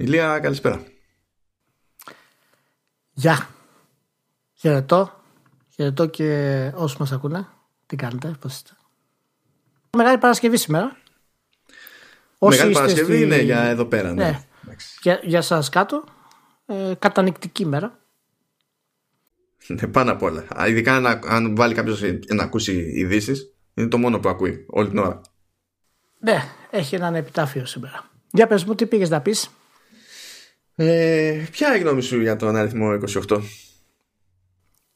Ηλία, 0.00 0.38
καλησπέρα. 0.38 0.82
Γεια. 3.12 3.48
Χαιρετώ. 4.54 5.22
Χαιρετώ 5.74 6.06
και 6.06 6.72
όσους 6.74 6.98
μας 6.98 7.12
ακούνε. 7.12 7.46
Τι 7.86 7.96
κάνετε, 7.96 8.36
πώς 8.40 8.54
είστε. 8.54 8.70
Μεγάλη 9.96 10.18
Παρασκευή 10.18 10.56
σήμερα. 10.56 10.96
Μεγάλη 12.40 12.72
Παρασκευή 12.72 13.12
στη... 13.12 13.22
είναι 13.22 13.40
για 13.40 13.60
εδώ 13.60 13.84
πέρα. 13.84 14.12
Ναι. 14.12 14.24
ναι. 14.24 14.76
Για, 15.02 15.20
για 15.22 15.42
σας 15.42 15.68
κάτω. 15.68 16.04
Ε, 16.66 16.92
κατανυκτική 16.98 17.66
μέρα. 17.66 17.98
Ναι, 19.66 19.86
πάνω 19.86 20.12
απ' 20.12 20.22
όλα. 20.22 20.46
Ειδικά 20.68 20.96
αν, 20.96 21.06
αν 21.06 21.56
βάλει 21.56 21.74
κάποιος 21.74 22.02
να 22.28 22.42
ακούσει 22.42 22.92
ειδήσεις, 22.94 23.54
είναι 23.74 23.88
το 23.88 23.98
μόνο 23.98 24.20
που 24.20 24.28
ακούει 24.28 24.66
όλη 24.68 24.88
την 24.88 24.98
ώρα. 24.98 25.20
Ναι, 26.18 26.44
έχει 26.70 26.94
έναν 26.94 27.14
επιτάφιο 27.14 27.66
σήμερα. 27.66 28.10
Για 28.30 28.46
πες 28.46 28.64
μου, 28.64 28.74
τι 28.74 28.86
πήγες 28.86 29.08
να 29.08 29.20
πεις; 29.20 29.50
Ε, 30.80 31.44
ποια 31.50 31.68
είναι 31.68 31.76
η 31.76 31.80
γνώμη 31.80 32.02
σου 32.02 32.20
για 32.20 32.36
τον 32.36 32.56
αριθμό 32.56 32.98
28? 33.28 33.40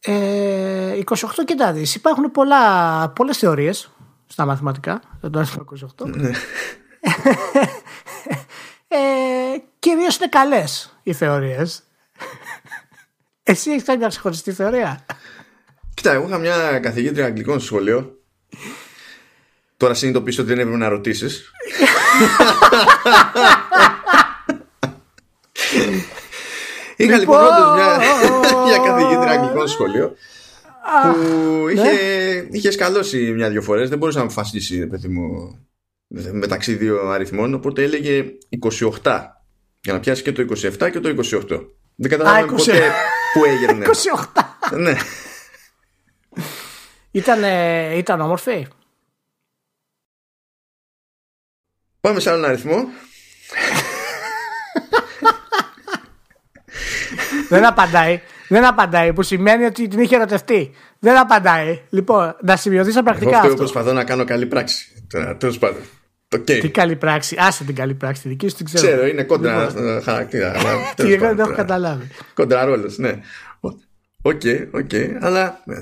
Ε, 0.01 0.98
28 1.05 1.15
κοιτά 1.45 1.73
δεις, 1.73 1.95
υπάρχουν 1.95 2.30
πολλά, 2.30 3.09
πολλές 3.09 3.39
θεωρίες 3.39 3.91
στα 4.27 4.45
μαθηματικά 4.45 5.01
για 5.20 5.30
τον 5.30 5.41
αριθμό 5.41 5.65
28. 6.05 6.06
Ναι. 6.06 6.30
ε, 8.89 8.98
κυρίως 9.79 10.16
είναι 10.16 10.29
καλές 10.29 10.98
οι 11.03 11.12
θεωρίες. 11.12 11.83
Εσύ 13.42 13.70
έχεις 13.70 13.83
κάνει 13.83 13.98
μια 13.98 14.09
ξεχωριστή 14.09 14.53
θεωρία; 14.53 15.06
Κοίτα, 15.95 16.12
εγώ 16.12 16.27
είχα 16.27 16.39
μια 16.39 16.78
καθηγήτρια 16.78 17.25
αγγλικών 17.25 17.59
στο 17.59 17.67
σχολείο. 17.67 18.23
Τώρα 19.77 19.95
συνειδητοποιήσω 19.95 20.42
ότι 20.42 20.51
δεν 20.51 20.61
έπρεπε 20.61 20.78
να 20.78 20.89
ρωτήσεις. 20.89 21.51
Είχα 27.05 27.19
λοιπόν, 27.19 27.41
λοιπόν. 27.41 27.55
όντως 27.55 27.74
μια, 27.74 27.98
μια 28.66 28.79
καθηγήτρια 28.79 29.31
αγγλικών 29.31 29.69
σχολείο 29.69 30.14
που 31.03 31.69
είχε, 31.69 31.83
ναι. 31.83 32.47
είχε 32.50 32.70
σκαλώσει 32.70 33.33
μια-δυο 33.33 33.62
φορές. 33.62 33.89
Δεν 33.89 33.98
μπορούσε 33.98 34.19
να 34.19 34.25
αποφασίσει 34.25 34.86
παιδί 34.86 35.08
μου 35.08 35.56
μεταξύ 36.33 36.75
δύο 36.75 37.08
αριθμών. 37.08 37.55
Οπότε 37.55 37.83
έλεγε 37.83 38.25
28 39.03 39.27
για 39.80 39.92
να 39.92 40.00
πιάσει 40.00 40.23
και 40.23 40.33
το 40.33 40.47
27 40.80 40.91
και 40.91 41.00
το 41.00 41.17
28 41.48 41.67
δεν 41.95 42.11
καταλάβαμε 42.11 42.53
ποτέ 42.56 42.91
που 43.33 43.45
έγινε. 43.45 43.86
28 44.73 44.77
ναι. 44.78 44.97
ήταν, 47.11 47.42
ήταν 47.97 48.20
όμορφη; 48.20 48.67
Πάμε 52.00 52.20
σε 52.20 52.30
άλλον 52.30 52.45
αριθμό 52.45 52.89
Δεν 57.48 57.66
απαντάει. 57.66 58.20
Δεν 58.48 58.64
απαντάει, 58.64 59.12
που 59.12 59.22
σημαίνει 59.22 59.64
ότι 59.64 59.88
την 59.88 60.00
είχε 60.00 60.16
ερωτευτεί. 60.16 60.70
Δεν 60.98 61.18
απαντάει. 61.18 61.80
Λοιπόν, 61.91 62.36
να 62.42 62.56
σημειωθεί 62.56 62.91
στα 62.91 63.02
πρακτικά. 63.02 63.30
Εγώ 63.30 63.38
αυτό. 63.38 63.55
προσπαθώ 63.55 63.92
να 63.92 64.05
κάνω 64.05 64.24
καλή 64.24 64.46
πράξη. 64.46 64.86
Τέλος 65.38 65.58
πάντων. 65.58 65.83
Okay. 66.36 66.58
Τι 66.60 66.68
καλή 66.68 66.96
πράξη. 66.96 67.36
Άσε 67.38 67.64
την 67.64 67.74
καλή 67.74 67.94
πράξη. 67.94 68.22
Τη 68.22 68.28
δική 68.28 68.48
σου 68.48 68.56
την 68.56 68.66
ξέρω. 68.66 68.86
Ξέρω, 68.86 69.06
είναι 69.06 69.22
κόντρα 69.22 69.66
λοιπόν. 69.66 70.02
χαρακτήρα. 70.02 70.52
Τι 70.96 71.12
εγώ 71.12 71.27
δεν 71.27 71.38
έχω 71.38 71.52
καταλάβει. 71.52 72.08
Κόντρα 72.34 72.64
ρόλος, 72.64 72.98
ναι. 72.98 73.20
OK, 74.22 74.41
OK. 74.70 74.91
Αλλά 75.20 75.60
ναι. 75.64 75.77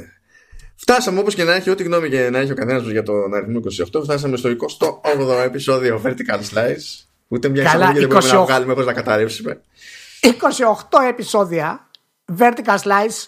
Φτάσαμε 0.76 1.20
όπως 1.20 1.34
και 1.34 1.44
να 1.44 1.54
έχει, 1.54 1.70
ό,τι 1.70 1.82
γνώμη 1.82 2.08
και 2.08 2.30
να 2.30 2.38
έχει 2.38 2.52
ο 2.52 2.54
καθένας 2.54 2.78
για 2.78 3.02
τον 3.02 3.34
αριθμό 3.34 3.60
28, 3.98 4.02
φτάσαμε 4.02 4.36
στο 4.36 4.50
28ο 4.50 5.44
επεισόδιο 5.44 6.02
Vertical 6.04 6.38
Slice. 6.54 7.04
Ούτε 7.28 7.48
μια 7.48 7.62
εισαγωγή 7.62 7.98
δεν 7.98 8.08
μπορούμε 8.08 8.32
να 8.32 8.44
βγάλουμε 8.44 8.74
χωρίς 8.74 8.86
να 8.86 8.92
καταρρεύσουμε. 8.92 9.60
28 10.20 11.08
επεισόδια 11.08 11.88
vertical 12.38 12.78
slice 12.82 13.26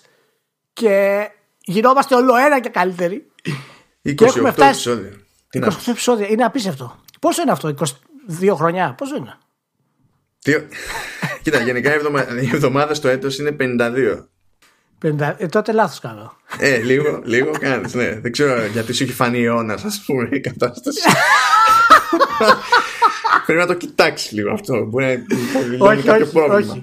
και 0.73 1.29
γινόμαστε 1.61 2.15
όλο 2.15 2.37
ένα 2.37 2.61
και 2.61 2.69
καλύτεροι. 2.69 3.27
28 4.08 4.14
και 4.14 4.25
έχουμε 4.25 4.51
φτάσει... 4.51 4.91
επεισόδια. 4.91 5.11
28 5.53 5.70
επεισόδια. 5.86 6.29
Είναι 6.29 6.45
απίστευτο. 6.45 7.01
Πόσο 7.20 7.42
είναι 7.42 7.51
αυτό, 7.51 7.75
22 8.41 8.55
χρονιά, 8.55 8.95
πόσο 8.98 9.17
είναι; 9.17 9.39
Τι... 10.39 10.53
Κοίτα, 11.42 11.61
γενικά 11.61 11.95
οι 12.41 12.48
εβδομάδε 12.53 12.95
στο 12.95 13.09
έτος 13.09 13.39
είναι 13.39 13.57
52. 13.61 14.24
50... 15.03 15.35
Ε, 15.36 15.47
τότε 15.47 15.73
λάθος 15.73 16.01
κάνω. 16.01 16.36
Ε, 16.59 16.77
λίγο, 16.77 17.23
λίγο 17.24 17.51
κάνεις. 17.51 17.95
Ναι. 17.95 18.20
Δεν 18.20 18.33
ξέρω 18.33 18.67
γιατί 18.67 18.92
σου 18.92 19.03
έχει 19.03 19.13
φανεί 19.13 19.45
αιώνα, 19.45 19.73
ας 19.73 20.03
πούμε, 20.07 20.29
η 20.33 20.41
κατάσταση. 20.41 21.01
Πρέπει 23.52 23.68
να 23.68 23.74
το 23.74 23.86
κοιτάξει 23.86 24.35
λίγο 24.35 24.52
αυτό. 24.52 24.85
Μπορεί 24.85 25.24
να 25.79 25.86
όχι, 25.89 26.02
κάποιο 26.02 26.24
όχι, 26.24 26.33
πρόβλημα. 26.33 26.73
Όχι. 26.73 26.80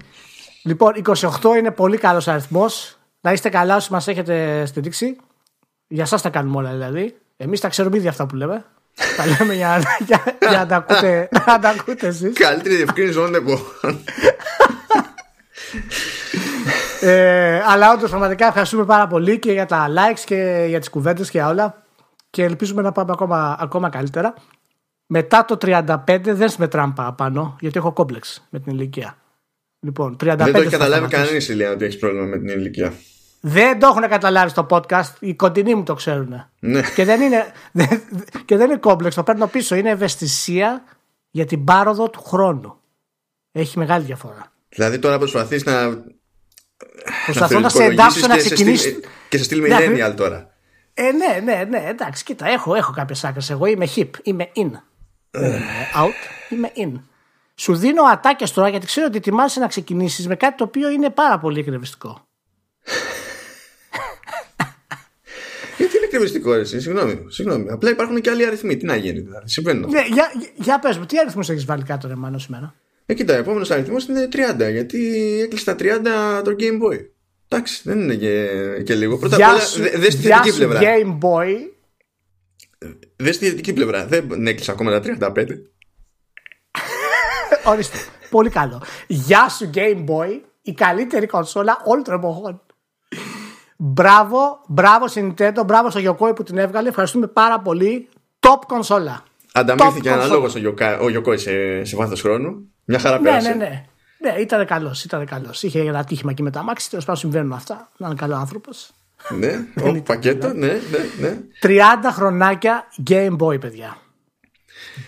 Λοιπόν, 0.63 0.93
28 1.05 1.57
είναι 1.57 1.71
πολύ 1.71 1.97
καλός 1.97 2.27
αριθμός. 2.27 2.97
Να 3.21 3.31
είστε 3.31 3.49
καλά 3.49 3.75
όσοι 3.75 3.91
μας 3.91 4.07
έχετε 4.07 4.65
στηρίξει. 4.65 5.15
Για 5.87 6.03
εσά 6.03 6.21
τα 6.21 6.29
κάνουμε 6.29 6.57
όλα 6.57 6.71
δηλαδή. 6.71 7.15
Εμείς 7.37 7.59
τα 7.59 7.67
ξέρουμε 7.67 7.97
ήδη 7.97 8.07
αυτά 8.07 8.25
που 8.25 8.35
λέμε. 8.35 8.65
τα 9.17 9.25
λέμε 9.25 9.53
για, 9.53 9.81
για, 10.07 10.23
για 10.39 10.57
να 10.57 10.65
τα 10.65 10.75
ακούτε, 10.75 11.29
να 11.45 11.59
τα 11.59 11.69
ακούτε 11.69 12.07
εσείς. 12.07 12.37
Καλύτερη 12.37 12.75
διευκρίνηση 12.75 13.17
όλων 13.17 13.35
εποχών. 13.35 13.99
ε, 17.01 17.61
αλλά 17.65 17.91
όντως 17.93 18.09
πραγματικά 18.09 18.47
ευχαριστούμε 18.47 18.85
πάρα 18.85 19.07
πολύ 19.07 19.39
και 19.39 19.51
για 19.51 19.65
τα 19.65 19.87
likes 19.89 20.19
και 20.25 20.65
για 20.67 20.79
τις 20.79 20.89
κουβέντες 20.89 21.29
και 21.29 21.37
για 21.37 21.47
όλα. 21.47 21.83
Και 22.29 22.43
ελπίζουμε 22.43 22.81
να 22.81 22.91
πάμε 22.91 23.11
ακόμα, 23.11 23.57
ακόμα 23.59 23.89
καλύτερα. 23.89 24.33
Μετά 25.11 25.45
το 25.45 25.57
35 25.61 26.19
δεν 26.21 26.49
συμμετράμε 26.49 26.93
παραπάνω, 26.95 27.57
γιατί 27.59 27.77
έχω 27.77 27.93
κόμπλεξ 27.93 28.47
με 28.49 28.59
την 28.59 28.73
ηλικία. 28.73 29.17
Λοιπόν, 29.79 30.17
35 30.23 30.35
δεν 30.37 30.53
το 30.53 30.59
έχει 30.59 30.69
καταλάβει 30.69 31.07
κανείς 31.07 31.49
ηλικία 31.49 31.71
ότι 31.71 31.85
έχεις 31.85 31.97
πρόβλημα 31.97 32.25
με 32.25 32.37
την 32.37 32.47
ηλικία. 32.47 32.93
Δεν 33.41 33.79
το 33.79 33.87
έχουν 33.87 34.09
καταλάβει 34.09 34.49
στο 34.49 34.65
podcast. 34.69 35.11
Οι 35.19 35.33
κοντινοί 35.35 35.75
μου 35.75 35.83
το 35.83 35.93
ξέρουν. 35.93 36.45
Ναι. 36.59 36.81
Και, 36.95 37.05
δεν 37.05 37.21
είναι, 37.21 37.51
και 38.45 38.57
δεν 38.57 38.69
είναι 38.69 38.79
κόμπλεξ. 38.79 39.15
Το 39.15 39.23
παίρνω 39.23 39.47
πίσω. 39.47 39.75
Είναι 39.75 39.89
ευαισθησία 39.89 40.83
για 41.29 41.45
την 41.45 41.63
πάροδο 41.63 42.09
του 42.09 42.21
χρόνου. 42.21 42.75
Έχει 43.51 43.77
μεγάλη 43.77 44.03
διαφορά. 44.03 44.51
Δηλαδή 44.69 44.99
τώρα 44.99 45.17
προσπαθείς 45.17 45.65
να. 45.65 46.03
Προσπαθώ 47.25 47.59
να 47.59 47.69
σε 47.69 47.83
εντάξω 47.83 48.27
να 48.27 48.37
ξεκινήσει. 48.37 48.99
Και 49.29 49.37
σε 49.37 49.43
στείλει 49.43 49.67
millennial 49.71 50.13
τώρα. 50.15 50.53
Ε, 50.93 51.11
ναι, 51.11 51.39
ναι, 51.43 51.63
ναι, 51.63 51.85
εντάξει, 51.87 52.23
κοίτα, 52.23 52.47
έχω, 52.47 52.75
έχω 52.75 52.91
κάποιες 52.91 53.23
άκρες. 53.23 53.49
Εγώ 53.49 53.65
είμαι 53.65 53.87
hip, 53.95 54.09
είμαι 54.23 54.51
in. 54.55 54.71
Ε, 55.31 55.59
out, 55.95 56.51
είμαι 56.53 56.71
in. 56.75 57.01
Σου 57.55 57.75
δίνω 57.75 58.03
ατάκε 58.03 58.45
τώρα 58.53 58.69
γιατί 58.69 58.85
ξέρω 58.85 59.05
ότι 59.05 59.17
ετοιμάσαι 59.17 59.59
να 59.59 59.67
ξεκινήσεις 59.67 60.27
με 60.27 60.35
κάτι 60.35 60.57
το 60.57 60.63
οποίο 60.63 60.89
είναι 60.89 61.09
πάρα 61.09 61.39
πολύ 61.39 61.59
εκνευριστικό. 61.59 62.27
Γιατί 65.77 65.97
είναι 65.97 66.05
εκνευριστικό, 66.05 66.53
εσύ, 66.53 66.81
συγγνώμη, 66.81 67.25
συγγνώμη. 67.27 67.69
Απλά 67.69 67.89
υπάρχουν 67.89 68.21
και 68.21 68.29
άλλοι 68.29 68.45
αριθμοί. 68.45 68.77
Τι 68.77 68.85
να 68.85 68.95
γίνει, 68.95 69.19
δηλαδή; 69.19 69.49
Συμβαίνουν. 69.49 69.89
Ναι, 69.89 70.01
για, 70.11 70.31
για 70.55 70.79
πες 70.79 70.97
μου, 70.97 71.05
τι 71.05 71.19
αριθμούς 71.19 71.49
έχεις 71.49 71.65
βάλει 71.65 71.83
κάτω, 71.83 72.07
ρε 72.07 72.15
Μάνο, 72.15 72.37
σήμερα. 72.37 72.75
Ε, 73.05 73.13
κοίτα, 73.13 73.33
ο 73.33 73.37
επόμενος 73.37 73.71
αριθμός 73.71 74.05
είναι 74.05 74.27
30, 74.31 74.71
γιατί 74.71 74.99
έκλεισε 75.43 75.65
τα 75.65 75.75
30 75.79 76.41
το 76.43 76.55
Game 76.59 76.81
Boy. 76.83 76.99
Εντάξει, 77.47 77.81
δεν 77.83 77.99
είναι 77.99 78.15
και, 78.15 78.47
και 78.85 78.95
λίγο. 78.95 79.17
Πρώτα 79.17 79.35
απ' 79.35 79.41
όλα, 79.41 79.89
δε 79.97 80.09
στη 80.09 80.21
θετική 80.21 80.55
πλευρά. 80.55 80.79
Game 80.83 81.17
Boy. 81.21 81.55
Δες 83.21 83.35
στη 83.35 83.49
θετική 83.49 83.73
πλευρά. 83.73 84.05
Δεν 84.05 84.47
έκλεισα 84.47 84.71
ακόμα 84.71 84.99
τα 84.99 85.31
35. 85.35 85.45
Ορίστε. 87.71 87.97
Πολύ 88.29 88.49
καλό. 88.49 88.81
Γεια 89.07 89.49
σου 89.49 89.69
Game 89.73 90.05
Boy, 90.05 90.39
η 90.61 90.73
καλύτερη 90.73 91.25
κονσόλα 91.25 91.81
όλων 91.83 92.03
των 92.03 92.13
εποχών. 92.13 92.61
Μπράβο, 93.77 94.61
μπράβο 94.67 95.07
στην 95.07 95.33
Nintendo, 95.37 95.61
μπράβο 95.65 95.89
στο 95.89 95.99
Yokoi 96.03 96.35
που 96.35 96.43
την 96.43 96.57
έβγαλε. 96.57 96.89
Ευχαριστούμε 96.89 97.27
πάρα 97.27 97.59
πολύ. 97.59 98.09
Top 98.39 98.59
κονσόλα. 98.67 99.23
Ανταμείφθηκε 99.51 100.11
αναλόγω 100.11 100.45
ο 101.01 101.05
Yokoi 101.15 101.39
σε, 101.39 101.83
σε 101.83 101.95
βάθος 101.95 102.21
χρόνου. 102.21 102.73
Μια 102.85 102.99
χαρά 102.99 103.19
πέρασε. 103.19 103.49
Ναι, 103.49 103.55
ναι, 103.55 103.65
ναι. 103.65 103.85
Ναι, 104.31 104.39
ήταν 104.39 104.65
καλός. 104.65 105.03
Ήταν 105.03 105.25
καλός. 105.25 105.63
Είχε 105.63 105.79
ένα 105.79 106.03
τύχημα 106.03 106.33
και 106.33 106.43
με 106.43 106.51
τα 106.51 106.63
μάξι. 106.63 106.89
Τέλος 106.89 107.05
πάντων 107.05 107.21
συμβαίνουν 107.21 107.53
αυτά. 107.53 107.91
Να 107.97 108.07
είναι 108.07 108.15
καλό 108.15 108.35
άνθρωπος. 108.35 108.91
Ναι, 109.37 109.65
ο, 109.83 110.01
πακέτο, 110.01 110.53
ναι, 110.53 110.67
ναι, 110.67 111.27
ναι. 111.27 111.37
30 111.61 111.75
χρονάκια 112.11 112.87
Game 113.09 113.35
Boy, 113.37 113.59
παιδιά. 113.59 113.97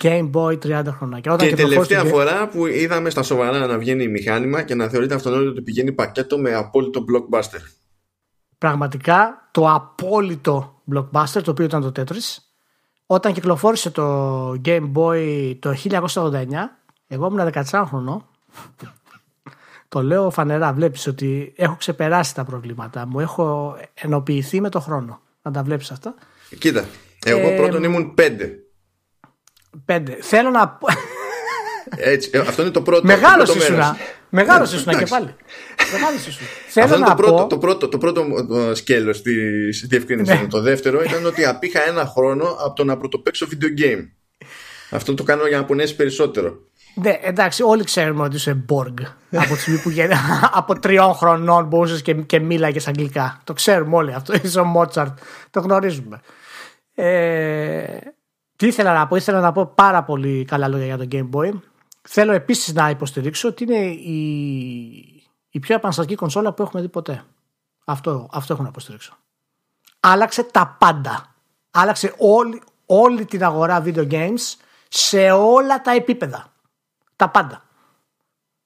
Game 0.02 0.31
Boy 0.31 0.58
30 0.66 0.84
χρονάκια. 0.88 1.34
Όταν 1.34 1.48
και 1.48 1.56
τελευταία 1.56 2.04
φορά 2.04 2.48
που 2.48 2.66
είδαμε 2.68 3.10
στα 3.10 3.24
σοβαρά 3.24 3.66
να 3.68 3.78
βγαίνει 3.78 4.08
μηχάνημα 4.08 4.63
και 4.63 4.75
να 4.75 4.88
θεωρείται 4.88 5.16
αυτονόητο 5.16 5.50
ότι 5.50 5.62
πηγαίνει 5.62 5.92
πακέτο 5.92 6.38
με 6.38 6.54
απόλυτο 6.54 7.06
blockbuster. 7.10 7.62
Πραγματικά 8.58 9.50
το 9.52 9.69
απόλυτο 9.69 10.81
blockbuster 10.94 11.42
το 11.44 11.52
οποίο 11.52 11.66
ήταν 11.66 11.92
το 11.92 12.02
Tetris 12.02 12.38
όταν 13.06 13.34
κυκλοφόρησε 13.34 13.90
το 13.90 14.50
Game 14.66 14.92
Boy 14.94 15.56
το 15.60 15.75
1989 15.84 16.46
εγώ 17.08 17.28
ήμουν 17.28 17.52
14 17.72 17.84
χρονών 17.88 18.25
το 19.91 20.03
λέω 20.03 20.29
φανερά 20.29 20.73
βλέπεις 20.73 21.07
ότι 21.07 21.53
έχω 21.55 21.75
ξεπεράσει 21.75 22.35
τα 22.35 22.43
προβλήματά 22.43 23.07
μου 23.07 23.19
έχω 23.19 23.77
ενοποιηθεί 23.93 24.61
με 24.61 24.69
το 24.69 24.79
χρόνο 24.79 25.21
να 25.41 25.51
τα 25.51 25.63
βλέπεις 25.63 25.91
αυτά 25.91 26.15
Κοίτα, 26.59 26.85
εγώ 27.25 27.47
ε, 27.49 27.55
πρώτον 27.55 27.83
ήμουν 27.83 28.13
5 28.17 28.21
Πέντε. 29.85 30.17
Θέλω 30.21 30.49
να. 30.49 30.77
Έτσι, 31.95 32.29
ε, 32.33 32.39
αυτό 32.39 32.61
είναι 32.61 32.71
το 32.71 32.81
πρώτο. 32.81 33.05
Μεγάλος 33.05 33.55
ήσουνα. 33.55 33.97
Μεγάλος 34.29 34.73
ήσουνα 34.73 34.97
και 34.97 35.05
πάλι. 35.05 35.35
Μεγάλος 35.93 36.27
ήσουνα. 36.27 36.47
Αυτό 36.83 36.97
είναι 36.97 37.05
το 37.05 37.15
πρώτο, 37.15 37.47
το 37.47 37.57
πρώτο, 37.57 37.88
το 37.88 37.97
πρώτο 37.97 38.25
σκέλος 38.73 39.21
της 39.21 39.85
διευκρίνησης. 39.89 40.39
Ναι. 40.39 40.47
Το 40.47 40.61
δεύτερο 40.61 41.03
ήταν 41.03 41.25
ότι 41.25 41.45
απήχα 41.45 41.88
ένα 41.88 42.05
χρόνο 42.05 42.45
από 42.45 42.73
το 42.73 42.83
να 42.83 42.97
πρωτοπαίξω 42.97 43.47
video 43.51 43.81
game. 43.81 44.07
Αυτό 44.89 45.13
το 45.13 45.23
κάνω 45.23 45.47
για 45.47 45.57
να 45.57 45.65
πονέσει 45.65 45.95
περισσότερο. 45.95 46.59
Ναι, 46.93 47.19
εντάξει, 47.21 47.63
όλοι 47.63 47.83
ξέρουμε 47.83 48.23
ότι 48.23 48.35
είσαι 48.35 48.65
Borg. 48.69 48.93
από 49.31 49.55
τη 49.55 49.77
που 49.83 49.89
από 50.59 50.79
τριών 50.79 51.13
χρονών 51.13 51.65
μπορούσες 51.65 52.01
και, 52.01 52.13
και 52.13 52.39
μίλαγες 52.39 52.88
αγγλικά. 52.88 53.41
Το 53.43 53.53
ξέρουμε 53.53 53.95
όλοι 53.95 54.13
αυτό. 54.13 54.33
Είσαι 54.43 54.59
ο 54.59 54.65
Μότσαρτ. 54.65 55.17
Το 55.49 55.59
γνωρίζουμε. 55.59 56.19
Ε, 56.93 57.97
τι 58.55 58.67
ήθελα 58.67 58.93
να 58.93 59.07
πω, 59.07 59.15
ήθελα 59.15 59.39
να 59.39 59.51
πω 59.51 59.65
πάρα 59.65 60.03
πολύ 60.03 60.45
καλά 60.45 60.67
λόγια 60.67 60.85
για 60.85 60.97
το 60.97 61.07
Game 61.11 61.29
Boy. 61.35 61.51
Θέλω 62.01 62.31
επίσης 62.31 62.73
να 62.73 62.89
υποστηρίξω 62.89 63.47
ότι 63.47 63.63
είναι 63.63 63.85
η, 63.85 65.23
η 65.49 65.59
πιο 65.59 65.75
επαναστατική 65.75 66.15
κονσόλα 66.15 66.53
που 66.53 66.61
έχουμε 66.61 66.81
δει 66.81 66.89
ποτέ. 66.89 67.23
Αυτό, 67.85 68.29
αυτό 68.31 68.53
έχω 68.53 68.61
να 68.61 68.67
υποστηρίξω. 68.67 69.17
Άλλαξε 69.99 70.43
τα 70.43 70.75
πάντα. 70.79 71.35
Άλλαξε 71.71 72.13
όλη, 72.17 72.61
όλη 72.85 73.25
την 73.25 73.43
αγορά 73.43 73.83
video 73.85 74.11
games 74.11 74.55
σε 74.89 75.31
όλα 75.31 75.81
τα 75.81 75.91
επίπεδα. 75.91 76.51
Τα 77.21 77.29
πάντα. 77.29 77.63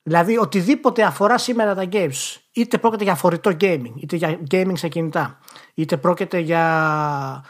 Δηλαδή 0.04 0.38
οτιδήποτε 0.38 1.04
αφορά 1.04 1.38
σήμερα 1.38 1.76
τα 1.76 1.88
games, 1.92 2.38
είτε 2.52 2.78
πρόκειται 2.78 3.04
για 3.04 3.16
φορητό 3.16 3.52
gaming, 3.60 3.94
είτε 3.96 4.16
για 4.16 4.40
gaming 4.52 4.72
σε 4.74 4.88
κινητά, 4.88 5.40
είτε 5.74 5.98
πρόκειται 5.98 6.40
για 6.40 7.46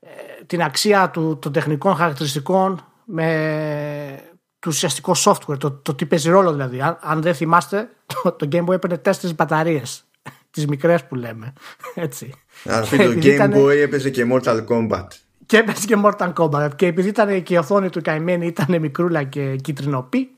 ε, 0.00 0.08
την 0.46 0.62
αξία 0.62 1.10
του, 1.10 1.38
των 1.38 1.52
τεχνικών 1.52 1.94
χαρακτηριστικών 1.94 2.84
με 3.04 4.20
το 4.58 4.70
ουσιαστικό 4.70 5.12
software, 5.24 5.58
το, 5.58 5.70
το 5.70 5.94
τι 5.94 6.06
παίζει 6.06 6.30
ρόλο 6.30 6.52
δηλαδή. 6.52 6.96
Αν, 7.00 7.22
δεν 7.22 7.34
θυμάστε, 7.34 7.88
το, 8.06 8.32
το 8.32 8.48
Game 8.52 8.64
Boy 8.64 8.72
έπαιρνε 8.74 8.98
τέσσερις 8.98 9.34
μπαταρίες. 9.34 10.04
Τις 10.50 10.66
μικρές 10.66 11.04
που 11.04 11.14
λέμε. 11.14 11.52
Έτσι. 11.94 12.32
Αυτό 12.64 12.96
το 12.96 13.12
Game 13.22 13.54
Boy 13.54 13.76
έπαιζε 13.76 14.10
και 14.10 14.26
Mortal 14.32 14.64
Kombat. 14.66 15.06
Και 15.46 15.56
έπαιζε 15.56 15.86
και 15.86 15.96
Mortal 16.04 16.32
Kombat. 16.32 16.70
Και 16.76 16.86
επειδή 16.86 17.08
ήταν 17.08 17.42
και 17.42 17.54
η 17.54 17.56
οθόνη 17.56 17.90
του 17.90 18.00
καημένη 18.00 18.46
ήταν 18.46 18.80
μικρούλα 18.80 19.22
και 19.22 19.56
κίτρινοπή, 19.56 20.30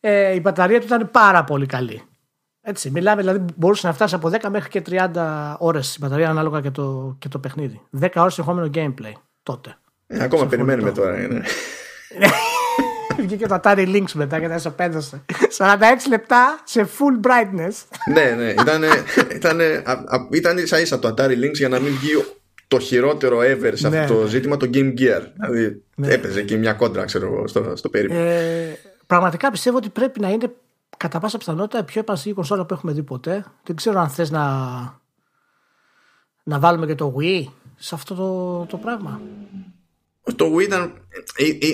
ε, 0.00 0.34
η 0.34 0.40
μπαταρία 0.42 0.80
του 0.80 0.86
ήταν 0.86 1.10
πάρα 1.10 1.44
πολύ 1.44 1.66
καλή. 1.66 2.02
Έτσι, 2.62 2.90
μιλάμε 2.90 3.20
δηλαδή 3.20 3.44
μπορούσε 3.56 3.86
να 3.86 3.92
φτάσει 3.92 4.14
από 4.14 4.30
10 4.32 4.48
μέχρι 4.50 4.68
και 4.68 4.82
30 5.14 5.54
ώρες 5.58 5.96
η 5.96 5.98
μπαταρία 6.00 6.28
ανάλογα 6.28 6.60
και 6.60 6.70
το, 6.70 7.16
και 7.18 7.28
το 7.28 7.38
παιχνίδι. 7.38 7.80
10 8.00 8.08
ώρες 8.14 8.38
ερχόμενο 8.38 8.70
gameplay 8.74 9.12
τότε. 9.42 9.76
Ε, 10.06 10.22
ακόμα 10.22 10.46
περιμένουμε 10.46 10.92
τώρα. 10.92 11.16
Ναι. 11.16 11.40
Βγήκε 13.26 13.46
το 13.46 13.60
Atari 13.62 13.86
Lynx 13.86 14.12
μετά 14.14 14.40
και 14.40 14.48
δεν 14.48 14.58
σε 14.60 14.70
πέδωσε. 14.70 15.24
46 15.58 15.74
λεπτά 16.08 16.60
σε 16.64 16.88
full 16.98 17.26
brightness. 17.26 17.72
ναι, 18.14 18.34
ναι. 18.36 18.50
Ήταν, 18.50 18.82
ήταν, 19.34 19.60
ήταν 20.30 20.58
ίσα 20.58 20.80
ίσα 20.80 20.98
το 20.98 21.08
Atari 21.08 21.44
Lynx 21.44 21.52
για 21.52 21.68
να 21.68 21.78
μην 21.78 21.92
βγει 21.92 22.24
το 22.68 22.78
χειρότερο 22.78 23.38
ever 23.38 23.72
σε 23.74 23.86
αυτό 23.86 24.00
ναι. 24.00 24.06
το 24.06 24.26
ζήτημα 24.26 24.56
το 24.56 24.70
Game 24.74 24.94
Gear. 24.98 25.22
Δηλαδή 25.34 25.82
ναι. 25.94 26.12
έπαιζε 26.12 26.42
και 26.42 26.56
μια 26.56 26.72
κόντρα, 26.72 27.04
ξέρω 27.04 27.26
εγώ, 27.26 27.46
στο, 27.46 27.72
στο 27.76 27.88
περίπου. 27.88 28.14
Ε, 28.14 28.78
πραγματικά 29.10 29.50
πιστεύω 29.50 29.76
ότι 29.76 29.88
πρέπει 29.88 30.20
να 30.20 30.28
είναι 30.28 30.52
κατά 30.96 31.18
πάσα 31.18 31.38
πιθανότητα 31.38 31.78
η 31.78 31.84
πιο 31.84 32.00
επαναστατική 32.00 32.34
κονσόλα 32.34 32.64
που 32.64 32.74
έχουμε 32.74 32.92
δει 32.92 33.02
ποτέ. 33.02 33.44
Δεν 33.64 33.76
ξέρω 33.76 34.00
αν 34.00 34.08
θες 34.08 34.30
να, 34.30 34.44
να 36.42 36.58
βάλουμε 36.58 36.86
και 36.86 36.94
το 36.94 37.14
Wii 37.18 37.44
σε 37.76 37.94
αυτό 37.94 38.14
το, 38.14 38.66
το 38.66 38.76
πράγμα. 38.76 39.20
Το 40.36 40.54
Wii 40.54 40.62
ήταν, 40.62 40.92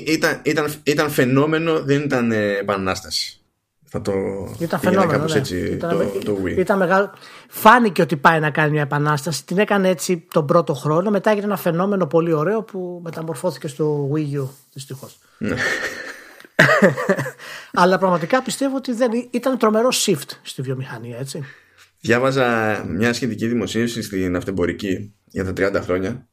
ήταν, 0.06 0.40
ήταν, 0.44 0.72
ήταν 0.82 1.10
φαινόμενο, 1.10 1.82
δεν 1.82 2.02
ήταν 2.02 2.32
επανάσταση. 2.32 3.40
Θα 3.84 4.02
το 4.02 4.12
ήταν 4.58 4.80
φαινόμενο, 4.80 5.12
κάπως 5.12 5.32
ναι. 5.32 5.38
έτσι 5.38 5.56
ήταν, 5.58 5.98
το, 5.98 6.18
το 6.24 6.38
Wii. 6.44 6.58
Ήταν 6.58 6.78
μεγάλο. 6.78 7.10
Φάνηκε 7.48 8.02
ότι 8.02 8.16
πάει 8.16 8.40
να 8.40 8.50
κάνει 8.50 8.70
μια 8.70 8.82
επανάσταση. 8.82 9.44
Την 9.46 9.58
έκανε 9.58 9.88
έτσι 9.88 10.26
τον 10.32 10.46
πρώτο 10.46 10.74
χρόνο. 10.74 11.10
Μετά 11.10 11.30
έγινε 11.30 11.46
ένα 11.46 11.56
φαινόμενο 11.56 12.06
πολύ 12.06 12.32
ωραίο 12.32 12.62
που 12.62 13.00
μεταμορφώθηκε 13.04 13.68
στο 13.68 14.10
Wii 14.14 14.40
U 14.40 14.48
δυστυχώς. 14.72 15.18
Ναι. 16.56 16.94
Αλλά 17.82 17.98
πραγματικά 17.98 18.42
πιστεύω 18.42 18.76
ότι 18.76 18.92
δεν 18.92 19.10
ήταν 19.30 19.58
τρομερό 19.58 19.88
shift 19.92 20.30
στη 20.42 20.62
βιομηχανία, 20.62 21.18
έτσι. 21.18 21.44
Διάβαζα 22.00 22.84
μια 22.88 23.12
σχετική 23.12 23.46
δημοσίευση 23.46 24.02
στην 24.02 24.36
αυτεμπορική 24.36 25.14
για 25.24 25.52
τα 25.52 25.80
30 25.80 25.82
χρόνια. 25.82 26.28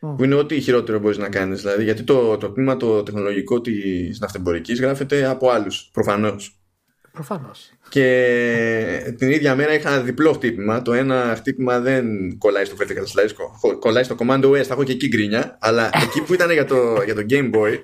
Που 0.00 0.24
είναι 0.24 0.34
ό,τι 0.34 0.60
χειρότερο 0.60 0.98
μπορείς 0.98 1.18
να 1.18 1.28
κάνεις. 1.28 1.60
Δηλαδή, 1.60 1.84
γιατί 1.84 2.02
το, 2.02 2.36
το 2.36 2.50
τμήμα 2.50 2.76
το 2.76 3.02
τεχνολογικό 3.02 3.60
της 3.60 4.18
ναυτεμπορικής 4.18 4.80
γράφεται 4.80 5.24
από 5.24 5.50
άλλους. 5.50 5.90
Προφανώς. 5.92 6.58
Προφανώς. 7.12 7.72
Και 7.88 9.14
την 9.18 9.30
ίδια 9.30 9.54
μέρα 9.54 9.74
είχα 9.74 10.02
διπλό 10.02 10.32
χτύπημα. 10.32 10.82
Το 10.82 10.92
ένα 10.92 11.34
χτύπημα 11.36 11.80
δεν 11.80 12.06
κολλάει 12.38 12.64
στο 12.64 12.76
vertical 12.80 13.20
slice, 13.20 13.78
κολλάει 13.78 14.02
στο 14.02 14.16
command 14.18 14.44
OS. 14.44 14.62
Θα 14.62 14.72
έχω 14.72 14.84
και 14.84 14.92
εκεί 14.92 15.08
γκρίνια. 15.08 15.58
Αλλά 15.60 15.90
εκεί 16.04 16.20
που 16.22 16.34
ήταν 16.34 16.50
για 16.50 16.64
το, 16.64 17.02
για 17.04 17.14
το 17.14 17.26
Game 17.30 17.50
Boy, 17.54 17.78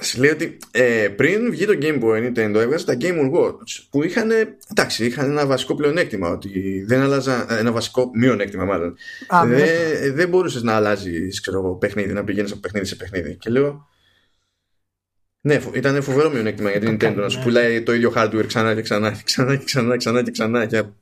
Σου 0.00 0.20
λέει 0.20 0.30
ότι 0.30 0.58
ε, 0.70 1.08
πριν 1.16 1.50
βγει 1.50 1.66
το 1.66 1.78
Game 1.80 2.02
Boy 2.02 2.26
Nintendo 2.26 2.54
έβγαζε 2.54 2.84
τα 2.84 2.96
Game 3.00 3.32
Watch 3.34 3.86
που 3.90 4.04
είχαν, 4.04 4.30
εντάξει, 4.70 5.06
είχαν 5.06 5.30
ένα 5.30 5.46
βασικό 5.46 5.74
πλεονέκτημα 5.74 6.28
ότι 6.28 6.84
δεν 6.86 7.00
άλλαζα, 7.00 7.58
ένα 7.58 7.72
βασικό 7.72 8.10
μειονέκτημα 8.14 8.64
μάλλον. 8.64 8.96
Δεν, 9.46 10.14
δεν 10.14 10.28
μπορούσες 10.28 10.62
να 10.62 10.74
αλλάζεις 10.74 11.40
ξέρω, 11.40 11.76
παιχνίδι, 11.76 12.12
να 12.12 12.24
πηγαίνεις 12.24 12.50
από 12.50 12.60
παιχνίδι 12.60 12.86
σε 12.86 12.96
παιχνίδι. 12.96 13.36
Και 13.36 13.50
λέω 13.50 13.86
ναι, 15.40 15.60
ήταν 15.72 16.02
φοβερό 16.02 16.30
μειονέκτημα 16.30 16.70
για 16.70 16.80
την 16.80 16.96
Nintendo 17.00 17.14
να 17.16 17.28
σου 17.28 17.42
πουλάει 17.42 17.82
το 17.82 17.94
ίδιο 17.94 18.12
hardware 18.16 18.44
ξανά 18.46 18.74
και 18.74 18.82
ξανά 18.82 19.10
και 19.12 19.22
ξανά 19.24 19.56
και 19.56 19.64
ξανά 19.64 19.90
και 19.92 19.96
ξανά 19.98 20.22
και 20.22 20.30
ξανά 20.30 20.64
για 20.64 20.96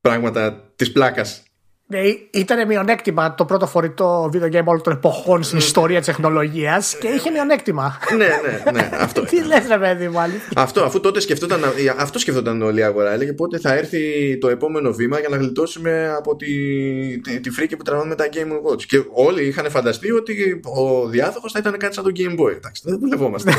πράγματα 0.00 0.72
της 0.76 0.92
πλάκας. 0.92 1.42
ναι, 1.42 1.45
ήταν 2.30 2.66
μειονέκτημα 2.66 3.34
το 3.34 3.44
πρώτο 3.44 3.66
φορητό 3.66 4.30
video 4.32 4.52
game 4.52 4.64
όλων 4.64 4.82
των 4.82 4.92
εποχών 4.92 5.42
στην 5.42 5.58
ιστορία 5.58 5.98
της 5.98 6.06
τεχνολογίας 6.06 6.96
και 6.96 7.08
είχε 7.08 7.30
μειονέκτημα. 7.30 7.98
ναι, 8.16 8.26
ναι, 8.26 8.70
ναι. 8.70 8.90
Αυτό. 8.92 9.24
Τι 9.30 9.44
λες, 9.44 9.66
ρε 9.68 9.78
παιδί 9.78 10.08
μου, 10.08 10.18
Αυτό, 10.56 10.82
αφού 10.82 11.00
τότε 11.00 11.20
σκεφτόταν, 11.20 11.60
αυτό 11.98 12.18
σκεφτόταν 12.18 12.62
όλη 12.62 12.80
η 12.80 12.82
αγορά. 12.82 13.12
Έλεγε 13.12 13.32
πότε 13.32 13.58
θα 13.58 13.74
έρθει 13.74 14.38
το 14.38 14.48
επόμενο 14.48 14.92
βήμα 14.92 15.18
για 15.18 15.28
να 15.28 15.36
γλιτώσουμε 15.36 16.14
από 16.16 16.36
τη, 16.36 16.46
τη, 17.20 17.40
τη 17.40 17.50
φρίκη 17.50 17.76
που 17.76 17.82
τραβάμε 17.82 18.08
με 18.08 18.14
τα 18.14 18.28
Game 18.32 18.70
Watch. 18.70 18.82
Και 18.82 19.04
όλοι 19.12 19.46
είχαν 19.46 19.70
φανταστεί 19.70 20.12
ότι 20.12 20.60
ο 20.64 21.06
διάδοχος 21.08 21.52
θα 21.52 21.58
ήταν 21.58 21.76
κάτι 21.76 21.94
σαν 21.94 22.04
το 22.04 22.10
Game 22.16 22.40
Boy. 22.40 22.54
Εντάξει, 22.56 22.82
δεν 22.84 22.98
δουλευόμαστε. 22.98 23.52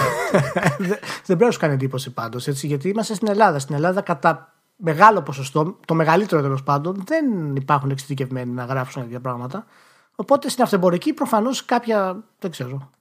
δεν 1.27 1.37
πρέπει 1.37 1.43
να 1.43 1.51
σου 1.51 1.59
κάνει 1.59 1.73
εντύπωση 1.73 2.13
πάντως, 2.13 2.47
γιατί 2.47 2.89
είμαστε 2.89 3.13
στην 3.13 3.27
Ελλάδα. 3.27 3.59
Στην 3.59 3.75
Ελλάδα 3.75 4.01
κατά 4.01 4.56
μεγάλο 4.77 5.21
ποσοστό, 5.21 5.79
το 5.85 5.93
μεγαλύτερο 5.93 6.41
τέλος 6.41 6.63
πάντων, 6.63 7.03
δεν 7.05 7.55
υπάρχουν 7.55 7.89
εξειδικευμένοι 7.89 8.51
να 8.51 8.65
γράψουν 8.65 9.01
τέτοια 9.01 9.19
πράγματα. 9.19 9.65
Οπότε 10.15 10.49
στην 10.49 10.63
αυτεμπορική 10.63 11.13
προφανώς 11.13 11.65
κάποια. 11.65 12.23
Δεν 12.39 12.51
ξέρω. 12.51 12.91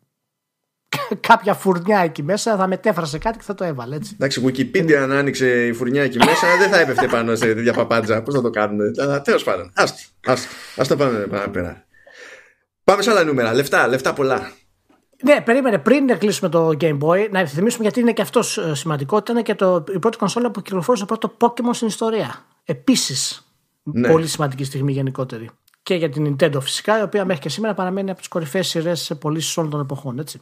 κάποια 1.29 1.55
φουρνιά 1.55 1.99
εκεί 1.99 2.23
μέσα 2.23 2.57
θα 2.57 2.67
μετέφρασε 2.67 3.19
κάτι 3.19 3.39
και 3.39 3.45
θα 3.45 3.55
το 3.55 3.65
έβαλε 3.65 3.97
έτσι. 3.97 4.13
Εντάξει, 4.15 4.43
Wikipedia 4.47 4.93
αν 4.93 5.13
άνοιξε 5.13 5.67
η 5.67 5.73
φουρνιά 5.73 6.03
εκεί 6.03 6.19
μέσα 6.19 6.57
δεν 6.59 6.71
θα 6.71 6.79
έπεφτε 6.79 7.07
πάνω 7.07 7.35
σε 7.35 7.55
τέτοια 7.55 7.73
παπάντζα. 7.73 8.23
Πώς 8.23 8.35
θα 8.35 8.43
το 8.43 8.51
κάνουμε. 8.51 8.91
Τέλος 9.25 9.45
πάντων. 9.45 9.73
Α 10.77 10.85
το 10.89 10.97
πάμε 10.97 11.49
πέρα. 11.53 11.85
Πάμε 12.85 13.03
σε 13.03 13.11
άλλα 13.11 13.25
νούμερα. 13.25 13.55
Λεφτά, 13.55 13.89
λεφτά 13.89 14.13
πολλά. 14.13 14.51
Ναι, 15.23 15.41
περίμενε 15.41 15.79
πριν 15.79 16.19
κλείσουμε 16.19 16.49
το 16.51 16.69
Game 16.81 16.99
Boy, 16.99 17.29
να 17.31 17.47
θυμίσουμε 17.47 17.83
γιατί 17.83 18.01
είναι 18.01 18.13
και 18.13 18.23
αυτός 18.23 18.59
ε, 18.59 18.75
σημαντικό. 18.75 19.17
Ήταν 19.17 19.43
και 19.43 19.55
το, 19.55 19.85
η 19.95 19.99
πρώτη 19.99 20.17
κονσόλα 20.17 20.51
που 20.51 20.63
κυκλοφόρησε 20.63 21.07
το 21.07 21.17
πρώτο 21.17 21.37
Pokémon 21.41 21.71
στην 21.73 21.87
ιστορία. 21.87 22.45
Επίσης, 22.65 23.53
ναι. 23.83 24.09
πολύ 24.09 24.27
σημαντική 24.27 24.65
στιγμή 24.65 24.93
γενικότερη. 24.93 25.51
Και 25.83 25.95
για 25.95 26.09
την 26.09 26.37
Nintendo 26.41 26.59
φυσικά, 26.61 26.99
η 26.99 27.03
οποία 27.03 27.25
μέχρι 27.25 27.43
και 27.43 27.49
σήμερα 27.49 27.75
παραμένει 27.75 28.11
από 28.11 28.19
τις 28.19 28.29
κορυφαίες 28.29 28.69
σειρές 28.69 29.01
σε 29.01 29.15
πωλήσει 29.15 29.61
όλων 29.61 29.71
των 29.71 29.81
εποχών. 29.81 30.19
Έτσι. 30.19 30.41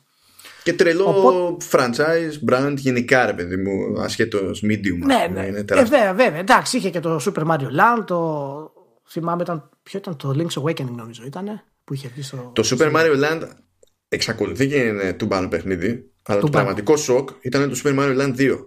Και 0.62 0.73
τρελό 0.73 1.04
Οπότε... 1.09 1.66
franchise, 1.71 2.50
brand 2.50 2.75
γενικά, 2.76 3.26
ρε 3.26 3.33
παιδί 3.33 3.57
μου, 3.57 4.00
ασχέτως 4.00 4.62
medium. 4.64 5.07
Ναι, 5.07 5.26
ναι. 5.33 5.47
Είναι 5.47 5.64
ε, 5.69 5.75
βέβαια, 5.75 6.14
βέβαια. 6.14 6.38
Εντάξει, 6.38 6.76
είχε 6.76 6.90
και 6.90 7.00
το 7.00 7.21
Super 7.25 7.47
Mario 7.47 7.61
Land, 7.61 8.04
το. 8.07 8.73
Θυμάμαι, 9.09 9.43
ήταν... 9.43 9.69
ποιο 9.83 9.99
ήταν 9.99 10.16
το 10.16 10.35
Link's 10.37 10.62
Awakening, 10.62 10.95
νομίζω, 10.97 11.23
ήταν. 11.26 11.62
Που 11.85 11.95
είχε 11.95 12.12
στο... 12.21 12.50
Το 12.54 12.69
Super 12.71 12.93
Mario 12.93 13.25
Land 13.25 13.49
εξακολουθεί 14.09 14.69
και 14.69 14.77
είναι 14.77 15.13
τούμπανο 15.13 15.49
παιχνίδι, 15.49 16.11
αλλά 16.23 16.41
το 16.41 16.49
πραγματικό 16.49 16.97
σοκ 16.97 17.29
ήταν 17.41 17.69
το 17.69 17.81
Super 17.85 17.99
Mario 17.99 18.21
Land 18.21 18.37
2. 18.37 18.59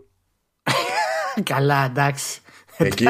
Καλά, 1.44 1.86
εντάξει. 1.86 2.42
Εκεί, 2.78 3.08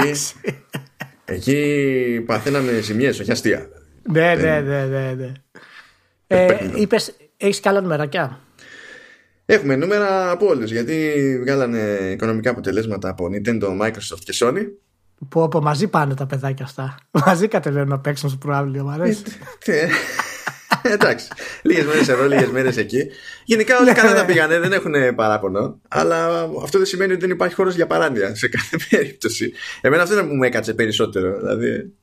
εκεί 1.26 2.24
παθαίναμε 2.26 2.80
ζημιές, 2.80 3.20
όχι 3.20 3.32
αστεία. 3.32 3.70
Ναι, 4.12 4.36
ναι, 4.36 4.60
ναι, 4.60 4.86
ναι. 4.86 5.14
ναι. 5.14 5.32
Ε, 6.28 6.58
είπες, 6.76 7.16
έχεις 7.38 7.60
καλά 7.60 7.82
νούμερακιά. 7.82 8.40
Έχουμε 9.46 9.76
νούμερα 9.76 10.32
από 10.32 10.48
όλους 10.48 10.72
γιατί 10.72 11.14
βγάλανε 11.42 11.80
οικονομικά 12.14 12.50
αποτελέσματα 12.50 13.10
από 13.10 13.30
Nintendo, 13.32 13.82
Microsoft 13.82 14.20
και 14.24 14.34
Sony. 14.36 14.66
Που 15.30 15.44
από 15.44 15.62
μαζί 15.62 15.88
πάνε 15.88 16.14
τα 16.14 16.26
παιδάκια 16.26 16.66
αυτά. 16.66 16.98
Μαζί 17.26 17.48
κατεβαίνουν 17.48 17.88
να 17.88 18.00
παίξουν 18.00 18.30
στο 18.30 18.38
προάβλιο, 18.38 18.84
μου 18.84 18.90
αρέσει. 18.90 19.24
Ε, 20.90 20.94
Εντάξει. 20.94 21.28
Λίγες 21.62 21.86
μέρες 21.86 22.08
εδώ, 22.08 22.28
λίγες 22.28 22.50
μέρες 22.50 22.78
εκεί. 22.78 23.08
Γενικά 23.46 23.78
όλοι 23.80 23.92
καλά 23.94 24.14
τα 24.16 24.26
πήγανε, 24.26 24.60
δεν 24.60 24.74
έχουν 24.74 25.16
παράπονο. 25.16 25.82
Αλλά 25.88 26.50
αυτό 26.64 26.78
δεν 26.78 26.88
σημαίνει 26.88 27.12
ότι 27.12 27.22
δεν 27.22 27.30
υπάρχει 27.30 27.56
χώρος 27.56 27.76
για 27.76 27.88
παράνοια 27.88 28.36
σε 28.36 28.48
κάθε 28.48 28.78
περίπτωση. 28.90 29.54
Εμένα 29.82 30.04
αυτό 30.04 30.16
δεν 30.16 30.30
μου 30.32 30.44
έκατσε 30.44 30.74
περισσότερο. 30.74 31.38
Δηλαδή... 31.38 31.94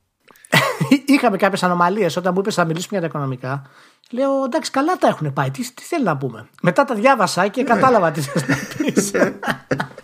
Είχαμε 1.05 1.37
κάποιες 1.37 1.63
ανομαλίες 1.63 2.15
όταν 2.15 2.31
μου 2.35 2.39
είπες 2.39 2.55
θα 2.55 2.65
μιλήσουμε 2.65 2.99
για 2.99 3.01
τα 3.01 3.05
οικονομικά. 3.05 3.69
Λέω 4.11 4.43
εντάξει, 4.45 4.71
καλά 4.71 4.93
τα 4.93 5.07
έχουν 5.07 5.33
πάει. 5.33 5.51
Τι, 5.51 5.73
τι 5.73 5.83
θέλει 5.83 6.03
να 6.03 6.17
πούμε. 6.17 6.49
Μετά 6.61 6.83
τα 6.83 6.95
διάβασα 6.95 7.47
και 7.47 7.63
κατάλαβα 7.63 8.11
τι 8.11 8.21
θες 8.21 8.47
να 8.47 8.55
πεις. 8.77 9.11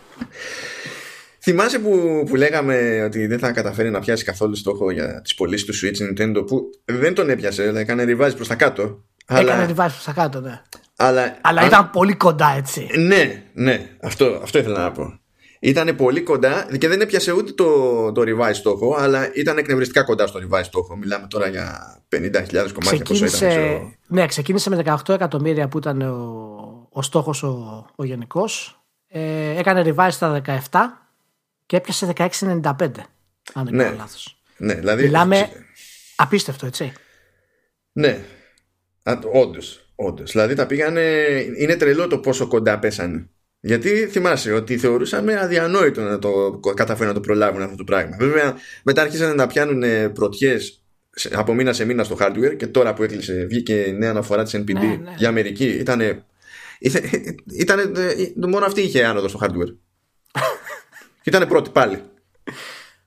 Θυμάσαι 1.51 1.79
που, 1.79 2.23
που 2.29 2.35
λέγαμε 2.35 3.03
ότι 3.05 3.27
δεν 3.27 3.39
θα 3.39 3.51
καταφέρει 3.51 3.89
να 3.89 3.99
πιάσει 3.99 4.23
καθόλου 4.23 4.55
στόχο 4.55 4.91
για 4.91 5.21
τις 5.21 5.35
πωλήσεις 5.35 5.65
του 5.65 5.73
Switch 5.73 6.01
Nintendo 6.01 6.47
που 6.47 6.69
δεν 6.85 7.13
τον 7.13 7.29
έπιασε, 7.29 7.61
δηλαδή 7.61 7.79
έκανε 7.81 8.03
revise 8.07 8.35
προς 8.35 8.47
τα 8.47 8.55
κάτω. 8.55 9.03
Έκανε 9.25 9.51
αλλά... 9.51 9.65
revise 9.69 9.75
προς 9.75 10.03
τα 10.03 10.11
κάτω, 10.11 10.39
ναι. 10.39 10.61
Αλλά, 10.95 11.37
αλλά 11.41 11.65
ήταν 11.65 11.89
πολύ 11.89 12.13
κοντά 12.13 12.53
έτσι. 12.57 12.87
Ναι, 12.97 13.43
ναι, 13.53 13.89
αυτό, 14.01 14.39
αυτό 14.43 14.59
ήθελα 14.59 14.79
να 14.83 14.91
πω. 14.91 15.19
Ήταν 15.59 15.95
πολύ 15.95 16.21
κοντά 16.21 16.67
και 16.77 16.87
δεν 16.87 17.01
έπιασε 17.01 17.31
ούτε 17.31 17.51
το, 17.51 18.11
το 18.11 18.21
revise 18.21 18.53
στόχο, 18.53 18.95
αλλά 18.99 19.35
ήταν 19.35 19.57
εκνευριστικά 19.57 20.03
κοντά 20.03 20.27
στο 20.27 20.39
revise 20.39 20.63
στόχο. 20.63 20.95
Μιλάμε 20.95 21.27
τώρα 21.29 21.47
για 21.47 21.97
50.000 22.15 22.19
κομμάτια 22.51 22.69
ξεκίνησε, 22.73 23.45
πόσο 23.45 23.59
ήταν. 23.59 23.95
Ναι, 24.07 24.25
ξεκίνησε 24.25 24.69
με 24.69 24.83
18 24.85 25.13
εκατομμύρια 25.13 25.67
που 25.67 25.77
ήταν 25.77 26.01
ο, 26.01 26.87
ο 26.89 27.01
στόχος 27.01 27.43
ο, 27.43 27.85
ο 27.95 28.03
γενικός. 28.03 28.81
Ε, 29.07 29.59
έκανε 29.59 29.83
revise 29.85 30.11
στα 30.11 30.41
17 30.69 30.79
και 31.71 31.77
έπιασε 31.77 32.13
16,95. 32.15 32.25
Αν 33.53 33.65
δεν 33.65 33.75
ναι. 33.75 33.83
κάνω 33.83 33.95
λάθος. 33.97 34.41
Ναι, 34.57 34.73
δηλαδή... 34.73 35.03
Μιλάμε 35.03 35.49
απίστευτο, 36.15 36.65
έτσι. 36.65 36.93
Ναι, 37.91 38.19
όντως. 39.33 39.91
Όντως. 39.95 40.31
Δηλαδή 40.31 40.55
τα 40.55 40.65
πήγανε. 40.65 41.01
Είναι 41.57 41.75
τρελό 41.75 42.07
το 42.07 42.17
πόσο 42.17 42.47
κοντά 42.47 42.79
πέσανε. 42.79 43.29
Γιατί 43.59 44.07
θυμάσαι 44.07 44.51
ότι 44.51 44.77
θεωρούσαμε 44.77 45.39
αδιανόητο 45.39 46.01
να 46.01 46.19
το 46.19 46.59
καταφέρουν 46.75 47.07
να 47.07 47.13
το 47.13 47.19
προλάβουν 47.19 47.61
αυτό 47.61 47.75
το 47.75 47.83
πράγμα. 47.83 48.15
Βέβαια, 48.19 48.55
μετά 48.83 49.01
άρχισαν 49.01 49.35
να 49.35 49.47
πιάνουν 49.47 50.11
πρωτιές 50.13 50.83
από 51.31 51.53
μήνα 51.53 51.73
σε 51.73 51.85
μήνα 51.85 52.03
στο 52.03 52.17
hardware 52.19 52.55
και 52.57 52.67
τώρα 52.67 52.93
που 52.93 53.03
έκλεισε, 53.03 53.45
βγήκε 53.49 53.95
νέα 53.97 54.09
αναφορά 54.09 54.43
της 54.43 54.55
NPD 54.55 54.73
ναι, 54.73 54.81
ναι. 54.81 55.13
για 55.17 55.29
Αμερική. 55.29 55.65
Ήτανε, 55.65 56.25
ήτανε, 57.59 57.91
μόνο 58.35 58.65
αυτή 58.65 58.81
είχε 58.81 59.05
άνοδο 59.05 59.27
στο 59.27 59.39
hardware. 59.41 59.75
Ήταν 61.23 61.47
πρώτη 61.47 61.69
πάλι. 61.69 62.03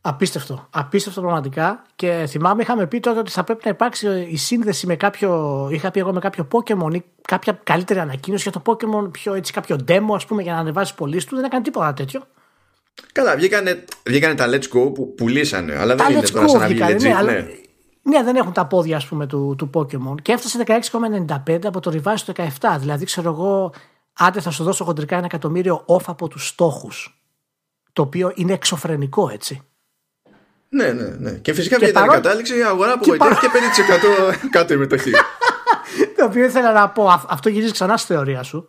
Απίστευτο. 0.06 0.66
Απίστευτο 0.70 1.20
πραγματικά. 1.20 1.82
Και 1.96 2.24
θυμάμαι, 2.28 2.62
είχαμε 2.62 2.86
πει 2.86 3.00
τότε 3.00 3.18
ότι 3.18 3.30
θα 3.30 3.44
πρέπει 3.44 3.60
να 3.64 3.70
υπάρξει 3.70 4.26
η 4.30 4.36
σύνδεση 4.36 4.86
με 4.86 4.96
κάποιο. 4.96 5.68
Είχα 5.72 5.90
πει 5.90 6.00
εγώ 6.00 6.12
με 6.12 6.20
κάποιο 6.20 6.48
Pokémon 6.52 6.94
ή 6.94 7.02
κάποια 7.22 7.60
καλύτερη 7.64 7.98
ανακοίνωση 7.98 8.48
για 8.50 8.60
το 8.60 8.72
Pokémon, 8.72 9.12
πιο, 9.12 9.34
έτσι, 9.34 9.52
κάποιο 9.52 9.78
demo, 9.88 10.14
ας 10.14 10.26
πούμε, 10.26 10.42
για 10.42 10.52
να 10.52 10.58
ανεβάσεις 10.58 10.94
πωλήσεις 10.94 11.24
του. 11.24 11.34
Δεν 11.34 11.44
έκανε 11.44 11.62
τίποτα 11.62 11.92
τέτοιο. 11.92 12.22
Καλά, 13.12 13.36
βγήκανε, 13.36 13.84
βγήκανε 14.06 14.34
τα 14.34 14.46
Let's 14.48 14.76
Go 14.76 14.94
που 14.94 15.14
πουλήσανε. 15.14 15.76
Αλλά 15.76 15.94
δεν 15.94 16.10
είναι 16.10 16.20
τώρα 16.20 16.48
σαν 16.48 16.60
να 16.60 16.66
βγει 16.66 16.80
legit, 16.82 17.00
ναι. 17.00 17.22
ναι. 17.22 17.46
ναι, 18.02 18.22
δεν 18.22 18.36
έχουν 18.36 18.52
τα 18.52 18.66
πόδια 18.66 18.96
ας 18.96 19.06
πούμε, 19.06 19.26
του, 19.26 19.54
του 19.58 19.70
Pokemon 19.74 20.22
και 20.22 20.32
έφτασε 20.32 20.64
16,95 21.46 21.58
από 21.64 21.80
το 21.80 21.92
revive 21.94 22.14
στο 22.14 22.32
17. 22.36 22.76
Δηλαδή, 22.78 23.04
ξέρω 23.04 23.30
εγώ, 23.30 23.72
άντε 24.12 24.40
θα 24.40 24.50
σου 24.50 24.64
δώσω 24.64 24.84
χοντρικά 24.84 25.16
ένα 25.16 25.24
εκατομμύριο 25.24 25.84
off 25.86 26.04
από 26.06 26.28
τους 26.28 26.46
στόχους. 26.46 27.23
Το 27.94 28.02
οποίο 28.02 28.32
είναι 28.34 28.52
εξωφρενικό, 28.52 29.28
έτσι. 29.28 29.62
Ναι, 30.68 30.92
ναι, 30.92 31.08
ναι. 31.08 31.30
Και 31.30 31.52
φυσικά 31.52 31.78
και 31.78 31.86
παρό... 31.86 32.12
κατάληξη 32.12 32.58
η 32.58 32.62
αγορά 32.62 32.92
απογοητεύτηκε 32.92 33.48
παρό... 33.48 34.34
5% 34.34 34.48
κάτω 34.50 34.74
η 34.74 34.76
μετοχή. 34.76 35.10
το 36.16 36.24
οποίο 36.24 36.44
ήθελα 36.44 36.72
να 36.72 36.88
πω, 36.88 37.08
αυτό 37.28 37.48
γυρίζει 37.48 37.72
ξανά 37.72 37.96
στη 37.96 38.12
θεωρία 38.12 38.42
σου, 38.42 38.66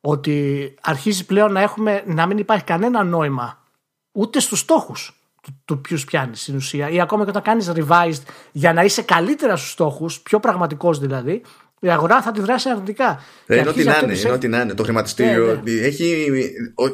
ότι 0.00 0.74
αρχίζει 0.80 1.26
πλέον 1.26 1.52
να 1.52 1.60
έχουμε 1.60 2.02
να 2.06 2.26
μην 2.26 2.38
υπάρχει 2.38 2.64
κανένα 2.64 3.04
νόημα 3.04 3.64
ούτε 4.12 4.40
στους 4.40 4.58
στόχους 4.58 5.20
του, 5.42 5.62
του 5.64 5.80
ποιους 5.80 6.04
πιάνεις 6.04 6.40
στην 6.40 6.56
ουσία, 6.56 6.88
ή 6.88 7.00
ακόμα 7.00 7.24
και 7.24 7.30
όταν 7.30 7.42
κάνεις 7.42 7.72
revised 7.74 8.22
για 8.52 8.72
να 8.72 8.84
είσαι 8.84 9.02
καλύτερα 9.02 9.56
στους 9.56 9.70
στόχους, 9.70 10.20
πιο 10.20 10.40
πραγματικός 10.40 10.98
δηλαδή, 10.98 11.42
η 11.80 11.90
αγορά 11.90 12.22
θα 12.22 12.30
τη 12.30 12.40
δράσει 12.40 12.68
αρνητικά. 12.68 13.22
Ε, 13.46 13.58
είναι 13.58 13.68
ό,τι 13.68 13.84
να 13.84 14.00
είναι, 14.02 14.18
είναι 14.18 14.30
ό,τι 14.30 14.48
να 14.48 14.60
είναι. 14.60 14.74
Το 14.74 14.82
χρηματιστήριο 14.82 15.46
ναι, 15.46 15.72
ναι. 15.72 15.80
έχει, 15.80 16.30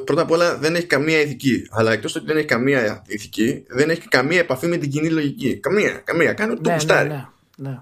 πρώτα 0.05 0.23
απ' 0.23 0.31
όλα 0.31 0.57
δεν 0.57 0.75
έχει 0.75 0.87
καμία 0.87 1.21
ηθική. 1.21 1.69
Αλλά 1.71 1.93
εκτός 1.93 2.17
ότι 2.17 2.27
δεν 2.27 2.37
έχει 2.37 2.47
καμία 2.47 3.03
ηθική, 3.07 3.65
δεν 3.69 3.91
έχει 3.91 4.09
καμία 4.09 4.39
επαφή 4.39 4.67
με 4.67 4.77
την 4.77 4.91
κοινή 4.91 5.11
λογική. 5.11 5.61
Καμία, 5.61 5.91
καμία. 6.05 6.33
Κάνει 6.33 6.53
ό,τι 6.53 6.61
το 6.61 6.71
κουστάρει. 6.71 7.09
Ναι, 7.09 7.27
ναι, 7.57 7.71
ναι. 7.71 7.81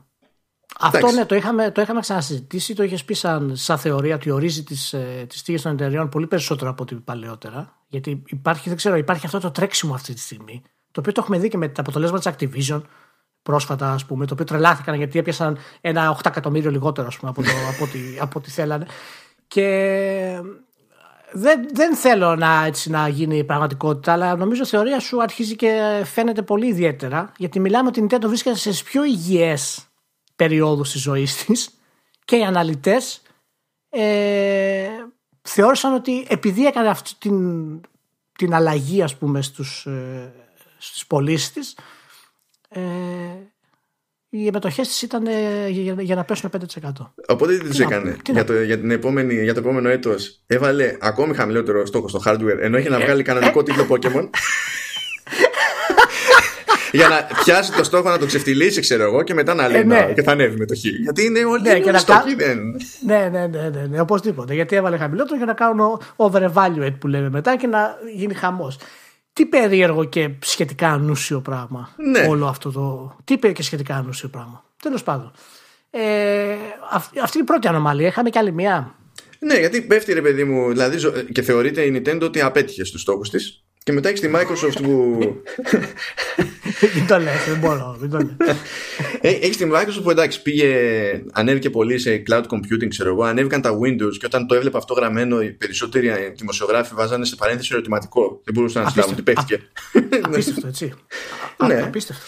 Αυτό 0.80 1.11
ναι, 1.11 1.25
το 1.25 1.34
είχαμε, 1.34 1.70
το 1.70 1.80
είχαμε 1.80 2.00
ξανασυζητήσει, 2.00 2.75
το 2.75 2.82
είχες 2.82 3.04
πει 3.04 3.14
σαν, 3.14 3.56
σαν 3.56 3.78
θεωρία 3.78 4.14
ότι 4.14 4.30
ορίζει 4.30 4.62
τις 4.62 4.94
τις 5.26 5.42
τύχες 5.42 5.62
των 5.62 5.73
εταιρεών 5.73 6.08
πολύ 6.08 6.26
περισσότερο 6.26 6.70
από 6.70 6.82
ό,τι 6.82 6.94
παλαιότερα. 6.94 7.76
Γιατί 7.88 8.23
υπάρχει, 8.26 8.68
δεν 8.68 8.76
ξέρω, 8.76 8.96
υπάρχει 8.96 9.26
αυτό 9.26 9.38
το 9.40 9.50
τρέξιμο 9.50 9.94
αυτή 9.94 10.14
τη 10.14 10.20
στιγμή. 10.20 10.62
Το 10.90 11.00
οποίο 11.00 11.12
το 11.12 11.20
έχουμε 11.23 11.38
δει 11.38 11.49
και 11.49 11.56
με 11.56 11.68
τα 11.68 11.80
αποτελέσματα 11.80 12.34
της 12.34 12.49
Activision 12.70 12.82
πρόσφατα, 13.44 13.92
ας 13.92 14.04
πούμε, 14.04 14.26
το 14.26 14.32
οποίο 14.32 14.44
τρελάθηκαν 14.44 14.94
γιατί 14.94 15.18
έπιασαν 15.18 15.58
ένα 15.80 16.16
8 16.16 16.26
εκατομμύριο 16.26 16.70
λιγότερο 16.70 17.06
ας 17.06 17.16
πούμε, 17.16 17.30
από, 17.30 17.42
το, 17.42 17.48
από, 17.74 17.84
ό,τι, 17.84 17.98
από 18.20 18.38
ό,τι 18.38 18.50
θέλανε. 18.50 18.86
Και 19.48 19.68
δεν, 21.32 21.68
δεν 21.72 21.96
θέλω 21.96 22.36
να, 22.36 22.64
έτσι, 22.64 22.90
να 22.90 23.08
γίνει 23.08 23.44
πραγματικότητα, 23.44 24.12
αλλά 24.12 24.36
νομίζω 24.36 24.62
η 24.62 24.66
θεωρία 24.66 25.00
σου 25.00 25.22
αρχίζει 25.22 25.56
και 25.56 26.02
φαίνεται 26.04 26.42
πολύ 26.42 26.66
ιδιαίτερα, 26.66 27.32
γιατί 27.36 27.60
μιλάμε 27.60 27.88
ότι 27.88 28.00
η 28.00 28.06
Nintendo 28.08 28.24
βρίσκεται 28.26 28.56
σε 28.56 28.82
πιο 28.84 29.04
υγιές 29.04 29.86
περιόδους 30.36 30.90
της 30.90 31.00
ζωής 31.00 31.44
της 31.44 31.70
και 32.24 32.36
οι 32.36 32.42
αναλυτές 32.42 33.22
ε, 33.90 34.88
θεώρησαν 35.42 35.94
ότι 35.94 36.26
επειδή 36.28 36.66
έκανε 36.66 36.88
αυτή 36.88 37.12
την, 37.18 37.80
την 38.38 38.54
αλλαγή 38.54 39.02
ας 39.02 39.16
πούμε 39.16 39.42
στους, 39.42 39.86
ε, 39.86 40.32
στις 40.78 41.06
πωλήσεις 41.06 41.52
της 41.52 41.76
ε, 42.74 42.80
οι 44.28 44.50
μετοχές 44.52 44.88
της 44.88 45.02
ήταν 45.02 45.26
ε, 45.26 45.68
για, 45.68 45.94
για, 45.98 46.14
να 46.14 46.24
πέσουν 46.24 46.50
5%. 46.82 46.90
Οπότε 47.28 47.56
τι, 47.56 47.68
τι 47.68 47.82
έκανε; 47.82 48.16
για, 48.30 48.44
το, 48.44 48.62
για, 48.62 48.78
την 48.78 48.90
επόμενη, 48.90 49.42
για 49.42 49.54
το 49.54 49.60
επόμενο 49.60 49.88
έτος 49.88 50.42
έβαλε 50.46 50.96
ακόμη 51.00 51.34
χαμηλότερο 51.34 51.86
στόχο 51.86 52.08
στο 52.08 52.20
hardware 52.26 52.58
ενώ 52.60 52.78
είχε 52.78 52.88
να 52.88 53.00
βγάλει 53.00 53.22
κανονικό 53.22 53.62
τίτλο 53.62 53.86
Pokémon. 53.90 54.28
για 56.92 57.08
να 57.08 57.36
πιάσει 57.44 57.72
το 57.72 57.84
στόχο 57.84 58.08
να 58.08 58.18
το 58.18 58.26
ξεφτυλίσει, 58.26 58.80
ξέρω 58.80 59.02
εγώ, 59.02 59.22
και 59.22 59.34
μετά 59.34 59.54
να 59.54 59.68
λέει 59.68 59.80
ε, 59.80 59.84
ναι. 59.84 60.12
και 60.14 60.22
θα 60.22 60.32
ανέβει 60.32 60.58
μετοχή. 60.58 60.88
Γιατί 60.88 61.24
είναι 61.24 61.44
όλοι 61.44 61.62
ναι, 61.62 61.90
οι 61.90 61.98
στόχοι, 61.98 62.34
δεν. 62.34 62.58
Ναι, 63.06 63.28
ναι, 63.32 63.46
ναι, 63.46 63.68
ναι, 63.68 63.86
ναι, 63.86 64.00
οπωσδήποτε. 64.00 64.54
Γιατί 64.54 64.76
έβαλε 64.76 64.96
χαμηλότερο 64.96 65.36
για 65.36 65.46
να 65.46 65.52
κάνω 65.52 66.00
over-evaluate 66.16 66.94
που 66.98 67.06
λέμε 67.06 67.30
μετά 67.30 67.56
και 67.56 67.66
να 67.66 67.96
γίνει 68.14 68.34
χαμός 68.34 68.78
τι 69.34 69.46
περίεργο 69.46 70.04
και 70.04 70.30
σχετικά 70.42 70.88
ανούσιο 70.88 71.40
πράγμα. 71.40 71.90
Ναι. 71.96 72.26
Όλο 72.28 72.46
αυτό 72.46 72.70
το. 72.70 73.16
Τι 73.24 73.52
και 73.52 73.62
σχετικά 73.62 73.96
ανούσιο 73.96 74.28
πράγμα. 74.28 74.64
Τέλος 74.82 75.02
πάντων. 75.02 75.32
Ε, 75.90 76.56
αυτή, 76.90 77.18
αυτή 77.18 77.36
είναι 77.36 77.46
η 77.46 77.50
πρώτη 77.50 77.68
ανομαλία. 77.68 78.06
Είχαμε 78.06 78.30
κι 78.30 78.38
άλλη 78.38 78.52
μία. 78.52 78.94
Ναι, 79.38 79.58
γιατί 79.58 79.82
πέφτει 79.82 80.12
ρε 80.12 80.22
παιδί 80.22 80.44
μου, 80.44 80.68
δηλαδή, 80.68 80.98
και 81.32 81.42
θεωρείται 81.42 81.82
η 81.82 82.02
Nintendo 82.06 82.22
ότι 82.22 82.40
απέτυχε 82.40 82.84
στους 82.84 83.00
στόχους 83.00 83.30
της. 83.30 83.64
Και 83.84 83.92
μετά 83.92 84.08
έχεις 84.08 84.20
τη 84.20 84.30
Microsoft 84.34 84.82
που. 84.82 85.18
Μην 86.94 87.06
το 87.06 87.18
λες, 87.18 87.44
δεν 87.48 87.58
μπορώ. 87.60 87.98
Ε, 89.20 89.28
έχεις 89.28 89.56
τη 89.56 89.68
Microsoft 89.72 90.02
που 90.02 90.10
εντάξει 90.10 90.42
πήγε, 90.42 90.74
ανέβηκε 91.32 91.70
πολύ 91.70 91.98
σε 91.98 92.22
cloud 92.28 92.42
computing, 92.42 92.88
ξέρω 92.88 93.08
εγώ. 93.08 93.22
Ανέβηκαν 93.22 93.60
τα 93.60 93.78
Windows 93.78 94.16
και 94.18 94.26
όταν 94.26 94.46
το 94.46 94.54
έβλεπα 94.54 94.78
αυτό 94.78 94.94
γραμμένο, 94.94 95.42
οι 95.42 95.50
περισσότεροι 95.50 96.10
δημοσιογράφοι 96.36 96.94
βάζανε 96.94 97.24
σε 97.24 97.36
παρένθεση 97.36 97.70
ερωτηματικό. 97.72 98.40
Δεν 98.44 98.54
μπορούσαν 98.54 98.82
να 98.82 98.88
συλλάβουν 98.88 99.14
τι 99.14 99.22
παίχτηκε. 99.22 99.60
Απίστευτο, 100.22 100.66
έτσι. 100.66 100.92
Ναι. 101.66 101.82
Απίστευτο. 101.82 102.24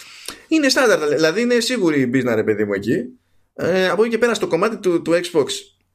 Είναι 0.48 0.68
στάνταρ, 0.68 1.08
δηλαδή 1.08 1.40
είναι 1.40 1.60
σίγουρη 1.60 2.00
η 2.00 2.10
business, 2.14 2.34
ρε 2.34 2.44
παιδί 2.44 2.64
μου 2.64 2.72
εκεί. 2.72 3.04
Ε, 3.54 3.88
από 3.88 4.02
εκεί 4.02 4.10
και 4.10 4.18
πέρα 4.18 4.34
στο 4.34 4.46
κομμάτι 4.46 4.76
του, 4.76 5.02
του 5.02 5.12
Xbox 5.12 5.46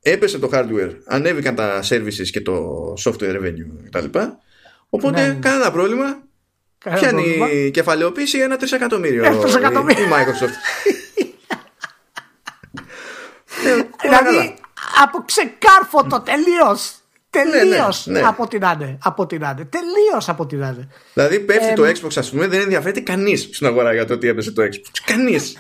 έπεσε 0.02 0.40
το 0.40 0.50
hardware, 0.54 0.92
ανέβηκαν 1.06 1.56
τα 1.56 1.84
services 1.90 2.28
και 2.32 2.42
το 2.42 2.94
software 3.04 3.36
revenue 3.36 3.90
κτλ. 3.90 4.20
Οπότε 4.94 5.28
ναι. 5.28 5.34
κανένα 5.34 5.72
πρόβλημα. 5.72 6.18
Πιάνει 6.96 7.38
η 7.52 7.72
κεφαλαιοποίηση 7.72 8.40
ένα 8.40 8.58
τρισεκατομμύριο 8.58 9.24
η, 9.24 9.28
η 9.28 10.08
Microsoft. 10.12 10.56
ε, 13.66 13.82
δηλαδή 14.02 14.56
από 15.04 15.24
ξεκάρφωτο 15.26 16.22
τελείως. 16.22 16.96
Τελείως 17.30 18.06
ναι, 18.06 18.14
ναι, 18.14 18.20
ναι. 18.20 18.28
από 18.28 18.48
την 18.48 18.66
άνε. 18.66 18.98
Από 19.04 19.26
την 19.26 19.46
άνε. 19.46 19.66
Τελείως 19.66 20.30
από 20.30 20.46
την 20.46 20.64
άνε. 20.64 20.88
Δηλαδή 21.14 21.40
πέφτει 21.40 21.68
ε, 21.68 21.74
το 21.74 21.84
Xbox, 21.84 22.12
ας 22.16 22.30
πούμε, 22.30 22.48
δεν 22.48 22.62
ενδιαφέρεται 22.62 23.00
κανείς 23.00 23.50
στην 23.52 23.68
αγορά 23.68 23.94
για 23.94 24.06
το 24.06 24.14
ότι 24.14 24.28
έπεσε 24.28 24.52
το 24.52 24.64
Xbox. 24.64 25.02
Κανείς. 25.06 25.58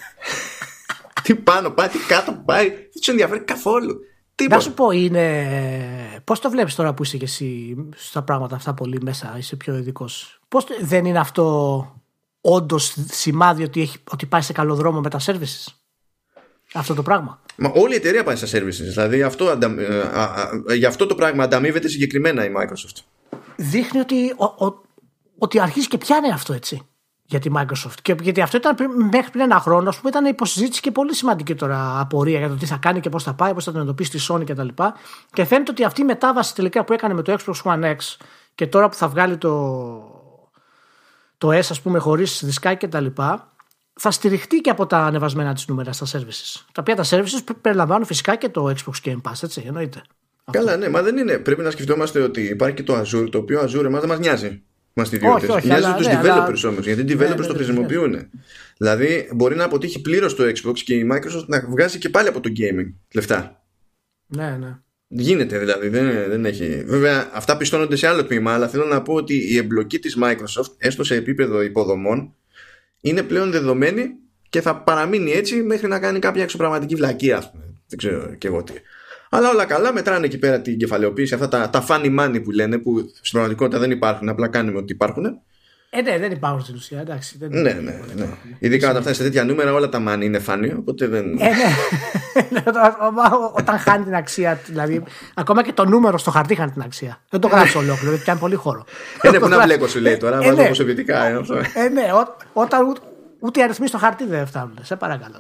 τι 1.24 1.36
πάνω 1.36 1.70
πάει, 1.70 1.88
τι 1.88 1.98
κάτω 1.98 2.42
πάει. 2.46 2.70
Δεν 2.70 2.90
τους 3.00 3.08
ενδιαφέρει 3.08 3.40
καθόλου. 3.40 4.00
Να 4.50 4.60
σου 4.60 4.74
πω, 4.74 4.91
είναι. 4.91 6.21
Πώς 6.24 6.39
το 6.39 6.50
βλέπεις 6.50 6.75
τώρα 6.75 6.93
που 6.93 7.03
είσαι 7.03 7.17
και 7.17 7.24
εσύ 7.24 7.75
στα 7.95 8.21
πράγματα 8.21 8.55
αυτά 8.55 8.74
πολύ 8.74 9.01
μέσα, 9.01 9.36
είσαι 9.38 9.55
πιο 9.55 9.77
ειδικός; 9.77 10.39
Πώς 10.48 10.65
δεν 10.81 11.05
είναι 11.05 11.19
αυτό 11.19 11.95
όντως 12.41 12.95
σημάδι 13.10 13.63
ότι, 13.63 13.81
έχει, 13.81 13.98
ότι 14.12 14.25
πάει 14.25 14.41
σε 14.41 14.53
καλό 14.53 14.75
δρόμο 14.75 15.00
με 15.00 15.10
τα 15.10 15.19
services; 15.25 15.74
αυτό 16.74 16.93
το 16.93 17.01
πράγμα. 17.01 17.41
Μα 17.55 17.71
όλη 17.75 17.93
η 17.93 17.95
εταιρεία 17.95 18.24
πάει 18.24 18.36
στα 18.36 18.60
services. 18.60 18.71
Δηλαδή 18.71 19.24
αυτό, 19.24 19.50
αντα... 19.50 19.75
ε, 20.67 20.74
γι' 20.74 20.86
αυτό 20.86 21.05
το 21.05 21.15
πράγμα 21.15 21.43
ανταμείβεται 21.43 21.88
συγκεκριμένα 21.88 22.45
η 22.45 22.51
Microsoft. 22.57 23.03
Δείχνει 23.55 24.00
ότι, 24.00 24.33
ο, 24.38 24.65
ο, 24.65 24.81
ότι 25.38 25.60
αρχίζει 25.60 25.88
και 25.88 25.98
πιάνει 25.98 26.31
αυτό 26.31 26.53
έτσι 26.53 26.81
για 27.32 27.40
τη 27.40 27.50
Microsoft. 27.56 27.98
Και, 28.02 28.16
γιατί 28.22 28.42
αυτό 28.42 28.58
ήταν 28.58 28.76
πριν, 28.76 28.90
μέχρι 28.92 29.32
πριν 29.32 29.44
ένα 29.44 29.60
χρόνο, 29.60 29.90
ας 29.90 29.98
πούμε, 29.98 30.10
ήταν 30.10 30.26
υποσυζήτηση 30.26 30.82
και 30.82 30.92
πολύ 30.92 31.16
σημαντική 31.16 31.56
τώρα 31.56 32.00
απορία 32.00 32.40
για 32.40 32.48
το 32.48 32.56
τι 32.56 32.66
θα 32.66 32.78
κάνει 32.82 33.00
και 33.00 33.10
πώς 33.10 33.24
θα 33.24 33.34
πάει, 33.34 33.54
πώς 33.54 33.64
θα 33.64 33.70
αντιμετωπίσει 33.70 34.12
τη 34.12 34.26
Sony 34.30 34.44
κτλ. 34.46 34.68
Και, 34.68 34.92
και 35.34 35.46
φαίνεται 35.46 35.72
ότι 35.72 35.84
αυτή 35.84 36.02
η 36.02 36.04
μετάβαση 36.04 36.56
τελικά 36.56 36.84
που 36.84 36.94
έκανε 36.94 37.14
με 37.14 37.22
το 37.22 37.38
Xbox 37.40 37.72
One 37.72 37.84
X 37.84 37.98
και 38.56 38.68
τώρα 38.68 38.90
που 38.90 38.96
θα 38.96 39.08
βγάλει 39.08 39.38
το, 39.38 39.52
το 41.38 41.50
S, 41.50 41.58
ας 41.70 41.82
πούμε, 41.82 42.00
χωρίς 42.00 42.42
δισκάκι 42.46 42.88
κτλ 42.88 43.06
θα 43.94 44.12
στηριχτεί 44.12 44.58
και 44.58 44.70
από 44.70 44.86
τα 44.86 44.98
ανεβασμένα 44.98 45.54
της 45.54 45.68
νούμερα 45.68 45.92
στα 45.94 46.06
services. 46.06 46.66
Τα 46.72 46.82
οποία 46.82 46.96
τα 46.96 47.04
services 47.10 47.56
περιλαμβάνουν 47.62 48.06
φυσικά 48.06 48.36
και 48.36 48.50
το 48.50 48.74
Xbox 48.78 49.10
Game 49.10 49.22
Pass, 49.22 49.44
έτσι, 49.44 49.64
εννοείται. 49.66 50.02
Καλά, 50.52 50.78
ναι, 50.78 50.90
μα 50.90 51.02
δεν 51.02 51.18
είναι. 51.18 51.38
Πρέπει 51.38 51.62
να 51.62 51.72
σκεφτόμαστε 51.72 52.22
ότι 52.22 52.42
υπάρχει 52.42 52.76
και 52.76 52.84
το 52.84 53.00
Azure, 53.00 53.28
το 53.32 53.38
οποίο 53.38 53.62
Azure 53.62 53.84
εμάς 53.86 54.00
δεν 54.00 54.10
μας 54.10 54.20
νοιάζει. 54.20 54.64
Μας 54.93 55.10
τη 55.10 55.15
ιδιότητε. 55.15 55.62
Μοιάζει 55.63 55.93
τους 55.98 56.07
ναι, 56.07 56.19
developers 56.24 56.60
αλλά... 56.60 56.69
όμως, 56.69 56.86
γιατί 56.86 57.01
οι 57.01 57.05
developers 57.10 57.17
ναι, 57.17 57.36
ναι, 57.36 57.45
το 57.45 57.53
χρησιμοποιούν. 57.53 58.10
Ναι. 58.10 58.27
Δηλαδή, 58.77 59.29
μπορεί 59.33 59.55
να 59.55 59.63
αποτύχει 59.63 60.01
πλήρως 60.01 60.36
το 60.36 60.43
Xbox 60.43 60.79
και 60.79 60.93
η 60.93 61.10
Microsoft 61.12 61.45
να 61.48 61.65
βγάζει 61.69 61.98
και 61.98 62.10
πάλι 62.10 62.27
από 62.27 62.39
το 62.39 62.50
gaming 62.57 62.93
λεφτά. 63.13 63.63
Ναι, 64.27 64.57
ναι. 64.60 64.77
Γίνεται 65.07 65.57
δηλαδή, 65.57 65.88
δεν, 65.88 66.29
δεν 66.29 66.45
έχει. 66.45 66.83
Βέβαια, 66.86 67.29
αυτά 67.33 67.57
πιστώνονται 67.57 67.95
σε 67.95 68.07
άλλο 68.07 68.25
τμήμα, 68.25 68.53
αλλά 68.53 68.67
θέλω 68.67 68.86
να 68.86 69.01
πω 69.01 69.13
ότι 69.13 69.53
η 69.53 69.57
εμπλοκή 69.57 70.00
της 70.00 70.17
Microsoft, 70.21 70.71
έστω 70.77 71.03
σε 71.03 71.15
επίπεδο 71.15 71.62
υποδομών, 71.62 72.36
είναι 73.01 73.24
πλέον 73.24 73.51
δεδομένη 73.51 74.10
και 74.50 74.62
θα 74.62 74.75
παραμείνει 74.75 75.31
έτσι 75.31 75.55
μέχρι 75.55 75.88
να 75.88 76.00
κάνει 76.00 76.19
κάποια 76.19 76.43
εξωπραγματική 76.43 76.95
βλακία, 76.95 77.38
ας 77.38 77.51
πούμε. 77.51 77.63
Δεν 77.88 77.98
ξέρω 77.98 78.36
και 78.38 78.48
εγώ 78.48 78.63
τι. 78.63 78.74
Αλλά 79.34 79.50
όλα 79.50 79.66
καλά, 79.66 79.94
μετράνε 79.94 80.26
εκεί 80.26 80.38
πέρα 80.38 80.62
την 80.62 80.78
κεφαλαιοποίηση, 80.78 81.34
αυτά 81.34 81.48
τα, 81.48 81.70
τα 81.70 81.86
funny 81.88 82.20
money 82.20 82.44
που 82.44 82.52
λένε, 82.52 82.78
που 82.78 82.98
στην 83.00 83.32
πραγματικότητα 83.32 83.80
δεν 83.80 83.92
υπάρχουν, 83.92 84.30
απλά 84.30 84.48
κάνουμε 84.48 84.78
ότι 84.78 84.94
υπάρχουν. 84.94 85.26
Ε, 85.94 86.02
ναι, 86.02 86.18
δεν 86.18 86.32
υπάρχουν 86.32 86.62
στην 86.62 86.76
ουσία, 86.76 87.00
εντάξει. 87.00 87.38
Δεν 87.38 87.50
ναι, 87.52 87.72
ναι, 87.72 88.00
ναι. 88.16 88.26
Ειδικά 88.60 88.90
όταν 88.90 89.02
φτάσεις 89.02 89.18
σε 89.18 89.24
τέτοια 89.24 89.44
νούμερα, 89.44 89.74
όλα 89.74 89.90
τα 89.90 90.04
money 90.08 90.22
είναι 90.22 90.42
funny, 90.48 90.72
οπότε 90.78 91.08
δεν. 91.08 91.26
Ε, 91.40 91.50
ναι. 92.50 92.64
όταν 93.58 93.78
χάνει 93.78 94.04
την 94.04 94.16
αξία, 94.16 94.60
δηλαδή, 94.66 95.04
ακόμα 95.34 95.64
και 95.64 95.74
το 95.74 95.86
νούμερο 95.86 96.18
στο 96.18 96.32
χαρτί 96.32 96.56
χάνει 96.56 96.72
την 96.72 96.82
αξία. 96.82 97.22
Δεν 97.30 97.40
το 97.40 97.48
γράφεις 97.48 97.76
ολόκληρο, 97.76 98.10
γιατί 98.10 98.26
κάνει 98.26 98.40
πολύ 98.40 98.56
χώρο. 98.56 98.86
Ε, 99.22 99.30
ναι, 99.30 99.40
που 99.40 99.48
να 99.58 99.64
μπλέκω 99.64 99.88
σου 99.88 100.00
λέει 100.00 100.18
τώρα, 100.18 100.42
βάζω 100.42 100.64
προσωπικά. 100.64 101.26
Ε, 101.26 101.90
ναι, 101.90 102.04
όταν 102.54 102.98
ούτε 103.40 103.60
οι 103.60 103.64
αριθμοί 103.64 103.88
στο 103.88 103.98
χαρτί 103.98 104.26
δεν 104.26 104.48
φτάνουν, 104.48 104.78
σε 104.82 104.96
παρακαλώ. 104.96 105.38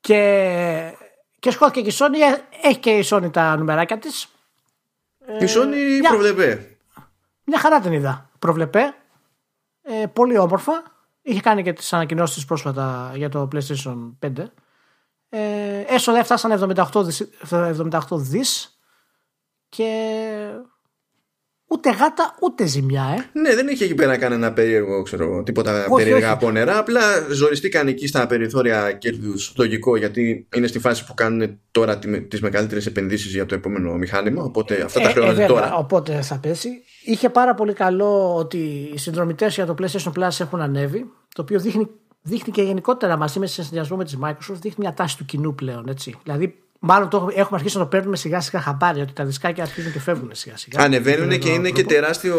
Και 0.00 0.20
και 1.44 1.50
σκόθηκε 1.50 1.80
και 1.80 1.88
η 1.88 1.96
Sony, 1.98 2.14
ε, 2.62 2.68
έχει 2.68 2.78
και 2.78 2.90
η 2.90 3.04
Sony 3.10 3.32
τα 3.32 3.56
νουμεράκια 3.56 3.98
της. 3.98 4.28
Η 5.40 5.44
Sony 5.56 5.98
μια, 6.00 6.10
προβλεπέ. 6.10 6.76
Μια 7.44 7.58
χαρά 7.58 7.80
την 7.80 7.92
είδα. 7.92 8.30
Προβλεπέ. 8.38 8.94
Ε, 9.82 10.06
πολύ 10.06 10.38
όμορφα. 10.38 10.82
Είχε 11.22 11.40
κάνει 11.40 11.62
και 11.62 11.72
τις 11.72 11.92
ανακοινώσεις 11.92 12.44
πρόσφατα 12.44 13.12
για 13.14 13.28
το 13.28 13.48
PlayStation 13.52 14.12
5. 14.20 14.52
Ε, 15.28 15.80
έσοδα 15.80 16.18
έφτασαν 16.18 16.76
78 16.92 17.04
δις, 17.04 17.28
78 17.50 18.00
δις 18.10 18.78
και 19.68 19.90
Ούτε 21.74 21.90
γάτα, 21.90 22.34
ούτε 22.40 22.66
ζημιά, 22.66 23.04
ε. 23.18 23.40
Ναι, 23.40 23.54
δεν 23.54 23.68
είχε 23.68 23.84
εκεί 23.84 23.94
πέρα 23.94 24.16
κανένα 24.16 24.52
περίεργο, 24.52 25.02
ξέρω, 25.02 25.42
τίποτα 25.42 25.86
όχι, 25.88 26.04
περίεργα 26.04 26.30
από 26.30 26.50
νερά. 26.50 26.78
Απλά 26.78 27.00
ζοριστήκαν 27.30 27.88
εκεί 27.88 28.06
στα 28.06 28.26
περιθώρια 28.26 28.92
κέρδου. 28.92 29.34
Λογικό, 29.56 29.96
γιατί 29.96 30.46
είναι 30.54 30.66
στη 30.66 30.78
φάση 30.78 31.04
που 31.06 31.14
κάνουν 31.14 31.58
τώρα 31.70 31.98
τις 32.28 32.40
μεγαλύτερες 32.40 32.86
επενδύσεις 32.86 33.32
για 33.32 33.46
το 33.46 33.54
επόμενο 33.54 33.92
μηχάνημα. 33.92 34.42
Οπότε 34.42 34.82
αυτά 34.82 35.00
τα 35.00 35.08
ε, 35.08 35.12
χρεώνονται 35.12 35.44
ε, 35.44 35.46
τώρα. 35.46 35.74
Οπότε 35.74 36.22
θα 36.22 36.38
πέσει. 36.38 36.68
Είχε 37.04 37.28
πάρα 37.28 37.54
πολύ 37.54 37.72
καλό 37.72 38.36
ότι 38.36 38.90
οι 38.94 38.98
συνδρομητές 38.98 39.54
για 39.54 39.66
το 39.66 39.74
PlayStation 39.78 40.12
Plus 40.18 40.40
έχουν 40.40 40.60
ανέβει. 40.60 41.10
Το 41.34 41.42
οποίο 41.42 41.60
δείχνει, 41.60 41.90
δείχνει 42.22 42.52
και 42.52 42.62
γενικότερα 42.62 43.16
μαζί 43.16 43.38
με 43.38 43.46
συνδυασμό 43.46 43.96
με 43.96 44.04
τη 44.04 44.16
Microsoft, 44.24 44.58
δείχνει 44.60 44.76
μια 44.78 44.94
τάση 44.94 45.16
του 45.16 45.24
κοινού 45.24 45.54
πλέον. 45.54 45.88
Έτσι. 45.88 46.14
Δηλαδή 46.22 46.63
Μάλλον 46.86 47.08
το 47.08 47.28
έχουμε 47.34 47.56
αρχίσει 47.58 47.76
να 47.76 47.82
το 47.82 47.88
παίρνουμε 47.88 48.16
σιγά 48.16 48.40
σιγά 48.40 48.60
χαμπάρι, 48.60 49.00
ότι 49.00 49.12
τα 49.12 49.24
δισκάκια 49.24 49.62
αρχίζουν 49.62 49.92
και 49.92 50.00
φεύγουν 50.00 50.30
σιγά 50.32 50.56
σιγά. 50.56 50.82
Ανεβαίνουν 50.82 51.38
και 51.38 51.48
είναι 51.48 51.70
και 51.70 51.84
τεράστιο 51.84 52.36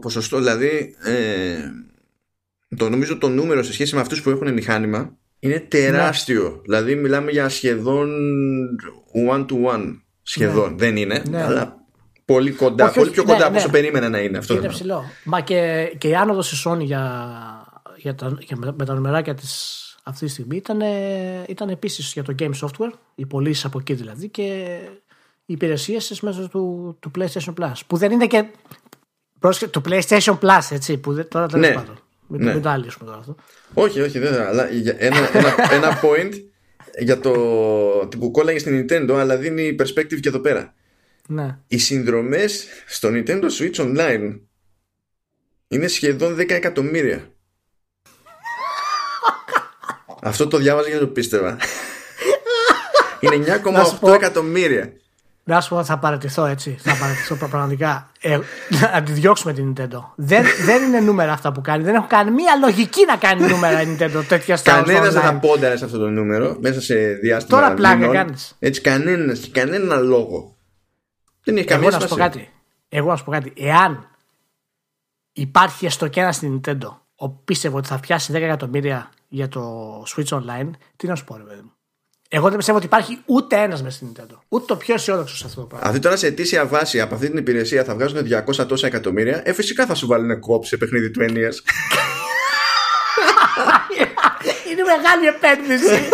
ποσοστό. 0.00 0.38
Δηλαδή, 0.38 0.96
ε, 1.04 1.56
το 2.76 2.88
νομίζω 2.88 3.18
το 3.18 3.28
νούμερο 3.28 3.62
σε 3.62 3.72
σχέση 3.72 3.94
με 3.94 4.00
αυτούς 4.00 4.22
που 4.22 4.30
έχουν 4.30 4.52
μηχάνημα 4.52 5.16
είναι 5.38 5.60
τεράστιο. 5.60 6.42
Ναι. 6.42 6.60
Δηλαδή, 6.62 6.94
μιλάμε 6.94 7.30
για 7.30 7.48
σχεδόν 7.48 8.10
one 9.30 9.46
to 9.46 9.74
one. 9.74 10.00
Σχεδόν. 10.22 10.70
Ναι. 10.70 10.76
Δεν 10.76 10.96
είναι, 10.96 11.22
ναι. 11.28 11.42
αλλά 11.42 11.76
πολύ 12.24 12.50
κοντά, 12.50 12.84
όχι, 12.84 12.98
πολύ 12.98 13.10
πιο 13.10 13.24
κοντά 13.24 13.46
από 13.46 13.56
όσο 13.56 13.70
περίμενα 13.70 14.08
να 14.08 14.18
είναι 14.18 14.38
αυτό. 14.38 14.54
Είναι 14.54 14.68
ψηλό. 14.68 15.04
Μα 15.24 15.40
και, 15.40 15.92
και 15.98 16.08
η 16.08 16.14
άνοδος 16.14 16.48
τη 16.48 16.62
Sony 16.64 16.80
για, 16.80 17.32
για, 17.96 18.14
τα, 18.14 18.36
για 18.40 18.56
με 18.76 18.84
τα 18.84 18.94
νομεράκια 18.94 19.34
της 19.34 19.84
αυτή 20.02 20.24
τη 20.24 20.30
στιγμή 20.30 20.56
ήταν, 20.56 20.80
ήταν 21.46 21.68
επίσης 21.68 22.12
για 22.12 22.22
το 22.22 22.34
Game 22.38 22.52
Software, 22.60 22.92
οι 23.14 23.26
πωλήσεις 23.26 23.64
από 23.64 23.78
εκεί 23.78 23.94
δηλαδή 23.94 24.28
και 24.28 24.42
οι 25.46 25.52
υπηρεσίες 25.52 26.20
μέσω 26.20 26.48
του, 26.48 26.96
του 27.00 27.10
PlayStation 27.18 27.54
Plus. 27.60 27.72
Που 27.86 27.96
δεν 27.96 28.10
είναι 28.10 28.26
και. 28.26 28.44
το 29.70 29.82
PlayStation 29.84 30.38
Plus, 30.38 30.68
έτσι, 30.70 30.96
που 30.96 31.12
δεν, 31.12 31.28
τώρα 31.28 31.46
τέλος 31.46 31.68
ναι. 31.68 31.74
πάντων. 31.74 31.98
Μην, 32.26 32.44
ναι. 32.44 32.60
το 32.60 32.68
αλλήσουμε 32.68 33.04
τώρα 33.04 33.18
αυτό. 33.18 33.36
Όχι, 33.74 34.00
όχι, 34.00 34.18
δεν 34.18 34.40
Αλλά 34.40 34.68
ένα, 34.98 35.36
ένα, 35.36 35.54
ένα 35.72 36.00
point 36.02 36.32
για 36.98 37.20
το 37.20 37.30
που 38.18 38.30
κόλλαγε 38.30 38.58
στην 38.58 38.86
Nintendo, 38.86 39.12
αλλά 39.12 39.36
δίνει 39.36 39.76
perspective 39.78 40.20
και 40.20 40.28
εδώ 40.28 40.38
πέρα. 40.38 40.74
Ναι. 41.28 41.58
Οι 41.66 41.78
συνδρομές 41.78 42.66
στο 42.86 43.08
Nintendo 43.12 43.44
Switch 43.58 43.74
Online 43.74 44.40
είναι 45.68 45.86
σχεδόν 45.86 46.34
10 46.34 46.50
εκατομμύρια. 46.50 47.32
Αυτό 50.22 50.46
το 50.46 50.58
διάβαζα 50.58 50.88
για 50.88 50.96
να 50.96 51.06
το 51.06 51.12
πίστευα. 51.12 51.56
Είναι 53.20 53.60
9,8 54.00 54.14
εκατομμύρια. 54.14 54.92
Να 55.44 55.60
σου 55.60 55.68
πω, 55.68 55.84
θα 55.84 55.98
παρατηθώ 55.98 56.44
έτσι. 56.44 56.76
Θα 56.80 56.96
παρατηθώ 57.00 57.34
πραγματικά. 57.34 58.10
Ε, 58.20 58.38
να 58.92 59.02
τη 59.02 59.12
διώξουμε 59.12 59.52
την 59.52 59.72
Nintendo. 59.72 60.02
Δεν, 60.16 60.44
δεν 60.64 60.82
είναι 60.82 61.00
νούμερα 61.00 61.32
αυτά 61.32 61.52
που 61.52 61.60
κάνει. 61.60 61.84
Δεν 61.84 61.94
έχω 61.94 62.06
καμία 62.08 62.56
λογική 62.60 63.04
να 63.04 63.16
κάνει 63.16 63.46
νούμερα 63.46 63.82
η 63.82 63.86
Nintendo 63.86 64.24
τέτοια 64.28 64.56
στιγμή. 64.56 64.82
Κανένας 64.82 65.12
δεν 65.12 65.22
θα 65.22 65.34
πόνταρε 65.34 65.76
σε 65.76 65.84
αυτό 65.84 65.98
το 65.98 66.08
νούμερο 66.08 66.56
μέσα 66.60 66.80
σε 66.80 66.94
διάστημα. 66.94 67.60
Τώρα 67.60 67.74
πλάκα 67.74 68.08
κάνεις. 68.08 68.56
Έτσι, 68.58 68.80
κανένας 68.80 69.38
και 69.38 69.50
κανένα 69.60 69.96
λόγο. 69.96 70.56
Δεν 71.44 71.56
έχει 71.56 71.66
καμία 71.66 71.90
σημασία. 71.90 72.16
Εγώ 72.16 72.24
να 72.24 72.30
σου 72.30 72.34
πω 72.34 72.38
κάτι. 72.38 72.50
Εγώ 72.88 73.10
να 73.10 73.16
σου 73.16 73.24
πω 73.24 73.30
κάτι. 73.30 73.52
Εάν 73.56 74.08
υπάρχει 75.32 75.86
έστω 75.86 76.08
και 76.08 76.20
ένας 76.20 76.36
στην 76.36 76.60
Nintendo 76.60 76.96
ο 77.16 77.28
πίστευε 77.28 77.76
ότι 77.76 77.88
θα 77.88 78.00
πιάσει 78.00 78.32
10 78.32 78.36
εκατομμύρια 78.36 79.10
για 79.30 79.48
το 79.48 80.02
Switch 80.02 80.28
Online, 80.28 80.70
τι 80.96 81.06
να 81.06 81.14
σου 81.14 81.24
πω, 81.24 81.36
ρε 81.36 81.42
παιδί 81.42 81.60
μου. 81.60 81.72
Εγώ 82.32 82.48
δεν 82.48 82.56
πιστεύω 82.56 82.76
ότι 82.76 82.86
υπάρχει 82.86 83.18
ούτε 83.26 83.56
ένας 83.56 83.82
μες 83.82 83.94
στην 83.94 84.08
Nintendo. 84.12 84.38
Ούτε 84.48 84.64
το 84.64 84.76
πιο 84.76 84.94
αισιόδοξο 84.94 85.36
σε 85.36 85.46
αυτό 85.46 85.60
το 85.60 85.66
πράγμα. 85.66 85.86
Αυτή 85.86 86.00
τώρα 86.00 86.16
σε 86.16 86.26
αιτήσια 86.26 86.66
βάση 86.66 87.00
από 87.00 87.14
αυτή 87.14 87.28
την 87.28 87.38
υπηρεσία 87.38 87.84
θα 87.84 87.94
βγάζουν 87.94 88.26
200 88.58 88.66
τόσα 88.68 88.86
εκατομμύρια. 88.86 89.42
Ε, 89.44 89.52
φυσικά 89.52 89.86
θα 89.86 89.94
σου 89.94 90.06
βάλουν 90.06 90.40
κόψη 90.40 90.68
σε 90.68 90.76
παιχνίδι 90.76 91.10
του 91.10 91.20
NES. 91.20 91.28
Είναι 94.70 94.82
μεγάλη 94.82 95.26
επένδυση. 95.26 96.08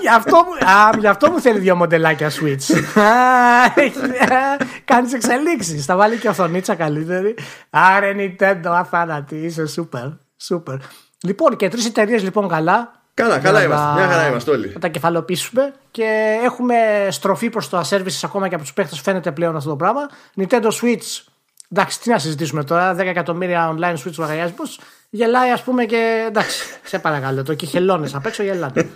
γι, 0.00 0.08
αυτό, 0.08 0.36
α, 0.66 0.98
γι' 0.98 1.06
αυτό 1.06 1.30
μου 1.30 1.40
θέλει 1.40 1.58
δύο 1.58 1.76
μοντελάκια 1.76 2.30
Switch. 2.30 2.82
Κάνεις 4.84 5.12
εξελίξεις. 5.12 5.84
Θα 5.84 5.96
βάλει 5.96 6.16
και 6.16 6.28
οθονίτσα 6.28 6.74
καλύτερη. 6.74 7.34
Άρε 7.70 8.14
Nintendo, 8.16 8.66
αθάνατη. 8.66 9.36
Είσαι 9.36 9.64
super. 9.76 10.16
super. 10.48 10.76
Λοιπόν, 11.22 11.56
και 11.56 11.68
τρεις 11.68 11.86
εταιρείες 11.86 12.22
λοιπόν 12.22 12.48
καλά. 12.48 13.04
Καλά, 13.14 13.38
καλά 13.38 13.62
είμαστε. 13.62 13.92
Μια 13.94 14.08
χαρά 14.08 14.28
είμαστε 14.28 14.50
όλοι. 14.50 14.68
Θα 14.68 14.78
τα 14.78 14.88
κεφαλοποιήσουμε 14.88 15.74
και 15.90 16.38
έχουμε 16.44 16.76
στροφή 17.10 17.50
προς 17.50 17.68
το 17.68 17.80
services 17.90 18.20
ακόμα 18.22 18.48
και 18.48 18.54
από 18.54 18.64
τους 18.64 18.72
παίχτες. 18.72 19.00
Φαίνεται 19.00 19.32
πλέον 19.32 19.56
αυτό 19.56 19.68
το 19.68 19.76
πράγμα. 19.76 20.00
Nintendo 20.36 20.70
Switch. 20.82 21.24
Εντάξει, 21.72 22.00
τι 22.00 22.10
να 22.10 22.18
συζητήσουμε 22.18 22.64
τώρα. 22.64 22.94
10 22.94 22.98
εκατομμύρια 22.98 23.76
online 23.76 23.94
Switch 23.94 24.14
λογαριασμούς. 24.16 24.78
Γελάει, 25.10 25.50
ας 25.50 25.62
πούμε, 25.62 25.84
και 25.84 26.24
εντάξει. 26.28 26.64
Σε 26.90 26.98
παρακαλώ. 26.98 27.42
Το 27.42 27.54
και 27.54 27.66
χελώνε 27.66 28.10
απ' 28.12 28.26
έξω 28.26 28.42
γελάνε. 28.42 28.90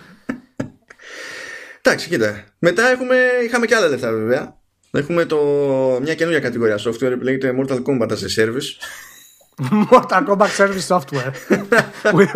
Εντάξει, 1.81 2.09
κοίτα. 2.09 2.43
Μετά 2.59 2.89
έχουμε, 2.89 3.15
είχαμε 3.45 3.65
και 3.65 3.75
άλλα 3.75 3.87
λεφτά 3.87 4.11
βέβαια. 4.11 4.55
Έχουμε 4.91 5.25
το, 5.25 5.37
μια 6.01 6.15
καινούργια 6.15 6.41
κατηγορία 6.41 6.77
software 6.77 7.15
που 7.17 7.23
λέγεται 7.23 7.55
Mortal 7.59 7.81
Kombat 7.83 8.07
as 8.07 8.11
a 8.11 8.43
Service. 8.43 8.69
Mortal 9.69 10.23
Kombat 10.25 10.51
Service 10.59 10.87
Software. 10.87 11.33
with, 12.17 12.33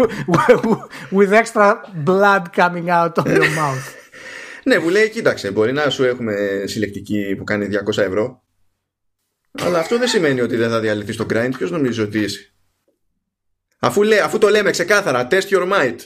with, 1.11 1.33
extra 1.33 1.81
blood 2.09 2.53
coming 2.53 2.89
out 2.89 3.17
of 3.17 3.25
your 3.27 3.49
mouth. 3.61 3.85
ναι, 4.63 4.79
που 4.79 4.89
λέει, 4.89 5.09
κοίταξε, 5.09 5.51
μπορεί 5.51 5.71
να 5.71 5.89
σου 5.89 6.03
έχουμε 6.03 6.63
συλλεκτική 6.65 7.35
που 7.37 7.43
κάνει 7.43 7.67
200 7.95 7.97
ευρώ. 7.97 8.43
Αλλά 9.61 9.79
αυτό 9.79 9.97
δεν 9.97 10.07
σημαίνει 10.07 10.41
ότι 10.41 10.55
δεν 10.55 10.69
θα 10.69 10.79
διαλυθείς 10.79 11.15
το 11.15 11.25
grind. 11.29 11.51
Ποιος 11.57 11.71
νομίζει 11.71 12.01
ότι 12.01 12.19
είσαι; 12.19 12.53
Αφού, 13.79 14.03
λέ, 14.03 14.19
αφού 14.19 14.37
το 14.37 14.47
λέμε 14.47 14.71
ξεκάθαρα, 14.71 15.27
test 15.31 15.49
your 15.49 15.71
might. 15.73 15.97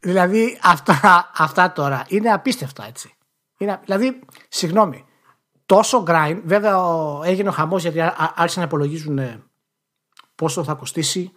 Δηλαδή 0.00 0.58
αυτά, 0.62 1.30
αυτά 1.36 1.72
τώρα 1.72 2.04
είναι 2.08 2.32
απίστευτα 2.32 2.86
έτσι. 2.86 3.16
Είναι, 3.58 3.80
δηλαδή, 3.84 4.20
συγγνώμη, 4.48 5.04
τόσο 5.66 6.04
grind, 6.06 6.40
βέβαια 6.44 6.76
έγινε 7.24 7.48
ο 7.48 7.52
χαμός 7.52 7.82
γιατί 7.82 8.00
άρχισαν 8.34 8.62
να 8.62 8.68
υπολογίζουν 8.68 9.18
ε, 9.18 9.42
πόσο 10.38 10.64
θα 10.64 10.74
κοστίσει 10.74 11.32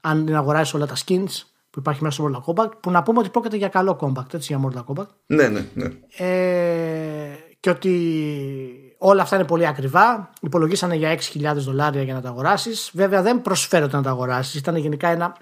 αν 0.00 0.24
την 0.24 0.36
αγοράσει 0.36 0.76
όλα 0.76 0.86
τα 0.86 0.94
skins 1.06 1.42
που 1.70 1.78
υπάρχει 1.78 2.02
μέσα 2.02 2.22
στο 2.22 2.30
Mortal 2.30 2.54
Kombat, 2.54 2.70
που 2.80 2.90
να 2.90 3.02
πούμε 3.02 3.18
ότι 3.18 3.28
πρόκειται 3.28 3.56
για 3.56 3.68
καλό 3.68 3.98
Kombat, 4.00 4.34
έτσι, 4.34 4.56
για 4.56 4.68
Mortal 4.68 4.84
Kombat. 4.84 5.06
Ναι, 5.26 5.48
ναι, 5.48 5.66
ναι. 5.74 5.90
Ε, 6.16 7.38
και 7.60 7.70
ότι 7.70 8.94
όλα 8.98 9.22
αυτά 9.22 9.36
είναι 9.36 9.44
πολύ 9.44 9.66
ακριβά. 9.66 10.30
Υπολογίσανε 10.40 10.94
για 10.94 11.18
6.000 11.32 11.52
δολάρια 11.54 12.02
για 12.02 12.14
να 12.14 12.20
τα 12.20 12.28
αγοράσεις. 12.28 12.90
Βέβαια 12.94 13.22
δεν 13.22 13.42
προσφέρονται 13.42 13.96
να 13.96 14.02
τα 14.02 14.10
αγοράσεις. 14.10 14.54
Ήταν 14.54 14.76
γενικά 14.76 15.08
ένα, 15.08 15.36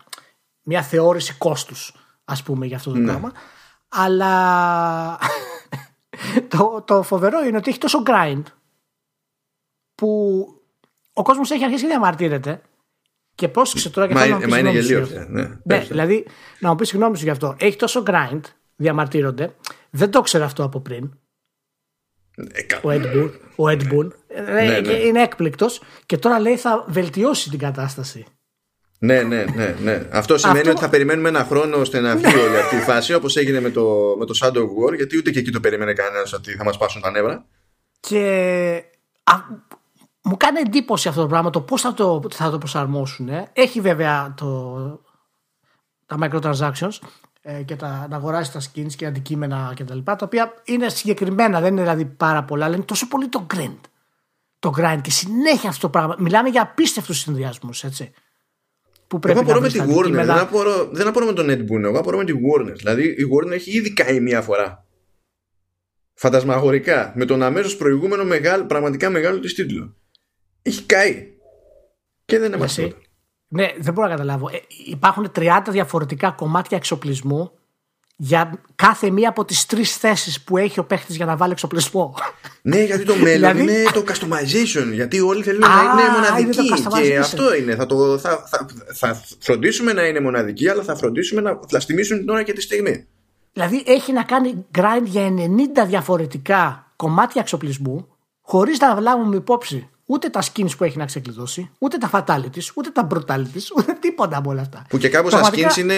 μια 0.63 0.83
θεώρηση 0.83 1.35
κόστους, 1.35 1.95
ας 2.25 2.43
πούμε, 2.43 2.67
για 2.67 2.77
αυτό 2.77 2.91
το 2.91 2.99
ναι. 2.99 3.07
πράγμα. 3.07 3.33
Αλλά 3.89 5.19
το, 6.57 6.83
το 6.87 7.03
φοβερό 7.03 7.45
είναι 7.45 7.57
ότι 7.57 7.71
έχει 7.71 7.79
τόσο 7.79 8.03
grind 8.07 8.43
που 9.95 10.09
ο 11.13 11.23
κόσμος 11.23 11.51
έχει 11.51 11.65
αρχίσει 11.65 11.83
να 11.83 11.89
διαμαρτύρεται 11.89 12.63
και 13.39 13.49
πρόσεξε 13.49 13.91
τώρα 13.91 14.07
και 14.07 14.15
μα, 14.15 14.21
θέλω 14.21 14.39
να 14.39 14.49
μα 14.49 14.59
είναι 14.59 14.71
γελίο. 14.71 15.09
Ναι, 15.29 15.59
ναι, 15.63 15.79
δηλαδή 15.79 16.27
να 16.59 16.69
μου 16.69 16.75
πεις 16.75 16.89
συγγνώμη 16.89 17.17
σου 17.17 17.25
γι' 17.25 17.31
αυτό. 17.31 17.57
Έχει 17.59 17.77
τόσο 17.77 18.03
grind, 18.07 18.41
διαμαρτύρονται. 18.77 19.55
Δεν 19.91 20.11
το 20.11 20.21
ξέρω 20.21 20.45
αυτό 20.45 20.65
από 20.65 20.81
πριν. 20.81 21.11
Ε, 22.37 22.75
ο 22.75 22.91
Ed 22.91 23.17
Boon. 23.17 23.31
Ο 23.57 23.65
Ed 23.69 23.93
Boon. 23.93 24.09
Ναι, 24.53 24.65
ε, 24.65 24.81
ναι. 24.81 24.93
Είναι 24.93 25.23
έκπληκτος 25.23 25.83
και 26.07 26.19
τώρα 26.19 26.41
λέει 26.41 26.57
θα 26.57 26.85
βελτιώσει 26.89 27.51
την 27.51 27.59
κατάσταση. 27.59 28.25
Ναι, 28.99 29.23
ναι, 29.23 29.45
ναι, 29.55 29.77
ναι. 29.83 30.09
Αυτό 30.11 30.39
σημαίνει 30.39 30.59
Αυτό... 30.59 30.71
ότι 30.71 30.81
θα 30.81 30.89
περιμένουμε 30.89 31.29
ένα 31.29 31.45
χρόνο 31.45 31.77
ώστε 31.77 32.01
να 32.01 32.17
φύγει 32.17 32.41
όλη 32.41 32.57
αυτή 32.57 32.77
η 32.77 32.81
φάση 32.81 33.15
όπως 33.15 33.37
έγινε 33.37 33.61
με 33.61 33.71
το, 33.71 34.15
με 34.19 34.25
το 34.25 34.39
Shadow 34.43 34.59
of 34.59 34.87
War, 34.87 34.95
γιατί 34.97 35.17
ούτε 35.17 35.31
και 35.31 35.39
εκεί 35.39 35.51
το 35.51 35.61
περίμενε 35.61 35.93
κανένας 35.93 36.33
ότι 36.33 36.53
θα 36.53 36.65
μας 36.65 36.79
πάσουν 36.79 37.03
τα 37.03 37.11
νεύρα. 37.11 37.47
Και 38.01 38.83
μου 40.23 40.37
κάνει 40.37 40.61
εντύπωση 40.61 41.09
αυτό 41.09 41.21
το 41.21 41.27
πράγμα 41.27 41.51
το 41.51 41.61
πώς 41.61 41.81
θα 41.81 41.95
το, 41.95 42.23
θα 42.31 42.51
το 42.51 42.59
προσαρμόσουν. 42.59 43.29
Έχει 43.53 43.81
βέβαια 43.81 44.35
το, 44.37 45.01
τα 46.07 46.19
microtransactions 46.21 46.99
ε, 47.43 47.63
και 47.63 47.77
τα, 47.77 48.07
να 48.11 48.17
αγοράσει 48.17 48.53
τα 48.53 48.61
skins 48.61 48.93
και 48.97 49.07
αντικείμενα 49.07 49.73
κτλ. 49.77 49.99
Τα, 49.99 50.17
τα 50.17 50.27
οποία 50.27 50.55
είναι 50.65 50.89
συγκεκριμένα, 50.89 51.61
δεν 51.61 51.73
είναι 51.73 51.81
δηλαδή 51.81 52.05
πάρα 52.05 52.45
πολλά, 52.45 52.65
αλλά 52.65 52.75
είναι 52.75 52.85
τόσο 52.85 53.09
πολύ 53.09 53.29
το 53.29 53.47
grind. 53.55 53.81
Το 54.59 54.73
grind 54.77 55.01
και 55.03 55.11
συνέχεια 55.11 55.69
αυτό 55.69 55.81
το 55.81 55.89
πράγμα. 55.89 56.17
Μιλάμε 56.19 56.49
για 56.49 56.63
απίστευτους 56.63 57.19
συνδυασμούς, 57.19 57.85
έτσι. 57.85 58.13
Που 59.07 59.19
πρέπει 59.19 59.39
εγώ 59.39 59.51
απορώ 59.51 59.61
με 59.61 59.69
τη 59.69 59.81
Warner, 59.81 60.13
δεν 60.13 60.31
απορώ, 60.31 60.89
δεν 60.93 61.07
απορώ 61.07 61.27
με 61.27 61.33
τον 61.33 61.47
Ed 61.49 61.61
Boon, 61.61 61.83
εγώ 61.83 61.99
απορώ 61.99 62.17
με 62.17 62.25
τη 62.25 62.33
Warner. 62.33 62.75
Δηλαδή 62.77 63.03
η 63.03 63.29
Warner 63.35 63.51
έχει 63.51 63.77
ήδη 63.77 63.93
καεί 63.93 64.21
μία 64.21 64.43
φορά. 64.43 64.87
Φαντασμαγορικά, 66.15 67.13
με 67.17 67.25
τον 67.25 67.43
αμέσως 67.43 67.77
προηγούμενο 67.77 68.25
μεγάλο, 68.25 68.65
πραγματικά 68.65 69.11
μεγάλο 69.11 69.41
της 69.41 69.55
τίτλο 69.55 69.97
έχει 70.69 70.83
καεί. 70.83 71.27
Και 72.25 72.39
δεν 72.39 72.47
είναι 72.47 72.57
μαζί. 72.57 72.95
Ναι, 73.49 73.73
δεν 73.79 73.93
μπορώ 73.93 74.09
να 74.09 74.15
καταλάβω. 74.15 74.49
Ε, 74.49 74.59
υπάρχουν 74.87 75.31
30 75.37 75.61
διαφορετικά 75.69 76.31
κομμάτια 76.31 76.77
εξοπλισμού 76.77 77.53
για 78.21 78.61
κάθε 78.75 79.11
μία 79.11 79.29
από 79.29 79.45
τις 79.45 79.67
τρεις 79.67 79.97
θέσεις 79.97 80.43
που 80.43 80.57
έχει 80.57 80.81
ο 80.81 80.85
παίχτης 80.85 81.17
για 81.17 81.27
να 81.27 81.37
βάλει 81.37 81.53
εξοπλισμό. 81.53 82.15
Ναι, 82.63 82.83
γιατί 82.83 83.05
το 83.05 83.17
μέλλον 83.25 83.53
δηλαδή... 83.53 83.81
είναι 83.81 83.91
το 83.93 84.05
customization. 84.07 84.93
Γιατί 84.93 85.21
όλοι 85.21 85.43
θέλουν 85.43 85.61
να 85.61 85.67
είναι 85.67 86.11
μοναδικοί. 86.13 87.09
και 87.09 87.19
αυτό 87.19 87.55
είναι. 87.55 87.75
Θα, 87.75 87.87
το, 87.87 88.19
θα, 88.19 88.49
θα, 88.49 88.67
θα 88.95 89.23
φροντίσουμε 89.39 89.93
να 89.93 90.07
είναι 90.07 90.21
μοναδικοί, 90.21 90.69
αλλά 90.69 90.83
θα 90.83 90.97
φροντίσουμε 90.97 91.41
να 91.41 91.61
βλαστημίσουν 91.69 92.19
την 92.19 92.29
ώρα 92.29 92.43
και 92.43 92.53
τη 92.53 92.61
στιγμή. 92.61 93.07
Δηλαδή 93.53 93.83
έχει 93.87 94.13
να 94.13 94.23
κάνει 94.23 94.67
grind 94.79 95.05
για 95.05 95.35
90 95.83 95.87
διαφορετικά 95.87 96.93
κομμάτια 96.97 97.41
εξοπλισμού, 97.41 98.09
χωρίς 98.41 98.79
να 98.79 99.01
λάβουμε 99.01 99.37
υπόψη 99.37 99.89
ούτε 100.11 100.29
τα 100.29 100.43
skins 100.43 100.77
που 100.77 100.85
έχει 100.85 100.99
να 100.99 101.05
ξεκλειδώσει, 101.05 101.71
ούτε 101.79 101.99
τα 101.99 102.11
fatalities, 102.13 102.71
ούτε 102.75 102.91
τα 102.91 103.07
brutalities, 103.11 103.77
ούτε 103.77 103.93
τίποτα 103.93 104.37
από 104.37 104.51
όλα 104.51 104.61
αυτά. 104.61 104.87
Που 104.89 104.99
και 104.99 105.09
κάπως 105.09 105.31
Πραγματικά... 105.31 105.69
τα 105.69 105.75
skins 105.75 105.79
είναι 105.79 105.95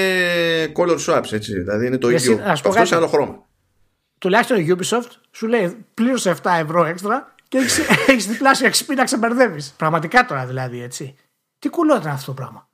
color 0.76 0.98
swaps, 1.06 1.32
έτσι. 1.32 1.60
Δηλαδή 1.60 1.86
είναι 1.86 1.98
το 1.98 2.10
ίδιο. 2.10 2.40
Αυτό 2.44 2.72
σε 2.84 2.96
άλλο 2.96 3.06
χρώμα. 3.06 3.46
Τουλάχιστον 4.18 4.58
η 4.58 4.76
Ubisoft 4.76 5.10
σου 5.30 5.46
λέει 5.46 5.84
πλήρωσε 5.94 6.36
7 6.42 6.50
ευρώ 6.58 6.84
έξτρα 6.84 7.34
και 7.48 7.58
έχεις 8.06 8.26
διπλάσιο 8.30 8.68
XP 8.68 8.94
να 8.96 9.04
ξεμπερδεύεις. 9.04 9.74
Πραγματικά 9.76 10.24
τώρα 10.24 10.46
δηλαδή, 10.46 10.82
έτσι. 10.82 11.14
Τι 11.58 11.68
κουλό 11.68 11.96
ήταν 11.96 12.12
αυτό 12.12 12.26
το 12.26 12.32
πράγμα. 12.32 12.68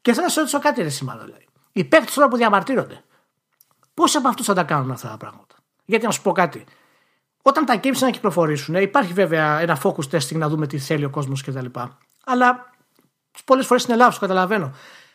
Και 0.00 0.12
θέλω 0.12 0.24
να 0.24 0.30
σου 0.30 0.38
ρωτήσω 0.38 0.58
κάτι, 0.58 0.82
ρε 0.82 0.88
σήμερα 0.88 1.24
δηλαδή. 1.24 1.46
Οι 1.72 1.84
παίκτες 1.84 2.14
τώρα 2.14 2.28
που 2.28 2.36
διαμαρτύρονται, 2.36 3.04
πόσοι 3.94 4.16
από 4.16 4.28
αυτούς 4.28 4.46
θα 4.46 4.54
τα 4.54 4.62
κάνουν 4.62 4.90
αυτά 4.90 5.08
τα 5.08 5.16
πράγματα; 5.16 5.54
Γιατί 5.84 6.04
να 6.04 6.10
σου 6.10 6.22
πω 6.22 6.32
κάτι. 6.32 6.64
Όταν 7.42 7.64
τα 7.64 7.80
games 7.82 7.98
να 8.00 8.10
κυκλοφορήσουν, 8.10 8.74
υπάρχει 8.74 9.12
βέβαια 9.12 9.60
ένα 9.60 9.80
focus 9.82 10.10
testing 10.10 10.36
να 10.36 10.48
δούμε 10.48 10.66
τι 10.66 10.78
θέλει 10.78 11.04
ο 11.04 11.10
κόσμος 11.10 11.42
κτλ. 11.42 11.66
Αλλά 12.24 12.70
πολλές 13.44 13.66
φορές 13.66 13.84
είναι 13.84 13.96
λάθος, 13.96 14.18
καταλαβαίνω. 14.18 14.72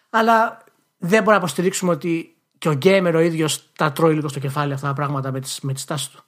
Αλλά 0.10 0.63
δεν 0.98 1.10
μπορούμε 1.10 1.32
να 1.32 1.38
υποστηρίξουμε 1.38 1.92
ότι 1.92 2.36
και 2.58 2.70
ο 2.70 2.78
gamer 2.82 3.12
ο 3.16 3.20
ίδιος 3.20 3.72
τα 3.74 3.92
τρώει 3.92 4.13
λίγο 4.13 4.28
στο 4.28 4.40
κεφάλι 4.40 4.74
αυτά 4.74 4.88
τα 4.88 4.94
πράγματα 4.94 5.32
με 5.32 5.40
τις 5.40 5.60
με 5.62 5.74
τις 5.74 5.86
τάσεις 5.86 6.10
του. 6.10 6.24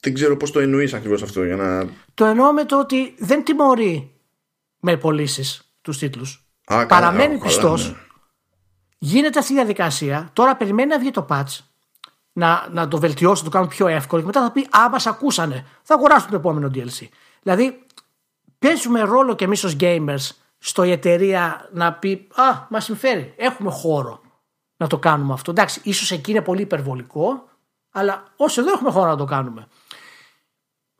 Δεν 0.00 0.14
ξέρω 0.14 0.36
πώς 0.36 0.50
το 0.50 0.60
εννοείς 0.60 0.94
ακριβώς 0.94 1.22
αυτό 1.22 1.44
για 1.44 1.56
να. 1.56 1.88
Το 2.14 2.24
εννοώ 2.24 2.52
με 2.52 2.64
το 2.64 2.78
ότι 2.78 3.14
δεν 3.18 3.44
τιμωρεί 3.44 4.14
με 4.80 4.96
πωλήσεις 4.96 5.72
τους 5.82 5.98
τίτλους. 5.98 6.44
Παραμένει 6.88 7.38
πιστός. 7.38 7.88
Ναι. 7.88 7.96
Γίνεται 8.98 9.38
αυτή 9.38 9.52
η 9.52 9.54
διαδικασία. 9.54 10.30
Τώρα 10.32 10.56
περιμένει 10.56 10.88
να 10.88 10.98
βγει 10.98 11.10
το 11.10 11.26
patch 11.30 11.58
να, 12.40 12.68
να 12.72 12.88
το 12.88 12.98
βελτιώσουν, 12.98 13.44
να 13.44 13.50
το 13.50 13.56
κάνουν 13.56 13.68
πιο 13.68 13.86
εύκολο 13.86 14.20
και 14.20 14.26
μετά 14.26 14.42
θα 14.42 14.50
πει 14.50 14.68
Α, 14.70 14.88
μας 14.90 15.06
ακούσανε. 15.06 15.66
Θα 15.82 15.94
αγοράσουν 15.94 16.30
το 16.30 16.36
επόμενο 16.36 16.70
DLC. 16.74 17.08
Δηλαδή, 17.42 17.86
παίζουμε 18.58 19.00
ρόλο 19.00 19.34
και 19.34 19.44
εμείς 19.44 19.64
ως 19.64 19.76
gamers 19.80 20.30
στο 20.58 20.82
η 20.82 20.90
εταιρεία 20.90 21.68
να 21.72 21.92
πει 21.92 22.28
Α, 22.34 22.66
μας 22.68 22.84
συμφέρει. 22.84 23.34
Έχουμε 23.36 23.70
χώρο 23.70 24.20
να 24.76 24.86
το 24.86 24.98
κάνουμε 24.98 25.32
αυτό. 25.32 25.50
Εντάξει, 25.50 25.80
ίσως 25.84 26.10
εκεί 26.10 26.30
είναι 26.30 26.42
πολύ 26.42 26.62
υπερβολικό, 26.62 27.48
αλλά 27.90 28.24
όσο 28.36 28.60
εδώ 28.60 28.72
έχουμε 28.72 28.90
χώρο 28.90 29.10
να 29.10 29.16
το 29.16 29.24
κάνουμε. 29.24 29.68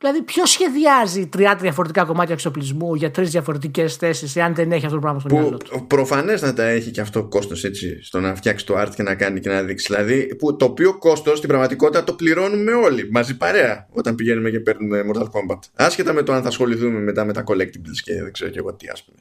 Δηλαδή, 0.01 0.23
ποιος 0.23 0.51
σχεδιάζει 0.51 1.29
30 1.37 1.57
διαφορετικά 1.61 2.05
κομμάτια 2.05 2.35
εξοπλισμού 2.35 2.95
για 2.95 3.11
τρεις 3.11 3.31
διαφορετικές 3.31 3.97
θέσεις, 3.97 4.37
εάν 4.37 4.55
δεν 4.55 4.73
έχει 4.73 4.85
αυτό 4.85 4.95
το 4.95 5.01
πράγμα 5.01 5.21
στο 5.21 5.29
μυαλό 5.35 5.57
του; 5.57 5.87
Προφανές 5.87 6.43
να 6.43 6.55
τα 6.55 6.65
έχει 6.65 6.91
και 6.91 7.01
αυτό 7.01 7.25
κόστος 7.25 7.65
έτσι, 7.65 8.03
στο 8.03 8.21
να 8.21 8.35
φτιάξει 8.35 8.67
το 8.67 8.81
art 8.81 8.89
και 8.95 9.03
να 9.03 9.15
κάνει 9.15 9.41
και 9.41 9.49
να 9.49 9.63
δείξει. 9.63 9.87
Δηλαδή, 9.93 10.37
που, 10.37 10.57
το 10.57 10.65
οποίο 10.65 10.99
κόστος 10.99 11.37
στην 11.37 11.49
πραγματικότητα 11.49 12.05
το 12.05 12.13
πληρώνουμε 12.13 12.73
όλοι 12.73 13.09
μαζί 13.11 13.37
παρέα 13.37 13.87
όταν 13.91 14.15
πηγαίνουμε 14.15 14.51
και 14.51 14.61
παίρνουμε 14.61 15.05
Mortal 15.13 15.23
Kombat. 15.23 15.59
Άσχετα 15.75 16.13
με 16.13 16.23
το 16.23 16.33
αν 16.33 16.43
θα 16.43 16.49
ασχοληθούμε 16.49 17.01
μετά 17.01 17.25
με 17.25 17.33
τα 17.33 17.45
collectibles 17.47 17.99
και 18.03 18.23
δεν 18.23 18.33
ξέρω 18.33 18.51
και 18.51 18.59
εγώ 18.59 18.75
τι, 18.75 18.89
ας 18.89 19.05
πούμε. 19.05 19.19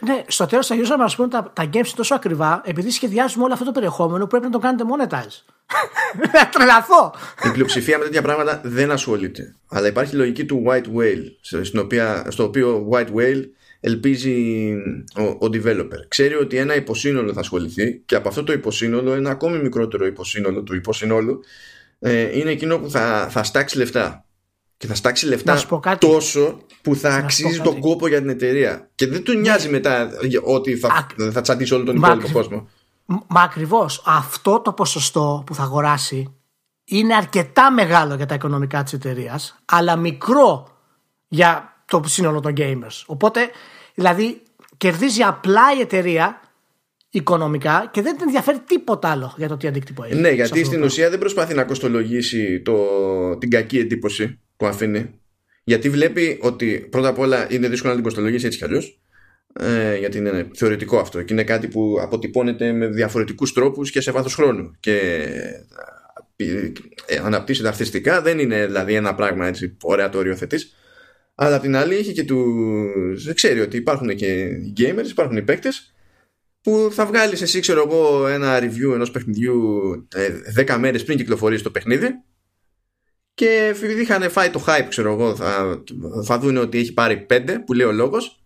Ναι, 0.00 0.24
στο 0.26 0.46
τέλος 0.46 0.66
θα 0.66 0.74
γυρίσουμε 0.74 0.96
να 0.98 1.02
μας 1.02 1.16
πούνε 1.16 1.28
τα, 1.28 1.50
τα 1.52 1.64
games 1.64 1.74
είναι 1.74 1.88
τόσο 1.96 2.14
ακριβά 2.14 2.62
επειδή 2.64 2.90
σχεδιάζουμε 2.90 3.44
όλο 3.44 3.52
αυτό 3.52 3.64
το 3.64 3.72
περιεχόμενο 3.72 4.24
που 4.24 4.30
πρέπει 4.30 4.44
να 4.44 4.50
το 4.50 4.58
κάνετε 4.58 4.84
monetize. 4.84 5.54
Θα 6.32 6.48
τρελαθώ. 6.48 7.14
Η 7.44 7.50
πλειοψηφία 7.50 7.98
με 7.98 8.04
τέτοια 8.04 8.22
πράγματα 8.22 8.60
δεν 8.64 8.90
ασχολείται. 8.90 9.54
Αλλά 9.68 9.86
υπάρχει 9.86 10.14
η 10.14 10.18
λογική 10.18 10.44
του 10.44 10.64
white 10.68 10.86
whale, 10.96 11.24
στην 11.62 11.78
οποία, 11.78 12.26
στο 12.28 12.44
οποίο 12.44 12.88
white 12.92 13.08
whale 13.16 13.44
ελπίζει 13.80 14.72
ο, 15.16 15.22
ο 15.22 15.50
developer. 15.52 16.00
Ξέρει 16.08 16.34
ότι 16.34 16.56
ένα 16.56 16.74
υποσύνολο 16.74 17.32
θα 17.32 17.40
ασχοληθεί 17.40 18.02
και 18.06 18.14
από 18.14 18.28
αυτό 18.28 18.44
το 18.44 18.52
υποσύνολο, 18.52 19.12
ένα 19.12 19.30
ακόμη 19.30 19.58
μικρότερο 19.58 20.06
υποσύνολο 20.06 20.62
του 20.62 20.74
υποσύνολου, 20.74 21.40
ε, 21.98 22.38
είναι 22.38 22.50
εκείνο 22.50 22.78
που 22.78 22.90
θα, 22.90 23.28
θα 23.30 23.42
στάξει 23.42 23.78
λεφτά. 23.78 24.24
Και 24.76 24.86
θα 24.86 24.94
στάξει 24.94 25.26
λεφτά 25.26 25.62
τόσο 25.98 26.60
που 26.82 26.96
θα 26.96 27.14
αξίζει 27.14 27.60
τον 27.60 27.80
κόπο 27.80 28.08
για 28.08 28.18
την 28.18 28.28
εταιρεία. 28.28 28.90
Και 28.94 29.06
δεν 29.06 29.22
του 29.22 29.32
νοιάζει 29.32 29.66
ναι. 29.66 29.72
μετά 29.72 30.10
ότι 30.42 30.76
θα, 30.76 31.06
θα 31.32 31.40
τσαντήσει 31.40 31.74
όλο 31.74 31.84
τον 31.84 31.96
υπόλοιπο 31.96 32.28
κόσμο. 32.32 32.68
Μα 33.06 33.40
ακριβώς 33.40 34.02
αυτό 34.06 34.60
το 34.60 34.72
ποσοστό 34.72 35.42
που 35.46 35.54
θα 35.54 35.62
αγοράσει 35.62 36.34
είναι 36.84 37.14
αρκετά 37.14 37.72
μεγάλο 37.72 38.14
για 38.14 38.26
τα 38.26 38.34
οικονομικά 38.34 38.82
της 38.82 38.92
εταιρείας, 38.92 39.56
αλλά 39.64 39.96
μικρό 39.96 40.68
για 41.28 41.76
το 41.84 42.02
σύνολο 42.06 42.40
των 42.40 42.54
gamers. 42.56 43.02
Οπότε, 43.06 43.40
δηλαδή, 43.94 44.42
κερδίζει 44.76 45.22
απλά 45.22 45.62
η 45.78 45.80
εταιρεία 45.80 46.40
οικονομικά 47.10 47.88
και 47.90 48.02
δεν 48.02 48.12
την 48.16 48.22
ενδιαφέρει 48.26 48.58
τίποτα 48.58 49.08
άλλο 49.08 49.34
για 49.36 49.48
το 49.48 49.56
τι 49.56 49.66
αντίκτυπο 49.66 50.04
έχει. 50.04 50.14
Ναι, 50.14 50.30
γιατί 50.30 50.64
στην 50.64 50.82
ουσία 50.82 51.10
δεν 51.10 51.18
προσπαθεί 51.18 51.54
να 51.54 51.64
κοστολογήσει 51.64 52.60
το, 52.60 52.76
την 53.38 53.50
κακή 53.50 53.78
εντύπωση 53.78 54.38
που 54.56 54.66
αφήνει. 54.66 55.20
Γιατί 55.64 55.90
βλέπει 55.90 56.38
ότι 56.40 56.86
πρώτα 56.90 57.08
απ' 57.08 57.18
όλα 57.18 57.46
είναι 57.50 57.68
δύσκολο 57.68 57.88
να 57.90 57.94
την 57.94 58.04
κοστολογήσει 58.04 58.46
έτσι 58.46 58.58
κι 58.58 58.64
αλλιώς 58.64 58.98
ε, 59.60 59.96
γιατί 59.96 60.18
είναι 60.18 60.48
θεωρητικό 60.54 60.98
αυτό 60.98 61.22
και 61.22 61.32
είναι 61.32 61.44
κάτι 61.44 61.68
που 61.68 61.96
αποτυπώνεται 62.00 62.72
με 62.72 62.86
διαφορετικούς 62.86 63.52
τρόπους 63.52 63.90
και 63.90 64.00
σε 64.00 64.10
βάθος 64.10 64.34
χρόνου 64.34 64.76
και 64.80 64.96
ε, 66.36 66.72
ε 67.06 67.16
αναπτύσσεται 67.24 67.68
αρθιστικά 67.68 68.22
δεν 68.22 68.38
είναι 68.38 68.66
δηλαδή 68.66 68.94
ένα 68.94 69.14
πράγμα 69.14 69.46
έτσι 69.46 69.76
ωραία 69.82 70.08
το 70.08 70.18
οριοθετής 70.18 70.74
αλλά 71.34 71.56
απ' 71.56 71.62
την 71.62 71.76
άλλη 71.76 71.94
έχει 71.94 72.12
και 72.12 72.24
τους. 72.24 73.32
ξέρει 73.34 73.60
ότι 73.60 73.76
υπάρχουν 73.76 74.16
και 74.16 74.44
οι 74.44 74.72
gamers, 74.78 75.08
υπάρχουν 75.10 75.36
οι 75.36 75.42
παίκτες 75.42 75.94
που 76.60 76.88
θα 76.92 77.06
βγάλεις 77.06 77.42
εσύ 77.42 77.60
ξέρω 77.60 77.82
εγώ 77.86 78.26
ένα 78.26 78.58
review 78.58 78.94
ενός 78.94 79.10
παιχνιδιού 79.10 80.08
10 80.56 80.68
ε, 80.68 80.76
μέρες 80.76 81.04
πριν 81.04 81.16
κυκλοφορήσει 81.16 81.62
το 81.62 81.70
παιχνίδι 81.70 82.08
και 83.34 83.72
επειδή 83.74 84.02
είχαν 84.02 84.30
φάει 84.30 84.50
το 84.50 84.64
hype 84.66 84.86
ξέρω 84.88 85.12
εγώ 85.12 85.36
θα, 85.36 85.78
θα 86.24 86.38
δουν 86.38 86.56
ότι 86.56 86.78
έχει 86.78 86.92
πάρει 86.92 87.26
5 87.30 87.40
που 87.66 87.72
λέει 87.72 87.86
ο 87.86 87.92
λόγος 87.92 88.38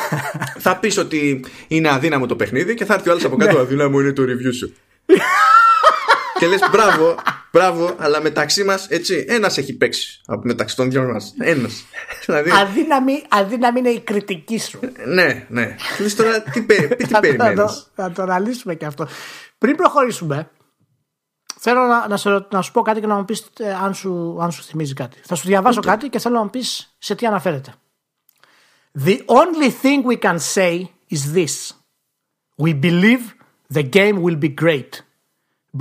θα 0.64 0.76
πεις 0.76 0.98
ότι 0.98 1.44
είναι 1.68 1.88
αδύναμο 1.88 2.26
το 2.26 2.36
παιχνίδι 2.36 2.74
και 2.74 2.84
θα 2.84 2.94
έρθει 2.94 3.08
ο 3.08 3.12
άλλος 3.12 3.24
από 3.24 3.36
κάτω 3.36 3.52
ναι. 3.52 3.60
αδύναμο 3.60 4.00
είναι 4.00 4.12
το 4.12 4.22
review 4.22 4.54
σου 4.54 4.74
και 6.38 6.46
λες 6.46 6.60
μπράβο, 6.70 7.14
μπράβο, 7.52 7.94
αλλά 7.98 8.22
μεταξύ 8.22 8.64
μας 8.64 8.86
έτσι 8.88 9.24
ένας 9.28 9.58
έχει 9.58 9.76
παίξει 9.76 10.20
μεταξύ 10.42 10.76
των 10.76 10.90
δυο 10.90 11.02
μας. 11.12 11.34
Ένας. 11.38 11.84
δηλαδή... 12.26 12.50
αδύναμη, 12.50 13.22
αδύναμη 13.28 13.78
είναι 13.78 13.88
η 13.88 14.00
κριτική 14.00 14.58
σου. 14.58 14.80
ναι, 15.06 15.46
ναι. 15.48 15.76
Λες 15.98 16.14
τώρα 16.14 16.42
τι, 16.42 16.64
τι 16.96 17.14
περιμένεις; 17.20 17.90
Θα 17.94 18.12
το 18.12 18.22
αναλύσουμε 18.22 18.74
και 18.74 18.86
αυτό. 18.86 19.08
Πριν 19.58 19.76
προχωρήσουμε, 19.76 20.50
θέλω 21.70 21.86
να, 21.86 22.08
να, 22.08 22.16
σου, 22.16 22.46
να 22.50 22.62
σου 22.62 22.72
πω 22.72 22.82
κάτι 22.82 23.00
και 23.00 23.06
να 23.06 23.14
μου 23.14 23.24
πεις 23.24 23.50
ε, 23.58 23.74
αν, 23.74 23.94
σου, 23.94 24.38
αν 24.40 24.52
σου 24.52 24.62
θυμίζει 24.62 24.94
κάτι. 24.94 25.18
Θα 25.24 25.34
σου 25.34 25.46
διαβάσω 25.46 25.80
κάτι 25.80 26.08
και 26.08 26.18
θέλω 26.18 26.34
να 26.34 26.42
μου 26.42 26.50
πεις 26.50 26.94
σε 26.98 27.14
τι 27.14 27.26
αναφέρεται. 27.26 27.74
The 29.04 29.18
only 29.26 29.70
thing 29.82 30.04
we 30.04 30.16
can 30.16 30.38
say 30.54 30.84
is 31.10 31.34
this. 31.34 31.72
We 32.62 32.72
believe 32.72 33.22
the 33.74 33.82
game 33.82 34.22
will 34.22 34.38
be 34.46 34.54
great. 34.64 35.06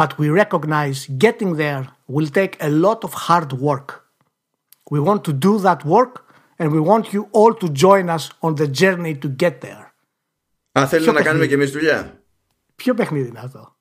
but 0.01 0.11
we 0.21 0.27
recognize 0.43 0.99
getting 1.25 1.51
there 1.63 1.83
will 2.15 2.29
take 2.39 2.55
a 2.69 2.69
lot 2.85 2.99
of 3.07 3.11
hard 3.27 3.51
work. 3.67 3.87
We 4.93 4.99
want 4.99 5.21
to 5.27 5.33
do 5.47 5.53
that 5.67 5.81
work 5.95 6.13
and 6.59 6.67
we 6.75 6.81
want 6.91 7.05
you 7.15 7.21
all 7.37 7.53
to 7.63 7.67
join 7.85 8.05
us 8.17 8.23
on 8.45 8.55
the 8.61 8.67
journey 8.81 9.13
to 9.23 9.27
get 9.43 9.61
there. 9.61 9.93
Α, 10.79 10.87
θέλουμε 10.87 11.11
να 11.11 11.21
κάνουμε 11.21 11.47
και 11.47 11.53
εμείς 11.53 11.71
δουλειά. 11.71 12.23
Ποιο 12.75 12.93
παιχνίδι 12.93 13.27
είναι 13.27 13.39
αυτό? 13.39 13.74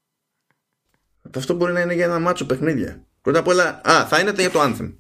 Αυτό 1.38 1.55
μπορεί 1.55 1.73
να 1.73 1.81
είναι 1.81 1.94
για 1.94 2.05
ένα 2.05 2.18
μάτσο 2.18 2.47
παιχνίδια. 2.47 3.03
Πρώτα 3.23 3.38
απ' 3.38 3.47
όλα, 3.47 3.81
α, 3.85 4.07
θα 4.07 4.18
είναι 4.18 4.33
για 4.37 4.51
το 4.51 4.61
Anthem. 4.62 4.92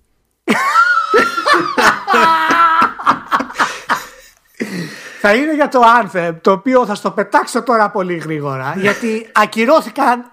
θα 5.20 5.34
είναι 5.34 5.54
για 5.54 5.68
το 5.68 5.80
Anthem, 6.02 6.36
το 6.40 6.50
οποίο 6.50 6.86
θα 6.86 6.94
στο 6.94 7.10
πετάξω 7.10 7.62
τώρα 7.62 7.90
πολύ 7.90 8.16
γρήγορα, 8.16 8.74
γιατί 8.76 9.28
ακυρώθηκαν 9.32 10.32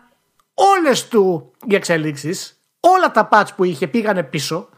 όλες 0.54 1.08
του 1.08 1.52
οι 1.68 1.76
εξελίξεις, 1.76 2.60
όλα 2.80 3.12
τα 3.12 3.30
patch 3.32 3.48
που 3.56 3.64
είχε 3.64 3.88
πήγανε 3.88 4.24
πίσω. 4.24 4.70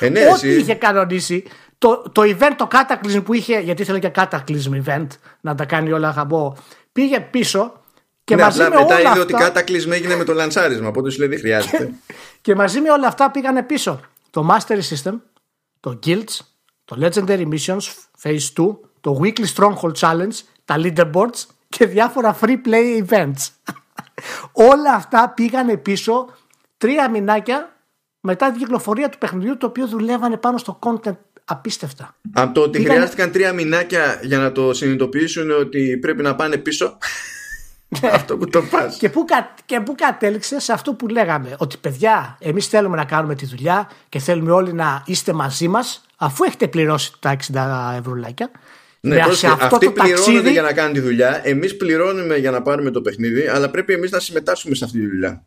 Ε, 0.00 0.08
ναι, 0.08 0.20
Ό,τι 0.34 0.48
είχε 0.48 0.74
κανονίσει. 0.74 1.44
Το, 1.78 2.02
το 2.12 2.22
event, 2.22 2.52
το 2.56 2.68
Cataclysm 2.72 3.24
που 3.24 3.34
είχε, 3.34 3.58
γιατί 3.58 3.82
ήθελε 3.82 3.98
και 3.98 4.10
Cataclysm 4.14 4.84
event 4.84 5.06
να 5.40 5.54
τα 5.54 5.64
κάνει 5.64 5.92
όλα 5.92 6.12
χαμπό, 6.12 6.56
πήγε 6.92 7.20
πίσω 7.20 7.79
και 8.24 8.34
ναι, 8.34 8.42
μαζί 8.42 8.58
με 8.58 8.68
μετά 8.68 8.80
όλα 8.82 9.00
είδε 9.00 9.08
αυτά... 9.08 9.20
ότι 9.20 9.34
Cataclysm 9.38 9.90
έγινε 9.90 10.16
με 10.16 10.24
το 10.24 10.32
λανσάρισμα, 10.32 10.88
οπότε 10.88 11.10
σου 11.10 11.18
λέει 11.18 11.28
δεν 11.28 11.38
χρειάζεται. 11.38 11.76
Και, 11.76 12.14
και 12.40 12.54
μαζί 12.54 12.80
με 12.80 12.90
όλα 12.90 13.06
αυτά 13.06 13.30
πήγανε 13.30 13.62
πίσω 13.62 14.00
το 14.30 14.48
Mastery 14.50 14.80
System, 14.80 15.12
το 15.80 15.98
Guilds, 16.06 16.38
το 16.84 16.96
Legendary 17.00 17.48
Missions 17.48 17.80
Phase 18.22 18.64
2, 18.64 18.76
το 19.00 19.20
Weekly 19.22 19.46
Stronghold 19.54 19.92
Challenge, 19.98 20.34
τα 20.64 20.76
Leaderboards 20.78 21.44
και 21.68 21.86
διάφορα 21.86 22.38
free 22.40 22.56
play 22.66 23.06
events. 23.06 23.48
Όλα 24.70 24.94
αυτά 24.94 25.32
πήγανε 25.36 25.76
πίσω 25.76 26.34
τρία 26.78 27.10
μηνάκια 27.10 27.76
μετά 28.20 28.50
την 28.50 28.60
κυκλοφορία 28.60 29.08
του 29.08 29.18
παιχνιδιού 29.18 29.56
το 29.56 29.66
οποίο 29.66 29.86
δουλεύανε 29.86 30.36
πάνω 30.36 30.58
στο 30.58 30.78
content 30.82 31.16
απίστευτα. 31.44 32.16
Από 32.32 32.54
το 32.54 32.60
ότι 32.60 32.78
πήγανε... 32.78 32.94
χρειάστηκαν 32.94 33.32
τρία 33.32 33.52
μηνάκια 33.52 34.20
για 34.22 34.38
να 34.38 34.52
το 34.52 34.74
συνειδητοποιήσουν 34.74 35.50
ότι 35.50 35.98
πρέπει 36.00 36.22
να 36.22 36.34
πάνε 36.34 36.56
πίσω. 36.56 36.98
Ναι. 38.00 38.08
αυτό 38.18 38.36
που 38.36 38.46
το 38.46 38.62
πας. 38.62 38.96
Και 38.96 39.10
που, 39.10 39.24
και 39.64 39.80
που 39.80 39.94
κατέληξε 39.96 40.60
σε 40.60 40.72
αυτό 40.72 40.94
που 40.94 41.08
λέγαμε. 41.08 41.54
Ότι 41.58 41.76
παιδιά, 41.76 42.36
εμείς 42.40 42.66
θέλουμε 42.66 42.96
να 42.96 43.04
κάνουμε 43.04 43.34
τη 43.34 43.46
δουλειά 43.46 43.90
και 44.08 44.18
θέλουμε 44.18 44.52
όλοι 44.52 44.72
να 44.72 45.02
είστε 45.06 45.32
μαζί 45.32 45.68
μας 45.68 46.04
αφού 46.16 46.44
έχετε 46.44 46.68
πληρώσει 46.68 47.12
τα 47.18 47.36
60 47.52 47.94
ευρουλάκια 47.98 48.50
ναι, 49.00 49.14
ναι 49.14 49.20
αυτό 49.20 49.48
αυτοί 49.48 49.86
το 49.86 49.92
πληρώνονται 49.92 50.32
ταξίδι... 50.32 50.50
για 50.50 50.62
να 50.62 50.72
κάνουν 50.72 50.92
τη 50.92 51.00
δουλειά. 51.00 51.40
Εμείς 51.44 51.76
πληρώνουμε 51.76 52.36
για 52.36 52.50
να 52.50 52.62
πάρουμε 52.62 52.90
το 52.90 53.00
παιχνίδι, 53.00 53.46
αλλά 53.46 53.70
πρέπει 53.70 53.92
εμείς 53.92 54.10
να 54.10 54.20
συμμετάσχουμε 54.20 54.74
σε 54.74 54.84
αυτή 54.84 54.98
τη 54.98 55.06
δουλειά. 55.06 55.46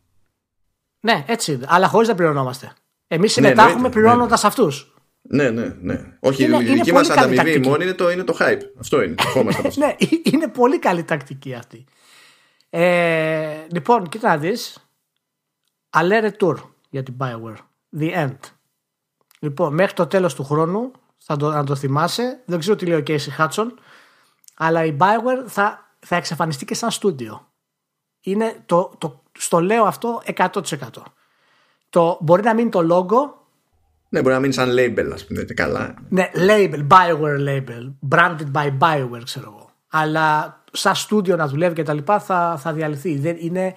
Ναι, 0.99 1.23
έτσι 1.27 1.51
είναι. 1.51 1.65
Αλλά 1.69 1.87
χωρίς 1.87 2.07
να 2.07 2.15
πληρωνόμαστε. 2.15 2.73
Εμείς 3.07 3.33
συμμετάχουμε 3.33 3.81
ναι, 3.81 3.89
πληρώνοντας 3.89 4.41
ναι. 4.41 4.47
αυτούς. 4.47 4.93
Ναι, 5.21 5.49
ναι, 5.49 5.75
ναι. 5.81 5.99
Όχι, 6.19 6.43
είναι, 6.43 6.57
η 6.57 6.73
δική 6.73 6.91
μας 6.91 7.09
ανταμοιβή 7.09 7.59
μόνη 7.59 7.83
είναι 7.83 7.93
το, 7.93 8.11
είναι 8.11 8.23
το 8.23 8.37
hype. 8.39 8.61
Αυτό 8.79 9.01
είναι. 9.01 9.15
ναι, 9.75 9.95
είναι 10.23 10.47
πολύ 10.47 10.79
καλή 10.79 11.03
τακτική 11.03 11.53
αυτή. 11.53 11.85
Ε, 12.75 13.67
λοιπόν, 13.71 14.09
κοίτα 14.09 14.29
να 14.29 14.37
δεις. 14.37 14.77
Alert 15.89 16.31
Tour 16.39 16.55
για 16.89 17.03
την 17.03 17.15
Bioware. 17.19 17.57
The 17.99 18.15
End. 18.15 18.37
Λοιπόν, 19.39 19.73
μέχρι 19.73 19.93
το 19.93 20.07
τέλος 20.07 20.35
του 20.35 20.43
χρόνου 20.43 20.91
θα 21.17 21.35
το, 21.35 21.51
να 21.51 21.63
το 21.63 21.75
θυμάσαι. 21.75 22.41
Δεν 22.45 22.59
ξέρω 22.59 22.75
τι 22.75 22.85
λέει 22.85 22.99
ο 22.99 23.03
Casey 23.07 23.37
Hudson. 23.37 23.67
Αλλά 24.55 24.85
η 24.85 24.97
Bioware 24.99 25.45
θα, 25.45 25.95
θα 25.99 26.15
εξαφανιστεί 26.15 26.65
και 26.65 26.73
σαν 26.73 26.91
στούντιο. 26.91 27.47
Είναι 28.21 28.63
το, 28.65 28.91
το, 28.97 29.23
στο 29.37 29.59
λέω 29.59 29.83
αυτό 29.83 30.21
100%. 30.35 30.49
Το, 31.89 32.17
μπορεί 32.21 32.43
να 32.43 32.53
μείνει 32.53 32.69
το 32.69 32.79
logo. 32.79 33.33
Ναι, 34.09 34.21
μπορεί 34.21 34.33
να 34.33 34.39
μείνει 34.39 34.53
σαν 34.53 34.69
label, 34.77 35.09
ας 35.13 35.25
πούμε. 35.25 35.43
Καλά. 35.43 35.93
Ναι, 36.09 36.31
label, 36.33 36.87
Bioware 36.87 37.47
label. 37.47 37.93
Branded 38.09 38.51
by 38.51 38.77
Bioware, 38.79 39.23
ξέρω 39.23 39.53
εγώ. 39.55 39.69
Αλλά 39.87 40.62
σαν 40.75 40.95
στούντιο 40.95 41.35
να 41.35 41.47
δουλεύει 41.47 41.75
και 41.75 41.83
τα 41.83 41.93
λοιπά 41.93 42.19
θα, 42.19 42.57
θα 42.61 42.73
διαλυθεί. 42.73 43.17
Δεν, 43.17 43.35
είναι, 43.39 43.75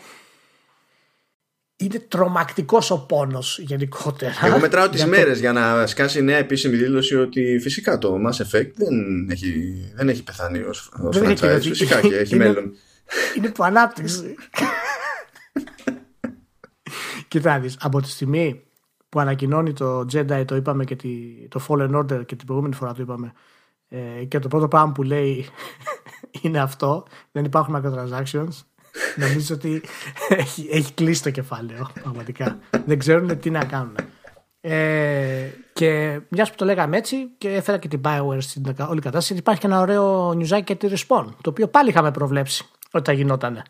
είναι 1.77 1.99
τρομακτικός 1.99 2.91
ο 2.91 3.07
πόνος 3.07 3.59
γενικότερα. 3.59 4.33
Εγώ 4.43 4.59
μετράω 4.59 4.89
τις 4.89 5.05
μέρες 5.05 5.41
για 5.41 5.53
να 5.53 5.87
σκάσει 5.87 6.23
νέα 6.23 6.37
επίσημη 6.37 6.77
δήλωση 6.77 7.17
ότι 7.17 7.59
φυσικά 7.61 7.99
το 7.99 8.17
Mass 8.27 8.43
Effect 8.43 8.71
δεν 8.75 9.29
έχει, 9.31 9.75
δεν 9.95 10.09
έχει 10.09 10.23
πεθάνει 10.23 10.59
ως 10.59 10.93
franchise. 11.13 11.59
Φυσικά 11.61 12.01
και 12.01 12.17
έχει 12.17 12.37
μέλλον. 12.37 12.73
Είναι 13.37 13.49
που 13.49 13.65
ανάπτυξη. 13.65 14.35
Κοιτάξτε, 17.29 17.79
από 17.81 18.01
τη 18.01 18.09
στιγμή 18.09 18.63
που 19.09 19.21
ανακοινώνει 19.21 19.73
το 19.73 20.07
Jedi, 20.13 20.45
το 20.47 20.57
είπαμε 20.57 20.85
και 20.85 20.97
το 21.49 21.65
Fallen 21.69 21.91
Order 21.91 22.27
και 22.27 22.37
την 22.37 22.47
προηγούμενη 22.47 22.75
φορά 22.75 22.93
το 22.93 23.03
είπαμε, 23.03 23.33
ε, 23.89 24.25
και 24.25 24.39
το 24.39 24.49
πρώτο 24.49 24.69
πράγμα 24.69 24.93
που 24.93 25.03
λέει 25.03 25.47
είναι 26.43 26.59
αυτό, 26.59 27.05
δεν 27.33 27.45
υπάρχουν 27.45 27.77
microtransactions 27.77 28.65
Νομίζω 29.17 29.55
ότι 29.55 29.83
έχει, 30.29 30.69
έχει 30.71 30.93
κλείσει 30.93 31.23
το 31.23 31.31
κεφάλαιο. 31.31 31.91
Πραγματικά. 32.03 32.59
Δεν 32.87 32.99
ξέρουν 32.99 33.39
τι 33.39 33.51
να 33.51 33.65
κάνουν. 33.65 33.97
Ε, 34.61 35.49
και 35.73 36.21
μιας 36.29 36.51
που 36.51 36.57
το 36.57 36.65
λέγαμε 36.65 36.97
έτσι 36.97 37.29
και 37.39 37.55
έφερα 37.55 37.79
και 37.79 37.89
την 37.89 38.01
Bioware 38.05 38.37
στην 38.39 38.75
όλη 38.89 39.01
κατάσταση, 39.01 39.39
υπάρχει 39.39 39.61
και 39.61 39.67
ένα 39.67 39.81
ωραίο 39.81 40.33
νιουζάκι 40.33 40.65
και 40.65 40.75
τη 40.75 40.89
Respawn, 40.91 41.27
το 41.41 41.51
οποίο 41.51 41.69
πάλι 41.69 41.89
είχαμε 41.89 42.11
προβλέψει 42.11 42.67
ότι 42.91 43.05
θα 43.05 43.13
γινότανε. 43.13 43.63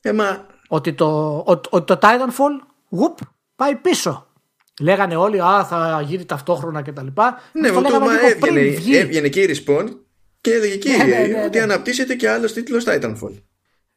Ε, 0.00 0.12
μα... 0.12 0.46
ότι, 0.68 0.92
το, 0.92 1.38
ότι, 1.46 1.68
ότι 1.72 1.84
το 1.84 1.98
Titanfall 2.02 2.66
γουπ, 2.88 3.18
πάει 3.56 3.74
πίσω. 3.74 4.26
Λέγανε 4.80 5.16
όλοι, 5.16 5.40
Α, 5.40 5.64
θα 5.64 6.02
γίνει 6.06 6.24
ταυτόχρονα 6.24 6.82
κτλ. 6.82 7.06
Ναι, 7.52 7.68
το 7.68 7.80
μα 7.80 8.20
έβγαινε, 8.20 8.60
έβγαινε 8.98 9.28
και 9.28 9.40
η 9.40 9.64
Respawn 9.66 9.88
και 10.42 10.52
έλεγε 10.52 10.76
και 10.76 10.96
ναι, 10.96 11.04
ναι, 11.04 11.26
ναι, 11.26 11.44
ότι 11.44 11.58
ναι. 11.58 11.64
αναπτύσσεται 11.64 12.14
και 12.14 12.30
άλλος 12.30 12.52
τίτλος 12.52 12.84
Titanfall. 12.86 13.42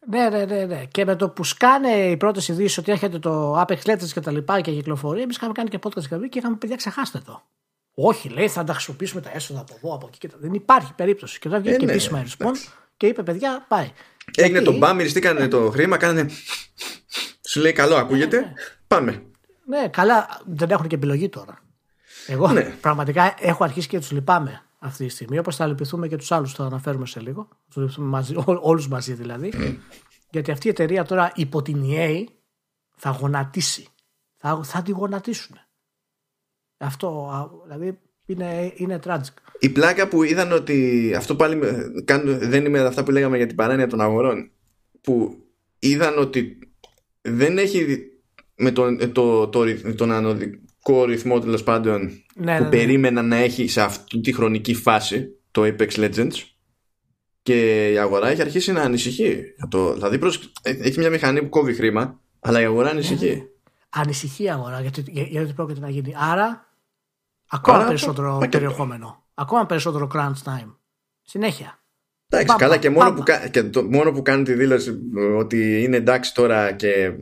Ναι, 0.07 0.29
ναι, 0.29 0.45
ναι, 0.45 0.65
ναι. 0.65 0.85
Και 0.91 1.05
με 1.05 1.15
το 1.15 1.29
που 1.29 1.43
σκάνε 1.43 1.89
οι 1.89 2.17
πρώτες 2.17 2.47
ειδήσεις 2.47 2.77
ότι 2.77 2.91
έρχεται 2.91 3.19
το 3.19 3.61
Apex 3.61 3.77
Legends 3.83 4.09
και 4.13 4.19
τα 4.19 4.31
λοιπά 4.31 4.61
και 4.61 4.71
κυκλοφορεί, 4.71 5.21
εμείς 5.21 5.35
είχαμε 5.35 5.51
κάνει 5.53 5.69
και 5.69 5.79
podcast 5.83 6.29
και 6.29 6.37
είχαμε 6.39 6.55
παιδιά 6.55 6.75
ξεχάστε 6.75 7.21
το. 7.25 7.43
Όχι, 7.93 8.29
λέει, 8.29 8.47
θα 8.47 8.63
τα 8.63 8.73
χρησιμοποιήσουμε 8.73 9.21
τα 9.21 9.31
έσοδα 9.33 9.59
από 9.59 9.73
εδώ, 9.77 9.95
από 9.95 10.07
εκεί 10.07 10.17
και 10.17 10.27
τα. 10.27 10.37
Δεν 10.39 10.53
υπάρχει 10.53 10.93
περίπτωση. 10.93 11.39
Και 11.39 11.47
τώρα 11.47 11.59
βγήκε 11.59 11.75
ε, 11.75 11.79
και 11.79 11.85
ναι, 11.85 11.91
επίσημα 11.91 12.21
η 12.21 12.23
Respawn 12.27 12.51
και 12.97 13.07
είπε, 13.07 13.23
παιδιά, 13.23 13.65
πάει. 13.67 13.91
Έγινε 14.35 14.61
το 14.61 14.77
μπαμ, 14.77 14.95
μυριστήκανε 14.95 15.47
το 15.47 15.69
χρήμα, 15.69 15.97
κάνανε. 15.97 16.29
Σου 17.47 17.59
λέει, 17.59 17.73
καλό, 17.73 17.95
ακούγεται. 17.95 18.39
Ναι, 18.39 18.45
ναι. 18.45 18.53
Πάμε. 18.87 19.23
Ναι, 19.65 19.87
καλά, 19.87 20.41
δεν 20.45 20.69
έχουν 20.69 20.87
και 20.87 20.95
επιλογή 20.95 21.29
τώρα. 21.29 21.59
Εγώ 22.27 22.51
ναι. 22.51 22.75
πραγματικά 22.81 23.35
έχω 23.39 23.63
αρχίσει 23.63 23.87
και 23.87 23.99
τους 23.99 24.11
λυπάμαι 24.11 24.64
αυτή 24.85 25.05
τη 25.05 25.11
στιγμή. 25.11 25.37
Όπως 25.37 25.55
θα 25.55 25.67
λυπηθούμε 25.67 26.07
και 26.07 26.15
τους 26.15 26.31
άλλους, 26.31 26.53
θα 26.53 26.65
αναφέρουμε 26.65 27.05
σε 27.05 27.19
λίγο. 27.19 27.47
Μαζί, 27.97 28.33
όλους 28.45 28.87
μαζί 28.87 29.13
δηλαδή. 29.13 29.51
Mm. 29.53 29.75
Γιατί 30.29 30.51
αυτή 30.51 30.67
η 30.67 30.69
εταιρεία 30.69 31.03
τώρα 31.03 31.31
υπό 31.35 31.61
την 31.61 31.83
EA 31.85 32.23
θα 32.95 33.09
γονατίσει. 33.09 33.87
Θα, 34.35 34.63
θα 34.63 34.81
τη 34.81 34.91
γονατίσουν. 34.91 35.55
Αυτό 36.77 37.29
δηλαδή 37.63 37.99
είναι, 38.25 38.73
είναι 38.75 38.99
tragic. 39.03 39.33
Η 39.59 39.69
πλάκα 39.69 40.07
που 40.07 40.23
είδαν 40.23 40.51
ότι 40.51 41.13
αυτό 41.17 41.35
πάλι 41.35 41.59
δεν 42.25 42.65
είναι 42.65 42.79
αυτά 42.79 43.03
που 43.03 43.11
λέγαμε 43.11 43.37
για 43.37 43.47
την 43.47 43.55
παράνοια 43.55 43.87
των 43.87 44.01
αγορών. 44.01 44.51
Που 45.01 45.43
είδαν 45.79 46.17
ότι 46.17 46.59
δεν 47.21 47.57
έχει 47.57 48.09
με 48.55 48.71
τον, 48.71 48.97
το, 49.13 49.47
το, 49.47 49.65
το, 49.65 49.95
τον 49.95 50.11
ανωδικό 50.85 51.05
ρυθμό 51.05 51.39
τέλος 51.39 51.63
πάντων 51.63 52.01
ναι, 52.01 52.09
που 52.35 52.43
ναι, 52.43 52.59
ναι. 52.59 52.69
περίμενα 52.69 53.21
να 53.21 53.35
έχει 53.35 53.67
σε 53.67 53.81
αυτή 53.81 54.19
τη 54.19 54.33
χρονική 54.33 54.73
φάση 54.73 55.27
το 55.51 55.61
Apex 55.63 55.89
Legends 55.89 56.33
και 57.41 57.89
η 57.91 57.97
αγορά 57.97 58.27
έχει 58.27 58.41
αρχίσει 58.41 58.71
να 58.71 58.81
ανησυχεί. 58.81 59.43
Το, 59.69 59.93
δηλαδή 59.93 60.17
προς, 60.17 60.51
έχει 60.61 60.99
μια 60.99 61.09
μηχανή 61.09 61.41
που 61.41 61.49
κόβει 61.49 61.73
χρήμα, 61.73 62.19
αλλά 62.39 62.61
η 62.61 62.63
αγορά 62.63 62.89
ανησυχεί. 62.89 63.27
Ε, 63.27 63.41
ανησυχεί 63.89 64.43
η 64.43 64.49
αγορά 64.49 64.81
γιατί, 64.81 65.03
γιατί 65.07 65.53
πρόκειται 65.53 65.79
να 65.79 65.89
γίνει. 65.89 66.13
Άρα, 66.17 66.69
ακόμα 67.49 67.77
Άρα, 67.77 67.87
περισσότερο 67.87 68.37
πα, 68.39 68.49
περιεχόμενο. 68.49 69.23
Ακόμα 69.33 69.65
περισσότερο 69.65 70.09
crunch 70.13 70.43
time. 70.43 70.75
Συνέχεια. 71.21 71.79
Εντάξει, 72.29 72.55
καλά 72.57 72.77
και, 72.77 72.89
μόνο, 72.89 73.13
που, 73.13 73.23
και 73.51 73.63
το, 73.63 73.83
μόνο 73.83 74.11
που 74.11 74.21
κάνει 74.21 74.43
τη 74.43 74.53
δήλωση 74.53 74.99
ότι 75.37 75.83
είναι 75.83 75.97
εντάξει 75.97 76.33
τώρα 76.33 76.71
και 76.71 76.89
ε, 76.89 77.15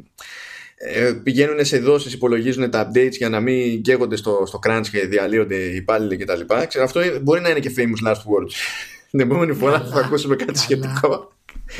πηγαίνουν 1.23 1.65
σε 1.65 1.79
δόσεις, 1.79 2.13
υπολογίζουν 2.13 2.69
τα 2.69 2.89
updates 2.89 3.11
για 3.11 3.29
να 3.29 3.39
μην 3.39 3.81
καίγονται 3.81 4.15
στο, 4.15 4.43
στο 4.45 4.59
crunch 4.67 4.87
και 4.91 5.05
διαλύονται 5.05 5.55
οι 5.55 5.75
υπάλληλοι 5.75 6.17
κτλ. 6.17 6.41
Αυτό 6.81 7.01
μπορεί 7.21 7.41
να 7.41 7.49
είναι 7.49 7.59
και 7.59 7.71
famous 7.77 8.07
last 8.07 8.13
words. 8.13 8.51
Την 9.11 9.19
επόμενη 9.19 9.53
φορά 9.53 9.79
θα 9.79 9.99
ακούσουμε 9.99 10.35
κάτι 10.35 10.57
σχετικό. 10.57 11.31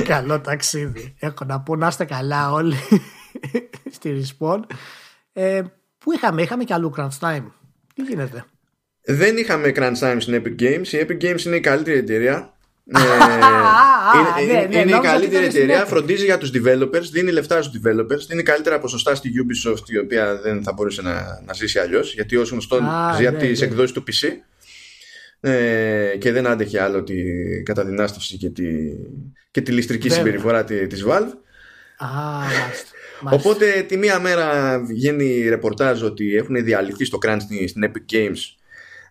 Καλό 0.04 0.42
ταξίδι. 0.42 1.16
Έχω 1.20 1.46
να 1.46 1.60
πω 1.60 1.76
να 1.76 1.88
είστε 1.88 2.06
καλά 2.06 2.52
όλοι 2.52 2.76
στη 3.96 4.22
Respawn. 4.22 4.60
Ε, 5.34 5.62
πού 5.98 6.12
είχαμε, 6.12 6.42
είχαμε 6.42 6.63
και 6.63 6.74
αλλού 6.74 6.94
crunch 6.98 7.20
time. 7.20 7.44
Τι 7.96 8.02
γίνεται; 8.02 8.46
Δεν 9.06 9.38
είχαμε 9.38 9.72
crunch 9.76 10.00
time 10.00 10.18
στην 10.20 10.42
Epic 10.44 10.62
Games. 10.62 10.88
Η 10.88 11.06
Epic 11.08 11.24
Games 11.24 11.46
είναι 11.46 11.56
η 11.56 11.60
καλύτερη 11.60 11.98
εταιρεία 11.98 12.53
ε, 12.86 13.00
είναι, 14.43 14.54
ναι, 14.54 14.67
ναι, 14.67 14.80
είναι 14.80 14.98
η 14.98 15.00
καλύτερη 15.00 15.46
εταιρεία, 15.46 15.86
φροντίζει 15.86 16.26
για 16.26 16.38
τους 16.38 16.52
developers, 16.54 17.04
δίνει 17.12 17.32
λεφτά 17.32 17.62
στους 17.62 17.82
developers, 17.84 18.26
δίνει 18.28 18.43
καλύτερα 18.43 18.80
ποσοστά 18.80 19.15
στη 19.15 19.32
Ubisoft 19.34 19.89
η 19.89 19.98
οποία 19.98 20.41
δεν 20.41 20.63
θα 20.63 20.74
μπορούσε 20.74 21.02
να, 21.02 21.41
να 21.46 21.54
ζήσει 21.54 21.80
αλλιώς, 21.80 22.13
γιατί 22.13 22.36
όσο 22.36 22.52
γνωστό 22.52 22.76
ζει 23.15 23.28
από 23.28 23.38
ναι, 23.38 23.43
τις 23.43 23.62
εκδόσεις 23.62 23.91
του 23.91 24.04
PC 24.08 24.28
ε, 25.39 26.15
και 26.19 26.32
δεν 26.32 26.48
άντεχε 26.48 26.82
άλλο 26.82 27.04
τη 27.04 27.15
καταδυνάστευση 27.63 28.38
και 28.38 28.50
τη, 28.50 28.65
και 29.52 29.62
τη 29.62 29.72
ληστρική 29.72 30.10
συμπεριφορά 30.10 30.63
της 30.63 31.06
Valve. 31.08 31.34
Οπότε 33.32 33.86
τη 33.88 33.98
μία 33.98 34.19
μέρα 34.19 34.80
βγαίνει 34.80 35.50
ρεπορτάζ 35.50 36.04
ότι 36.04 36.36
έχουν 36.36 36.63
διαλυθεί 36.63 37.06
στο 37.06 37.17
crunch 37.26 37.39
στην 37.67 37.91
Epic 37.91 38.13
Games 38.13 38.62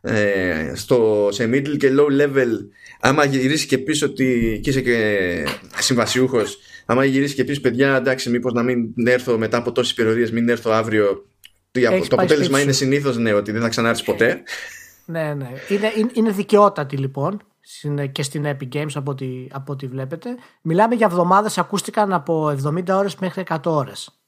ε, 0.05 0.73
στο, 0.75 1.29
σε 1.31 1.45
middle 1.45 1.77
και 1.77 1.91
low 1.99 2.23
level 2.23 2.49
άμα 3.01 3.25
γυρίσεις 3.25 3.67
και 3.67 3.79
πεις 3.79 4.03
ότι 4.03 4.61
και 4.62 4.71
είσαι 4.71 4.81
και 4.81 5.47
συμβασιούχος 5.79 6.59
άμα 6.87 7.05
γυρίσεις 7.05 7.35
και 7.35 7.45
πεις 7.45 7.61
παιδιά 7.61 7.97
εντάξει 7.97 8.31
μήπως 8.31 8.53
να 8.53 8.62
μην 8.62 8.95
έρθω 9.07 9.38
μετά 9.38 9.57
από 9.57 9.73
τόσες 9.73 9.95
περιοδίες 9.95 10.31
μην 10.31 10.49
έρθω 10.49 10.71
αύριο 10.71 11.27
το 11.73 12.17
αποτέλεσμα 12.17 12.61
είναι 12.61 12.73
συνήθως 12.73 13.17
ναι 13.17 13.33
ότι 13.33 13.53
δεν 13.53 13.61
θα 13.61 13.69
ξανάρθεις 13.69 14.03
ποτέ. 14.03 14.43
Ναι 15.05 15.35
ναι. 15.35 15.51
Είναι, 15.69 15.93
είναι 16.12 16.31
δικαιότατη 16.31 16.97
λοιπόν 16.97 17.43
και 18.12 18.23
στην 18.23 18.45
Epic 18.47 18.75
Games 18.75 18.91
από 18.95 19.11
ό,τι, 19.11 19.47
από 19.51 19.73
ό,τι 19.73 19.87
βλέπετε. 19.87 20.29
Μιλάμε 20.62 20.95
για 20.95 21.07
εβδομάδες 21.07 21.59
ακούστηκαν 21.59 22.12
από 22.12 22.57
70 22.65 22.88
ώρες 22.88 23.17
μέχρι 23.17 23.43
100 23.49 23.59
ώρες. 23.65 24.23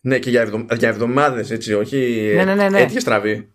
Ναι 0.00 0.18
και 0.18 0.30
για, 0.30 0.40
εβδο, 0.40 0.66
για 0.78 0.88
εβδομάδες 0.88 1.50
έτσι 1.50 1.72
όχι 1.72 2.30
ναι, 2.36 2.44
ναι, 2.44 2.54
ναι, 2.54 2.68
ναι. 2.68 2.80
έτυχε 2.80 3.00
στραβή 3.00 3.52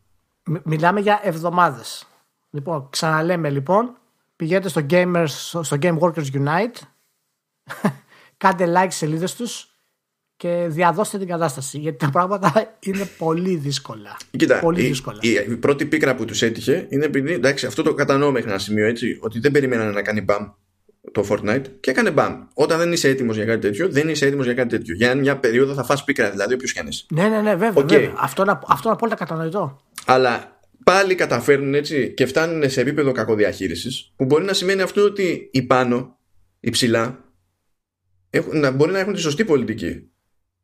Μιλάμε 0.64 1.00
για 1.00 1.20
εβδομάδες. 1.24 2.08
Λοιπόν, 2.50 2.88
ξαναλέμε 2.90 3.50
λοιπόν, 3.50 3.98
πηγαίνετε 4.36 4.70
στο, 4.70 4.86
Gamers, 4.90 5.28
στο 5.62 5.78
Game 5.82 5.98
Workers 6.00 6.32
Unite, 6.34 6.82
κάντε 8.38 8.74
like 8.76 8.92
σελίδες 8.92 9.36
τους 9.36 9.70
και 10.38 10.66
διαδώστε 10.70 11.18
την 11.18 11.28
κατάσταση 11.28 11.78
γιατί 11.78 11.98
τα 11.98 12.10
πράγματα 12.10 12.78
είναι 12.80 13.10
πολύ 13.18 13.56
δύσκολα. 13.56 14.18
Κοίτα, 14.38 14.60
πολύ 14.60 14.84
η, 14.84 14.88
δύσκολα. 14.88 15.18
Η, 15.22 15.30
η, 15.30 15.56
πρώτη 15.56 15.86
πίκρα 15.86 16.16
που 16.16 16.26
τους 16.26 16.42
έτυχε 16.42 16.88
είναι 16.90 17.06
επειδή, 17.06 17.34
εντάξει, 17.34 17.66
αυτό 17.66 17.84
το 17.84 17.94
κατανοώ 17.94 18.32
μέχρι 18.32 18.50
ένα 18.50 18.60
σημείο 18.60 18.86
έτσι, 18.86 19.20
ότι 19.22 19.40
δεν 19.40 19.52
περιμένανε 19.52 19.92
να 19.92 20.02
κάνει 20.02 20.22
μπαμ 20.22 20.50
το 21.12 21.26
Fortnite 21.30 21.64
και 21.80 21.92
έκανε 21.92 22.12
μπαμ. 22.12 22.44
Όταν 22.54 22.78
δεν 22.78 22.92
είσαι 22.92 23.10
έτοιμος 23.10 23.36
για 23.36 23.46
κάτι 23.46 23.60
τέτοιο, 23.60 23.90
δεν 23.90 24.10
είσαι 24.10 24.26
έτοιμος 24.26 24.46
για 24.46 24.54
κάτι 24.54 24.70
τέτοιο. 24.70 24.96
Για 24.96 25.16
μια 25.16 25.38
περίοδο 25.38 25.74
θα 25.74 25.84
φας 25.84 26.04
πίκρα, 26.04 26.30
δηλαδή 26.30 26.54
όποιος 26.54 26.74
κι 26.74 26.80
αν 26.80 26.88
είσαι. 26.88 27.06
Ναι, 27.10 27.28
ναι, 27.28 27.42
ναι, 27.42 27.56
βέβαια. 27.56 27.84
Okay. 27.84 27.88
βέβαια. 27.88 28.14
Αυτό, 28.18 28.42
είναι, 28.42 28.60
αυτό 28.68 28.82
είναι 28.88 28.94
απόλυτα 28.94 29.18
κατανοητό. 29.18 29.82
Αλλά 30.06 30.60
πάλι 30.84 31.16
καταφέρνουν 31.16 31.74
έτσι 31.74 32.14
και 32.14 32.26
φτάνουν 32.26 32.70
σε 32.70 32.82
επίπεδο 32.82 33.12
κακοδιαχείρισης, 33.12 34.14
που 34.16 34.26
μπορεί 34.26 34.44
να 34.44 34.54
σημαίνει 34.54 34.82
αυτό 34.82 35.02
ότι 35.02 35.50
οι 35.52 35.62
πάνω, 35.62 36.20
οι 36.60 36.70
ψηλά, 36.70 37.34
έχουν, 38.30 38.76
μπορεί 38.76 38.92
να 38.92 39.00
έχουν 39.00 39.14
τη 39.14 39.20
σωστή 39.20 39.46
πολιτική. 39.46 40.10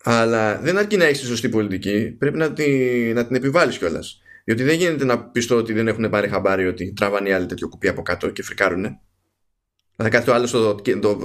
Αλλά 0.03 0.59
δεν 0.59 0.77
αρκεί 0.77 0.97
να 0.97 1.05
έχεις 1.05 1.19
τη 1.19 1.25
σωστή 1.25 1.49
πολιτική, 1.49 2.15
πρέπει 2.19 2.37
να, 2.37 2.53
τη, 2.53 2.67
να 3.13 3.27
την 3.27 3.35
επιβάλλεις 3.35 3.77
κιόλας. 3.77 4.21
Διότι 4.45 4.63
δεν 4.63 4.75
γίνεται 4.75 5.05
να 5.05 5.23
πιστώ 5.23 5.55
ότι 5.55 5.73
δεν 5.73 5.87
έχουν 5.87 6.09
πάρει 6.09 6.27
χαμπάρι 6.27 6.67
ότι 6.67 6.93
τραβάνε 6.93 7.29
οι 7.29 7.31
άλλοι 7.31 7.45
τέτοιο 7.45 7.67
κουπί 7.67 7.87
από 7.87 8.01
κάτω 8.01 8.29
και 8.29 8.43
φρικάρουν. 8.43 8.99
Να 9.95 10.09
κάνει 10.09 10.25
το 10.25 10.33
άλλος 10.33 10.49
στο, 10.49 10.81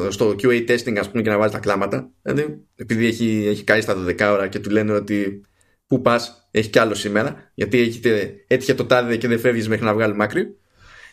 στο 0.09 0.37
QA 0.42 0.68
testing, 0.68 0.96
ας 0.96 1.11
πούμε, 1.11 1.22
και 1.22 1.31
να 1.31 1.38
βάλει 1.38 1.52
τα 1.52 1.59
κλάματα. 1.59 2.11
Δηλαδή, 2.22 2.64
επειδή 2.76 3.07
έχει, 3.07 3.46
έχει 3.46 3.64
κάνει 3.64 3.83
στα 3.83 4.05
12 4.07 4.20
ώρα 4.20 4.48
και 4.48 4.59
του 4.59 4.70
λένε 4.70 4.92
ότι 4.92 5.40
Πού 5.87 6.03
πας, 6.03 6.49
έχει 6.51 6.70
κι 6.70 6.79
άλλο 6.79 6.94
σήμερα, 6.94 7.51
γιατί 7.55 7.79
έχετε, 7.81 8.44
έτυχε 8.46 8.75
το 8.75 8.87
τάδε 8.87 9.16
και 9.16 9.29
δεν 9.29 9.38
φεύγεις 9.38 9.68
μέχρι 9.68 9.85
να 9.85 9.94
βγάλει 9.94 10.14
μάκρη. 10.14 10.57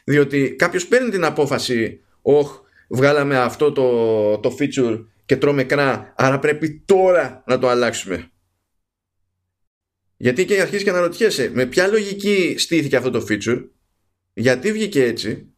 Διότι 0.03 0.55
κάποιος 0.55 0.87
παίρνει 0.87 1.09
την 1.09 1.23
απόφαση, 1.23 2.01
Ωχ, 2.21 2.59
βγάλαμε 2.89 3.37
αυτό 3.37 3.71
το, 3.71 4.37
το 4.37 4.57
feature 4.59 5.05
και 5.25 5.37
τρώμε 5.37 5.63
κρά, 5.63 6.13
άρα 6.17 6.39
πρέπει 6.39 6.83
τώρα 6.85 7.43
να 7.47 7.59
το 7.59 7.67
αλλάξουμε. 7.67 8.31
Γιατί 10.17 10.45
και 10.45 10.61
αρχίζεις 10.61 10.83
και 10.83 10.89
αναρωτιέσαι, 10.89 11.51
με 11.53 11.65
ποια 11.65 11.87
λογική 11.87 12.55
στήθηκε 12.57 12.95
αυτό 12.95 13.09
το 13.09 13.25
feature, 13.29 13.67
γιατί 14.33 14.71
βγήκε 14.71 15.03
έτσι, 15.03 15.53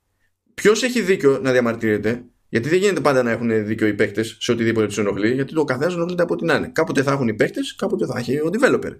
ποιος 0.53 0.83
έχει 0.83 1.01
δίκιο 1.01 1.39
να 1.39 1.51
διαμαρτύρεται, 1.51 2.25
γιατί 2.49 2.69
δεν 2.69 2.79
γίνεται 2.79 3.01
πάντα 3.01 3.23
να 3.23 3.31
έχουν 3.31 3.65
δίκιο 3.65 3.87
οι 3.87 3.93
παίκτες 3.93 4.37
σε 4.39 4.51
οτιδήποτε 4.51 4.85
τους 4.85 4.97
ενοχλεί, 4.97 5.33
γιατί 5.33 5.53
το 5.53 5.63
καθένα 5.63 5.91
ενοχλείται 5.93 6.23
από 6.23 6.35
την 6.35 6.51
άλλη. 6.51 6.67
Κάποτε 6.67 7.03
θα 7.03 7.11
έχουν 7.11 7.27
οι 7.27 7.33
παίκτες, 7.33 7.75
κάποτε 7.75 8.05
θα 8.05 8.19
έχει 8.19 8.37
ο 8.37 8.49
developer. 8.53 8.91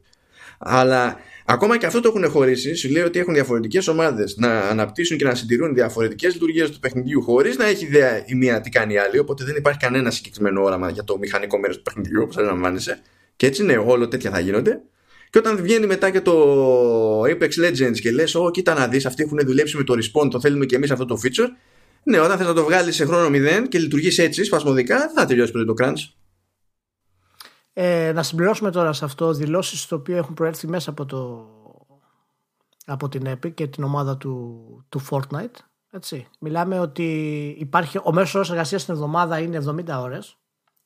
Αλλά 0.58 1.20
ακόμα 1.46 1.78
και 1.78 1.86
αυτό 1.86 2.00
το 2.00 2.08
έχουν 2.08 2.30
χωρίσει. 2.30 2.76
Σου 2.76 2.90
λέει 2.90 3.04
ότι 3.04 3.20
έχουν 3.20 3.34
διαφορετικές 3.34 3.88
ομάδες 3.88 4.36
να 4.38 4.60
αναπτύσσουν 4.60 5.18
και 5.18 5.26
να 5.26 5.36
συντηρούν 5.36 5.74
διαφορετικές 5.74 6.34
λειτουργίες 6.34 6.72
του 6.72 6.80
παιχνιδιού 6.80 7.22
χωρίς 7.22 7.58
να 7.58 7.66
έχει 7.66 7.86
ιδέα 7.86 8.24
η 8.26 8.36
μία 8.36 8.62
τι 8.62 8.70
κάνει 8.70 8.94
η 8.94 8.98
άλλη. 8.98 9.20
Οπότε 9.20 9.44
δεν 9.44 9.56
υπάρχει 9.56 9.80
κανένα 9.80 10.12
συγκεκριμένο 10.12 10.64
όραμα 10.64 10.90
για 10.90 11.04
το 11.04 11.18
μηχανικό 11.18 11.60
μέρος 11.60 11.76
του 11.78 11.84
παιχνιδιού, 11.84 12.22
όπως 12.24 12.38
αντιλαμβάνεσαι. 12.38 13.00
Και 13.36 13.46
έτσι 13.46 13.64
ναι, 13.64 13.78
όλο 13.78 14.08
τέτοια 14.08 14.32
θα 14.32 14.40
γίνονται. 14.40 14.82
Και 15.30 15.38
όταν 15.38 15.58
βγαίνει 15.62 15.86
μετά 15.86 16.10
και 16.10 16.22
το 16.22 17.22
Apex 17.22 17.50
Legends 17.66 18.00
και 18.02 18.12
λες, 18.12 18.36
Ω, 18.36 18.52
κοίτα 18.52 18.74
να 18.74 18.88
δεις, 18.88 19.06
αυτοί 19.06 19.24
έχουν 19.24 19.40
δουλέψει 19.46 19.78
με 19.78 19.84
το 19.84 19.94
Respawn, 19.94 20.30
το 20.32 20.40
θέλουμε 20.40 20.66
και 20.66 20.76
εμείς 20.76 20.92
αυτό 20.92 21.06
το 21.06 21.20
feature. 21.24 21.50
Ναι, 22.08 22.20
όταν 22.20 22.38
θες 22.38 22.48
να 22.48 22.54
το 22.54 22.64
βγάλεις 22.64 22.96
σε 22.96 23.06
χρόνο 23.06 23.28
0 23.32 23.68
και 23.70 23.80
λειτουργήσει 23.80 24.24
έτσι 24.24 24.44
σπασμωδικά, 24.44 25.10
θα 25.10 25.26
τελειώσει 25.26 25.52
πριν 25.52 25.66
το 25.66 25.74
crunch. 25.82 26.14
Ε, 27.74 28.12
να 28.12 28.24
συμπληρώσουμε 28.24 28.72
τώρα 28.72 28.94
σε 28.94 29.06
αυτό 29.06 29.34
δηλώσεις 29.34 29.86
το 29.86 29.96
οποίο 29.96 30.18
έχουν 30.18 30.34
προέρθει 30.34 30.68
μέσα 30.68 30.90
από, 30.90 31.06
το, 31.06 31.50
από 32.86 33.10
την 33.10 33.24
Epic 33.28 33.54
και 33.54 33.68
την 33.68 33.84
ομάδα 33.84 34.18
του, 34.18 34.86
του 34.90 35.02
Fortnite. 35.10 35.56
Έτσι. 35.92 36.28
Μιλάμε 36.40 36.80
ότι 36.80 37.48
υπάρχει, 37.60 38.00
ο 38.04 38.14
μέσος 38.14 38.36
όρος 38.36 38.50
εργασίας 38.50 38.82
στην 38.82 38.94
εβδομάδα 38.94 39.40
είναι 39.40 39.64
70 39.66 40.00
ώρες 40.00 40.38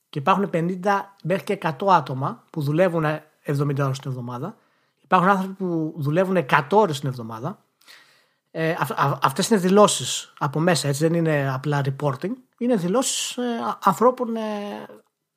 και 0.09 0.19
υπάρχουν 0.19 0.49
50 0.53 0.77
μέχρι 1.23 1.43
και 1.43 1.57
100 1.61 1.69
άτομα 1.87 2.43
που 2.51 2.61
δουλεύουν 2.61 3.05
70 3.45 3.79
ώρες 3.79 3.99
την 3.99 4.09
εβδομάδα. 4.09 4.57
Υπάρχουν 5.03 5.29
άνθρωποι 5.29 5.53
που 5.53 5.93
δουλεύουν 5.97 6.45
100 6.49 6.61
ώρες 6.71 6.99
την 6.99 7.09
εβδομάδα 7.09 7.63
ε, 8.51 8.75
αυτές 9.21 9.49
είναι 9.49 9.59
δηλώσεις 9.59 10.33
από 10.37 10.59
μέσα, 10.59 10.87
έτσι 10.87 11.07
δεν 11.07 11.13
είναι 11.13 11.51
απλά 11.53 11.81
reporting. 11.85 12.31
Είναι 12.57 12.75
δηλώσεις 12.75 13.37
ε, 13.37 13.43
ανθρώπων 13.83 14.35
ε, 14.35 14.41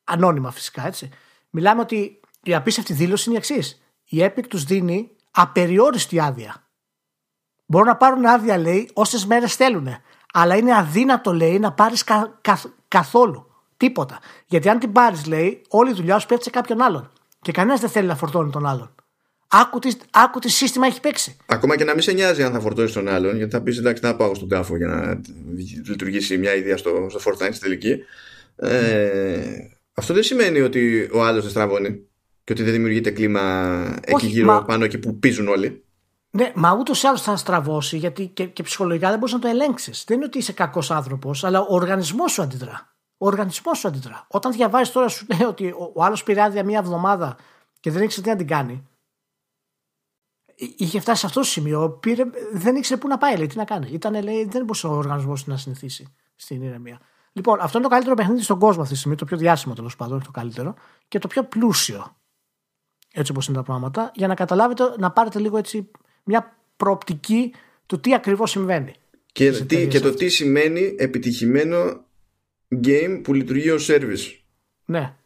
ανώνυμα 0.05 0.51
φυσικά, 0.51 0.87
έτσι. 0.87 1.11
Μιλάμε 1.51 1.81
ότι 1.81 2.21
η 2.43 2.55
απίστευτη 2.55 2.93
δήλωση 2.93 3.29
είναι 3.29 3.39
η 3.39 3.41
εξής. 3.41 3.83
Η 4.05 4.19
Epic 4.21 4.45
τους 4.49 4.65
δίνει 4.65 5.11
απεριόριστη 5.31 6.21
άδεια. 6.21 6.67
Μπορούν 7.67 7.87
να 7.87 7.97
πάρουν 7.97 8.27
άδεια, 8.27 8.59
λέει, 8.59 8.91
όσες 8.93 9.27
μέρες 9.27 9.55
θέλουν. 9.55 9.89
Αλλά 10.33 10.57
είναι 10.57 10.77
αδύνατο, 10.77 11.33
λέει, 11.33 11.59
να 11.59 11.73
πάρεις 11.73 12.05
καθόλου. 12.89 13.47
Τίποτα. 13.77 14.19
Γιατί 14.47 14.69
αν 14.69 14.79
την 14.79 14.93
πάρεις, 14.93 15.27
λέει, 15.27 15.63
όλη 15.69 15.91
η 15.91 15.95
δουλειά 15.95 16.19
σου 16.19 16.27
πέφτει 16.27 16.45
σε 16.45 16.51
κάποιον 16.51 16.83
άλλον. 16.83 17.11
Και 17.41 17.53
κανένας 17.53 17.81
δεν 17.81 17.91
θέλει 17.91 18.07
να 18.07 18.17
φορτώνει 18.17 18.51
τον 18.51 18.67
άλλον. 18.67 18.95
Άκου 19.55 19.79
τι, 19.79 19.93
άκου 20.11 20.39
τι 20.39 20.51
σύστημα 20.51 20.87
έχει 20.87 21.01
παίξει. 21.01 21.37
Ακόμα 21.47 21.77
και 21.77 21.85
να 21.85 21.93
μην 21.93 22.03
σε 22.03 22.13
νοιάζει 22.13 22.43
αν 22.43 22.53
θα 22.53 22.61
φορτώσεις 22.61 22.93
τον 22.93 23.09
άλλον, 23.09 23.37
γιατί 23.37 23.51
θα 23.51 23.63
πεις 23.63 23.79
εντάξει, 23.79 24.05
να 24.05 24.17
πάω 24.17 24.35
στον 24.35 24.49
τάφο 24.49 24.77
για 24.77 24.87
να 24.87 25.21
λειτουργήσει 25.89 26.39
μια 26.39 26.55
ιδέα 26.55 26.77
στο, 26.77 27.07
στο 27.11 27.21
Fortnite 27.25 27.53
στη 27.53 27.59
τελική. 27.59 27.99
Ε, 28.57 29.41
αυτό 29.95 30.15
δεν 30.15 30.23
σημαίνει 30.23 30.61
ότι 30.61 31.11
ο 31.13 31.25
άλλος 31.25 31.43
δεν 31.43 31.51
στραβώνει 31.51 32.07
και 32.45 32.53
ότι 32.53 32.63
δεν 32.63 32.73
δημιουργείται 32.73 33.11
κλίμα 33.11 33.99
εκεί 34.05 34.27
γύρω 34.27 34.47
μα... 34.47 34.65
πάνω 34.65 34.87
και 34.87 34.99
που 34.99 35.19
πίζουν 35.19 35.49
όλοι. 35.49 35.85
Ναι, 36.31 36.53
μα 36.55 36.77
ούτως 36.79 37.03
ή 37.03 37.07
άλλως 37.07 37.23
θα 37.23 37.37
στραβώσει, 37.37 37.97
γιατί 37.97 38.27
και, 38.27 38.45
και 38.45 38.63
ψυχολογικά 38.63 39.09
δεν 39.09 39.19
μπορείς 39.19 39.35
να 39.35 39.41
το 39.41 39.49
ελέγξεις. 39.49 40.05
Δεν 40.07 40.17
είναι 40.17 40.27
ότι 40.27 40.39
είσαι 40.39 40.53
κακός 40.53 40.91
άνθρωπος, 40.91 41.45
αλλά 41.45 41.61
ο 41.61 41.75
οργανισμός 41.75 42.33
σου 42.33 42.43
αντιδρά. 42.43 42.95
Ο 43.19 43.27
οργανισμός 43.27 43.79
σου 43.79 43.89
αντιδρά. 43.89 44.27
Όταν 44.29 44.53
διαβάζεις 44.53 44.93
τώρα, 44.93 45.09
σου 45.09 45.27
λέει 45.31 45.49
ότι 45.49 45.67
ο, 45.67 45.93
ο 45.95 46.05
άλλος 46.05 46.23
πήρε 46.23 46.43
άδεια 46.43 46.65
μία 46.65 46.79
εβδομάδα 46.79 47.37
και 47.81 47.91
δεν 47.91 48.03
ήξερε 48.03 48.23
τι 48.23 48.29
να 48.29 48.37
την 48.37 48.47
κάνει 48.47 48.87
είχε 50.77 51.01
φτάσει 51.01 51.21
σε 51.21 51.27
αυτό 51.27 51.41
το 51.41 51.47
σημείο, 51.47 51.91
πήρε, 51.91 52.25
δεν 52.53 52.77
ήξερε 52.77 53.01
πού 53.01 53.09
να 53.09 53.19
πάει, 53.19 53.37
λέει, 53.37 53.47
τι 53.47 53.57
να 53.57 53.65
κάνει. 53.65 53.89
Ήταν, 53.93 54.23
λέει, 54.23 54.45
δεν 54.45 54.61
μπορούσε 54.61 54.87
ο 54.87 54.91
οργανισμός 54.91 55.47
να 55.47 55.57
συνηθίσει. 55.57 56.15
στην 56.37 56.63
ηρεμία. 56.63 57.01
Λοιπόν, 57.33 57.61
αυτό 57.61 57.79
είναι 57.79 57.87
το 57.87 57.93
καλύτερο 57.93 58.17
παιχνίδι 58.17 58.43
στον 58.43 58.59
κόσμο 58.59 58.81
αυτή 58.81 58.93
τη 58.93 58.99
στιγμή, 58.99 59.17
το 59.17 59.25
πιο 59.25 59.37
διάσημο 59.37 59.75
τέλος 59.75 59.97
πάντων, 59.97 60.23
το 60.23 60.31
καλύτερο 60.31 60.75
και 61.09 61.19
το 61.19 61.29
πιο 61.29 61.45
πλούσιο. 61.45 62.17
Έτσι 63.13 63.33
όπως 63.33 63.47
είναι 63.47 63.57
τα 63.57 63.63
πράγματα, 63.63 64.11
για 64.15 64.27
να 64.27 64.35
καταλάβετε, 64.35 64.95
να 64.99 65.11
πάρετε 65.11 65.39
λίγο 65.39 65.57
έτσι 65.57 65.91
μια 66.25 66.57
προοπτική 66.77 67.55
του 67.87 68.01
τι 68.01 68.15
ακριβώς 68.15 68.51
συμβαίνει. 68.51 68.95
Και, 69.33 69.51
τι, 69.51 69.89
και 69.89 70.01
το 70.01 70.15
τι 70.15 70.29
σημαίνει 70.29 70.95
επιτυχημένο 70.99 72.05
game 72.85 73.21
που 73.23 73.35
λειτουργεί 73.35 73.71
ως 73.71 73.89
service. 73.91 74.39
Ναι. 74.85 75.17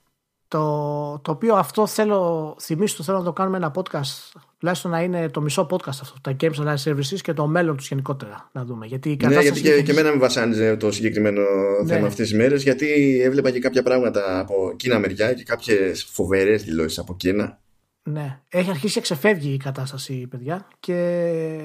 Το, 0.49 1.19
το 1.19 1.31
οποίο 1.31 1.55
αυτό 1.55 1.87
θέλω, 1.87 2.57
θυμίσω, 2.61 3.03
θέλω 3.03 3.19
να 3.19 3.25
το 3.25 3.33
κάνουμε 3.33 3.57
ένα 3.57 3.75
podcast, 3.75 4.41
τουλάχιστον 4.59 4.91
να 4.91 5.03
είναι 5.03 5.29
το 5.29 5.41
μισό 5.41 5.67
podcast 5.71 5.89
αυτό, 5.89 6.15
τα 6.21 6.37
Games 6.41 6.55
Online 6.55 6.91
Services 6.91 7.21
και 7.23 7.33
το 7.33 7.47
μέλλον 7.47 7.77
τους 7.77 7.89
γενικότερα 7.89 8.51
να 8.53 8.65
δούμε. 8.65 8.87
Γιατί 8.87 9.11
η 9.11 9.19
ναι, 9.27 9.41
γιατί 9.41 9.61
και, 9.61 9.83
και 9.83 9.91
εμένα 9.91 10.11
με 10.11 10.19
βασάνιζε 10.19 10.77
το 10.77 10.93
συγκεκριμένο 10.93 11.41
ναι. 11.85 11.93
θέμα 11.93 12.07
αυτές 12.07 12.29
τις 12.29 12.39
μέρες, 12.39 12.63
γιατί 12.63 13.21
έβλεπα 13.23 13.51
και 13.51 13.59
κάποια 13.59 13.83
πράγματα 13.83 14.39
από 14.39 14.73
Κίνα 14.77 14.99
μεριά 14.99 15.33
και 15.33 15.43
κάποιες 15.43 16.05
φοβερές 16.13 16.63
δηλώσεις 16.63 16.99
από 16.99 17.17
Κίνα. 17.17 17.59
Ναι, 18.03 18.41
έχει 18.49 18.71
αρχίσει 18.71 18.95
και 18.95 19.01
ξεφεύγει 19.01 19.53
η 19.53 19.57
κατάσταση, 19.57 20.27
παιδιά, 20.31 20.69
και 20.81 21.59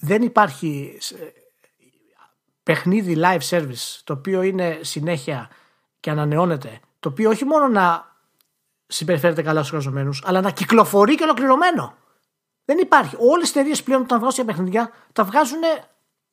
δεν 0.00 0.22
υπάρχει 0.22 0.98
παιχνίδι 2.62 3.16
live 3.18 3.48
service 3.50 4.00
το 4.04 4.12
οποίο 4.12 4.42
είναι 4.42 4.78
συνέχεια 4.80 5.50
και 6.00 6.10
ανανεώνεται, 6.10 6.80
το 7.02 7.08
οποίο 7.08 7.30
όχι 7.30 7.44
μόνο 7.44 7.68
να 7.68 8.16
συμπεριφέρεται 8.86 9.42
καλά 9.42 9.62
στους 9.62 9.72
εργαζομένους, 9.72 10.22
αλλά 10.24 10.40
να 10.40 10.50
κυκλοφορεί 10.50 11.14
και 11.14 11.22
ολοκληρωμένο. 11.22 11.96
Δεν 12.64 12.78
υπάρχει. 12.78 13.16
Όλες 13.18 13.48
οι 13.48 13.50
εταιρείες 13.50 13.82
πλέον 13.82 14.02
όταν 14.02 14.20
βγάζουν 14.20 14.44
παιχνιδιά 14.44 14.90
τα 15.12 15.24
βγάζουν 15.24 15.60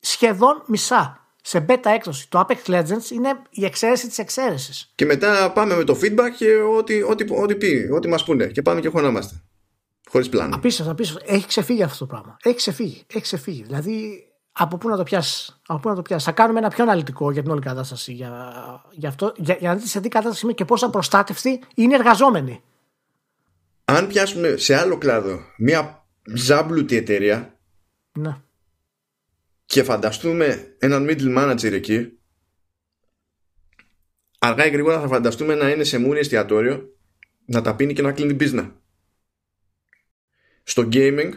σχεδόν 0.00 0.62
μισά. 0.66 1.24
Σε 1.42 1.64
beta 1.68 1.86
έκδοση. 1.94 2.28
Το 2.28 2.46
Apex 2.46 2.70
Legends 2.70 3.10
είναι 3.10 3.42
η 3.50 3.64
εξαίρεση 3.64 4.08
της 4.08 4.18
εξαίρεσης. 4.18 4.92
Και 4.94 5.04
μετά 5.04 5.52
πάμε 5.52 5.76
με 5.76 5.84
το 5.84 5.98
feedback 6.02 6.30
και 6.36 6.54
ό,τι, 6.54 7.02
ό,τι, 7.02 7.24
ό,τι 7.30 7.54
πει, 7.54 7.90
ό,τι 7.92 8.08
μας 8.08 8.24
πούνε. 8.24 8.46
Και 8.46 8.62
πάμε 8.62 8.80
και 8.80 8.88
χωνόμαστε. 8.88 9.42
Χωρίς 10.08 10.28
πλάνο. 10.28 10.54
Απίστευτο, 10.54 10.92
απίστευτο. 10.92 11.34
Έχει 11.34 11.46
ξεφύγει 11.46 11.82
αυτό 11.82 11.98
το 11.98 12.06
πράγμα. 12.06 12.36
Έχει 12.42 12.56
ξεφύγει. 12.56 13.04
Έχει 13.06 13.22
ξεφύγει. 13.22 13.62
Δηλαδή 13.62 14.24
από 14.52 14.76
πού 14.78 14.88
να 14.88 14.96
το 14.96 15.02
πιάσεις; 15.02 15.60
Από 15.66 15.80
πού 15.80 15.88
να 15.88 15.94
το 15.94 16.02
πιάσεις; 16.02 16.24
Θα 16.24 16.32
κάνουμε 16.32 16.58
ένα 16.58 16.68
πιο 16.68 16.84
αναλυτικό 16.84 17.30
για 17.30 17.42
την 17.42 17.50
όλη 17.50 17.60
κατάσταση. 17.60 18.12
Για, 18.12 18.54
για, 18.90 19.08
αυτό, 19.08 19.32
για, 19.36 19.56
για 19.60 19.68
να 19.68 19.74
δείτε 19.74 19.88
σε 19.88 20.00
τι 20.00 20.08
κατάσταση 20.08 20.44
είναι 20.44 20.54
και 20.54 20.64
πόσο 20.64 20.86
απροστάτευτοι 20.86 21.62
είναι 21.74 21.94
εργαζόμενοι. 21.94 22.62
Αν 23.84 24.06
πιάσουμε 24.06 24.56
σε 24.56 24.74
άλλο 24.74 24.98
κλάδο 24.98 25.40
μια 25.56 26.06
ζάμπλουτη 26.34 26.96
εταιρεία. 26.96 27.58
Ναι. 28.12 28.36
Και 29.64 29.82
φανταστούμε 29.82 30.76
έναν 30.78 31.06
middle 31.08 31.38
manager 31.38 31.72
εκεί. 31.72 32.18
Αργά 34.38 34.66
ή 34.66 34.70
γρήγορα 34.70 35.00
θα 35.00 35.08
φανταστούμε 35.08 35.54
να 35.54 35.70
είναι 35.70 35.84
σε 35.84 35.98
μούρι 35.98 36.18
εστιατόριο 36.18 36.94
να 37.44 37.62
τα 37.62 37.76
πίνει 37.76 37.92
και 37.92 38.02
να 38.02 38.12
κλείνει 38.12 38.34
πίσνα. 38.34 38.74
Στο 40.62 40.88
gaming 40.92 41.30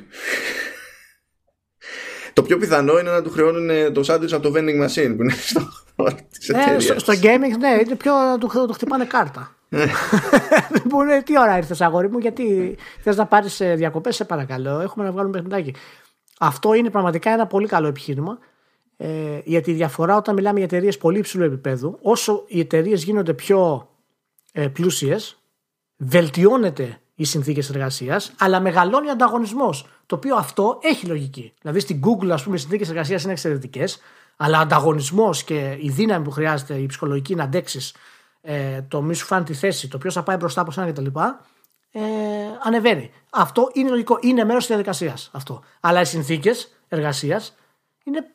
το 2.33 2.43
πιο 2.43 2.57
πιθανό 2.57 2.99
είναι 2.99 3.11
να 3.11 3.21
του 3.21 3.29
χρεώνουν 3.29 3.93
το 3.93 4.03
σάντουιτς 4.03 4.33
από 4.33 4.43
το 4.43 4.53
vending 4.55 4.85
machine 4.85 5.13
που 5.15 5.21
είναι 5.21 5.33
στο 5.33 5.69
χώρο 5.95 6.15
της 6.29 6.49
ε, 6.49 6.79
στο, 6.79 6.99
στο 6.99 7.13
gaming, 7.13 7.57
ναι, 7.59 7.79
είναι 7.85 7.95
πιο 7.95 8.13
να 8.13 8.37
του, 8.37 8.47
το 8.67 8.73
χτυπάνε 8.73 9.05
κάρτα. 9.05 9.55
Που 10.89 11.01
είναι 11.01 11.21
τι 11.23 11.39
ώρα 11.39 11.57
ήρθες, 11.57 11.81
αγόρι 11.81 12.09
μου, 12.09 12.17
γιατί 12.17 12.77
θες 13.01 13.15
να 13.15 13.25
πάρεις 13.25 13.59
ε, 13.59 13.75
διακοπές, 13.75 14.15
σε 14.15 14.25
παρακαλώ. 14.25 14.79
Έχουμε 14.79 15.05
να 15.05 15.11
βγάλουμε 15.11 15.33
παιχνιδάκι. 15.33 15.73
Αυτό 16.39 16.73
είναι 16.73 16.89
πραγματικά 16.89 17.31
ένα 17.31 17.47
πολύ 17.47 17.67
καλό 17.67 17.87
επιχείρημα. 17.87 18.37
Ε, 18.97 19.39
γιατί 19.43 19.71
η 19.71 19.73
διαφορά 19.73 20.15
όταν 20.15 20.35
μιλάμε 20.35 20.57
για 20.57 20.65
εταιρείες 20.65 20.97
πολύ 20.97 21.17
υψηλού 21.17 21.43
επίπεδου, 21.43 21.99
όσο 22.01 22.43
οι 22.47 22.59
εταιρείες 22.59 23.03
γίνονται 23.03 23.33
πιο 23.33 23.89
ε, 24.51 24.67
πλούσιες, 24.67 25.37
βελτιώνεται 25.97 26.97
οι 27.15 27.23
συνθήκες 27.23 27.69
εργασίας, 27.69 28.33
αλλά 28.39 28.59
μεγαλώνει 28.59 29.07
ο 29.07 29.11
ανταγωνισμός. 29.11 29.87
Το 30.05 30.15
οποίο 30.15 30.35
αυτό 30.35 30.79
έχει 30.81 31.05
λογική. 31.05 31.53
Δηλαδή 31.61 31.79
στην 31.79 32.01
Google, 32.03 32.29
ας 32.29 32.43
πούμε, 32.43 32.55
οι 32.55 32.59
συνθήκες 32.59 32.89
εργασίας 32.89 33.23
είναι 33.23 33.31
εξαιρετικές, 33.31 33.99
αλλά 34.37 34.57
ο 34.57 34.61
ανταγωνισμός 34.61 35.43
και 35.43 35.77
η 35.81 35.89
δύναμη 35.89 36.23
που 36.23 36.31
χρειάζεται, 36.31 36.73
η 36.73 36.85
ψυχολογική 36.85 37.35
να 37.35 37.43
αντέξεις, 37.43 37.95
ε, 38.41 38.81
το 38.81 39.01
μη 39.01 39.13
σου 39.13 39.25
φάνει 39.25 39.43
τη 39.43 39.53
θέση, 39.53 39.87
το 39.87 39.97
ποιο 39.97 40.11
θα 40.11 40.23
πάει 40.23 40.37
μπροστά 40.37 40.61
από 40.61 40.71
σένα 40.71 40.91
κτλ. 40.91 41.05
Ε, 41.95 42.01
ανεβαίνει. 42.63 43.11
Αυτό 43.29 43.69
είναι 43.73 43.89
λογικό. 43.89 44.17
Είναι 44.21 44.43
μέρος 44.43 44.59
της 44.59 44.67
διαδικασίας 44.67 45.29
αυτό. 45.33 45.63
Αλλά 45.79 46.01
οι 46.01 46.05
συνθήκες 46.05 46.77
εργασίας 46.87 47.55
είναι 48.03 48.25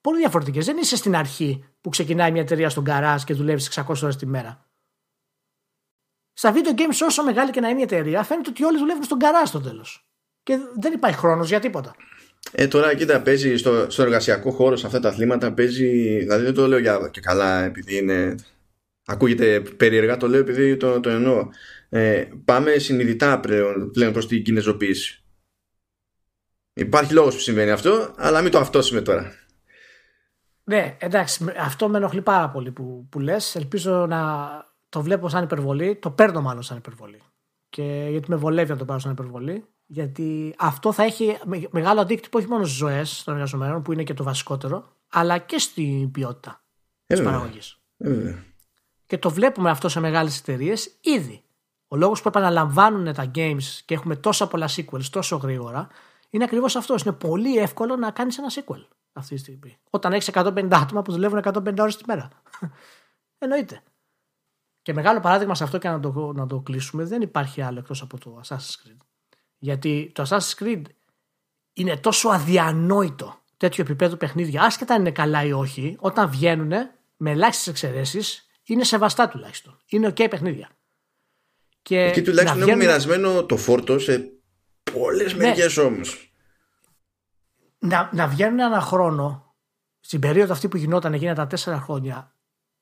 πολύ 0.00 0.18
διαφορετικές. 0.18 0.66
Δεν 0.66 0.76
είσαι 0.76 0.96
στην 0.96 1.16
αρχή 1.16 1.64
που 1.80 1.88
ξεκινάει 1.88 2.32
μια 2.32 2.40
εταιρεία 2.40 2.68
στον 2.68 2.84
καράζ 2.84 3.24
και 3.24 3.34
δουλεύεις 3.34 3.66
600 3.66 4.02
ώρες 4.02 4.16
τη 4.16 4.26
μέρα. 4.26 4.65
Στα 6.38 6.52
video 6.54 6.80
games, 6.80 7.06
όσο 7.06 7.24
μεγάλη 7.24 7.50
και 7.50 7.60
να 7.60 7.68
είναι 7.68 7.80
η 7.80 7.82
εταιρεία, 7.82 8.22
φαίνεται 8.22 8.50
ότι 8.50 8.64
όλοι 8.64 8.78
δουλεύουν 8.78 9.02
στον 9.02 9.18
καρά 9.18 9.46
στο 9.46 9.60
τέλος. 9.60 10.06
Και 10.42 10.58
δεν 10.76 10.92
υπάρχει 10.92 11.18
χρόνος 11.18 11.48
για 11.48 11.60
τίποτα. 11.60 11.94
Ε, 12.52 12.66
τώρα 12.66 12.94
κοίτα, 12.94 13.20
παίζει 13.20 13.56
στο, 13.56 13.90
στο 13.90 14.02
εργασιακό 14.02 14.50
χώρο 14.50 14.76
σε 14.76 14.86
αυτά 14.86 15.00
τα 15.00 15.08
αθλήματα. 15.08 15.52
Παίζει. 15.52 16.18
Δηλαδή 16.18 16.44
δεν 16.44 16.54
το 16.54 16.66
λέω 16.66 16.78
για 16.78 17.08
και 17.12 17.20
καλά 17.20 17.64
επειδή 17.64 17.96
είναι. 17.96 18.34
Ακούγεται 19.06 19.60
περίεργα, 19.60 20.16
το 20.16 20.28
λέω 20.28 20.40
επειδή 20.40 20.76
το, 20.76 21.00
το 21.00 21.10
εννοώ. 21.10 21.48
Ε, 21.88 22.24
πάμε 22.44 22.78
συνειδητά 22.78 23.40
πλέον, 23.40 23.90
πλέον 23.90 24.12
προς 24.12 24.26
την 24.26 24.42
κινεζοποίηση. 24.42 25.22
Υπάρχει 26.72 27.12
λόγος 27.12 27.34
που 27.34 27.40
συμβαίνει 27.40 27.70
αυτό, 27.70 28.14
αλλά 28.16 28.42
μην 28.42 28.50
το 28.50 28.58
αυτόσουμε 28.58 29.00
τώρα. 29.00 29.32
Ναι, 30.64 30.96
εντάξει, 31.00 31.44
αυτό 31.58 31.88
με 31.88 31.98
ενοχλεί 31.98 32.22
πάρα 32.22 32.50
πολύ 32.50 32.70
που, 32.72 33.06
που 33.10 33.20
λες. 33.20 33.54
Ελπίζω 33.54 34.06
να, 34.06 34.48
το 34.88 35.02
βλέπω 35.02 35.28
σαν 35.28 35.44
υπερβολή, 35.44 35.96
το 35.96 36.10
παίρνω 36.10 36.40
μάλλον 36.40 36.62
σαν 36.62 36.76
υπερβολή. 36.76 37.22
Και 37.68 38.06
γιατί 38.10 38.30
με 38.30 38.36
βολεύει 38.36 38.70
να 38.70 38.76
το 38.76 38.84
πάρω 38.84 38.98
σαν 38.98 39.12
υπερβολή. 39.12 39.64
Γιατί 39.86 40.54
αυτό 40.58 40.92
θα 40.92 41.02
έχει 41.02 41.38
μεγάλο 41.70 42.00
αντίκτυπο 42.00 42.38
όχι 42.38 42.48
μόνο 42.48 42.64
στις 42.64 42.76
ζωές 42.76 43.22
των 43.24 43.34
εργαζομένων, 43.34 43.82
που 43.82 43.92
είναι 43.92 44.02
και 44.02 44.14
το 44.14 44.24
βασικότερο, 44.24 44.84
αλλά 45.08 45.38
και 45.38 45.58
στην 45.58 46.10
ποιότητα 46.10 46.64
της 47.06 47.22
παραγωγής. 47.22 47.80
Και 49.06 49.18
το 49.18 49.30
βλέπουμε 49.30 49.70
αυτό 49.70 49.88
σε 49.88 50.00
μεγάλες 50.00 50.38
εταιρείες 50.38 50.96
ήδη. 51.00 51.42
Ο 51.88 51.96
λόγος 51.96 52.22
που 52.22 52.28
επαναλαμβάνουν 52.28 53.12
τα 53.12 53.30
games 53.34 53.62
και 53.84 53.94
έχουμε 53.94 54.16
τόσα 54.16 54.48
πολλά 54.48 54.68
sequels 54.76 55.04
τόσο 55.10 55.36
γρήγορα 55.36 55.88
είναι 56.30 56.44
ακριβώς 56.44 56.76
αυτός. 56.76 57.02
Είναι 57.02 57.14
πολύ 57.14 57.56
εύκολο 57.58 57.96
να 57.96 58.10
κάνεις 58.10 58.38
ένα 58.38 58.48
sequel 58.50 58.86
αυτή 59.12 59.34
τη 59.34 59.40
στιγμή. 59.40 59.78
Όταν 59.90 60.12
έχεις 60.12 60.30
150 60.32 60.68
άτομα 60.72 61.02
που 61.02 61.12
δουλεύουν 61.12 61.38
150 61.38 61.74
ώρες 61.78 61.96
τη 61.96 62.02
μέρα. 62.06 62.28
Εννοείται. 63.38 63.82
Και 64.86 64.94
μεγάλο 64.94 65.20
παράδειγμα 65.20 65.54
σε 65.54 65.64
αυτό 65.64 65.78
και 65.78 65.88
να 65.88 66.00
το, 66.00 66.32
να 66.34 66.46
το 66.46 66.60
κλείσουμε 66.60 67.04
δεν 67.04 67.22
υπάρχει 67.22 67.62
άλλο 67.62 67.78
εκτός 67.78 68.02
από 68.02 68.18
το 68.18 68.40
Assassin's 68.44 68.88
Creed. 68.88 68.96
Γιατί 69.58 70.10
το 70.14 70.26
Assassin's 70.28 70.62
Creed 70.62 70.82
είναι 71.72 71.96
τόσο 71.96 72.28
αδιανόητο 72.28 73.42
τέτοιο 73.56 73.84
επίπεδο 73.84 74.16
παιχνίδια, 74.16 74.62
άσχετα 74.62 74.94
αν 74.94 75.00
είναι 75.00 75.10
καλά 75.10 75.44
ή 75.44 75.52
όχι, 75.52 75.96
όταν 75.98 76.30
βγαίνουν 76.30 76.72
με 77.16 77.30
ελάχιστες 77.30 77.66
εξαιρέσεις, 77.66 78.46
είναι 78.62 78.84
σεβαστά 78.84 79.28
τουλάχιστον. 79.28 79.78
Είναι 79.86 80.08
OK 80.08 80.26
παιχνίδια. 80.30 80.68
Και 81.82 82.00
Εκεί 82.00 82.22
τουλάχιστον 82.22 82.60
βγαίνουν... 82.60 82.80
έχουν 82.80 82.90
μοιρασμένο 82.90 83.44
το 83.44 83.56
φόρτο 83.56 83.98
σε 83.98 84.32
πολλές 84.92 85.34
ναι. 85.34 85.46
μεριέ 85.46 85.84
όμως. 85.84 86.32
Να, 87.78 88.10
να 88.12 88.26
βγαίνουν 88.26 88.58
ένα 88.58 88.80
χρόνο, 88.80 89.54
στην 90.00 90.20
περίοδο 90.20 90.52
αυτή 90.52 90.68
που 90.68 90.76
γινόταν, 90.76 91.12
εκείνα 91.14 91.34
τα 91.34 91.46
τέσσερα 91.46 91.80
χρόνια, 91.80 92.35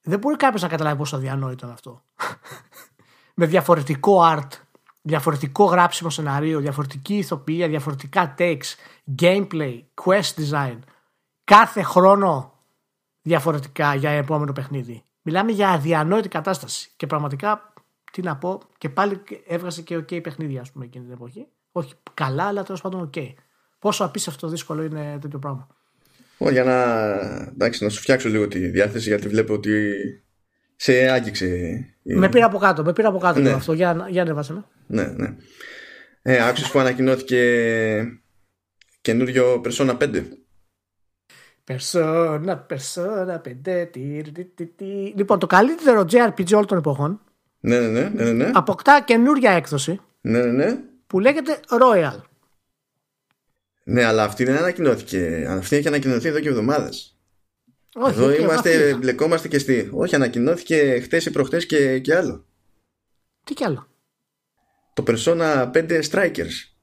δεν 0.04 0.18
μπορεί 0.18 0.36
κάποιος 0.36 0.62
να 0.62 0.68
καταλάβει 0.68 0.96
πόσο 0.96 1.16
αδιανόητο 1.16 1.66
είναι 1.66 1.74
αυτό. 1.74 2.02
με 3.34 3.46
διαφορετικό 3.46 4.20
art, 4.22 4.48
διαφορετικό 5.02 5.64
γράψιμο 5.64 6.10
σενάριο, 6.10 6.60
διαφορετική 6.60 7.16
ηθοποιία, 7.16 7.68
διαφορετικά 7.68 8.34
takes, 8.38 8.74
gameplay, 9.20 9.82
quest 10.04 10.48
design. 10.50 10.78
Κάθε 11.44 11.82
χρόνο 11.82 12.52
διαφορετικά 13.22 13.94
για 13.94 14.10
επόμενο 14.10 14.52
παιχνίδι. 14.52 15.04
Μιλάμε 15.22 15.52
για 15.52 15.70
αδιανόητη 15.70 16.28
κατάσταση. 16.28 16.92
Και 16.96 17.06
πραγματικά, 17.06 17.72
τι 18.12 18.22
να 18.22 18.36
πω, 18.36 18.60
και 18.78 18.88
πάλι 18.88 19.22
έβγαζε 19.46 19.82
και 19.82 19.96
OK 19.96 20.22
παιχνίδια, 20.22 20.60
ας 20.60 20.72
πούμε, 20.72 20.84
εκείνη 20.84 21.04
την 21.04 21.12
εποχή. 21.12 21.46
Όχι 21.72 21.94
καλά, 22.14 22.44
αλλά 22.44 22.62
τέλος 22.62 22.80
πάντων 22.80 23.10
OK. 23.14 23.34
Πόσο 23.78 24.04
απίστευτο 24.04 24.48
δύσκολο 24.48 24.82
είναι 24.82 25.18
τέτοιο 25.20 25.38
πράγμα 25.38 25.68
για 26.38 26.64
να, 26.64 26.82
εντάξει, 27.48 27.84
να 27.84 27.90
σου 27.90 28.00
φτιάξω 28.00 28.28
λίγο 28.28 28.48
τη 28.48 28.58
διάθεση 28.58 29.08
γιατί 29.08 29.28
βλέπω 29.28 29.52
ότι 29.52 29.92
σε 30.76 31.08
άγγιξε. 31.08 31.78
Με 32.02 32.28
πήρα 32.28 32.46
από 32.46 32.58
κάτω, 32.58 32.84
με 32.84 32.92
πήρα 32.92 33.08
από 33.08 33.18
κάτω 33.18 33.40
ναι. 33.40 33.50
αυτό. 33.50 33.72
Για, 33.72 34.06
για 34.10 34.22
ανέβασε 34.22 34.52
με. 34.52 34.64
Ναι, 34.86 35.02
ναι. 35.16 35.36
Ε, 36.22 36.48
άκουσες 36.48 36.70
που 36.70 36.78
ανακοινώθηκε 36.78 37.40
καινούριο 39.00 39.60
Persona 39.64 39.96
5. 39.98 40.22
Persona, 41.66 42.56
Persona 42.68 43.40
5. 43.64 43.90
Λοιπόν, 45.14 45.38
το 45.38 45.46
καλύτερο 45.46 46.00
JRPG 46.00 46.52
όλων 46.52 46.66
των 46.66 46.78
εποχών 46.78 47.20
ναι, 47.60 47.78
ναι, 47.78 48.00
ναι, 48.00 48.24
ναι, 48.24 48.32
ναι. 48.32 48.50
αποκτά 48.54 49.02
καινούρια 49.06 49.50
έκδοση 49.50 50.00
ναι, 50.20 50.38
ναι, 50.38 50.64
ναι. 50.64 50.78
που 51.06 51.20
λέγεται 51.20 51.60
Royal. 51.68 52.20
Ναι, 53.84 54.04
αλλά 54.04 54.22
αυτή 54.22 54.44
δεν 54.44 54.56
ανακοινώθηκε. 54.56 55.46
Αυτή 55.48 55.76
έχει 55.76 55.88
ανακοινωθεί 55.88 56.28
εδώ 56.28 56.40
και 56.40 56.48
εβδομάδες. 56.48 57.18
Όχι, 57.94 58.14
Εδώ 58.14 58.34
είμαστε, 58.34 58.94
μπλεκόμαστε 58.94 59.48
και 59.48 59.58
στη. 59.58 59.88
Όχι, 59.92 60.14
ανακοινώθηκε 60.14 61.00
χθες 61.02 61.26
ή 61.26 61.30
προχτές 61.30 61.66
και, 61.66 61.98
και 61.98 62.14
άλλο. 62.14 62.46
Τι 63.44 63.54
κι 63.54 63.64
άλλο. 63.64 63.88
Το 64.94 65.04
Persona 65.06 65.70
5 65.72 66.02
Strikers. 66.10 66.74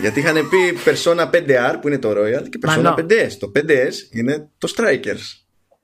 Γιατί 0.00 0.20
είχαν 0.20 0.48
πει 0.48 0.78
Persona 0.84 1.30
5R 1.30 1.78
που 1.80 1.88
είναι 1.88 1.98
το 1.98 2.10
Royal 2.10 2.48
και 2.48 2.58
Persona 2.66 2.94
5S. 2.94 3.30
Το 3.38 3.52
5S 3.54 3.92
είναι 4.10 4.50
το 4.58 4.72
Strikers. 4.76 5.20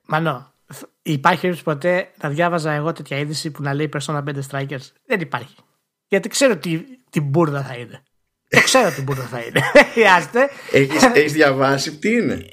Μανώ. 0.05 0.53
Υπάρχει 1.01 1.41
περίπτωση 1.41 1.63
ποτέ 1.63 2.11
να 2.21 2.29
διάβαζα 2.29 2.71
εγώ 2.71 2.91
τέτοια 2.91 3.17
είδηση 3.17 3.51
που 3.51 3.61
να 3.61 3.73
λέει 3.73 3.89
Persona 3.97 4.23
5 4.23 4.39
Strikers; 4.49 4.91
Δεν 5.05 5.19
υπάρχει. 5.19 5.55
Γιατί 6.07 6.29
ξέρω 6.29 6.57
τι, 6.57 6.83
τι 7.09 7.19
μπουρδα 7.19 7.63
θα 7.63 7.75
είναι. 7.75 8.03
Το 8.47 8.61
ξέρω 8.63 8.91
τι 8.91 9.01
μπουρδα 9.01 9.23
θα 9.23 9.39
είναι. 9.39 9.61
Χρειάζεται. 9.93 10.49
Έχει 11.13 11.29
διαβάσει 11.29 11.97
τι 11.97 12.11
είναι; 12.11 12.45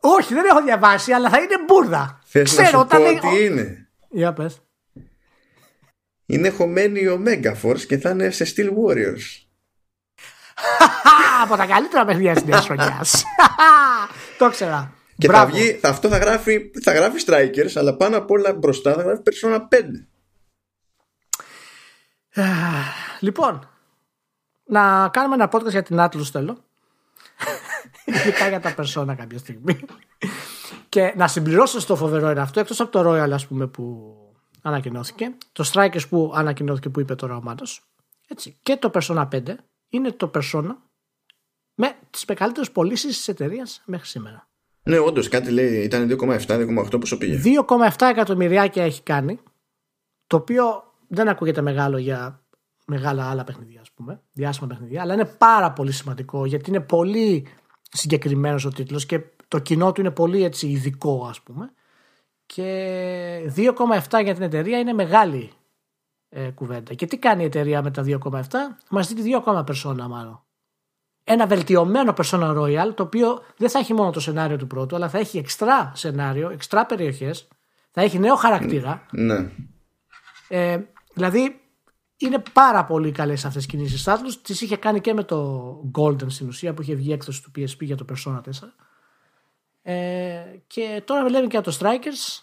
Όχι, 0.00 0.34
δεν 0.34 0.44
έχω 0.44 0.62
διαβάσει, 0.62 1.12
αλλά 1.12 1.30
θα 1.30 1.38
είναι 1.38 1.64
μπουρδα. 1.66 2.20
Θες 2.24 2.50
ξέρω, 2.50 2.62
να 2.62 2.98
σου 2.98 3.18
πω 3.20 3.28
τι 3.28 3.44
είναι; 3.44 3.88
Για 4.10 4.32
πες. 4.32 4.62
Είναι 6.26 6.48
χωμένη 6.48 7.06
ο 7.06 7.22
Megaforce 7.26 7.80
και 7.80 7.98
θα 7.98 8.10
είναι 8.10 8.30
σε 8.30 8.52
Steel 8.56 8.68
Warriors. 8.68 9.46
Από 11.42 11.56
τα 11.56 11.66
καλύτερα 11.66 12.04
παιχνίδια 12.04 12.34
της 12.34 12.44
νέας 12.44 12.64
χρονιάς. 12.64 13.24
Το 14.38 14.50
ξέρα. 14.50 14.92
Και 15.18 15.28
θα 15.28 15.46
βγει, 15.46 15.80
αυτό 15.82 16.08
θα 16.08 16.18
γράφει, 16.18 16.70
θα 16.82 16.92
γράφει 16.92 17.22
Strikers, 17.26 17.72
αλλά 17.74 17.96
πάνω 17.96 18.16
απ' 18.16 18.30
όλα 18.30 18.52
μπροστά 18.52 18.94
θα 18.94 19.02
γράφει 19.02 19.22
Persona 19.24 19.58
5. 19.58 19.62
Λοιπόν, 23.20 23.68
να 24.68 25.08
κάνουμε 25.08 25.34
ένα 25.34 25.50
podcast 25.52 25.70
για 25.70 25.82
την 25.82 25.96
Atlas 26.00 26.22
θέλω. 26.32 26.58
Ειδικά 28.04 28.48
για 28.48 28.60
τα 28.60 28.74
Persona 28.78 29.14
κάποια 29.16 29.38
στιγμή. 29.38 29.80
Και 30.88 31.14
να 31.16 31.28
συμπληρώσω 31.28 31.80
στο 31.80 31.96
φοβερό 31.96 32.30
είναι 32.30 32.40
αυτό, 32.40 32.60
εκτός 32.60 32.80
από 32.80 32.90
το 32.90 33.10
Royal 33.10 33.30
ας 33.30 33.46
πούμε 33.46 33.66
που 33.66 34.14
ανακοινώθηκε, 34.62 35.34
το 35.52 35.70
Strikers 35.72 36.08
που 36.08 36.32
ανακοινώθηκε 36.34 36.88
που 36.88 37.00
είπε 37.00 37.14
τώρα 37.14 37.36
ο 37.36 37.42
Μάτος, 37.42 37.82
έτσι, 38.28 38.58
και 38.62 38.76
το 38.76 38.90
Persona 38.94 39.28
5 39.32 39.42
είναι 39.88 40.12
το 40.12 40.30
Persona 40.34 40.76
με 41.74 41.96
τις 42.10 42.24
μεγαλύτερες 42.24 42.70
πωλήσεις 42.70 43.16
της 43.16 43.28
εταιρείας 43.28 43.82
μέχρι 43.84 44.06
σήμερα. 44.06 44.48
Ναι, 44.82 44.98
όντως 44.98 45.28
κάτι 45.28 45.50
λέει, 45.50 45.82
ήταν 45.82 46.16
2,7-2,8 46.20 47.00
πόσο 47.00 47.18
πήγε. 47.18 47.40
2,7 47.44 48.06
εκατομμυριάκια 48.10 48.84
έχει 48.84 49.02
κάνει, 49.02 49.38
το 50.26 50.36
οποίο 50.36 50.94
δεν 51.08 51.28
ακούγεται 51.28 51.60
μεγάλο 51.60 51.98
για 51.98 52.42
μεγάλα 52.88 53.30
άλλα 53.30 53.44
παιχνίδια, 53.44 53.80
ας 53.80 53.90
πούμε, 53.90 54.20
διάσημα 54.32 54.66
παιχνίδια, 54.66 55.02
αλλά 55.02 55.14
είναι 55.14 55.24
πάρα 55.24 55.72
πολύ 55.72 55.92
σημαντικό 55.92 56.46
γιατί 56.46 56.70
είναι 56.70 56.80
πολύ 56.80 57.46
συγκεκριμένος 57.90 58.64
ο 58.64 58.68
τίτλος 58.68 59.06
και 59.06 59.20
το 59.48 59.58
κοινό 59.58 59.92
του 59.92 60.00
είναι 60.00 60.10
πολύ 60.10 60.44
έτσι 60.44 60.66
ειδικό, 60.66 61.26
ας 61.28 61.40
πούμε. 61.40 61.72
Και 62.46 63.52
2,7 63.56 64.22
για 64.22 64.34
την 64.34 64.42
εταιρεία 64.42 64.78
είναι 64.78 64.92
μεγάλη 64.92 65.50
ε, 66.28 66.50
κουβέντα. 66.50 66.94
Και 66.94 67.06
τι 67.06 67.18
κάνει 67.18 67.42
η 67.42 67.46
εταιρεία 67.46 67.82
με 67.82 67.90
τα 67.90 68.02
2,7, 68.06 68.40
μας 68.90 69.08
δίνει 69.08 69.20
δύο 69.20 69.38
ακόμα 69.38 69.64
περσόνα 69.64 70.08
μάλλον. 70.08 70.42
Ένα 71.24 71.46
βελτιωμένο 71.46 72.14
Persona 72.16 72.56
Royal, 72.56 72.94
το 72.94 73.02
οποίο 73.02 73.42
δεν 73.56 73.70
θα 73.70 73.78
έχει 73.78 73.94
μόνο 73.94 74.10
το 74.10 74.20
σενάριο 74.20 74.56
του 74.56 74.66
πρώτου, 74.66 74.96
αλλά 74.96 75.08
θα 75.08 75.18
έχει 75.18 75.38
εξτρά 75.38 75.92
σενάριο, 75.94 76.50
εξτρά 76.50 76.86
περιοχές, 76.86 77.48
θα 77.90 78.00
έχει 78.02 78.18
νέο 78.18 78.34
χαρακτήρα. 78.34 79.06
Ναι. 79.10 79.50
Ε, 80.48 80.78
δηλαδή 81.14 81.60
είναι 82.18 82.42
πάρα 82.52 82.84
πολύ 82.84 83.12
καλές 83.12 83.44
αυτές 83.44 83.66
τι 83.66 83.68
κινήσεις 83.68 84.04
Atlus. 84.06 84.34
Τις 84.42 84.60
είχε 84.60 84.76
κάνει 84.76 85.00
και 85.00 85.14
με 85.14 85.24
το 85.24 85.70
Golden 85.98 86.30
στην 86.30 86.48
ουσία 86.48 86.74
που 86.74 86.82
είχε 86.82 86.94
βγει 86.94 87.12
έκδοση 87.12 87.42
του 87.42 87.50
PSP 87.56 87.80
για 87.80 87.96
το 87.96 88.04
Persona 88.12 88.36
4. 88.36 88.40
Ε, 89.82 90.42
και 90.66 91.02
τώρα 91.04 91.30
λέμε 91.30 91.46
και 91.46 91.48
για 91.50 91.60
το 91.60 91.76
Strikers. 91.80 92.42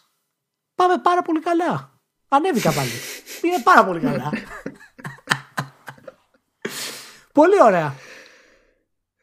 Πάμε 0.76 0.98
πάρα 0.98 1.22
πολύ 1.22 1.40
καλά. 1.40 2.00
Ανέβηκα 2.28 2.72
πάλι. 2.72 2.90
είναι 3.46 3.62
πάρα 3.64 3.86
πολύ 3.86 4.00
καλά. 4.00 4.32
πολύ 7.40 7.62
ωραία. 7.64 7.96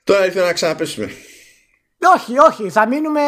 Τώρα 0.05 0.27
ήθελα 0.27 0.47
να 0.47 0.53
ξαναπέσουμε. 0.53 1.11
Όχι, 2.15 2.39
όχι. 2.39 2.71
Θα 2.71 2.87
μείνουμε, 2.87 3.21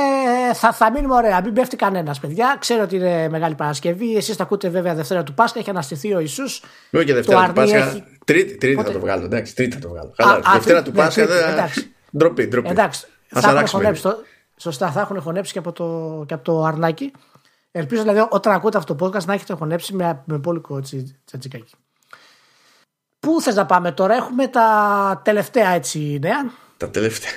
θα, 0.54 0.72
θα 0.72 0.90
μείνουμε 0.90 1.14
ωραία. 1.14 1.40
Μην 1.44 1.52
πέφτει 1.52 1.76
κανένας, 1.76 2.20
παιδιά. 2.20 2.56
Ξέρω 2.58 2.82
ότι 2.82 2.96
είναι 2.96 3.28
Μεγάλη 3.28 3.54
Παρασκευή. 3.54 4.16
Εσείς 4.16 4.36
τα 4.36 4.42
ακούτε 4.42 4.68
βέβαια 4.68 4.94
Δευτέρα 4.94 5.22
του 5.22 5.34
Πάσχα. 5.34 5.58
Έχει 5.58 5.70
αναστηθεί 5.70 6.14
ο 6.14 6.18
Ισού. 6.18 6.42
Όχι 6.92 7.04
και 7.04 7.14
Δευτέρα 7.14 7.46
του 7.46 7.52
Πάσχα. 7.52 7.76
Έχει... 7.76 8.04
Τρίτη, 8.24 8.56
τρίτη 8.56 8.82
θα 8.82 8.92
το 8.92 9.00
βγάλω. 9.00 9.24
Εντάξει, 9.24 9.54
τρίτη 9.54 9.74
θα 9.74 9.80
το 9.80 9.88
βγάλω. 9.88 10.12
Καλά, 10.16 10.32
α, 10.32 10.52
Δευτέρα 10.52 10.82
του 10.82 10.90
ναι, 10.90 10.96
Πάσχα. 10.96 11.26
Ντροπή, 12.16 12.46
ντροπή. 12.46 12.68
Εντάξει. 12.68 13.06
Θα 13.28 13.50
έχουν 13.50 13.66
χωνέψει 13.68 14.02
το... 14.02 14.16
Σωστά, 14.56 14.90
θα 14.90 15.00
έχουν 15.00 15.20
χωνέψει 15.20 15.52
και 15.52 15.58
από 15.58 15.72
το, 15.72 16.24
και 16.26 16.34
από 16.34 16.44
το 16.44 16.64
αρνάκι. 16.64 17.12
Ελπίζω 17.72 18.02
δηλαδή 18.02 18.26
όταν 18.30 18.52
ακούτε 18.52 18.78
αυτό 18.78 18.94
το 18.94 19.06
podcast 19.06 19.24
να 19.24 19.32
έχετε 19.32 19.54
χωνέψει 19.54 19.94
με, 19.94 20.22
με 20.24 20.38
πόλικο 20.38 20.80
τσατζικάκι. 21.24 21.74
Πού 23.20 23.40
θες 23.40 23.54
να 23.54 23.66
πάμε 23.66 23.92
τώρα, 23.92 24.14
έχουμε 24.14 24.46
τα 24.46 25.20
τελευταία 25.24 25.70
έτσι 25.70 26.18
νέα. 26.22 26.50
Τα 26.76 26.90
τελευταία. 26.90 27.30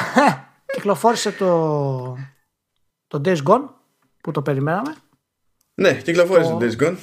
Κυκλοφόρησε 0.74 1.32
το, 1.32 2.16
το 3.06 3.20
Days 3.24 3.42
Gone 3.42 3.68
που 4.20 4.30
το 4.30 4.42
περιμέναμε. 4.42 4.94
Ναι, 5.74 5.94
κυκλοφόρησε 5.94 6.50
το, 6.50 6.56
το 6.56 6.66
Days 6.66 6.82
Gone. 6.82 6.96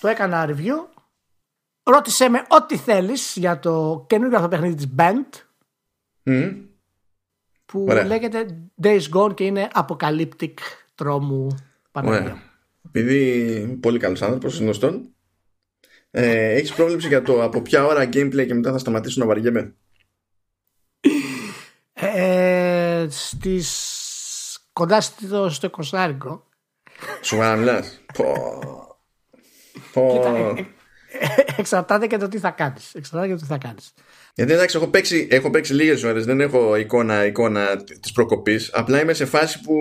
Το 0.00 0.08
έκανα 0.08 0.48
review. 0.48 1.02
Ρώτησε 1.82 2.28
με 2.28 2.44
ό,τι 2.48 2.76
θέλεις 2.76 3.36
για 3.36 3.58
το 3.58 4.04
καινούργιο 4.08 4.36
αυτό 4.36 4.48
παιχνίδι 4.48 4.74
της 4.74 4.88
Band. 4.98 5.42
Mm. 6.24 6.56
Που 7.64 7.86
λέγεται 8.06 8.68
Days 8.82 9.02
Gone 9.14 9.34
και 9.34 9.44
είναι 9.44 9.68
apocalyptic 9.74 10.54
τρόμου 10.94 11.54
Παναγία. 11.92 12.42
Επειδή 12.86 13.78
πολύ 13.80 13.98
καλός 13.98 14.22
άνθρωπος 14.22 14.58
γνωστόν 14.58 15.14
ε, 16.10 16.54
έχεις 16.54 16.72
πρόβλεψη 16.72 17.08
για 17.08 17.22
το 17.22 17.42
από 17.42 17.62
ποια 17.62 17.84
ώρα 17.86 18.04
gameplay 18.04 18.46
και 18.46 18.54
μετά 18.54 18.72
θα 18.72 18.78
σταματήσω 18.78 19.20
να 19.20 19.26
βαριέμαι; 19.26 19.74
Ε, 21.94 23.06
στις 23.10 23.68
κοντά 24.72 25.00
στο, 25.00 25.48
στο 25.48 25.70
20 25.92 26.08
Σου 27.20 27.36
μιλάς. 27.36 28.00
Κοίτα, 29.92 30.36
ε, 30.36 30.66
ε, 31.18 31.44
εξαρτάται 31.56 32.06
και 32.06 32.16
το 32.16 32.28
τι 32.28 32.38
θα 32.38 32.50
κάνεις. 32.50 32.94
Εξαρτάται 32.94 33.26
και 33.26 33.34
το 33.34 33.40
τι 33.40 33.46
θα 33.46 33.58
κάνεις. 33.58 33.94
Γιατί 34.34 34.52
εντάξει, 34.52 34.76
έχω 34.76 34.88
παίξει, 34.88 35.28
έχω 35.30 35.50
παίξει 35.50 35.74
λίγες 35.74 36.02
ώρες, 36.02 36.24
δεν 36.24 36.40
έχω 36.40 36.76
εικόνα, 36.76 37.24
εικόνα 37.24 37.84
της 37.84 38.12
προκοπής. 38.12 38.70
Απλά 38.72 39.00
είμαι 39.00 39.12
σε 39.12 39.24
φάση 39.24 39.60
που 39.60 39.74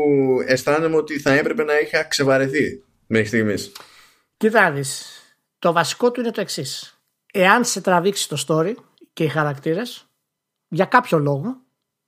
αισθάνομαι 0.47 0.95
ότι 0.95 1.19
θα 1.19 1.33
έπρεπε 1.33 1.63
να 1.63 1.79
είχα 1.79 2.03
ξεβαρεθεί 2.03 2.83
μέχρι 3.07 3.27
στιγμής. 3.27 3.71
Κοίτα 4.37 4.73
το 5.59 5.71
βασικό 5.71 6.11
του 6.11 6.19
είναι 6.19 6.31
το 6.31 6.41
εξής. 6.41 7.01
Εάν 7.33 7.65
σε 7.65 7.81
τραβήξει 7.81 8.29
το 8.29 8.45
story 8.47 8.73
και 9.13 9.23
οι 9.23 9.27
χαρακτήρες, 9.27 10.07
για 10.67 10.85
κάποιο 10.85 11.17
λόγο, 11.17 11.62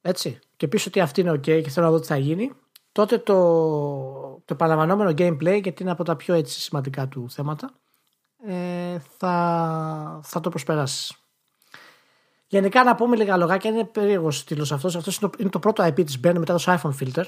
έτσι, 0.07 0.39
και 0.57 0.67
πεις 0.67 0.85
ότι 0.85 0.99
αυτή 0.99 1.21
είναι 1.21 1.31
ok 1.31 1.41
και 1.41 1.69
θέλω 1.69 1.85
να 1.85 1.91
δω 1.91 1.99
τι 1.99 2.07
θα 2.07 2.17
γίνει, 2.17 2.51
τότε 2.91 3.17
το, 3.17 3.33
το 4.45 4.53
επαναλαμβανόμενο 4.53 5.09
gameplay, 5.09 5.61
γιατί 5.63 5.81
είναι 5.81 5.91
από 5.91 6.03
τα 6.03 6.15
πιο 6.15 6.33
έτσι 6.33 6.59
σημαντικά 6.59 7.07
του 7.07 7.29
θέματα, 7.29 7.71
ε, 8.47 8.97
θα, 9.17 10.19
θα 10.23 10.39
το 10.39 10.49
προσπεράσεις. 10.49 11.15
Γενικά 12.47 12.83
να 12.83 12.95
πούμε 12.95 13.15
λίγα 13.15 13.37
λογάκια, 13.37 13.69
είναι 13.69 13.83
περίεργος 13.83 14.37
στήλο 14.37 14.69
αυτός. 14.73 14.95
Αυτός 14.95 15.17
είναι, 15.17 15.29
είναι, 15.37 15.49
το 15.49 15.59
πρώτο 15.59 15.85
IP 15.87 16.05
της 16.05 16.19
Band 16.23 16.35
μετά 16.37 16.55
το 16.55 16.63
iPhone 16.65 16.93
filter. 16.99 17.23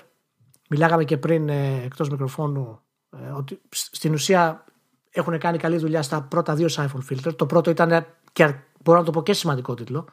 Μιλάγαμε 0.70 1.04
και 1.04 1.18
πριν 1.18 1.50
ε, 1.50 1.82
εκτός 1.84 2.10
μικροφώνου 2.10 2.80
ε, 3.10 3.30
ότι 3.30 3.62
στην 3.70 4.14
ουσία 4.14 4.64
έχουν 5.10 5.38
κάνει 5.38 5.58
καλή 5.58 5.78
δουλειά 5.78 6.02
στα 6.02 6.22
πρώτα 6.22 6.56
δύο 6.56 6.68
iPhone 6.72 7.12
filter. 7.12 7.36
Το 7.36 7.46
πρώτο 7.46 7.70
ήταν 7.70 8.06
και 8.34 8.56
μπορώ 8.84 9.00
να 9.00 9.06
το 9.06 9.12
πω 9.12 9.24
και 9.24 9.34
σημαντικό 9.34 9.74
τίτλο 9.74 10.08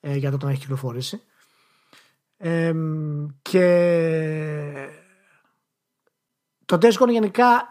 ε, 0.00 0.16
για 0.16 0.30
το 0.30 0.36
όταν 0.36 0.48
έχει 0.48 0.60
κυκλοφορήσει. 0.60 1.22
Ε, 2.42 2.72
και 3.42 4.88
το 6.64 6.76
Days 6.76 7.08
γενικά 7.08 7.68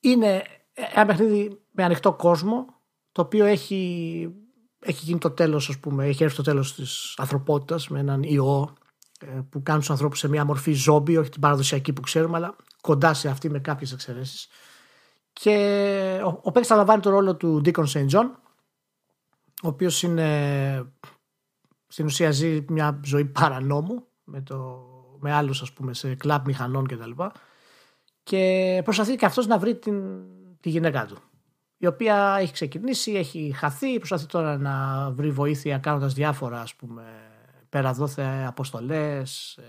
είναι 0.00 0.42
ένα 0.72 1.06
παιχνίδι 1.06 1.60
με 1.70 1.84
ανοιχτό 1.84 2.12
κόσμο 2.12 2.66
το 3.12 3.22
οποίο 3.22 3.44
έχει, 3.44 4.34
έχει 4.78 5.04
γίνει 5.04 5.18
το 5.18 5.30
τέλος 5.30 5.68
ας 5.68 5.78
πούμε, 5.78 6.06
έχει 6.06 6.24
έρθει 6.24 6.36
το 6.36 6.42
τέλος 6.42 6.74
της 6.74 7.14
ανθρωπότητας 7.16 7.88
με 7.88 7.98
έναν 7.98 8.22
ιό 8.22 8.74
ε, 9.20 9.40
που 9.50 9.62
κάνουν 9.62 9.80
τους 9.80 9.90
ανθρώπους 9.90 10.18
σε 10.18 10.28
μια 10.28 10.44
μορφή 10.44 10.72
ζόμπι, 10.72 11.16
όχι 11.16 11.30
την 11.30 11.40
παραδοσιακή 11.40 11.92
που 11.92 12.00
ξέρουμε 12.00 12.36
αλλά 12.36 12.56
κοντά 12.80 13.14
σε 13.14 13.28
αυτή 13.28 13.50
με 13.50 13.58
κάποιες 13.58 13.92
εξαιρέσεις 13.92 14.48
και 15.32 16.20
ο, 16.24 16.28
ο 16.28 16.50
παίκτης 16.50 16.66
θα 16.66 16.76
λαμβάνει 16.76 17.02
το 17.02 17.10
ρόλο 17.10 17.36
του 17.36 17.62
Deacon 17.64 17.84
St. 17.86 18.08
John 18.08 18.30
ο 19.62 19.68
οποίος 19.68 20.02
είναι 20.02 20.92
στην 21.90 22.04
ουσία 22.04 22.30
ζει 22.30 22.64
μια 22.68 23.00
ζωή 23.04 23.24
παρανόμου 23.24 24.06
με, 24.24 24.40
το, 24.40 24.84
με 25.18 25.32
άλλους 25.32 25.62
ας 25.62 25.72
πούμε 25.72 25.94
σε 25.94 26.14
κλαμπ 26.14 26.46
μηχανών 26.46 26.86
κτλ. 26.86 27.10
Και, 27.10 27.28
και 28.22 28.80
προσπαθεί 28.84 29.16
και 29.16 29.26
αυτός 29.26 29.46
να 29.46 29.58
βρει 29.58 29.76
την, 29.76 30.02
τη 30.60 30.68
γυναίκα 30.68 31.06
του 31.06 31.16
η 31.82 31.86
οποία 31.86 32.36
έχει 32.40 32.52
ξεκινήσει, 32.52 33.12
έχει 33.12 33.52
χαθεί, 33.56 33.96
προσπαθεί 33.96 34.26
τώρα 34.26 34.58
να 34.58 35.06
βρει 35.10 35.30
βοήθεια 35.30 35.78
κάνοντας 35.78 36.14
διάφορα 36.14 36.60
ας 36.60 36.74
πούμε 36.74 37.02
πέρα 37.68 37.92
δόθε 37.92 38.44
αποστολές, 38.46 39.56
ε, 39.56 39.62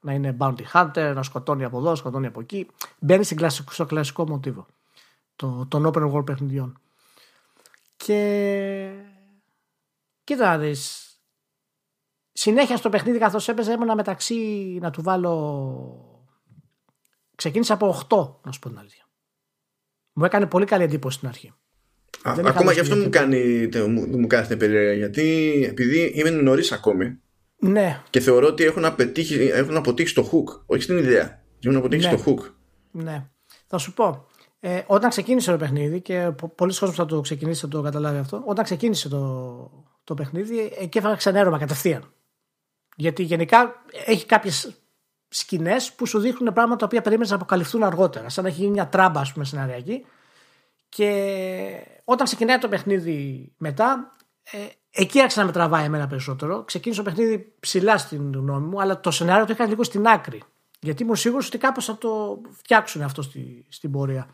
Να 0.00 0.12
είναι 0.12 0.36
bounty 0.38 0.62
hunter, 0.72 1.12
να 1.14 1.22
σκοτώνει 1.22 1.64
από 1.64 1.78
εδώ, 1.78 1.94
σκοτώνει 1.94 2.26
από 2.26 2.40
εκεί. 2.40 2.66
Μπαίνει 2.98 3.24
στο 3.68 3.86
κλασικό 3.86 4.28
μοτίβο 4.28 4.66
των 5.68 5.92
open 5.92 6.12
world 6.12 6.26
παιχνιδιών. 6.26 6.80
Και 7.96 8.90
κοίτα 10.24 10.46
να 10.46 10.58
δεις, 10.58 11.07
συνέχεια 12.38 12.76
στο 12.76 12.88
παιχνίδι 12.88 13.18
καθώς 13.18 13.48
έπαιζε 13.48 13.72
έμενα 13.72 13.94
μεταξύ 13.94 14.34
να 14.80 14.90
του 14.90 15.02
βάλω 15.02 15.34
ξεκίνησα 17.34 17.74
από 17.74 18.02
8 18.08 18.44
να 18.44 18.52
σου 18.52 18.58
πω 18.58 18.68
την 18.68 18.78
αλήθεια. 18.78 19.08
Μου 20.12 20.24
έκανε 20.24 20.46
πολύ 20.46 20.64
καλή 20.64 20.82
εντύπωση 20.82 21.16
στην 21.16 21.28
αρχή. 21.28 21.52
Α, 22.22 22.34
ακόμα 22.44 22.74
και 22.74 22.80
αυτό 22.80 22.96
μου 22.96 23.08
κάνει, 23.10 23.68
μου, 23.88 24.18
μου 24.18 24.26
κάνει 24.26 24.56
περίεργα 24.56 24.92
γιατί 24.92 25.24
επειδή 25.68 26.12
είμαι 26.14 26.30
νωρίς 26.30 26.72
ακόμη 26.72 27.18
ναι. 27.58 28.02
και 28.10 28.20
θεωρώ 28.20 28.46
ότι 28.46 28.64
έχουν, 28.64 28.84
απετύχει, 28.84 29.34
έχουν 29.34 29.76
αποτύχει 29.76 30.08
στο 30.08 30.22
hook 30.32 30.62
όχι 30.66 30.82
στην 30.82 30.98
ιδέα 30.98 31.42
έχουν 31.64 31.76
αποτύχει 31.76 32.10
ναι. 32.10 32.16
στο 32.16 32.32
hook. 32.32 32.50
Ναι. 32.90 33.26
Θα 33.66 33.78
σου 33.78 33.94
πω 33.94 34.26
ε, 34.60 34.82
όταν 34.86 35.10
ξεκίνησε 35.10 35.50
το 35.50 35.56
παιχνίδι 35.56 36.00
και 36.00 36.32
πολλοί 36.54 36.78
κόσμοι 36.78 36.94
θα 36.94 37.06
το 37.06 37.20
ξεκινήσει 37.20 37.60
θα 37.60 37.68
το 37.68 37.82
καταλάβει 37.82 38.18
αυτό 38.18 38.42
όταν 38.46 38.64
ξεκίνησε 38.64 39.08
το, 39.08 39.86
το 40.04 40.14
παιχνίδι 40.14 40.72
εκεί 40.80 40.98
έφαγα 40.98 41.14
ξενέρωμα 41.14 41.58
κατευθείαν 41.58 42.12
γιατί 43.00 43.22
γενικά 43.22 43.82
έχει 44.04 44.26
κάποιες 44.26 44.72
σκηνές 45.28 45.92
που 45.92 46.06
σου 46.06 46.18
δείχνουν 46.18 46.52
πράγματα 46.52 46.78
τα 46.78 46.86
οποία 46.86 47.02
περίμενες 47.02 47.30
να 47.30 47.36
αποκαλυφθούν 47.36 47.82
αργότερα. 47.82 48.28
Σαν 48.28 48.44
να 48.44 48.50
έχει 48.50 48.60
γίνει 48.60 48.70
μια 48.70 48.88
τράμπα, 48.88 49.20
ας 49.20 49.32
πούμε, 49.32 49.44
σεναριακή. 49.44 50.04
Και 50.88 51.10
όταν 52.04 52.26
ξεκινάει 52.26 52.58
το 52.58 52.68
παιχνίδι 52.68 53.52
μετά, 53.56 54.16
ε, 54.50 54.58
εκεί 54.90 55.20
άρχισε 55.20 55.40
να 55.40 55.46
με 55.46 55.52
τραβάει 55.52 55.84
εμένα 55.84 56.06
περισσότερο. 56.06 56.64
Ξεκίνησε 56.64 57.02
το 57.02 57.10
παιχνίδι 57.10 57.54
ψηλά 57.60 57.98
στην 57.98 58.32
γνώμη 58.32 58.66
μου, 58.66 58.80
αλλά 58.80 59.00
το 59.00 59.10
σενάριο 59.10 59.44
το 59.46 59.52
είχα 59.52 59.66
λίγο 59.66 59.82
στην 59.82 60.06
άκρη. 60.06 60.42
Γιατί 60.80 61.02
ήμουν 61.02 61.16
σίγουρος 61.16 61.46
ότι 61.46 61.58
κάπως 61.58 61.84
θα 61.84 61.98
το 61.98 62.40
φτιάξουν 62.50 63.02
αυτό 63.02 63.22
στη, 63.22 63.66
στην 63.68 63.90
πορεία. 63.90 64.28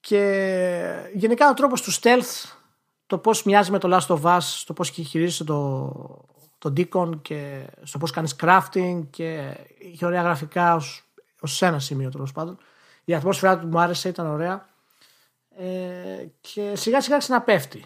Και 0.00 1.10
γενικά 1.14 1.50
ο 1.50 1.54
τρόπος 1.54 1.82
του 1.82 1.92
stealth, 1.92 2.52
το 3.06 3.18
πώς 3.18 3.42
μοιάζει 3.42 3.70
με 3.70 3.78
το 3.78 3.96
Last 3.96 4.16
of 4.16 4.22
Us, 4.22 4.62
το 4.66 4.72
πώς 4.72 4.88
χειρίζεσαι 4.88 5.44
το, 5.44 5.90
το 6.62 6.72
Deacon 6.76 7.10
και 7.22 7.66
στο 7.82 7.98
πώς 7.98 8.10
κάνεις 8.10 8.36
crafting 8.40 9.02
και 9.10 9.56
είχε 9.78 10.06
ωραία 10.06 10.22
γραφικά 10.22 10.74
ως, 10.74 11.02
ως 11.40 11.62
ένα 11.62 11.78
σημείο 11.78 12.10
τέλος 12.10 12.32
πάντων. 12.32 12.58
Η 13.04 13.14
ατμόσφαιρα 13.14 13.58
του 13.58 13.66
μου 13.66 13.80
άρεσε, 13.80 14.08
ήταν 14.08 14.26
ωραία. 14.26 14.66
Ε, 15.58 15.64
και 16.40 16.72
σιγά 16.74 17.00
σιγά 17.00 17.18
ξαναπέφτει. 17.18 17.84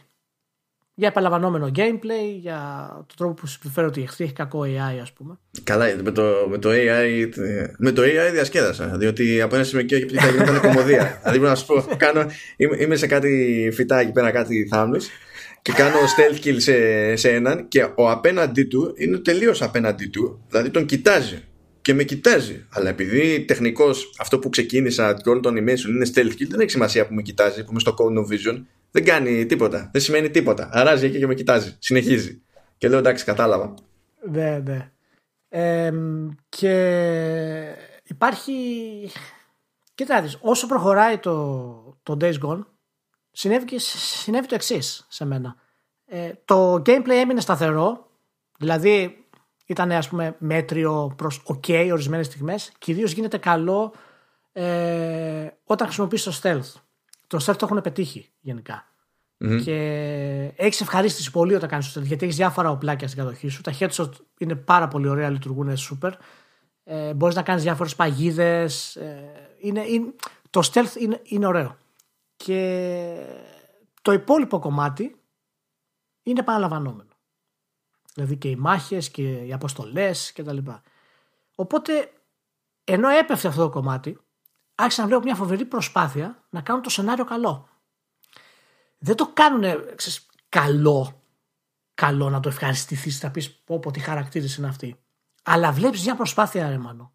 Για 0.95 1.09
επαλαμβανόμενο 1.09 1.71
gameplay, 1.77 2.37
για 2.39 2.89
τον 2.93 3.17
τρόπο 3.17 3.35
που 3.35 3.47
συμπεριφέρει 3.47 3.87
ότι 3.87 4.03
έχει 4.03 4.33
κακό 4.33 4.61
AI, 4.61 4.99
ας 5.03 5.13
πούμε. 5.13 5.39
Καλά, 5.63 5.97
με 6.03 6.11
το, 6.11 6.23
με 6.49 6.59
το 6.59 6.69
AI, 6.73 7.29
με 7.79 7.93
το 7.93 8.03
AI 8.03 8.31
διασκέδασα. 8.33 8.97
Διότι 8.97 9.41
από 9.41 9.55
ένα 9.55 9.65
σημείο 9.65 9.85
και 9.85 10.07
πια 10.07 10.31
γινόταν 10.31 10.61
κομμωδία. 10.61 11.19
δηλαδή, 11.23 11.39
να 11.39 11.55
σου 11.55 11.67
πω, 11.67 11.97
κάνω, 11.97 12.27
είμαι, 12.57 12.77
είμαι 12.81 12.97
σε 12.97 13.07
κάτι 13.07 13.71
φυτάκι 13.73 14.13
πέρα, 14.13 14.31
κάτι 14.31 14.69
θάμνου 14.71 14.99
και 15.67 15.73
κάνω 15.73 15.97
stealth 16.17 16.45
kill 16.45 16.57
σε, 16.57 17.17
σε 17.17 17.31
έναν 17.31 17.69
και 17.69 17.89
ο 17.95 18.11
απέναντί 18.11 18.65
του 18.65 18.95
είναι 18.97 19.19
τελείως 19.19 19.63
απέναντί 19.63 20.07
του, 20.07 20.45
δηλαδή 20.49 20.71
τον 20.71 20.87
κοιτάζει 20.87 21.43
και 21.81 21.95
με 21.95 22.03
κοιτάζει. 22.03 22.67
Αλλά 22.71 22.89
επειδή 22.89 23.45
τεχνικώ 23.45 23.91
αυτό 24.19 24.39
που 24.39 24.49
ξεκίνησα 24.49 25.15
και 25.15 25.29
όλο 25.29 25.41
το 25.41 25.49
animation 25.49 25.89
είναι 25.89 26.07
stealth 26.15 26.43
kill, 26.43 26.47
δεν 26.49 26.61
έχει 26.61 26.71
σημασία 26.71 27.07
που 27.07 27.15
με 27.15 27.23
κοιτάζει, 27.23 27.65
που 27.65 27.71
είμαι 27.71 27.81
στο 27.81 27.95
cone 27.99 28.19
of 28.19 28.33
vision, 28.33 28.63
δεν 28.91 29.05
κάνει 29.05 29.47
τίποτα. 29.47 29.91
Δεν 29.93 30.03
σημαίνει 30.03 30.31
τίποτα. 30.31 30.69
Αράζει 30.73 31.07
εκεί 31.07 31.19
και 31.19 31.27
με 31.27 31.35
κοιτάζει. 31.35 31.77
Συνεχίζει. 31.79 32.43
Και 32.79 32.89
λέω 32.89 32.99
εντάξει, 32.99 33.25
κατάλαβα. 33.25 33.75
Ναι, 34.31 34.63
ναι. 34.65 34.91
Ε, 35.49 35.93
και 36.49 36.73
υπάρχει. 38.05 38.53
Κοιτάξτε, 39.95 40.39
όσο 40.43 40.67
προχωράει 40.67 41.19
το, 41.19 41.99
το 42.03 42.17
Days 42.21 42.35
Gone, 42.47 42.65
συνέβη, 43.37 43.65
και, 43.65 43.79
συνέβη 43.79 44.47
το 44.47 44.55
εξής 44.55 45.07
σε 45.09 45.25
μένα. 45.25 45.57
Ε, 46.07 46.33
το 46.45 46.75
gameplay 46.75 47.09
έμεινε 47.09 47.41
σταθερό, 47.41 48.11
δηλαδή 48.59 49.25
ήταν 49.67 49.93
ας 49.93 50.09
πούμε 50.09 50.37
μέτριο 50.39 51.15
προς 51.17 51.43
ok 51.47 51.89
ορισμένες 51.93 52.27
στιγμές, 52.27 52.73
κυρίως 52.79 53.13
γίνεται 53.13 53.39
καλό 53.39 53.93
ε, 54.53 55.47
όταν 55.65 55.87
χρησιμοποιείς 55.87 56.23
το 56.23 56.39
stealth. 56.43 56.81
Το 57.27 57.39
stealth 57.47 57.57
το 57.57 57.67
έχουν 57.71 57.81
πετύχει 57.81 58.33
γενικά. 58.41 58.85
Mm-hmm. 59.39 59.63
Και 59.65 59.75
έχεις 60.57 60.81
ευχαρίστηση 60.81 61.31
πολύ 61.31 61.55
όταν 61.55 61.69
κάνεις 61.69 61.93
το 61.93 62.01
stealth, 62.01 62.05
γιατί 62.05 62.25
έχεις 62.25 62.37
διάφορα 62.37 62.71
οπλάκια 62.71 63.09
στην 63.09 63.23
κατοχή 63.23 63.49
σου. 63.49 63.61
Τα 63.61 63.73
headshot 63.79 64.11
είναι 64.39 64.55
πάρα 64.55 64.89
πολύ 64.89 65.09
ωραία, 65.09 65.31
λειτουργούν 65.31 65.77
super. 65.77 66.13
Ε, 66.85 67.15
Μπορείς 67.15 67.35
να 67.35 67.43
κάνεις 67.43 67.63
διάφορες 67.63 67.95
παγίδες. 67.95 68.97
Ε, 68.97 69.33
είναι, 69.61 69.85
είναι, 69.87 70.15
το 70.51 70.71
stealth 70.73 70.97
είναι, 71.01 71.21
είναι 71.25 71.47
ωραίο. 71.47 71.77
Και 72.37 73.27
το 74.03 74.13
υπόλοιπο 74.13 74.59
κομμάτι 74.59 75.21
είναι 76.23 76.41
επαναλαμβανόμενο. 76.41 77.11
Δηλαδή 78.15 78.37
και 78.37 78.49
οι 78.49 78.57
μάχες 78.57 79.11
και 79.11 79.23
οι 79.23 79.53
αποστολές 79.53 80.33
και 80.33 80.43
τα 80.43 80.53
λοιπά. 80.53 80.83
Οπότε 81.55 82.13
ενώ 82.85 83.09
έπεφτε 83.09 83.49
αυτό 83.49 83.63
το 83.63 83.71
κομμάτι 83.71 84.19
άρχισα 84.75 85.01
να 85.01 85.09
βλέπω 85.09 85.23
μια 85.23 85.35
φοβερή 85.35 85.65
προσπάθεια 85.65 86.45
να 86.51 86.61
κάνουν 86.61 86.83
το 86.83 86.91
σενάριο 86.91 87.25
καλό. 87.25 87.69
Δεν 88.99 89.17
το 89.17 89.31
κάνουν 89.33 89.65
καλό, 90.49 91.23
καλό 91.95 92.31
να 92.31 92.41
το 92.41 92.49
ευχαριστηθείς, 92.49 93.23
να 93.23 93.31
πεις 93.31 93.55
πω, 93.55 93.79
πω 93.79 93.91
τι 93.91 94.01
χαρακτήρες 94.01 94.57
είναι 94.57 94.67
αυτή. 94.67 95.01
Αλλά 95.43 95.73
βλέπεις 95.73 96.05
μια 96.05 96.17
προσπάθεια, 96.17 96.69
ρε 96.69 96.79
μάνο, 96.79 97.13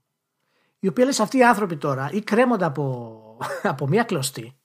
η 0.80 0.88
οποία 0.88 1.06
λες 1.06 1.20
αυτοί 1.20 1.38
οι 1.38 1.44
άνθρωποι 1.44 1.78
τώρα 1.78 2.10
ή 2.12 2.22
κρέμονται 2.22 2.66
από, 2.66 3.38
από 3.64 3.88
μια 3.88 4.04
κλωστή 4.04 4.61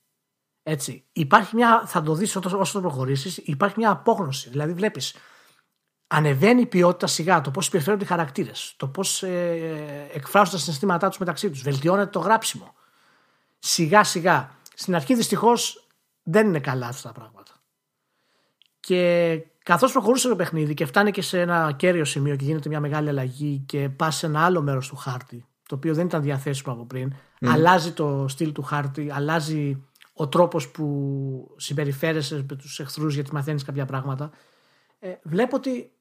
έτσι. 0.69 1.05
Υπάρχει 1.13 1.57
μια, 1.57 1.83
θα 1.87 2.03
το 2.03 2.15
δεις 2.15 2.37
όσο 2.37 2.73
το 2.73 2.81
προχωρήσεις, 2.81 3.37
υπάρχει 3.37 3.75
μια 3.79 3.91
απόγνωση. 3.91 4.51
Δηλαδή 4.51 4.73
βλέπεις, 4.73 5.17
ανεβαίνει 6.07 6.61
η 6.61 6.67
ποιότητα 6.67 7.07
σιγά, 7.07 7.41
το 7.41 7.51
πώς 7.51 7.65
συμπεριφέρονται 7.65 8.05
οι 8.05 8.07
χαρακτήρες, 8.07 8.75
το 8.77 8.89
πώς 8.89 9.23
ε, 9.23 10.09
εκφράζουν 10.13 10.53
τα 10.53 10.59
συναισθήματά 10.59 11.09
τους 11.09 11.19
μεταξύ 11.19 11.51
τους, 11.51 11.63
βελτιώνεται 11.63 12.11
το 12.11 12.19
γράψιμο. 12.19 12.75
Σιγά 13.59 14.05
σιγά. 14.05 14.51
Στην 14.75 14.95
αρχή 14.95 15.15
δυστυχώς 15.15 15.87
δεν 16.23 16.47
είναι 16.47 16.61
καλά 16.61 16.87
αυτά 16.87 17.09
τα 17.09 17.15
πράγματα. 17.15 17.53
Και 18.81 19.43
καθώς 19.63 19.93
προχωρούσε 19.93 20.29
το 20.29 20.37
παιχνίδι 20.37 20.75
και 20.75 20.87
φτάνει 20.87 21.11
και 21.11 21.23
σε 21.23 21.41
ένα 21.41 21.73
κέριο 21.73 22.05
σημείο 22.05 22.37
και 22.37 22.45
γίνεται 22.45 22.69
μια 22.69 22.81
μεγάλη 22.81 23.09
αλλαγή 23.09 23.63
και 23.67 23.89
πας 23.89 24.17
σε 24.17 24.27
ένα 24.27 24.45
άλλο 24.45 24.63
μέρος 24.63 24.89
του 24.89 24.97
χάρτη, 24.97 25.47
το 25.69 25.75
οποίο 25.75 25.95
δεν 25.95 26.07
ήταν 26.07 26.23
διαθέσιμο 26.23 26.75
από 26.75 26.85
πριν, 26.85 27.15
αλλάζει 27.41 27.93
το 27.93 28.29
στυλ 28.29 28.53
του 28.53 28.63
χάρτη, 28.63 29.11
αλλάζει 29.11 29.87
ο 30.19 30.29
τρόπος 30.29 30.69
που 30.69 31.55
συμπεριφέρεσαι 31.57 32.45
με 32.49 32.57
τους 32.57 32.81
εχθρούς 32.81 33.15
γιατί 33.15 33.33
μαθαίνεις 33.33 33.65
κάποια 33.65 33.85
πράγματα 33.85 34.31
ε, 34.99 35.15
βλέπω 35.23 35.57
ότι 35.57 35.93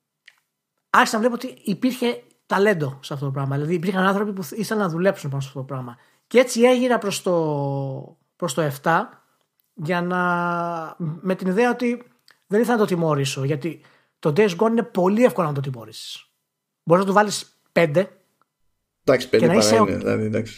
άρχισα 0.90 1.16
να 1.16 1.22
βλέπω 1.22 1.36
ότι 1.36 1.62
υπήρχε 1.64 2.24
ταλέντο 2.46 3.00
σε 3.02 3.14
αυτό 3.14 3.26
το 3.26 3.32
πράγμα. 3.32 3.56
Δηλαδή 3.56 3.74
υπήρχαν 3.74 4.06
άνθρωποι 4.06 4.34
που 4.34 4.48
ήθελαν 4.52 4.84
να 4.84 4.90
δουλέψουν 4.90 5.30
πάνω 5.30 5.42
σε 5.42 5.48
αυτό 5.48 5.60
το 5.60 5.66
πράγμα. 5.66 5.98
Και 6.28 6.40
έτσι 6.40 6.62
έγινα 6.62 6.98
προς 6.98 7.22
το, 7.22 8.18
προς 8.36 8.54
το 8.54 8.72
7 8.84 9.02
για 9.74 10.02
να 10.02 10.20
με 10.98 11.36
την 11.36 11.48
ιδέα 11.48 11.70
ότι 11.70 12.04
δεν 12.48 12.62
ήθελα 12.62 12.78
να 12.78 12.82
το 12.82 12.88
τιμωρήσω 12.96 13.44
γιατί 13.44 13.82
το 14.20 14.34
Days 14.36 14.56
Gone 14.58 14.70
είναι 14.70 14.84
πολύ 14.84 15.24
εύκολο 15.24 15.48
να 15.48 15.54
το 15.54 15.62
τιμωρήσεις. 15.62 16.30
Μπορείς 16.84 17.04
να 17.04 17.10
του 17.10 17.16
βάλεις 17.16 17.60
5 17.74 18.06
Εντάξει, 19.08 19.30
πέντε 19.30 19.48
παρά 19.48 19.60
είσαι... 19.60 19.76
είναι. 19.76 19.96
Δηλαδή, 19.96 20.26
εντάξει. 20.26 20.58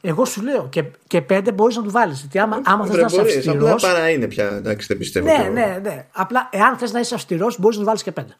Εγώ 0.00 0.24
σου 0.24 0.42
λέω 0.42 0.68
και, 0.68 0.84
και 1.06 1.22
πέντε 1.22 1.52
μπορείς 1.52 1.76
να 1.76 1.82
του 1.82 1.90
βάλεις. 1.90 2.20
Γιατί 2.20 2.38
άμα, 2.38 2.60
άμα 2.64 2.86
θες 2.86 2.96
να 2.96 3.06
είσαι 3.06 3.20
αυστηρό. 3.20 3.72
Απλά 3.72 3.74
παρά 3.74 4.10
είναι 4.10 4.26
πια. 4.26 4.48
Εντάξει, 4.48 4.86
δεν 4.86 4.98
πιστεύω. 4.98 5.26
Ναι, 5.26 5.48
ναι, 5.52 5.78
ναι. 5.82 6.06
Απλά 6.12 6.48
εάν 6.52 6.78
θες 6.78 6.92
να 6.92 7.00
είσαι 7.00 7.14
αυστηρός, 7.14 7.58
μπορείς 7.58 7.76
να 7.76 7.82
του 7.82 7.88
βάλεις 7.88 8.02
και 8.02 8.12
πέντε. 8.12 8.36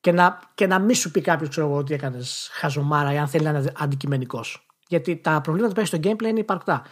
Και 0.00 0.12
να, 0.12 0.38
και 0.54 0.66
να 0.66 0.78
μην 0.78 0.94
σου 0.94 1.10
πει 1.10 1.20
κάποιος, 1.20 1.48
ξέρω 1.48 1.66
εγώ, 1.66 1.76
ότι 1.76 1.94
έκανες 1.94 2.50
χαζομάρα 2.52 3.12
ή 3.12 3.18
αν 3.18 3.28
θέλει 3.28 3.44
να 3.44 3.50
είναι 3.50 3.72
αντικειμενικός. 3.76 4.66
Γιατί 4.88 5.16
τα 5.16 5.40
προβλήματα 5.40 5.74
που 5.74 5.80
έχεις 5.80 5.92
στο 5.92 6.10
gameplay 6.10 6.28
είναι 6.28 6.40
υπαρκτά. 6.40 6.82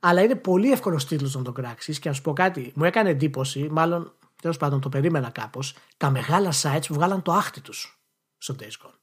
Αλλά 0.00 0.22
είναι 0.22 0.34
πολύ 0.34 0.72
εύκολος 0.72 1.06
τίτλος 1.06 1.34
να 1.34 1.42
το 1.42 1.52
κράξεις 1.52 1.98
και 1.98 2.08
να 2.08 2.14
σου 2.14 2.22
πω 2.22 2.32
κάτι. 2.32 2.72
Μου 2.74 2.84
έκανε 2.84 3.10
εντύπωση, 3.10 3.68
μάλλον 3.70 4.12
τέλος 4.42 4.56
πάντων 4.56 4.80
το 4.80 4.88
περίμενα 4.88 5.30
κάπως, 5.30 5.76
τα 5.96 6.10
μεγάλα 6.10 6.52
sites 6.62 6.86
που 6.88 6.94
βγάλαν 6.94 7.22
το 7.22 7.32
άχτη 7.32 7.60
τους 7.60 8.00
στο 8.38 8.54
Days 8.60 8.86
Gone. 8.86 8.94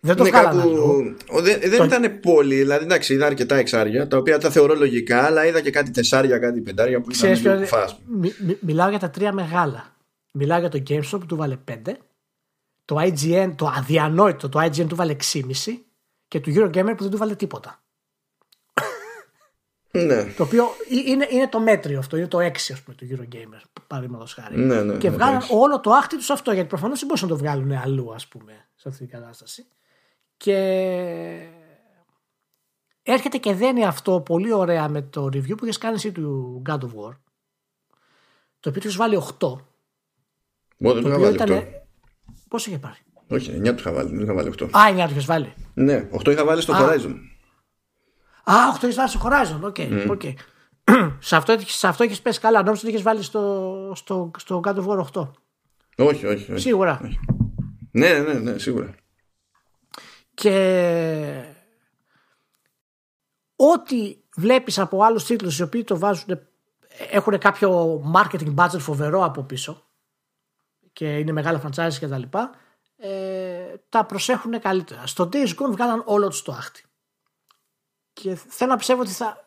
Δεν 0.00 0.16
το 0.16 0.24
βγάλανε 0.24 0.62
κάπου... 0.62 1.42
Δεν, 1.42 1.60
δεν 1.60 1.78
το... 1.78 1.84
ήταν 1.84 2.20
πολύ, 2.20 2.54
δηλαδή 2.54 2.84
εντάξει, 2.84 3.14
είδα 3.14 3.26
αρκετά 3.26 3.56
εξάρια, 3.56 4.08
τα 4.08 4.16
οποία 4.16 4.38
τα 4.38 4.50
θεωρώ 4.50 4.74
λογικά, 4.74 5.24
αλλά 5.24 5.46
είδα 5.46 5.60
και 5.60 5.70
κάτι 5.70 5.90
τεσσάρια, 5.90 6.38
κάτι 6.38 6.60
πεντάρια 6.60 7.00
που 7.00 7.10
ήταν 7.10 7.34
λίγο 7.34 7.66
φάσμα. 7.66 7.98
Μι, 8.06 8.32
μι, 8.38 8.58
μιλάω 8.60 8.88
για 8.88 8.98
τα 8.98 9.10
τρία 9.10 9.32
μεγάλα. 9.32 9.96
Μιλάω 10.32 10.58
για 10.58 10.68
το 10.68 10.82
GameStop 10.88 11.20
που 11.20 11.26
του 11.26 11.36
βάλε 11.36 11.56
5, 11.68 11.74
το 12.84 12.96
IGN, 13.00 13.52
το 13.56 13.72
αδιανόητο, 13.76 14.48
το 14.48 14.60
IGN 14.60 14.86
του 14.86 14.96
βάλε 14.96 15.16
6,5 15.32 15.42
και 16.28 16.40
του 16.40 16.52
Eurogamer 16.56 16.94
που 16.96 17.02
δεν 17.02 17.10
του 17.10 17.16
βάλε 17.16 17.34
τίποτα. 17.34 17.82
Ναι. 19.90 20.24
Το 20.24 20.42
οποίο 20.42 20.66
είναι, 21.06 21.26
είναι 21.30 21.48
το 21.48 21.60
μέτριο 21.60 21.98
αυτό, 21.98 22.16
είναι 22.16 22.26
το 22.26 22.38
6 22.38 22.44
ας 22.50 22.82
πούμε 22.82 22.96
του 22.96 23.06
Eurogamer, 23.10 23.62
παραδείγματος 23.86 24.34
χάρη. 24.34 24.56
Ναι, 24.58 24.82
ναι, 24.82 24.96
και 24.96 25.10
βγάλαν 25.10 25.42
όλο 25.50 25.80
το 25.80 25.90
άχτι 25.90 26.16
τους 26.16 26.30
αυτό, 26.30 26.52
γιατί 26.52 26.68
προφανώς 26.68 26.98
δεν 26.98 27.06
μπορούσαν 27.06 27.28
να 27.28 27.34
το 27.34 27.40
βγάλουν 27.40 27.72
αλλού, 27.72 28.14
ας 28.14 28.26
πούμε, 28.26 28.52
σε 28.74 28.88
αυτή 28.88 29.06
την 29.06 29.18
κατάσταση. 29.18 29.66
Και 30.38 30.54
έρχεται 33.02 33.36
και 33.38 33.54
δένει 33.54 33.84
αυτό 33.86 34.20
πολύ 34.20 34.52
ωραία 34.52 34.88
με 34.88 35.02
το 35.02 35.24
review 35.24 35.56
που 35.56 35.64
είχες 35.64 35.78
κάνει 35.78 35.94
εσύ 35.94 36.12
του 36.12 36.62
God 36.68 36.78
of 36.78 36.86
War. 36.88 37.12
Το 38.60 38.68
οποίο 38.68 38.80
τους 38.80 38.96
βάλει 38.96 39.22
8. 39.38 39.56
Μόνο 40.78 41.00
δεν 41.00 41.04
είχα 41.10 41.18
βάλει 41.18 41.34
ήταν... 41.34 41.48
8. 41.48 41.62
Πόσο 42.48 42.70
είχε 42.70 42.78
πάρει; 42.78 42.98
Όχι, 43.28 43.60
9 43.60 43.70
τους 43.70 43.80
είχα 43.80 43.92
βάλει, 43.92 44.10
δεν 44.10 44.20
είχα 44.20 44.34
βάλει 44.34 44.52
8. 44.58 44.68
Α, 44.70 44.80
9 44.90 45.02
τους 45.02 45.10
είχες 45.10 45.24
βάλει. 45.24 45.54
Ναι, 45.74 46.08
8 46.12 46.26
είχα 46.28 46.44
βάλει 46.44 46.62
στο 46.62 46.72
Α. 46.72 46.78
Horizon. 46.80 47.14
Α, 48.44 48.54
8 48.74 48.82
είχες 48.82 48.94
βάλει 48.94 49.08
στο 49.08 49.20
Horizon. 49.24 49.60
Οκ, 49.62 49.76
Mm. 49.78 50.06
οκ. 50.10 50.22
σε 51.18 51.36
αυτό, 51.36 51.54
σε 51.66 51.86
αυτό 51.88 52.02
έχεις 52.04 52.20
πέσει 52.22 52.40
καλά. 52.40 52.62
Νόμιζα 52.62 52.80
ότι 52.82 52.90
είχες 52.90 53.02
βάλει 53.02 53.22
στο, 53.22 53.92
στο, 53.94 54.30
στο 54.38 54.60
God 54.64 54.74
of 54.76 54.86
War 54.86 54.98
8. 55.12 55.30
Όχι, 55.96 56.26
όχι, 56.26 56.52
όχι. 56.52 56.58
Σίγουρα. 56.60 57.00
Ναι, 57.90 58.12
ναι, 58.18 58.32
ναι, 58.32 58.58
σίγουρα. 58.58 58.94
Και 60.40 61.44
ό,τι 63.56 64.16
βλέπεις 64.36 64.78
από 64.78 65.02
άλλους 65.02 65.24
τίτλους 65.24 65.58
οι 65.58 65.62
οποίοι 65.62 65.84
το 65.84 65.98
βάζουν 65.98 66.40
έχουν 67.10 67.38
κάποιο 67.38 68.00
marketing 68.14 68.54
budget 68.54 68.78
φοβερό 68.78 69.24
από 69.24 69.42
πίσω 69.42 69.86
και 70.92 71.18
είναι 71.18 71.32
μεγάλα 71.32 71.62
franchise 71.62 71.94
και 71.98 72.06
τα 72.08 72.18
λοιπά 72.18 72.50
ε, 72.96 73.10
τα 73.88 74.04
προσέχουν 74.04 74.60
καλύτερα. 74.60 75.06
Στο 75.06 75.28
Days 75.32 75.48
Gone 75.48 75.70
βγάλαν 75.70 76.02
όλο 76.06 76.28
τους 76.28 76.42
το 76.42 76.52
άχτη. 76.52 76.84
Και 78.12 78.34
θέλω 78.34 78.70
να 78.70 78.76
πιστεύω 78.76 79.00
ότι 79.00 79.10
θα 79.10 79.46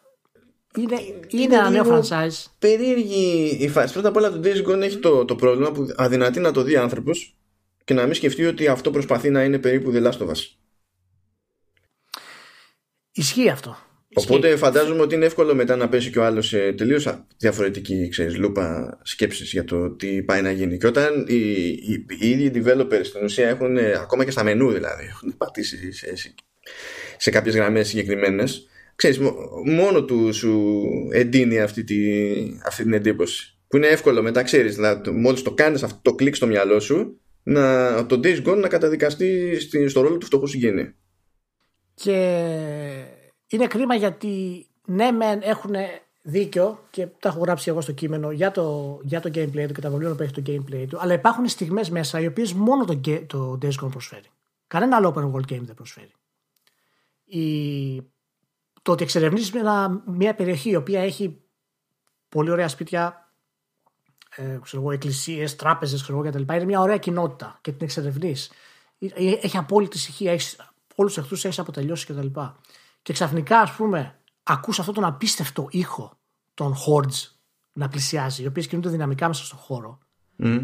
είναι, 0.76 0.96
είναι, 1.28 1.56
ένα 1.56 1.70
νέο 1.70 1.84
λίγο 1.84 2.02
franchise. 2.02 2.46
Περίεργη 2.60 3.58
η 3.60 3.70
φάση. 3.70 3.94
Πρώτα 3.94 4.08
απ' 4.08 4.16
όλα 4.16 4.32
το 4.32 4.40
Days 4.44 4.68
Gone 4.68 4.82
έχει 4.82 4.98
το, 4.98 5.26
το 5.26 5.36
πρόβλημα 5.36 5.72
που 5.72 5.88
αδυνατεί 5.96 6.40
να 6.40 6.52
το 6.52 6.62
δει 6.62 6.76
άνθρωπος 6.76 7.36
και 7.84 7.94
να 7.94 8.04
μην 8.04 8.14
σκεφτεί 8.14 8.46
ότι 8.46 8.68
αυτό 8.68 8.92
προσπαθεί 8.92 9.30
να 9.30 9.44
είναι 9.44 9.60
περίπου 9.60 9.92
The 9.94 10.04
Last 10.04 10.18
of 10.18 10.28
Us. 10.28 10.61
Ισχύει 13.14 13.50
αυτό. 13.50 13.78
Οπότε 14.14 14.48
Ισχύει. 14.48 14.60
φαντάζομαι 14.60 15.02
ότι 15.02 15.16
είναι 15.16 15.26
εύκολο 15.26 15.56
μετά 15.56 15.76
να 15.76 15.90
πέσει 15.90 16.10
και 16.10 16.20
ο 16.20 16.24
άλλος 16.24 16.48
σε 16.48 16.72
τελείως 16.74 17.24
διαφορετική 17.38 18.08
ξέρεις, 18.10 18.38
λούπα 18.38 19.00
σκέψης 19.04 19.52
για 19.52 19.64
το 19.64 19.90
τι 19.90 20.24
πάει 20.24 20.42
να 20.42 20.52
γίνει. 20.52 20.78
Και 20.78 20.88
όταν 20.88 21.26
οι, 21.28 21.36
οι, 21.68 22.06
οι 22.20 22.30
ίδιοι 22.30 22.52
developers 22.56 23.02
στην 23.04 23.24
ουσία 23.24 23.48
έχουν, 23.48 23.78
ε, 23.78 23.92
ακόμα 24.02 24.26
και 24.26 24.32
στα 24.32 24.44
μενού 24.44 24.72
δηλαδή, 24.72 25.04
έχουν 25.06 25.38
πατήσει 25.38 25.92
σε, 25.92 26.16
σε, 26.16 26.34
σε 27.18 27.30
κάποιες 27.30 27.56
γραμμές 27.56 27.88
συγκεκριμένες, 27.88 28.68
ξέρεις, 28.96 29.20
μο- 29.20 29.36
μόνο 29.66 30.04
τους 30.04 30.36
σου 30.38 30.74
εντείνει 31.12 31.60
αυτή, 31.60 31.84
τη, 31.84 31.98
αυτή 32.66 32.84
την 32.84 32.94
εντύπωση. 32.94 33.56
Που 33.68 33.78
είναι 33.78 33.88
εύκολο 33.88 34.22
μετά, 34.22 34.44
ξέρεις, 34.44 34.76
δηλαδή, 34.76 35.12
μόλις 35.12 35.42
το 35.42 35.52
κάνεις 35.54 35.84
αυτό 35.84 36.00
το 36.02 36.16
κλικ 36.16 36.36
στο 36.36 36.48
μυαλό 36.48 36.80
σου, 36.80 37.20
να, 37.44 38.06
το 38.06 38.20
Days 38.24 38.44
Gone 38.48 38.58
να 38.58 38.68
καταδικαστεί 38.68 39.60
στη- 39.60 39.88
στο 39.88 40.02
ρόλο 40.02 40.18
του 40.18 40.26
φτωχού 40.26 40.48
συγγενή. 40.48 40.94
Και 42.04 42.18
είναι 43.48 43.68
κρίμα 43.68 43.96
γιατί 43.96 44.66
ναι 44.86 45.12
μεν 45.12 45.40
έχουν 45.44 45.76
δίκιο 46.22 46.80
και 46.90 47.08
τα 47.08 47.30
έχω 47.30 47.40
γράψει 47.40 47.70
εγώ 47.70 47.82
στο 47.82 47.92
κείμενο 47.92 48.32
για 48.32 48.52
το, 48.52 49.00
για 49.04 49.20
το 49.20 49.30
gameplay 49.34 49.66
του 49.68 49.74
και 49.74 49.82
τα 49.82 49.88
προβλήματα 49.90 50.16
που 50.16 50.24
έχει 50.24 50.42
το 50.42 50.42
gameplay 50.46 50.86
του 50.90 51.00
αλλά 51.00 51.14
υπάρχουν 51.14 51.48
στιγμές 51.48 51.90
μέσα 51.90 52.20
οι 52.20 52.26
οποίες 52.28 52.54
μόνο 52.54 52.86
το, 52.86 52.94
ге- 52.96 53.26
το 53.28 53.58
Days 53.62 53.84
Gone 53.84 53.92
προσφέρει. 53.92 54.30
Κανένα 54.68 54.96
άλλο 54.96 55.14
open 55.16 55.32
world 55.32 55.54
game 55.54 55.62
δεν 55.62 55.76
προσφέρει. 55.76 56.12
Η, 57.26 58.02
το 58.82 58.92
ότι 58.92 59.04
εξερευνήσεις 59.04 59.52
μια, 59.52 60.04
μια 60.06 60.36
περιοχή 60.36 60.70
η 60.70 60.76
οποία 60.76 61.02
έχει 61.02 61.42
πολύ 62.30 62.52
ωραία 62.52 62.68
σπίτια 62.68 63.32
ε, 64.36 64.60
ξέρω 64.62 64.82
εγώ, 64.82 64.92
εκκλησίες, 64.92 65.56
τράπεζες 65.56 66.02
ξέρω 66.02 66.18
εγώ, 66.20 66.30
κτλ. 66.30 66.54
Είναι 66.54 66.66
μια 66.66 66.80
ωραία 66.82 66.98
κοινότητα 66.98 67.60
και 67.62 67.72
την 67.72 67.82
εξερευνείς. 67.82 68.52
Ε, 69.00 69.32
Έχει 69.42 69.58
απόλυτη 69.58 69.98
ησυχία, 69.98 70.32
έχεις 70.32 70.71
όλους 70.96 71.14
του 71.14 71.20
εχθρού 71.20 71.36
έχεις 71.36 71.60
αποτελειώσει 71.60 72.06
κτλ. 72.06 72.28
Και, 72.28 72.50
και 73.02 73.14
ξαφνικά, 73.14 73.60
ας 73.60 73.72
πούμε, 73.72 74.20
ακούς 74.44 74.80
αυτόν 74.80 74.94
τον 74.94 75.04
απίστευτο 75.04 75.68
ήχο 75.72 76.18
των 76.54 76.76
hordes 76.76 77.32
να 77.74 77.88
πλησιάζει, 77.88 78.44
οι 78.44 78.48
οποίες 78.48 78.68
κινούνται 78.68 78.90
δυναμικά 78.90 79.28
μέσα 79.28 79.46
στον 79.46 79.58
χώρο. 79.60 80.00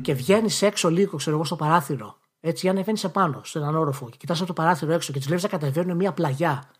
Και 0.02 0.14
βγαίνεις 0.14 0.62
έξω 0.62 0.90
λίγο, 0.90 1.18
ξέρω 1.18 1.36
εγώ, 1.36 1.46
στο 1.46 1.56
παράθυρο. 1.56 2.18
Έτσι, 2.40 2.60
για 2.62 2.74
να 2.74 2.80
ανεβαίνει 2.80 3.00
επάνω, 3.04 3.44
σε 3.44 3.58
έναν 3.58 3.76
όροφο, 3.76 4.10
και 4.10 4.18
κοιτάς 4.18 4.38
από 4.38 4.48
το 4.48 4.54
παράθυρο 4.54 4.94
έξω 4.94 5.14
και 5.14 5.20
του 5.20 5.26
βλέπεις 5.26 5.44
να 5.44 5.50
κατεβαίνουν 5.50 5.96
μια 5.96 6.14
πλαγιά 6.14 6.72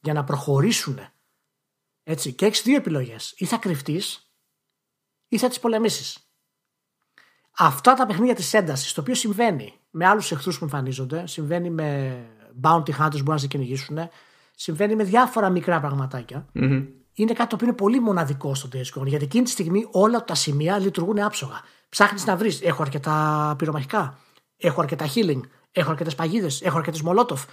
για 0.00 0.12
να 0.12 0.24
προχωρήσουν. 0.24 0.98
Έτσι, 2.02 2.32
και 2.32 2.46
έχεις 2.46 2.62
δύο 2.62 2.76
επιλογές. 2.76 3.34
Ή 3.36 3.44
θα 3.44 3.56
κρυφτείς, 3.56 4.32
ή 5.28 5.38
θα 5.38 5.48
τις 5.48 5.60
πολεμήσεις. 5.60 6.18
Αυτά 7.58 7.94
τα 7.94 8.06
παιχνίδια 8.06 8.34
της 8.34 8.54
έντασης, 8.54 8.92
το 8.92 9.00
οποίο 9.00 9.14
συμβαίνει 9.14 9.74
με 9.90 10.06
άλλους 10.06 10.32
εχθρούς 10.32 10.58
που 10.58 10.64
εμφανίζονται, 10.64 11.26
συμβαίνει 11.26 11.70
με 11.70 12.26
bounty 12.62 12.90
hunters 12.98 13.10
που 13.10 13.18
μπορούν 13.18 13.32
να 13.34 13.38
σε 13.38 13.46
κυνηγήσουν, 13.46 13.98
συμβαίνει 14.54 14.94
με 14.94 15.04
διάφορα 15.04 15.48
μικρά 15.50 15.80
πραγματάκια. 15.80 16.46
Είναι 17.14 17.32
κάτι 17.32 17.48
το 17.48 17.54
οποίο 17.54 17.66
είναι 17.66 17.76
πολύ 17.76 18.00
μοναδικό 18.00 18.54
στο 18.54 18.68
Days 18.72 19.00
Gone, 19.00 19.06
γιατί 19.06 19.24
εκείνη 19.24 19.44
τη 19.44 19.50
στιγμή 19.50 19.88
όλα 19.90 20.24
τα 20.24 20.34
σημεία 20.34 20.78
λειτουργούν 20.78 21.20
άψογα. 21.20 21.60
Ψάχνεις 21.88 22.26
να 22.26 22.36
βρεις, 22.36 22.62
έχω 22.62 22.82
αρκετά 22.82 23.54
πυρομαχικά, 23.58 24.18
έχω 24.56 24.80
αρκετά 24.80 25.06
healing, 25.14 25.40
έχω 25.72 25.90
αρκετές 25.90 26.14
παγίδες, 26.14 26.62
έχω 26.62 26.78
αρκετές 26.78 27.02
μολότοφ. 27.02 27.44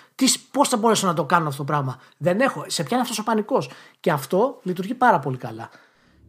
Πώς 0.52 0.70
θα 0.70 0.78
μπορέσω 0.78 1.08
να 1.08 1.14
το 1.14 1.26
κάνω 1.26 1.48
αυτό 1.48 1.58
το 1.58 1.64
πράγμα; 1.64 2.00
Δεν 2.18 2.40
έχω. 2.40 2.64
Σε 2.68 2.84
πιάνει 2.84 3.02
αυτός 3.02 3.20
ο 3.20 3.24
πανικός. 3.24 3.70
Και 4.00 4.12
αυτό 4.12 4.60
λειτουργεί 4.64 4.94
πάρα 4.94 5.20
πολύ 5.20 5.38
καλά. 5.38 5.70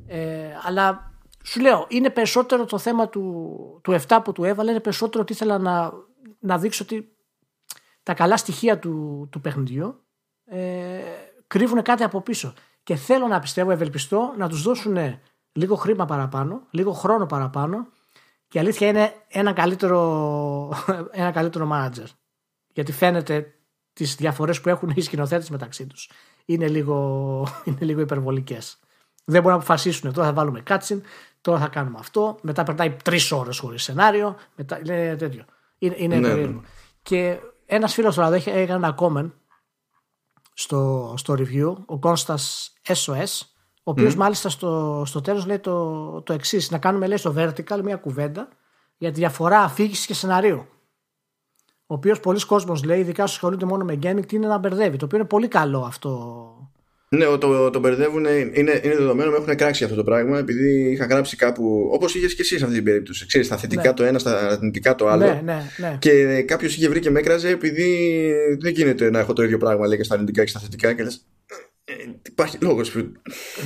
Ε, 0.07 0.49
αλλά 0.63 1.13
σου 1.45 1.61
λέω, 1.61 1.87
είναι 1.89 2.11
περισσότερο 2.11 2.65
το 2.65 2.79
θέμα 2.79 3.09
του, 3.09 3.81
του 3.83 4.01
7 4.09 4.19
που 4.25 4.33
του 4.33 4.45
έβαλε, 4.45 4.71
είναι 4.71 4.81
περισσότερο 4.81 5.23
ότι 5.23 5.33
ήθελα 5.33 5.59
να, 5.59 5.93
να 6.39 6.59
δείξω 6.59 6.85
ότι 6.85 7.13
τα 8.11 8.17
καλά 8.17 8.37
στοιχεία 8.37 8.79
του, 8.79 9.29
του 9.31 9.41
παιχνιδιού 9.41 10.01
ε, 10.45 11.01
κρύβουν 11.47 11.83
κάτι 11.83 12.03
από 12.03 12.21
πίσω. 12.21 12.55
Και 12.83 12.95
θέλω 12.97 13.27
να 13.27 13.39
πιστεύω, 13.39 13.71
ευελπιστώ, 13.71 14.35
να 14.37 14.49
τους 14.49 14.63
δώσουν 14.63 14.97
λίγο 15.53 15.75
χρήμα 15.75 16.05
παραπάνω, 16.05 16.63
λίγο 16.71 16.93
χρόνο 16.93 17.27
παραπάνω 17.27 17.87
και 18.49 18.59
η 18.59 18.61
αλήθεια 18.61 18.89
είναι 18.89 19.13
ένα 19.29 19.53
καλύτερο, 19.53 20.73
ένα 21.11 21.31
καλύτερο 21.31 21.71
manager. 21.73 22.07
Γιατί 22.73 22.93
φαίνεται 22.93 23.55
τις 23.93 24.15
διαφορές 24.15 24.61
που 24.61 24.69
έχουν 24.69 24.93
οι 24.95 25.01
σκηνοθέτες 25.01 25.51
μεταξύ 25.51 25.87
τους. 25.87 26.11
Είναι 26.45 26.69
λίγο, 26.69 27.47
είναι 27.67 27.79
λίγο 27.81 28.01
υπερβολικές. 28.01 28.79
Δεν 29.25 29.43
μπορούν 29.43 29.59
να 29.59 29.65
αποφασίσουν. 29.65 30.13
Τώρα 30.13 30.27
θα 30.27 30.33
βάλουμε 30.33 30.63
cutscene, 30.69 31.01
τώρα 31.41 31.59
θα 31.59 31.69
κάνουμε 31.69 31.99
αυτό. 31.99 32.39
Μετά 32.43 32.63
περνάει 32.63 32.91
τρεις 32.91 33.33
ώρες 33.33 33.59
χωρίς 33.59 33.83
σενάριο. 33.83 34.37
Μετά, 34.57 34.79
είναι 34.79 35.17
τέτοιο. 35.17 35.45
Είναι, 35.79 35.95
είναι 35.99 36.17
Ναι, 36.17 36.29
περίεργο. 36.29 36.53
ναι. 36.61 36.67
Και 37.03 37.39
ένας 37.71 37.95
φίλος 37.95 38.15
τώρα 38.15 38.37
είχε- 38.37 38.51
έκανε 38.51 38.87
ένα 38.87 38.95
comment 38.99 39.31
στο, 40.55 41.15
στο 41.17 41.35
review, 41.39 41.75
ο 41.87 41.99
Κόνστας 41.99 42.73
SOS, 42.87 43.41
ο 43.83 43.91
οποίος 43.91 44.15
μάλιστα 44.15 44.49
στο, 44.49 45.03
στο 45.07 45.21
τέλος 45.21 45.47
λέει 45.47 45.59
το, 45.59 46.23
το 46.23 46.33
εξής: 46.33 46.71
Να 46.71 46.79
κάνουμε 46.79 47.07
λέει 47.07 47.17
στο 47.17 47.35
vertical 47.37 47.81
μια 47.83 47.97
κουβέντα 47.97 48.49
για 48.97 49.11
τη 49.13 49.19
διαφορά 49.19 49.61
αφήγησης 49.61 50.07
και 50.07 50.15
σεναρίου. 50.15 50.67
Ο 51.87 51.95
οποίος 51.95 52.21
πολλοί 52.21 52.47
κόσμος 52.47 52.85
λέει, 52.85 53.01
ειδικά 53.01 53.23
όσοι 53.25 53.35
ασχολούνται 53.35 53.65
μόνο 53.67 53.85
με 53.85 53.99
gaming, 54.03 54.27
τι 54.27 54.37
είναι 54.37 54.47
να 54.47 54.59
μπερδεύει. 54.59 54.97
Το 54.97 55.05
οποίο 55.05 55.19
είναι 55.19 55.27
πολύ 55.27 55.49
καλό 55.49 55.81
αυτό 55.81 56.71
Ναι, 57.17 57.25
το, 57.25 57.71
το 57.71 57.79
μπερδεύουν, 57.79 58.25
είναι, 58.25 58.51
είναι 58.83 58.97
δεδομένο, 58.97 59.31
με 59.31 59.37
έχουν 59.37 59.57
κράξει 59.57 59.85
αυτό 59.85 59.97
το 59.97 60.05
πράγμα 60.05 60.39
επειδή 60.39 60.91
είχα 60.91 61.07
γράψει 61.07 61.37
κάπου, 61.37 61.89
όπως 61.93 62.15
είχες 62.15 62.35
και 62.35 62.43
εσύ 62.43 62.59
σε 62.59 62.65
αυτή 62.65 62.77
την 62.77 62.85
περίπτωση. 62.85 63.27
Ξέρεις, 63.27 63.47
στα 63.47 63.57
θετικά 63.57 63.89
Ναι. 63.89 63.93
το 63.95 64.05
ένα, 64.05 64.19
στα 64.19 64.49
αρνητικά 64.49 64.95
το 64.95 65.09
άλλο. 65.09 65.27
Ναι, 65.27 65.41
ναι, 65.45 65.63
ναι. 65.77 65.97
Και 65.99 66.43
κάποιος 66.43 66.77
είχε 66.77 66.89
βρει 66.89 67.01
και 67.01 67.11
με 67.11 67.19
έκραζε 67.19 67.49
επειδή 67.49 68.33
δεν 68.61 68.73
γίνεται 68.73 69.11
να 69.11 69.19
έχω 69.19 69.33
το 69.33 69.43
ίδιο 69.43 69.59
πράγμα 69.59 69.87
λέει 69.87 69.97
και 69.97 70.05
στα 70.05 70.15
αρνητικά 70.15 70.43
και 70.45 70.51
στα 70.51 70.61
θετικά 70.61 70.93
και 70.93 71.03
λες. 71.03 71.25
Υπάρχει 72.27 72.57
λόγος. 72.61 72.95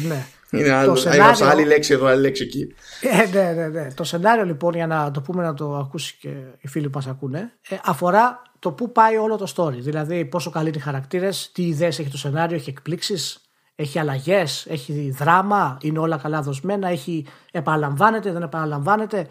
ναι. 0.08 0.26
Είναι 0.50 0.70
άλλο, 0.72 0.94
σενάριο- 0.96 1.22
έγραψα 1.22 1.48
άλλη 1.50 1.64
λέξη 1.64 1.92
εδώ, 1.92 2.06
άλλη 2.06 2.20
λέξη 2.20 2.42
εκεί. 2.42 2.74
Ε, 3.00 3.36
ναι, 3.38 3.52
ναι, 3.52 3.68
ναι. 3.68 3.88
Το 3.94 4.04
σενάριο 4.04 4.44
λοιπόν, 4.44 4.74
για 4.74 4.86
να 4.86 5.10
το 5.10 5.20
πούμε 5.20 5.42
να 5.42 5.54
το 5.54 5.76
ακούσει 5.76 6.16
και 6.20 6.28
οι 6.60 6.68
φίλοι 6.68 6.84
που 6.88 6.98
μας 6.98 7.06
ακούνε, 7.06 7.52
ε, 7.68 7.76
αφορά 7.84 8.42
το 8.64 8.72
πού 8.72 8.92
πάει 8.92 9.16
όλο 9.16 9.36
το 9.36 9.52
story. 9.56 9.78
Δηλαδή, 9.78 10.24
πόσο 10.24 10.50
καλοί 10.50 10.68
είναι 10.68 10.76
οι 10.76 10.80
χαρακτήρες, 10.80 11.50
τι 11.52 11.66
ιδέες 11.66 11.98
έχει 11.98 12.10
το 12.10 12.18
σενάριο, 12.18 12.56
έχει 12.56 12.70
εκπλήξεις, 12.70 13.40
έχει 13.74 13.98
αλλαγές, 13.98 14.66
έχει 14.66 15.10
δράμα, 15.10 15.78
είναι 15.80 15.98
όλα 15.98 16.16
καλά 16.16 16.42
δοσμένα, 16.42 16.88
έχει 16.88 17.26
επαναλαμβάνεται, 17.50 18.32
δεν 18.32 18.42
επαναλαμβάνεται. 18.42 19.26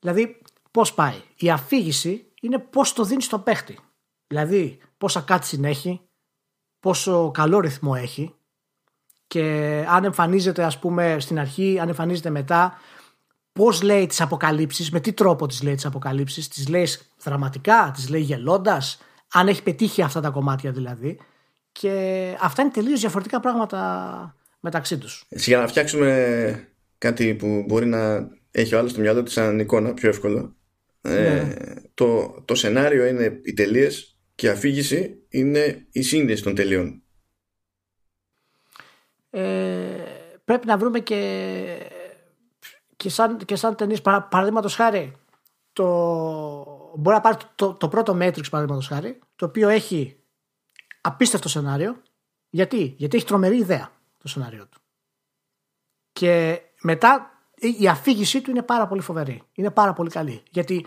Δηλαδή, 0.00 0.42
πώς 0.70 0.94
πάει. 0.94 1.14
Η 1.36 1.50
αφήγηση 1.50 2.32
είναι 2.40 2.58
πώς 2.58 2.92
το 2.92 3.04
δίνεις 3.04 3.24
στο 3.24 3.38
παίχτη. 3.38 3.78
Δηλαδή, 4.26 4.78
πόσα 4.98 5.20
κάτι 5.20 5.60
έχει, 5.64 6.00
πόσο 6.80 7.30
καλό 7.30 7.60
ρυθμό 7.60 7.92
έχει, 7.96 8.34
και 9.26 9.44
αν 9.88 10.04
εμφανίζεται 10.04 10.64
ας 10.64 10.78
πούμε 10.78 11.16
στην 11.20 11.38
αρχή, 11.38 11.78
αν 11.80 11.88
εμφανίζεται 11.88 12.30
μετά, 12.30 12.78
πώς 13.52 13.82
λέει 13.82 14.06
τις 14.06 14.20
αποκαλύψεις, 14.20 14.90
με 14.90 15.00
τι 15.00 15.12
τρόπο 15.12 15.46
τις 15.46 15.62
λέει 15.62 15.74
τις 15.74 15.84
αποκαλύψεις, 15.86 16.48
τις 16.48 16.68
λέει 16.68 16.86
δραματικά, 17.22 17.90
τις 17.94 18.08
λέει 18.08 18.20
γελώντας, 18.20 19.02
αν 19.32 19.48
έχει 19.48 19.62
πετύχει 19.62 20.02
αυτά 20.02 20.20
τα 20.20 20.30
κομμάτια 20.30 20.70
δηλαδή. 20.72 21.18
Και 21.72 22.36
αυτά 22.40 22.62
είναι 22.62 22.70
τελείως 22.70 23.00
διαφορετικά 23.00 23.40
πράγματα 23.40 24.36
μεταξύ 24.60 24.98
τους. 24.98 25.24
Έτσι, 25.28 25.50
για 25.50 25.58
να 25.58 25.66
φτιάξουμε 25.66 26.68
κάτι 26.98 27.34
που 27.34 27.64
μπορεί 27.66 27.86
να 27.86 28.28
έχει 28.50 28.74
ο 28.74 28.78
άλλος 28.78 28.90
στο 28.90 29.00
μυαλό 29.00 29.22
του 29.22 29.30
σαν 29.30 29.58
εικόνα 29.58 29.94
πιο 29.94 30.08
εύκολο. 30.08 30.56
Ε, 31.02 31.10
Ναι. 31.20 31.54
το, 31.94 32.42
το 32.44 32.54
σενάριο 32.54 33.06
είναι 33.06 33.40
οι 33.44 33.52
τελείες 33.52 34.18
και 34.34 34.48
αφήγηση 34.50 35.22
είναι 35.28 35.86
η 35.90 36.02
σύνδεση 36.02 36.42
των 36.42 36.54
τελείων. 36.54 37.02
Ε, 39.30 39.40
πρέπει 40.44 40.66
να 40.66 40.76
βρούμε 40.76 41.00
και, 41.00 41.18
και 43.02 43.08
σαν, 43.08 43.36
και 43.36 43.56
σαν 43.56 43.76
ταινίες 43.76 44.02
παραδείγματος 44.02 44.74
χάρη 44.74 45.16
το, 45.72 45.84
μπορεί 46.96 47.16
να 47.16 47.20
πάρει 47.20 47.36
το, 47.54 47.74
το, 47.74 47.88
πρώτο 47.88 48.12
Matrix 48.12 48.50
παραδείγματος 48.50 48.86
χάρη 48.86 49.18
το 49.36 49.46
οποίο 49.46 49.68
έχει 49.68 50.16
απίστευτο 51.00 51.48
σενάριο 51.48 51.96
γιατί, 52.50 52.94
γιατί 52.96 53.16
έχει 53.16 53.26
τρομερή 53.26 53.56
ιδέα 53.56 53.90
το 54.18 54.28
σενάριο 54.28 54.66
του 54.66 54.80
και 56.12 56.60
μετά 56.82 57.30
η 57.80 57.88
αφήγησή 57.88 58.40
του 58.40 58.50
είναι 58.50 58.62
πάρα 58.62 58.86
πολύ 58.86 59.00
φοβερή 59.00 59.42
είναι 59.52 59.70
πάρα 59.70 59.92
πολύ 59.92 60.10
καλή 60.10 60.42
γιατί 60.50 60.86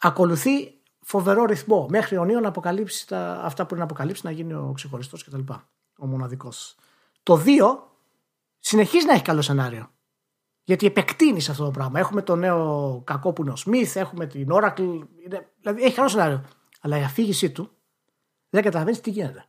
ακολουθεί 0.00 0.80
φοβερό 1.00 1.44
ρυθμό 1.44 1.86
μέχρι 1.90 2.16
ο 2.16 2.24
Νίο 2.24 2.40
να 2.40 2.48
αποκαλύψει 2.48 3.06
τα, 3.06 3.40
αυτά 3.42 3.62
που 3.62 3.74
είναι 3.74 3.78
να 3.78 3.84
αποκαλύψει 3.84 4.22
να 4.24 4.30
γίνει 4.30 4.54
ο 4.54 4.72
ξεχωριστός 4.74 5.24
κτλ. 5.24 5.52
Ο 5.98 6.06
μοναδικός. 6.06 6.76
Το 7.22 7.42
2 7.44 7.76
συνεχίζει 8.58 9.06
να 9.06 9.12
έχει 9.12 9.22
καλό 9.22 9.42
σενάριο. 9.42 9.90
Γιατί 10.68 10.86
επεκτείνεις 10.86 11.48
αυτό 11.48 11.64
το 11.64 11.70
πράγμα. 11.70 11.98
Έχουμε 11.98 12.22
το 12.22 12.36
νέο 12.36 13.02
κακό 13.04 13.32
που 13.32 13.42
είναι 13.42 13.50
ο 13.50 13.56
Σμιθ, 13.56 13.96
έχουμε 13.96 14.26
την 14.26 14.48
Oracle. 14.50 15.00
Είναι, 15.24 15.48
δηλαδή 15.60 15.82
έχει 15.82 15.94
καλό 15.94 16.08
σενάριο. 16.08 16.44
Αλλά 16.80 16.98
η 16.98 17.02
αφήγησή 17.02 17.50
του 17.50 17.70
δεν 18.50 18.62
καταλαβαίνεις 18.62 19.00
τι 19.00 19.10
γίνεται. 19.10 19.44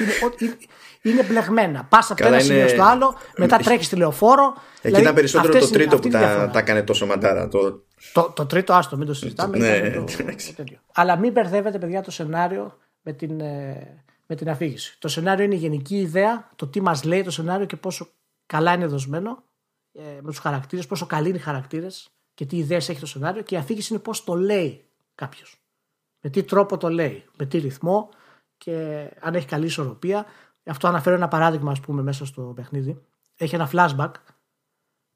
Είναι, 0.00 0.34
είναι, 0.38 0.56
είναι 1.02 1.22
μπλεγμένα. 1.22 1.84
Πας 1.84 2.10
από 2.10 2.26
ένα 2.26 2.40
σημείο 2.40 2.68
στο 2.68 2.82
άλλο, 2.82 3.14
μετά 3.36 3.56
τρέχεις 3.56 3.88
τηλεοφόρο. 3.88 4.44
Εκεί 4.46 4.80
δηλαδή, 4.82 5.02
ήταν 5.02 5.14
περισσότερο 5.14 5.58
το 5.58 5.70
τρίτο 5.70 5.98
που 5.98 6.08
τα, 6.08 6.50
τα 6.52 6.58
έκανε 6.58 6.82
τόσο 6.82 7.06
μαντάρα. 7.06 7.48
Το, 7.48 7.84
το, 8.12 8.32
το 8.34 8.46
τρίτο, 8.46 8.74
άστο, 8.74 8.96
μην 8.96 9.06
το 9.06 9.14
συζητάμε. 9.14 9.58
ναι, 9.58 9.90
το, 9.90 10.04
το 10.56 10.64
Αλλά 10.92 11.16
μην 11.16 11.32
μπερδεύετε, 11.32 11.78
παιδιά, 11.78 12.02
το 12.02 12.10
σενάριο 12.10 12.78
με 13.02 13.12
την, 13.12 13.40
ε, 13.40 14.04
με 14.26 14.34
την 14.34 14.50
αφήγηση. 14.50 14.96
Το 14.98 15.08
σενάριο 15.08 15.44
είναι 15.44 15.54
η 15.54 15.58
γενική 15.58 15.96
ιδέα, 15.96 16.50
το 16.56 16.66
τι 16.66 16.80
μας 16.80 17.04
λέει 17.04 17.22
το 17.22 17.30
σενάριο 17.30 17.66
και 17.66 17.76
πόσο 17.76 18.08
καλά 18.46 18.72
είναι 18.72 18.86
δοσμένο 18.86 19.30
ε, 19.30 19.55
με 19.98 20.30
τους 20.30 20.38
χαρακτήρες, 20.38 20.86
πόσο 20.86 21.06
καλοί 21.06 21.28
είναι 21.28 21.36
οι 21.36 21.40
χαρακτήρες 21.40 22.08
και 22.34 22.46
τι 22.46 22.56
ιδέες 22.56 22.88
έχει 22.88 23.00
το 23.00 23.06
σενάριο. 23.06 23.42
Και 23.42 23.54
η 23.54 23.58
αφήγηση 23.58 23.92
είναι 23.92 24.02
πώς 24.02 24.24
το 24.24 24.34
λέει 24.34 24.84
κάποιος. 25.14 25.60
Με 26.20 26.30
τι 26.30 26.42
τρόπο 26.42 26.76
το 26.76 26.88
λέει, 26.88 27.24
με 27.38 27.46
τι 27.46 27.58
ρυθμό 27.58 28.08
και 28.58 29.08
αν 29.20 29.34
έχει 29.34 29.46
καλή 29.46 29.66
ισορροπία. 29.66 30.26
Αυτό 30.64 30.88
αναφέρω 30.88 31.16
ένα 31.16 31.28
παράδειγμα, 31.28 31.70
ας 31.70 31.80
πούμε, 31.80 32.02
μέσα 32.02 32.26
στο 32.26 32.52
παιχνίδι. 32.56 33.02
Έχει 33.36 33.54
ένα 33.54 33.70
flashback 33.72 34.10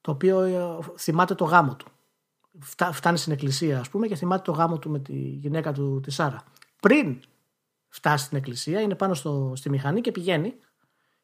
το 0.00 0.10
οποίο 0.10 0.40
ε, 0.40 0.78
θυμάται 0.96 1.34
το 1.34 1.44
γάμο 1.44 1.76
του 1.76 1.86
φτάνει 2.92 3.18
στην 3.18 3.32
εκκλησία 3.32 3.80
ας 3.80 3.88
πούμε 3.88 4.06
και 4.06 4.14
θυμάται 4.14 4.42
το 4.42 4.52
γάμο 4.52 4.78
του 4.78 4.90
με 4.90 4.98
τη 4.98 5.12
γυναίκα 5.12 5.72
του 5.72 6.00
τη 6.02 6.10
Σάρα. 6.10 6.44
Πριν 6.80 7.20
φτάσει 7.88 8.24
στην 8.24 8.36
εκκλησία 8.36 8.80
είναι 8.80 8.94
πάνω 8.94 9.14
στο, 9.14 9.52
στη 9.56 9.70
μηχανή 9.70 10.00
και 10.00 10.12
πηγαίνει 10.12 10.54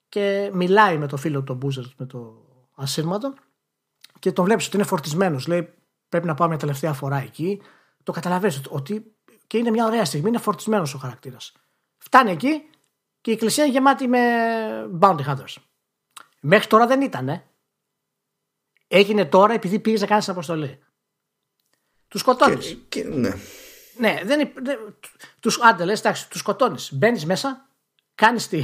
και 0.09 0.51
μιλάει 0.55 0.99
με 0.99 1.07
το 1.07 1.17
φίλο 1.17 1.43
του 1.43 1.55
Μπούζερ 1.55 1.85
με 1.97 2.07
το 2.07 2.45
ασύρματο 2.75 3.35
και 4.19 4.33
τον 4.33 4.45
βλέπεις 4.45 4.67
ότι 4.67 4.77
είναι 4.77 4.85
φορτισμένος. 4.85 5.47
Λέει 5.47 5.75
πρέπει 6.09 6.27
να 6.27 6.35
πάω 6.35 6.49
μια 6.49 6.57
τελευταία 6.57 6.93
φορά 6.93 7.17
εκεί. 7.17 7.63
Το 8.03 8.13
καταλαβαίνεις 8.13 8.61
ότι 8.69 9.15
και 9.47 9.59
είναι 9.59 9.71
μια 9.71 9.87
ωραία 9.87 10.05
στιγμή, 10.05 10.29
είναι 10.29 10.39
φορτισμένος 10.39 10.95
ο 10.95 10.99
χαρακτήρας. 10.99 11.53
Φτάνει 11.99 12.31
εκεί 12.31 12.69
και 13.21 13.31
η 13.31 13.35
εκκλησία 13.35 13.65
είναι 13.65 13.73
γεμάτη 13.73 14.07
με 14.09 14.21
bounty 15.01 15.25
hunters. 15.27 15.55
Μέχρι 16.41 16.67
τώρα 16.67 16.87
δεν 16.87 17.01
ήταν. 17.01 17.43
Έγινε 18.89 19.25
τώρα 19.25 19.53
επειδή 19.55 19.79
πήγες 19.79 20.01
να 20.01 20.07
κάνεις 20.07 20.29
αποστολή. 20.29 20.79
Τους 22.09 22.21
σκοτώνεις. 22.21 22.79
ναι. 23.13 23.35
Ναι, 23.99 24.21
δεν, 24.25 24.53
δεν, 24.55 24.79
τους, 25.41 25.61
άντε 25.63 25.85
λες, 25.85 25.99
εντάξει, 25.99 26.29
τους 26.29 26.41
σκοτώνεις. 26.41 26.93
Μπαίνεις 26.93 27.27
μέσα, 27.27 27.66
κάνεις 28.17 28.49
τη, 28.49 28.63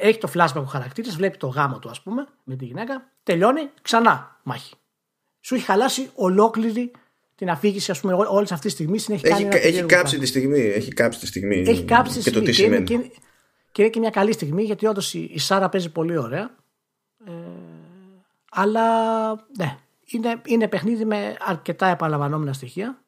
έχει 0.00 0.18
το 0.18 0.30
flashback 0.34 0.54
ο 0.54 0.62
χαρακτήρας, 0.62 1.16
βλέπει 1.16 1.36
το 1.36 1.46
γάμο 1.46 1.78
του 1.78 1.90
ας 1.90 2.02
πούμε 2.02 2.26
με 2.44 2.56
τη 2.56 2.64
γυναίκα, 2.64 3.12
τελειώνει, 3.22 3.70
ξανά 3.82 4.40
μάχη. 4.42 4.74
Σου 5.40 5.54
έχει 5.54 5.64
χαλάσει 5.64 6.10
ολόκληρη 6.14 6.90
την 7.34 7.50
αφήγηση, 7.50 7.90
ας 7.90 8.00
πούμε, 8.00 8.14
όλης 8.14 8.52
αυτής 8.52 8.60
της 8.60 8.72
στιγμής. 8.72 9.08
Έχει, 9.08 9.26
έχει, 9.26 9.48
έχει 9.66 9.84
κάψει 9.84 10.18
τη 10.18 10.26
στιγμή. 10.26 10.58
Έχει 10.58 10.92
κάψει 10.92 11.20
τη 11.20 11.26
στιγμή. 11.26 11.64
Έχει 11.66 11.84
κάψει 11.84 12.14
τη 12.14 12.20
στιγμή. 12.20 12.40
Και, 12.40 12.46
το 12.46 12.52
τι 12.52 12.56
και, 12.56 12.62
είναι, 12.62 12.80
και, 13.72 13.82
είναι 13.82 13.90
και 13.90 13.98
μια 13.98 14.10
καλή 14.10 14.32
στιγμή 14.32 14.62
γιατί 14.62 14.86
όντως 14.86 15.14
η, 15.14 15.30
η 15.32 15.38
Σάρα 15.38 15.68
παίζει 15.68 15.90
πολύ 15.90 16.16
ωραία. 16.16 16.50
Ε, 17.26 17.32
αλλά 18.50 19.28
ναι, 19.34 19.78
είναι, 20.04 20.40
είναι 20.44 20.68
παιχνίδι 20.68 21.04
με 21.04 21.36
αρκετά 21.40 21.86
επαναλαμβανόμενα 21.86 22.52
στοιχεία, 22.52 23.04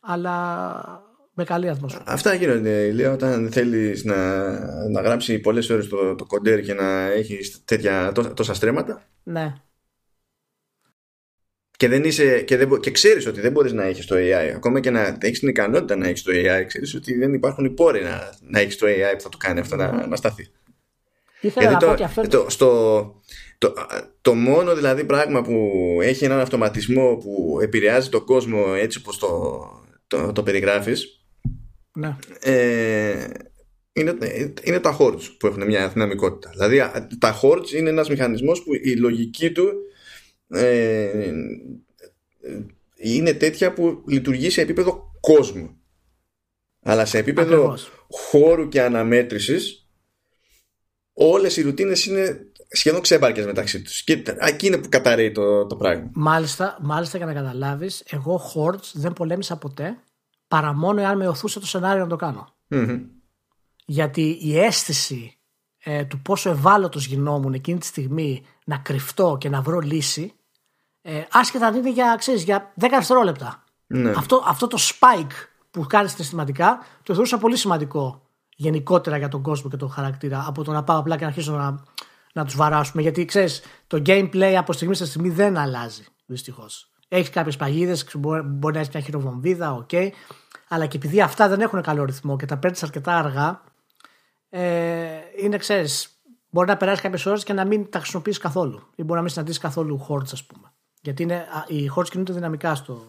αλλά 0.00 1.11
με 1.34 1.44
καλή 1.44 1.68
ατμόσφαιρα. 1.68 2.04
Αυτά 2.06 2.34
γίνονται, 2.34 2.86
Ηλία, 2.86 3.12
όταν 3.12 3.52
θέλεις 3.52 4.04
να, 4.04 4.50
να 4.88 5.00
γράψει 5.00 5.38
πολλές 5.38 5.70
ώρες 5.70 5.88
το, 5.88 6.14
το 6.14 6.24
κοντέρ 6.24 6.60
και 6.60 6.74
να 6.74 7.10
έχει 7.10 7.38
τέτοια 7.64 8.12
τόσα 8.34 8.54
στρέμματα. 8.54 9.02
Ναι. 9.22 9.54
Και, 11.76 11.88
δεν 11.88 12.04
είσαι, 12.04 12.40
και, 12.40 12.56
δεν, 12.56 12.80
και 12.80 12.90
ξέρεις 12.90 13.26
ότι 13.26 13.40
δεν 13.40 13.52
μπορείς 13.52 13.72
να 13.72 13.84
έχεις 13.84 14.06
το 14.06 14.16
AI 14.18 14.52
ακόμα 14.54 14.80
και 14.80 14.90
να 14.90 15.16
έχεις 15.20 15.38
την 15.38 15.48
ικανότητα 15.48 15.96
να 15.96 16.08
έχεις 16.08 16.22
το 16.22 16.32
AI 16.34 16.64
ξέρεις 16.66 16.94
ότι 16.94 17.18
δεν 17.18 17.34
υπάρχουν 17.34 17.64
οι 17.64 17.70
πόροι 17.70 18.02
να, 18.02 18.30
να 18.40 18.60
έχεις 18.60 18.76
το 18.76 18.86
AI 18.86 19.14
που 19.16 19.22
θα 19.22 19.28
το 19.28 19.36
κάνει 19.36 19.60
αυτό 19.60 19.76
να, 19.76 20.06
να 20.06 20.16
σταθεί 20.16 20.50
Ήθελα 21.40 21.70
να 21.70 21.76
το, 21.76 21.86
πω 21.86 21.94
και 21.94 22.04
αυτό 22.04 22.28
το, 22.28 22.46
στο, 22.48 23.22
το, 23.58 23.74
το 24.20 24.34
μόνο 24.34 24.74
δηλαδή 24.74 25.04
πράγμα 25.04 25.42
που 25.42 25.70
έχει 26.02 26.24
έναν 26.24 26.38
αυτοματισμό 26.40 27.16
που 27.16 27.58
επηρεάζει 27.62 28.08
τον 28.08 28.24
κόσμο 28.24 28.64
έτσι 28.76 28.98
όπως 28.98 29.18
το, 29.18 29.60
το, 30.06 30.32
το 30.32 30.42
περιγράφεις 30.42 31.21
ναι. 31.94 32.16
ε, 32.40 33.28
είναι, 33.92 34.16
είναι 34.62 34.80
τα 34.80 34.96
hordes 35.00 35.36
που 35.38 35.46
έχουν 35.46 35.66
μια 35.66 35.88
δυναμικότητα. 35.88 36.50
Δηλαδή 36.50 36.80
τα 37.18 37.40
hordes 37.42 37.70
είναι 37.70 37.88
ένας 37.88 38.08
μηχανισμός 38.08 38.62
που 38.62 38.74
η 38.74 38.96
λογική 38.96 39.52
του 39.52 39.72
ε, 40.48 41.32
είναι 42.96 43.32
τέτοια 43.32 43.72
που 43.72 44.04
λειτουργεί 44.06 44.50
σε 44.50 44.60
επίπεδο 44.60 45.12
κόσμου. 45.20 45.76
Αλλά 46.82 47.04
σε 47.04 47.18
επίπεδο 47.18 47.76
χώρου 48.08 48.68
και 48.68 48.82
αναμέτρησης 48.82 49.86
όλες 51.12 51.56
οι 51.56 51.62
ρουτίνες 51.62 52.06
είναι 52.06 52.46
σχεδόν 52.68 53.00
ξέμπαρκες 53.00 53.46
μεταξύ 53.46 53.82
τους 53.82 54.04
και 54.04 54.22
εκεί 54.38 54.66
είναι 54.66 54.78
που 54.78 54.88
καταραίει 54.88 55.32
το, 55.32 55.66
το 55.66 55.76
πράγμα 55.76 56.10
μάλιστα, 56.14 56.78
μάλιστα 56.82 57.16
για 57.16 57.26
να 57.26 57.32
καταλάβεις 57.32 58.02
εγώ 58.06 58.40
Hordes 58.54 58.90
δεν 58.92 59.12
πολέμησα 59.12 59.56
ποτέ 59.56 59.98
παρά 60.52 60.72
μόνο 60.72 61.00
εάν 61.00 61.16
με 61.16 61.28
οθούσε 61.28 61.60
το 61.60 61.66
σενάριο 61.66 62.02
να 62.02 62.08
το 62.08 62.16
κανω 62.16 62.48
γιατί 63.84 64.38
η 64.40 64.58
αίσθηση 64.58 65.38
ε, 65.78 66.04
του 66.04 66.20
πόσο 66.20 66.50
ευάλωτος 66.50 67.06
γινόμουν 67.06 67.52
εκείνη 67.54 67.78
τη 67.78 67.86
στιγμή 67.86 68.44
να 68.64 68.76
κρυφτώ 68.76 69.36
και 69.40 69.48
να 69.48 69.60
βρω 69.60 69.78
λύση 69.78 70.32
ε, 71.02 71.22
άσχετα 71.30 71.66
αν 71.66 71.74
είναι 71.74 71.90
για, 71.90 72.14
ξέρεις, 72.18 72.42
για 72.42 72.72
10 72.80 72.86
δευτερόλεπτα 72.90 73.64
ναι. 73.86 74.10
αυτό, 74.10 74.42
αυτό 74.46 74.66
το 74.66 74.78
spike 74.80 75.32
που 75.70 75.86
κάνει 75.86 76.08
συναισθηματικά 76.08 76.78
το 77.02 77.12
θεωρούσα 77.12 77.38
πολύ 77.38 77.56
σημαντικό 77.56 78.22
γενικότερα 78.56 79.16
για 79.16 79.28
τον 79.28 79.42
κόσμο 79.42 79.70
και 79.70 79.76
τον 79.76 79.90
χαρακτήρα 79.90 80.44
από 80.46 80.64
το 80.64 80.72
να 80.72 80.84
πάω 80.84 80.98
απλά 80.98 81.14
και 81.16 81.22
να 81.22 81.28
αρχίσω 81.28 81.52
να, 81.52 81.84
να 82.32 82.44
τους 82.44 82.56
βαράσουμε. 82.56 83.02
Γιατί 83.02 83.24
ξέρεις, 83.24 83.62
το 83.86 84.02
gameplay 84.06 84.54
από 84.58 84.72
στιγμή 84.72 84.94
σε 84.94 85.06
στιγμή 85.06 85.30
δεν 85.30 85.56
αλλάζει 85.56 86.04
δυστυχώς. 86.26 86.91
Έχεις 87.14 87.30
κάποιες 87.30 87.56
παγίδες, 87.56 88.06
μπορεί 88.44 88.74
να 88.74 88.80
έχεις 88.80 88.94
μια 88.94 89.02
χειροβομβίδα, 89.02 89.72
OK. 89.72 89.88
Okay, 89.92 90.08
αλλά 90.68 90.86
και 90.86 90.96
επειδή 90.96 91.20
αυτά 91.20 91.48
δεν 91.48 91.60
έχουν 91.60 91.82
καλό 91.82 92.04
ρυθμό 92.04 92.36
και 92.36 92.46
τα 92.46 92.56
παίρνεις 92.56 92.82
αρκετά 92.82 93.16
αργά, 93.16 93.62
ε, 94.48 94.62
είναι, 95.42 95.56
ξέρεις, 95.56 96.22
μπορεί 96.50 96.68
να 96.68 96.76
περάσεις 96.76 97.02
κάποιες 97.02 97.26
ώρες 97.26 97.44
και 97.44 97.52
να 97.52 97.66
μην 97.66 97.90
τα 97.90 97.98
χρησιμοποιήσεις 97.98 98.40
καθόλου. 98.40 98.80
Ή 98.94 99.02
μπορεί 99.02 99.14
να 99.14 99.20
μην 99.20 99.28
συναντήσεις 99.28 99.60
καθόλου 99.60 100.06
hordes, 100.08 100.32
ας 100.32 100.44
πούμε. 100.44 100.72
Γιατί 101.00 101.22
είναι, 101.22 101.46
οι 101.66 101.90
hordes 101.96 102.08
κινούνται 102.08 102.32
δυναμικά 102.32 102.74
στο, 102.74 103.02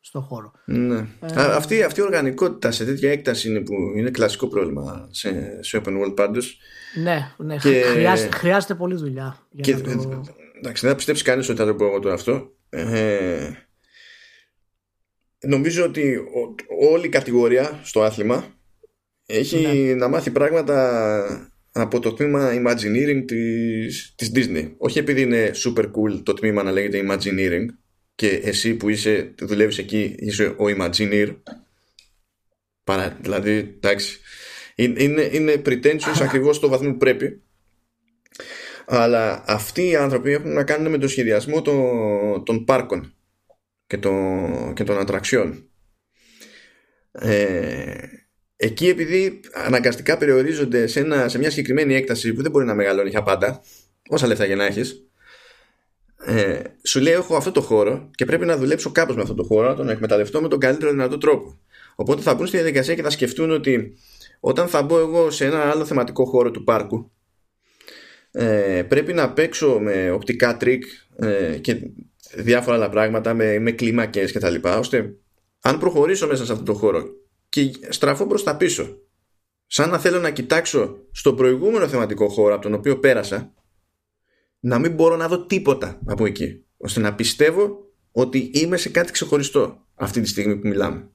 στο 0.00 0.20
χώρο. 0.20 0.52
Ναι. 0.64 0.98
Ε, 1.20 1.42
αυτή, 1.42 1.82
αυτή 1.82 2.00
η 2.00 2.02
οργανικότητα 2.02 2.70
σε 2.70 2.84
τέτοια 2.84 3.10
έκταση 3.10 3.48
είναι 3.48 3.60
που 3.60 3.74
είναι 3.96 4.10
κλασικό 4.10 4.46
πρόβλημα 4.46 5.08
σε, 5.10 5.62
σε 5.62 5.80
open 5.84 6.04
world 6.04 6.16
πάντως. 6.16 6.58
Ναι, 7.02 7.32
ναι. 7.36 7.56
Και... 7.56 7.82
Χρειάζεται, 7.82 8.36
χρειάζεται 8.36 8.74
πολλή 8.74 8.94
δουλειά. 8.94 9.36
Για 9.50 9.62
και, 9.62 9.82
να 9.82 9.96
το... 9.96 10.22
Εντάξει, 10.58 10.82
δεν 10.82 10.90
θα 10.90 10.96
πιστέψει 10.96 11.24
κανείς 11.24 11.48
ότι 11.48 11.58
θα 11.58 11.66
το 11.66 11.74
πω 11.74 11.84
εγώ 11.84 11.98
τώρα 11.98 12.14
αυτό. 12.14 12.58
Ε, 12.70 13.50
νομίζω 15.40 15.84
ότι 15.84 16.16
ο, 16.16 16.54
όλη 16.90 17.06
η 17.06 17.08
κατηγορία 17.08 17.80
στο 17.82 18.02
άθλημα 18.02 18.54
έχει 19.26 19.56
ναι. 19.56 19.94
να 19.94 20.08
μάθει 20.08 20.30
πράγματα 20.30 21.50
από 21.72 22.00
το 22.00 22.12
τμήμα 22.12 22.50
Imagineering 22.52 23.22
της, 23.26 24.14
της 24.16 24.32
Disney. 24.34 24.72
Όχι 24.76 24.98
επειδή 24.98 25.20
είναι 25.20 25.50
super 25.54 25.84
cool 25.84 26.20
το 26.22 26.34
τμήμα 26.34 26.62
να 26.62 26.72
λέγεται 26.72 27.06
Imagineering, 27.08 27.66
και 28.14 28.28
εσύ 28.28 28.74
που 28.74 28.88
είσαι, 28.88 29.34
δουλεύεις 29.38 29.78
εκεί 29.78 30.14
είσαι 30.18 30.44
ο 30.46 30.64
Imagineer 30.78 31.36
παρά, 32.84 33.18
δηλαδή 33.20 33.52
εντάξει 33.52 34.18
είναι, 34.74 35.28
είναι 35.32 35.62
pretentious 35.66 36.20
ακριβώς 36.20 36.56
στο 36.56 36.68
βαθμό 36.68 36.90
που 36.90 36.96
πρέπει 36.96 37.42
αλλά 38.92 39.42
αυτοί 39.46 39.88
οι 39.88 39.96
άνθρωποι 39.96 40.32
έχουν 40.32 40.52
να 40.52 40.64
κάνουν 40.64 40.90
με 40.90 40.98
το 40.98 41.08
σχεδιασμό 41.08 41.62
των, 41.62 42.44
των 42.44 42.64
πάρκων 42.64 43.14
και 43.86 43.98
των, 43.98 44.74
και 44.74 44.84
των 44.84 44.98
ατραξιών 44.98 45.70
ε, 47.12 47.94
εκεί 48.56 48.88
επειδή 48.88 49.40
αναγκαστικά 49.52 50.18
περιορίζονται 50.18 50.86
σε, 50.86 51.00
ένα, 51.00 51.28
σε 51.28 51.38
μια 51.38 51.50
συγκεκριμένη 51.50 51.94
έκταση 51.94 52.32
που 52.32 52.42
δεν 52.42 52.50
μπορεί 52.50 52.64
να 52.64 52.74
μεγαλώνει 52.74 53.10
για 53.10 53.22
πάντα, 53.22 53.62
όσα 54.08 54.26
λεφτά 54.26 54.44
για 54.44 54.56
να 54.56 54.64
έχεις, 54.64 55.10
ε, 56.24 56.62
σου 56.82 57.00
λέει: 57.00 57.12
Έχω 57.12 57.36
αυτό 57.36 57.52
το 57.52 57.60
χώρο 57.60 58.10
και 58.14 58.24
πρέπει 58.24 58.46
να 58.46 58.56
δουλέψω 58.56 58.92
κάπως 58.92 59.16
με 59.16 59.22
αυτό 59.22 59.34
το 59.34 59.42
χώρο, 59.42 59.68
να 59.68 59.74
τον 59.74 59.88
εκμεταλλευτώ 59.88 60.40
με 60.40 60.48
τον 60.48 60.58
καλύτερο 60.58 60.90
δυνατό 60.90 61.18
τρόπο. 61.18 61.58
Οπότε 61.94 62.22
θα 62.22 62.34
μπουν 62.34 62.46
στη 62.46 62.56
διαδικασία 62.56 62.94
και 62.94 63.02
θα 63.02 63.10
σκεφτούν 63.10 63.50
ότι 63.50 63.96
όταν 64.40 64.68
θα 64.68 64.82
μπω 64.82 64.98
εγώ 64.98 65.30
σε 65.30 65.44
ένα 65.44 65.70
άλλο 65.70 65.84
θεματικό 65.84 66.24
χώρο 66.24 66.50
του 66.50 66.64
πάρκου, 66.64 67.10
ε, 68.30 68.82
πρέπει 68.88 69.12
να 69.12 69.32
παίξω 69.32 69.78
με 69.80 70.10
οπτικά 70.10 70.56
τρικ 70.56 70.84
ε, 71.16 71.58
και 71.58 71.90
διάφορα 72.34 72.76
άλλα 72.76 72.88
πράγματα, 72.88 73.34
με, 73.34 73.58
με 73.58 73.70
κλίμακες 73.70 74.32
και 74.32 74.38
τα 74.38 74.50
λοιπά, 74.50 74.78
ώστε 74.78 75.14
αν 75.60 75.78
προχωρήσω 75.78 76.26
μέσα 76.26 76.44
σε 76.44 76.52
αυτό 76.52 76.64
το 76.64 76.74
χώρο 76.74 77.04
και 77.48 77.70
στραφώ 77.88 78.26
προς 78.26 78.42
τα 78.42 78.56
πίσω, 78.56 78.98
σαν 79.66 79.90
να 79.90 79.98
θέλω 79.98 80.18
να 80.18 80.30
κοιτάξω 80.30 80.96
στο 81.12 81.34
προηγούμενο 81.34 81.88
θεματικό 81.88 82.28
χώρο 82.28 82.54
από 82.54 82.62
τον 82.62 82.74
οποίο 82.74 82.98
πέρασα, 82.98 83.52
να 84.60 84.78
μην 84.78 84.92
μπορώ 84.92 85.16
να 85.16 85.28
δω 85.28 85.46
τίποτα 85.46 86.00
από 86.06 86.26
εκεί, 86.26 86.64
ώστε 86.76 87.00
να 87.00 87.14
πιστεύω 87.14 87.78
ότι 88.12 88.50
είμαι 88.54 88.76
σε 88.76 88.88
κάτι 88.88 89.12
ξεχωριστό 89.12 89.86
αυτή 89.94 90.20
τη 90.20 90.28
στιγμή 90.28 90.56
που 90.56 90.68
μιλάμε. 90.68 91.10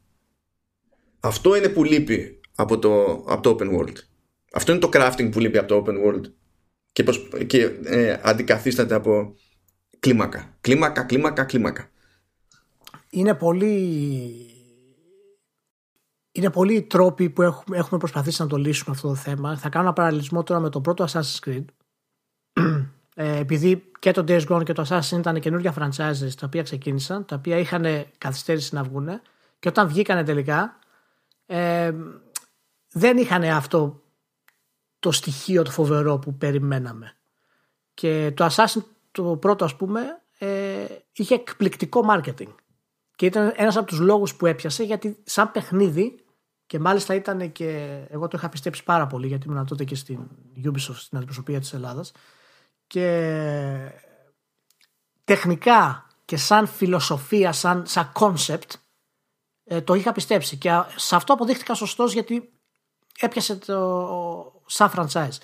Αυτό 1.19 1.55
είναι 1.55 1.69
που 1.69 1.83
λείπει 1.83 2.39
από 2.55 2.79
το, 2.79 3.03
από 3.27 3.41
το 3.41 3.57
open 3.59 3.79
world. 3.79 3.95
Αυτό 4.53 4.71
είναι 4.71 4.81
το 4.81 4.89
crafting 4.93 5.31
που 5.31 5.39
λείπει 5.39 5.57
από 5.57 5.67
το 5.67 5.83
open 5.85 5.93
world 6.05 6.31
και, 6.95 7.03
προσ... 7.03 7.27
και 7.47 7.61
ε, 7.83 8.19
αντικαθίσταται 8.23 8.95
από 8.95 9.35
κλίμακα. 9.99 10.55
Κλίμακα, 10.61 11.03
κλίμακα, 11.03 11.43
κλίμακα. 11.43 11.89
Είναι 13.09 13.33
πολύ... 13.33 13.75
Είναι 16.31 16.49
πολλοί 16.49 16.73
οι 16.73 16.81
τρόποι 16.81 17.29
που 17.29 17.41
έχουμε, 17.41 17.77
έχουμε 17.77 17.99
προσπαθήσει 17.99 18.41
να 18.41 18.47
το 18.47 18.57
λύσουμε 18.57 18.95
αυτό 18.95 19.07
το 19.07 19.15
θέμα. 19.15 19.57
Θα 19.57 19.69
κάνω 19.69 19.85
ένα 19.85 19.93
παραλληλισμό 19.93 20.43
τώρα 20.43 20.59
με 20.59 20.69
το 20.69 20.81
πρώτο 20.81 21.05
Assassin's 21.09 21.39
Creed. 21.45 21.65
Ε, 23.17 23.37
επειδή 23.37 23.91
και 23.99 24.11
το 24.11 24.23
Days 24.27 24.45
Gone 24.47 24.63
και 24.63 24.73
το 24.73 24.85
Assassin 24.89 25.17
ήταν 25.17 25.39
καινούργια 25.39 25.73
franchises 25.79 26.29
τα 26.39 26.45
οποία 26.45 26.63
ξεκίνησαν, 26.63 27.25
τα 27.25 27.35
οποία 27.35 27.57
είχαν 27.57 28.05
καθυστέρηση 28.17 28.75
να 28.75 28.83
βγουν 28.83 29.21
και 29.59 29.67
όταν 29.67 29.87
βγήκανε 29.87 30.23
τελικά 30.23 30.79
ε, 31.45 31.91
δεν 32.91 33.17
είχαν 33.17 33.43
αυτό 33.43 34.04
το 35.05 35.11
στοιχείο 35.11 35.63
το 35.63 35.71
φοβερό 35.71 36.17
που 36.17 36.33
περιμέναμε. 36.37 37.17
Και 37.93 38.31
το 38.35 38.45
Assassin 38.45 38.83
το 39.11 39.37
πρώτο 39.37 39.65
ας 39.65 39.75
πούμε 39.75 40.21
ε, 40.37 40.85
είχε 41.11 41.33
εκπληκτικό 41.33 42.05
marketing. 42.09 42.55
Και 43.15 43.25
ήταν 43.25 43.53
ένας 43.55 43.77
από 43.77 43.85
τους 43.85 43.99
λόγους 43.99 44.35
που 44.35 44.45
έπιασε 44.45 44.83
γιατί 44.83 45.17
σαν 45.23 45.51
παιχνίδι 45.51 46.25
και 46.65 46.79
μάλιστα 46.79 47.13
ήταν 47.13 47.51
και 47.51 48.01
εγώ 48.09 48.27
το 48.27 48.37
είχα 48.37 48.49
πιστέψει 48.49 48.83
πάρα 48.83 49.07
πολύ 49.07 49.27
γιατί 49.27 49.47
ήμουν 49.47 49.65
τότε 49.65 49.83
και 49.83 49.95
στην 49.95 50.19
Ubisoft 50.63 50.95
στην 50.95 51.17
αντιπροσωπεία 51.17 51.59
της 51.59 51.73
Ελλάδας 51.73 52.11
και 52.87 53.91
τεχνικά 55.23 56.07
και 56.25 56.37
σαν 56.37 56.67
φιλοσοφία, 56.67 57.51
σαν, 57.51 57.85
σαν 57.85 58.11
concept 58.19 58.69
ε, 59.63 59.81
το 59.81 59.93
είχα 59.93 60.11
πιστέψει 60.11 60.57
και 60.57 60.69
σε 60.95 61.15
αυτό 61.15 61.33
αποδείχτηκα 61.33 61.73
σωστός 61.73 62.13
γιατί 62.13 62.49
έπιασε 63.19 63.55
το 63.55 64.54
σαν 64.65 64.91
franchise. 64.95 65.37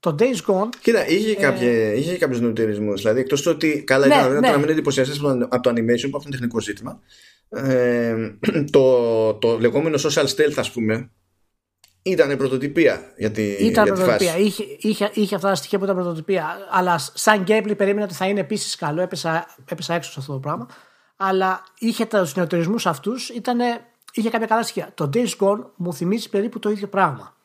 Το 0.00 0.14
Days 0.18 0.40
Gone. 0.46 0.68
Κοίτα, 0.80 1.08
είχε, 1.08 1.30
ε... 1.30 1.34
κάποια, 1.34 1.94
είχε 1.94 2.16
κάποιους 2.16 2.40
νοητερισμού. 2.40 2.94
Δηλαδή, 2.94 3.20
εκτός 3.20 3.42
του 3.42 3.50
ότι. 3.54 3.84
Καλά, 3.84 4.06
ναι, 4.06 4.14
ήταν 4.14 4.40
ναι. 4.40 4.50
να 4.50 4.58
μην 4.58 4.68
εντυπωσιαστεί 4.68 5.18
από 5.48 5.60
το 5.60 5.70
animation 5.70 6.08
που 6.10 6.16
αυτό 6.16 6.22
είναι 6.22 6.30
τεχνικό 6.30 6.60
ζήτημα. 6.60 7.00
Ε, 7.48 8.14
το, 8.70 9.34
το 9.34 9.58
λεγόμενο 9.58 9.98
social 10.00 10.24
stealth, 10.24 10.54
ας 10.56 10.70
πούμε, 10.70 11.10
ήταν 12.02 12.36
πρωτοτυπία 12.36 13.12
για 13.16 13.30
τη, 13.30 13.42
ήταν 13.42 13.84
για 13.84 13.94
τη 13.94 14.00
πρωτοτυπία. 14.00 14.30
φάση. 14.32 14.42
Είχε, 14.42 14.64
είχε, 14.78 15.10
είχε 15.12 15.34
αυτά 15.34 15.48
τα 15.48 15.54
στοιχεία 15.54 15.78
που 15.78 15.84
ήταν 15.84 15.96
πρωτοτυπία. 15.96 16.56
Αλλά 16.70 16.98
σαν 17.14 17.44
gameplay 17.48 17.76
περίμενα 17.76 18.04
ότι 18.04 18.14
θα 18.14 18.26
είναι 18.26 18.40
επίσης 18.40 18.76
καλό. 18.76 19.00
Έπεσα, 19.00 19.54
έπεσα 19.70 19.94
έξω 19.94 20.10
σε 20.10 20.20
αυτό 20.20 20.32
το 20.32 20.38
πράγμα. 20.38 20.68
Αλλά 21.16 21.62
είχε 21.78 22.04
τους 22.04 22.34
νεωτερισμού 22.34 22.76
αυτούς. 22.84 23.32
Είχε 24.12 24.30
κάποια 24.30 24.46
καλά 24.46 24.62
στοιχεία. 24.62 24.90
Το 24.94 25.10
Days 25.14 25.36
Gone 25.38 25.64
μου 25.76 25.94
θυμίζει 25.94 26.28
περίπου 26.28 26.58
το 26.58 26.70
ίδιο 26.70 26.86
πράγμα. 26.86 27.36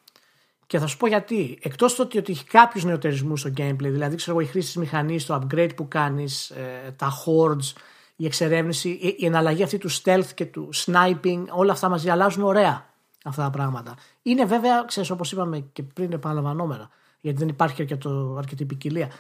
Και 0.70 0.80
θα 0.80 0.88
σου 0.88 0.98
πω 0.98 1.08
γιατί. 1.08 1.60
Εκτός 1.62 1.96
το 1.96 2.04
ότι, 2.04 2.18
ότι 2.18 2.32
έχει 2.32 2.46
κάποιους 2.46 2.84
νεωτερισμού 2.84 3.38
στο 3.38 3.50
gameplay, 3.58 3.76
δηλαδή 3.78 4.16
ξέρω 4.16 4.38
εγώ, 4.38 4.48
η 4.48 4.50
χρήση 4.50 4.68
της 4.68 4.76
μηχανής, 4.76 5.26
το 5.26 5.42
upgrade 5.42 5.76
που 5.76 5.88
κάνεις, 5.88 6.50
ε, 6.50 6.94
τα 6.98 7.12
hordes, 7.26 7.74
η 8.16 8.26
εξερεύνηση, 8.26 8.90
η, 8.90 9.16
η 9.18 9.26
εναλλαγή 9.26 9.64
αυτή 9.64 9.78
του 9.78 9.92
stealth 9.92 10.28
και 10.34 10.46
του 10.46 10.70
sniping, 10.74 11.44
όλα 11.50 11.72
αυτά 11.72 11.90
μαζί 11.90 12.10
αλλάζουν 12.10 12.44
ωραία 12.44 12.86
αυτά 13.24 13.44
τα 13.44 13.50
πράγματα. 13.50 13.96
Είναι 14.22 14.46
βέβαια, 14.46 14.84
ξέρεις, 14.84 15.10
όπως 15.10 15.32
είπαμε 15.32 15.60
και 15.60 15.84
πριν, 15.84 16.12
επαναλαμβανόμενα, 16.12 16.90
γιατί 17.22 17.38
δεν 17.38 17.48
υπάρχει 17.48 17.82
αρκετό, 17.82 18.36
αρκετή 18.38 18.66
ποικιλία. 18.66 19.12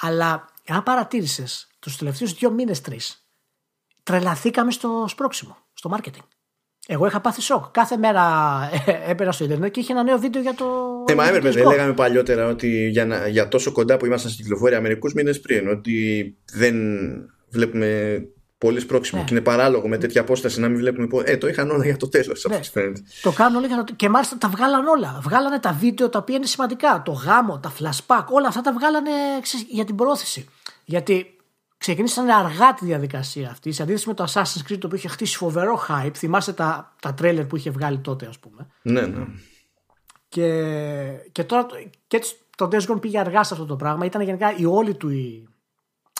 Αλλά 0.00 0.48
αν 0.68 0.82
παρατήρησες 0.82 1.68
τους 1.78 1.96
τελευταίους 1.96 2.32
δύο 2.32 2.50
μήνες, 2.50 2.80
τρεις, 2.80 3.26
τρελαθήκαμε 4.02 4.70
στο 4.70 5.04
σπρόξιμο, 5.08 5.56
στο 5.74 5.96
marketing. 5.96 6.24
Εγώ 6.86 7.06
είχα 7.06 7.20
πάθει 7.20 7.40
σοκ. 7.40 7.64
Κάθε 7.70 7.96
μέρα 7.96 8.22
ε, 8.86 9.10
έπαινα 9.10 9.32
στο 9.32 9.44
Ιντερνετ 9.44 9.70
και 9.70 9.80
είχε 9.80 9.92
ένα 9.92 10.02
νέο 10.02 10.18
βίντεο 10.18 10.42
για 10.42 10.54
το. 10.54 10.64
Ε, 11.08 11.14
μα 11.14 11.28
έπρεπε. 11.28 11.50
Δεν 11.50 11.66
λέγαμε 11.66 11.92
παλιότερα 11.92 12.46
ότι 12.46 12.88
για, 12.88 13.06
να, 13.06 13.28
για 13.28 13.48
τόσο 13.48 13.72
κοντά 13.72 13.96
που 13.96 14.06
ήμασταν 14.06 14.30
στην 14.30 14.44
κυκλοφορία 14.44 14.80
μερικούς 14.80 15.12
μήνες 15.14 15.40
πριν, 15.40 15.68
ότι 15.68 16.36
δεν 16.52 16.76
βλέπουμε 17.48 18.20
πολύ 18.58 18.80
σπρόξιμο 18.80 19.20
ναι. 19.20 19.26
και 19.26 19.34
είναι 19.34 19.42
παράλογο 19.42 19.88
με 19.88 19.98
τέτοια 19.98 20.20
απόσταση 20.20 20.60
να 20.60 20.68
μην 20.68 20.78
βλέπουμε. 20.78 21.22
Ε, 21.24 21.36
το 21.36 21.48
είχαν 21.48 21.70
όλα 21.70 21.84
για 21.84 21.96
το 21.96 22.08
τέλος. 22.08 22.46
Ναι. 22.48 22.60
Το 23.22 23.32
κάνουν 23.32 23.56
όλα 23.56 23.66
για 23.66 23.84
το 23.84 23.92
Και 23.96 24.08
μάλιστα 24.08 24.38
τα 24.38 24.48
βγάλαν 24.48 24.86
όλα. 24.86 25.20
Βγάλανε 25.22 25.58
τα 25.58 25.72
βίντεο 25.72 26.08
τα 26.08 26.18
οποία 26.18 26.36
είναι 26.36 26.46
σημαντικά. 26.46 27.02
Το 27.04 27.12
γάμο, 27.12 27.58
τα 27.58 27.72
flashback, 27.78 28.24
όλα 28.28 28.48
αυτά 28.48 28.60
τα 28.60 28.72
βγάλανε 28.72 29.10
για 29.68 29.84
την 29.84 29.94
πρόθεση. 29.94 30.46
Γιατί 30.84 31.36
ξεκίνησαν 31.84 32.30
αργά 32.30 32.74
τη 32.74 32.84
διαδικασία 32.84 33.50
αυτή. 33.50 33.72
Σε 33.72 33.82
αντίθεση 33.82 34.08
με 34.08 34.14
το 34.14 34.24
Assassin's 34.28 34.70
Creed 34.70 34.78
το 34.78 34.86
οποίο 34.86 34.96
είχε 34.96 35.08
χτίσει 35.08 35.36
φοβερό 35.36 35.86
hype. 35.88 36.14
Θυμάστε 36.14 36.52
τα, 36.52 36.94
τα 37.00 37.14
τρέλερ 37.14 37.44
που 37.44 37.56
είχε 37.56 37.70
βγάλει 37.70 37.98
τότε, 37.98 38.26
ας 38.26 38.38
πούμε. 38.38 38.66
Ναι, 38.82 39.00
ναι. 39.00 39.26
Και, 40.28 40.50
και 41.32 41.44
τώρα 41.44 41.66
και 42.06 42.16
έτσι 42.16 42.34
το 42.56 42.68
Days 42.72 42.86
Gone 42.86 43.00
πήγε 43.00 43.18
αργά 43.18 43.42
σε 43.42 43.54
αυτό 43.54 43.66
το 43.66 43.76
πράγμα. 43.76 44.04
Ήταν 44.04 44.22
γενικά 44.22 44.56
η 44.56 44.64
όλη 44.64 44.94
του 44.94 45.10
η, 45.10 45.48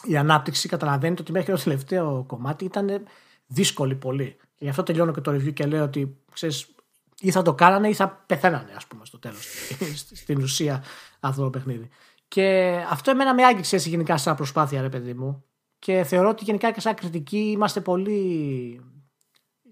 η 0.04 0.16
ανάπτυξη. 0.16 0.68
Καταλαβαίνετε 0.68 1.22
ότι 1.22 1.32
μέχρι 1.32 1.52
το 1.52 1.62
τελευταίο 1.62 2.24
κομμάτι 2.26 2.64
ήταν 2.64 3.02
δύσκολη 3.46 3.94
πολύ. 3.94 4.36
Και 4.54 4.64
γι' 4.64 4.68
αυτό 4.68 4.82
τελειώνω 4.82 5.12
και 5.12 5.20
το 5.20 5.32
review 5.32 5.52
και 5.52 5.66
λέω 5.66 5.84
ότι 5.84 6.16
ξέρεις, 6.32 6.74
ή 7.20 7.30
θα 7.30 7.42
το 7.42 7.54
κάνανε 7.54 7.88
ή 7.88 7.94
θα 7.94 8.08
πεθαίνανε, 8.26 8.72
ας 8.76 8.86
πούμε, 8.86 9.04
στο 9.04 9.18
τέλος. 9.18 9.48
Στην 10.22 10.42
ουσία 10.42 10.84
αυτό 11.20 11.42
το 11.42 11.50
παιχνίδι. 11.50 11.88
Και 12.28 12.76
αυτό 12.90 13.10
εμένα 13.10 13.34
με 13.34 13.44
άγγιξε 13.44 13.76
γενικά 13.76 14.16
σαν 14.16 14.36
προσπάθεια, 14.36 14.80
ρε 14.80 14.88
παιδί 14.88 15.14
μου. 15.14 15.44
Και 15.84 16.04
θεωρώ 16.04 16.28
ότι 16.28 16.44
γενικά 16.44 16.70
και 16.70 16.80
σαν 16.80 16.94
κριτική 16.94 17.38
είμαστε 17.38 17.80
πολύ. 17.80 18.80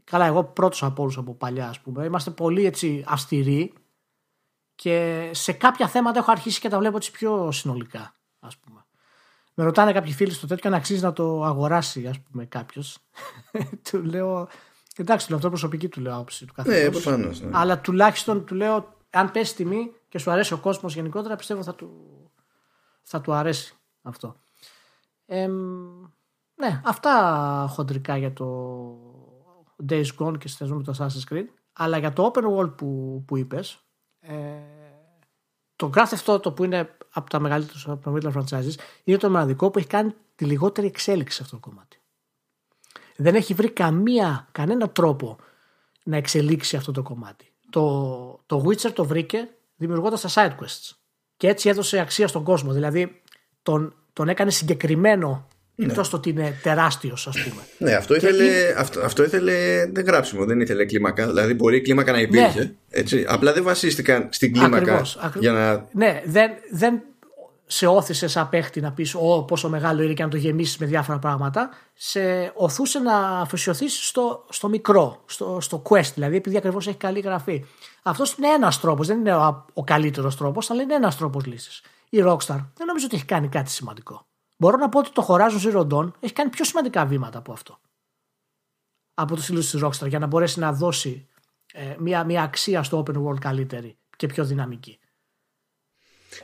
Καλά, 0.05 0.27
εγώ 0.27 0.45
πρώτος 0.45 0.83
από 0.83 1.03
όλους 1.03 1.17
από 1.17 1.35
παλιά, 1.35 1.69
ας 1.69 1.81
πούμε. 1.81 2.05
Είμαστε 2.05 2.31
πολύ 2.31 2.65
έτσι 2.65 3.05
αυστηροί 3.07 3.73
και 4.75 5.29
σε 5.33 5.53
κάποια 5.53 5.89
θέματα 5.89 6.19
έχω 6.19 6.31
αρχίσει 6.31 6.61
και 6.61 6.69
τα 6.69 6.79
βλέπω 6.79 6.97
έτσι 6.97 7.11
πιο 7.11 7.53
συνολικά, 7.53 8.15
ας 8.41 8.57
πούμε. 8.57 8.85
Με 9.55 9.65
ρωτάνε 9.65 9.93
κάποιοι 9.93 10.13
φίλοι 10.13 10.33
στο 10.33 10.47
τέτοιο 10.47 10.71
αν 10.71 10.77
αξίζει 10.77 11.03
να 11.03 11.13
το 11.13 11.45
αγοράσει, 11.45 12.07
ας 12.07 12.21
πούμε, 12.21 12.45
κάποιος. 12.45 12.99
του 13.91 14.03
λέω. 14.03 14.49
Εντάξει, 14.97 15.25
του 15.25 15.31
λέω 15.31 15.39
αυτό 15.39 15.49
προσωπική 15.49 15.89
του 15.89 16.01
λέω 16.01 16.15
άποψη 16.15 16.47
του 16.47 16.55
καθενός. 16.55 16.83
Ναι, 16.83 16.91
προφανώς. 16.91 17.41
Ναι. 17.41 17.51
Αλλά 17.53 17.81
τουλάχιστον 17.81 18.45
του 18.45 18.55
λέω, 18.55 18.97
αν 19.11 19.31
πέσει 19.31 19.55
τιμή 19.55 19.93
και 20.09 20.19
σου 20.19 20.31
αρέσει 20.31 20.53
ο 20.53 20.59
κόσμος 20.59 20.95
γενικότερα, 20.95 21.37
πιστεύω 21.37 21.63
θα 21.63 21.75
του, 21.75 21.91
θα 23.03 23.21
του 23.21 23.33
αρέσει 23.33 23.75
αυτό. 24.03 24.37
Ε, 25.35 25.47
ναι, 26.55 26.81
αυτά 26.85 27.67
χοντρικά 27.71 28.17
για 28.17 28.33
το 28.33 28.47
Days 29.89 30.07
Gone 30.19 30.39
και 30.39 30.49
συνδυασμό 30.49 30.77
με 30.77 30.83
το 30.83 30.95
Assassin's 30.99 31.33
Creed. 31.33 31.47
Αλλά 31.73 31.99
για 31.99 32.13
το 32.13 32.33
Open 32.35 32.57
World 32.57 32.77
που, 32.77 33.23
που 33.27 33.37
είπες, 33.37 33.85
ε, 34.21 34.35
το 35.77 35.91
Grand 35.95 36.07
Theft 36.07 36.35
Auto 36.35 36.57
που 36.57 36.65
είναι 36.65 36.97
από 37.13 37.31
τα 37.31 37.41
μεγαλύτερα, 37.41 37.93
από 37.93 38.21
τα 38.21 38.33
franchises 38.35 38.75
είναι 39.05 39.17
το 39.19 39.31
μοναδικό 39.31 39.71
που 39.71 39.79
έχει 39.79 39.89
κάνει 39.89 40.15
τη 40.35 40.45
λιγότερη 40.45 40.87
εξέλιξη 40.87 41.37
σε 41.37 41.43
αυτό 41.43 41.57
το 41.57 41.69
κομμάτι. 41.69 42.01
Δεν 43.17 43.35
έχει 43.35 43.55
βρει 43.55 43.71
καμία, 43.71 44.49
κανένα 44.53 44.91
τρόπο 44.91 45.39
να 46.05 46.17
εξελίξει 46.17 46.77
αυτό 46.77 46.93
το 46.93 47.03
κομμάτι. 47.03 47.53
Το, 47.71 48.43
το 48.47 48.65
Witcher 48.67 48.93
το 48.93 49.05
βρήκε 49.05 49.49
δημιουργώντας 49.77 50.21
τα 50.21 50.29
side 50.29 50.63
quests 50.63 50.91
και 51.37 51.49
έτσι 51.49 51.69
έδωσε 51.69 51.99
αξία 51.99 52.29
στον 52.29 52.45
κόσμο. 52.45 52.73
Δηλαδή 52.73 53.23
τον, 53.63 53.95
τον 54.13 54.29
έκανε 54.29 54.51
συγκεκριμένο 54.51 55.47
ναι. 55.75 55.87
Εκτός 55.87 56.09
το 56.09 56.17
ότι 56.17 56.31
είναι 56.31 56.59
τεράστιος, 56.63 57.27
ας 57.27 57.43
πούμε. 57.43 57.63
Ναι, 57.79 57.95
αυτό 57.95 58.15
ήθελε, 58.15 58.75
αυτό, 58.77 59.01
αυτό 59.01 59.25
ήθελε 59.25 59.87
δεν 59.93 60.05
γράψιμο, 60.05 60.45
δεν 60.45 60.61
ήθελε 60.61 60.85
κλίμακα. 60.85 61.27
Δηλαδή, 61.27 61.55
μπορεί 61.55 61.77
η 61.77 61.81
κλίμακα 61.81 62.13
να 62.13 62.21
υπήρχε. 62.21 62.59
Ναι. 62.59 62.73
Έτσι. 62.91 63.25
Απλά 63.29 63.53
δεν 63.53 63.63
βασίστηκαν 63.63 64.29
στην 64.31 64.53
κλίμακα. 64.53 64.77
Ακριβώς, 64.77 65.17
ακριβώς. 65.17 65.41
Για 65.41 65.53
να... 65.53 65.87
Ναι, 65.93 66.23
δεν, 66.25 66.51
δεν, 66.71 67.03
σε 67.67 67.87
όθησε 67.87 68.29
σαν 68.29 68.49
παίχτη 68.49 68.81
να 68.81 68.93
πεις 68.93 69.15
Ω, 69.15 69.43
πόσο 69.43 69.69
μεγάλο 69.69 70.03
είναι 70.03 70.13
και 70.13 70.23
να 70.23 70.29
το 70.29 70.37
γεμίσεις 70.37 70.77
με 70.77 70.87
διάφορα 70.87 71.19
πράγματα, 71.19 71.71
σε 71.95 72.53
οθούσε 72.55 72.99
να 72.99 73.41
αφοσιωθείς 73.41 74.07
στο, 74.07 74.45
στο 74.49 74.69
μικρό, 74.69 75.23
στο, 75.27 75.59
στο 75.61 75.83
quest, 75.89 76.11
δηλαδή 76.15 76.37
επειδή 76.37 76.57
ακριβώς 76.57 76.87
έχει 76.87 76.97
καλή 76.97 77.21
γραφή. 77.21 77.65
Αυτός 78.03 78.35
είναι 78.39 78.49
ένας 78.49 78.81
τρόπος, 78.81 79.07
δεν 79.07 79.19
είναι 79.19 79.35
ο, 79.35 79.67
ο 79.73 79.85
καλύτερος 79.85 80.37
τρόπος, 80.37 80.71
αλλά 80.71 80.83
είναι 80.83 80.95
ένας 80.95 81.17
τρόπος 81.17 81.47
λύσης. 81.47 81.83
Η 82.13 82.19
Rockstar 82.25 82.61
δεν 82.75 82.87
νομίζω 82.87 83.07
ότι 83.07 83.15
έχει 83.15 83.25
κάνει 83.25 83.49
κάτι 83.49 83.71
σημαντικό. 83.71 84.27
Μπορώ 84.57 84.77
να 84.77 84.89
πω 84.89 84.99
ότι 84.99 85.11
το 85.13 85.27
Horizon 85.29 85.73
Zero 85.73 85.89
Dawn 85.89 86.11
έχει 86.21 86.33
κάνει 86.33 86.51
πιο 86.51 86.65
σημαντικά 86.65 87.07
βήματα 87.07 87.39
από 87.39 87.53
αυτό. 87.53 87.81
Από 89.15 89.35
τους 89.35 89.45
φίλους 89.45 89.71
της 89.71 89.81
Rockstar 89.85 90.09
για 90.09 90.19
να 90.19 90.27
μπορέσει 90.27 90.59
να 90.59 90.73
δώσει 90.73 91.29
ε, 91.73 91.95
μια, 91.99 92.25
μια 92.25 92.43
αξία 92.43 92.83
στο 92.83 93.05
open 93.07 93.27
world 93.27 93.39
καλύτερη 93.41 93.97
και 94.17 94.27
πιο 94.27 94.45
δυναμική. 94.45 94.99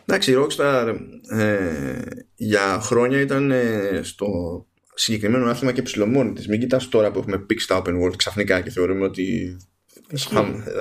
Εντάξει, 0.05 0.33
η 0.33 0.35
Rockstar 0.39 0.99
ε, 1.31 2.03
για 2.35 2.81
χρόνια 2.81 3.21
ήταν 3.21 3.51
ε, 3.51 4.01
στο 4.03 4.27
συγκεκριμένο 4.95 5.51
άθλημα 5.51 5.73
και 5.73 5.83
ψηλομόνη 5.83 6.33
της. 6.33 6.49
Μην 6.49 6.61
κοιτάς 6.61 6.89
τώρα 6.89 7.11
που 7.11 7.19
έχουμε 7.19 7.39
πήξει 7.39 7.67
τα 7.69 7.83
open 7.83 8.03
world 8.03 8.17
ξαφνικά 8.17 8.61
και 8.61 8.71
θεωρούμε 8.71 9.05
ότι 9.05 9.57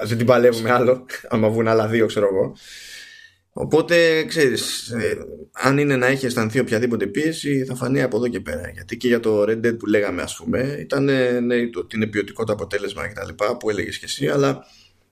δεν 0.04 0.18
την 0.18 0.26
παλεύουμε 0.26 0.72
άλλο, 0.72 1.06
άμα 1.28 1.50
βγουν 1.50 1.68
άλλα 1.68 1.88
δύο, 1.88 2.06
ξέρω 2.06 2.28
εγώ. 2.28 2.56
Οπότε, 3.60 4.24
ξέρεις, 4.24 4.90
ε, 4.90 5.18
αν 5.52 5.78
είναι 5.78 5.96
να 5.96 6.06
έχει 6.06 6.26
αισθανθεί 6.26 6.60
οποιαδήποτε 6.60 7.08
πίεση, 7.08 7.66
θα 7.66 7.76
φανεί 7.76 8.02
από 8.02 8.18
εδώ 8.18 8.28
και 8.28 8.40
πέρα. 8.40 8.70
Γιατί 8.70 8.98
και 8.98 9.08
για 9.08 9.20
το 9.20 9.42
Red 9.42 9.66
Dead 9.66 9.78
που 9.80 9.86
λέγαμε, 9.86 10.22
ας 10.22 10.36
πούμε, 10.36 10.76
ήταν 10.80 11.04
ναι, 11.44 11.68
το, 11.68 11.80
ότι 11.80 11.96
είναι 11.96 12.08
ποιοτικό 12.08 12.44
το 12.44 12.54
αποτέλεσμα 12.54 13.08
και 13.08 13.14
τα 13.14 13.26
λοιπά 13.26 13.58
που 13.58 13.70
έλεγες 13.70 14.00
και 14.00 14.06
εσύ, 14.06 14.28
αλλά 14.28 14.66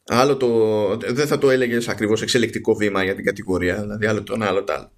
άλλο 0.05 0.37
το, 0.37 0.97
δεν 0.97 1.27
θα 1.27 1.37
το 1.37 1.49
έλεγες 1.49 1.87
ακριβώς 1.87 2.21
εξελικτικό 2.21 2.75
βήμα 2.75 3.03
για 3.03 3.15
την 3.15 3.25
κατηγορία, 3.25 3.81
δηλαδή 3.81 4.05
άλλο 4.05 4.23
το 4.23 4.33
ένα, 4.33 4.47
άλλο 4.47 4.63
το 4.63 4.73
άλλο. 4.73 4.91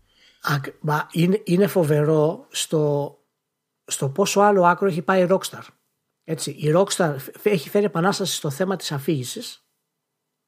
Μα 0.80 1.08
είναι, 1.12 1.42
είναι 1.44 1.68
φοβερό 1.68 2.48
στο, 2.50 3.16
στο 3.86 4.10
πόσο 4.10 4.40
άλλο 4.40 4.66
άκρο 4.66 4.88
έχει 4.88 5.02
πάει 5.02 5.24
η 5.24 5.28
Rockstar. 5.30 5.64
Έτσι, 6.24 6.52
η 6.52 6.74
Rockstar 6.76 7.16
έχει 7.44 7.70
φέρει 7.70 7.86
επανάσταση 7.86 8.36
στο 8.36 8.50
θέμα 8.50 8.76
της 8.76 8.92
αφήγησης 8.92 9.62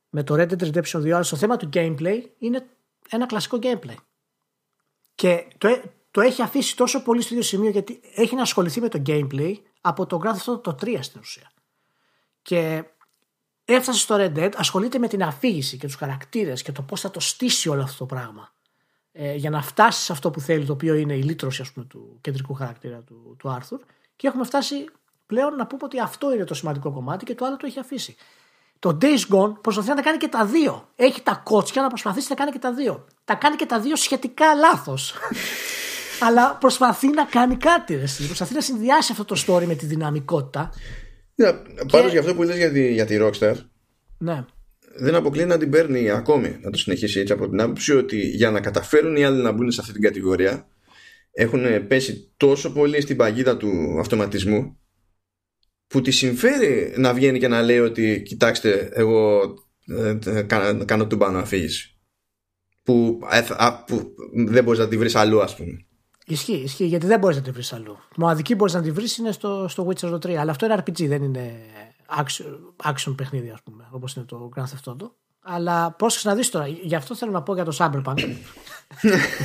με 0.09 0.23
το 0.23 0.35
Red 0.37 0.49
Dead 0.49 0.73
Redemption 0.73 0.99
2, 0.99 1.09
αλλά 1.09 1.23
στο 1.23 1.35
θέμα 1.35 1.57
του 1.57 1.69
gameplay 1.73 2.21
είναι 2.37 2.67
ένα 3.09 3.25
κλασικό 3.25 3.59
gameplay. 3.61 3.95
Και 5.15 5.47
το, 5.57 5.81
το 6.11 6.21
έχει 6.21 6.41
αφήσει 6.41 6.75
τόσο 6.75 7.03
πολύ 7.03 7.21
στο 7.21 7.33
ίδιο 7.33 7.45
σημείο 7.45 7.69
γιατί 7.69 7.99
έχει 8.15 8.35
να 8.35 8.41
ασχοληθεί 8.41 8.81
με 8.81 8.87
το 8.87 9.01
gameplay 9.05 9.53
από 9.81 10.05
το 10.05 10.21
Grand 10.23 10.51
Theft 10.51 10.63
το 10.63 10.75
3 10.81 10.97
στην 11.01 11.19
ουσία. 11.19 11.51
Και 12.41 12.83
έφτασε 13.65 13.99
στο 13.99 14.15
Red 14.19 14.37
Dead, 14.37 14.51
ασχολείται 14.55 14.97
με 14.97 15.07
την 15.07 15.23
αφήγηση 15.23 15.77
και 15.77 15.85
τους 15.85 15.95
χαρακτήρες 15.95 16.61
και 16.61 16.71
το 16.71 16.81
πώς 16.81 17.01
θα 17.01 17.11
το 17.11 17.19
στήσει 17.19 17.69
όλο 17.69 17.81
αυτό 17.81 17.97
το 17.97 18.05
πράγμα. 18.05 18.53
Ε, 19.11 19.35
για 19.35 19.49
να 19.49 19.61
φτάσει 19.61 20.03
σε 20.03 20.11
αυτό 20.11 20.31
που 20.31 20.39
θέλει, 20.39 20.65
το 20.65 20.73
οποίο 20.73 20.93
είναι 20.93 21.13
η 21.13 21.21
λύτρωση 21.23 21.61
ας 21.61 21.71
πούμε, 21.71 21.85
του 21.85 22.17
κεντρικού 22.21 22.53
χαρακτήρα 22.53 23.01
του, 23.01 23.35
του 23.39 23.49
Άρθουρ. 23.49 23.79
Και 24.15 24.27
έχουμε 24.27 24.43
φτάσει 24.43 24.85
πλέον 25.25 25.55
να 25.55 25.67
πούμε 25.67 25.81
ότι 25.83 25.99
αυτό 25.99 26.33
είναι 26.33 26.43
το 26.43 26.53
σημαντικό 26.53 26.91
κομμάτι 26.91 27.25
και 27.25 27.35
το 27.35 27.45
άλλο 27.45 27.57
το 27.57 27.65
έχει 27.65 27.79
αφήσει. 27.79 28.15
Το 28.79 28.97
Days 29.01 29.35
Gone 29.35 29.53
προσπαθεί 29.61 29.89
να 29.93 30.01
κάνει 30.01 30.17
και 30.17 30.27
τα 30.27 30.45
δύο. 30.45 30.89
Έχει 30.95 31.21
τα 31.21 31.41
κότσια 31.45 31.81
να 31.81 31.87
προσπαθήσει 31.87 32.27
να 32.29 32.35
κάνει 32.35 32.51
και 32.51 32.59
τα 32.59 32.73
δύο. 32.73 33.05
Τα 33.25 33.35
κάνει 33.35 33.55
και 33.55 33.65
τα 33.65 33.79
δύο 33.79 33.95
σχετικά 33.95 34.53
λάθος. 34.53 35.15
Αλλά 36.25 36.57
προσπαθεί 36.59 37.07
να 37.07 37.23
κάνει 37.23 37.55
κάτι. 37.55 37.95
Ρε. 37.95 38.05
Προσπαθεί 38.25 38.53
να 38.53 38.61
συνδυάσει 38.61 39.11
αυτό 39.11 39.25
το 39.25 39.43
story 39.47 39.65
με 39.65 39.75
τη 39.75 39.85
δυναμικότητα. 39.85 40.69
Yeah, 41.41 41.55
Πάντως 41.91 42.11
για 42.11 42.19
αυτό 42.19 42.35
που 42.35 42.43
λες 42.43 42.57
για 42.57 42.71
τη, 42.71 42.93
για 42.93 43.05
τη 43.05 43.17
Rockstar. 43.21 43.55
Ναι. 44.17 44.45
Δεν 44.95 45.15
αποκλείει 45.15 45.45
να 45.47 45.57
την 45.57 45.69
παίρνει 45.69 46.09
ακόμη 46.09 46.57
να 46.61 46.69
το 46.69 46.77
συνεχίσει 46.77 47.19
έτσι 47.19 47.33
από 47.33 47.49
την 47.49 47.61
άποψη 47.61 47.95
ότι 47.95 48.17
για 48.17 48.51
να 48.51 48.59
καταφέρουν 48.59 49.15
οι 49.15 49.23
άλλοι 49.23 49.41
να 49.41 49.51
μπουν 49.51 49.71
σε 49.71 49.81
αυτή 49.81 49.93
την 49.93 50.01
κατηγορία 50.01 50.67
έχουν 51.31 51.87
πέσει 51.87 52.31
τόσο 52.37 52.71
πολύ 52.71 53.01
στην 53.01 53.17
παγίδα 53.17 53.57
του 53.57 53.97
αυτοματισμού 53.99 54.77
που 55.89 56.01
τη 56.01 56.11
συμφέρει 56.11 56.93
να 56.97 57.13
βγαίνει 57.13 57.39
και 57.39 57.47
να 57.47 57.61
λέει 57.61 57.79
ότι 57.79 58.21
κοιτάξτε 58.25 58.89
εγώ 58.93 59.41
ε, 59.85 60.17
ε 60.25 60.41
κάνω, 60.41 60.85
κάνω 60.85 61.05
πάνω 61.05 61.39
αφήγηση 61.39 61.99
που, 62.83 63.19
ε, 63.31 63.41
που 63.85 64.15
δεν 64.47 64.63
μπορείς 64.63 64.79
να 64.79 64.87
τη 64.87 64.97
βρεις 64.97 65.15
αλλού 65.15 65.41
ας 65.41 65.55
πούμε. 65.55 65.85
Ισχύει, 66.25 66.57
ισχύει 66.57 66.85
γιατί 66.85 67.05
δεν 67.05 67.19
μπορείς 67.19 67.37
να 67.37 67.43
τη 67.43 67.51
βρεις 67.51 67.73
αλλού. 67.73 67.97
Μοναδική 68.17 68.55
μπορείς 68.55 68.73
να 68.73 68.81
τη 68.81 68.91
βρεις 68.91 69.17
είναι 69.17 69.31
στο, 69.31 69.67
στο 69.67 69.87
Witcher 69.87 70.13
3 70.13 70.31
αλλά 70.33 70.51
αυτό 70.51 70.65
είναι 70.65 70.83
RPG 70.85 71.07
δεν 71.07 71.23
είναι 71.23 71.59
action, 72.17 72.91
action 72.91 73.13
παιχνίδι 73.17 73.49
ας 73.49 73.61
πούμε 73.63 73.87
όπως 73.91 74.15
είναι 74.15 74.25
το 74.25 74.49
Grand 74.55 74.63
Theft 74.63 74.91
Auto 74.93 75.11
αλλά 75.41 75.91
πρόσεξε 75.91 76.27
να 76.27 76.35
δεις 76.35 76.49
τώρα 76.49 76.67
γι' 76.67 76.95
αυτό 76.95 77.15
θέλω 77.15 77.31
να 77.31 77.41
πω 77.41 77.53
για 77.53 77.65
το 77.65 77.75
Cyberpunk 77.79 78.35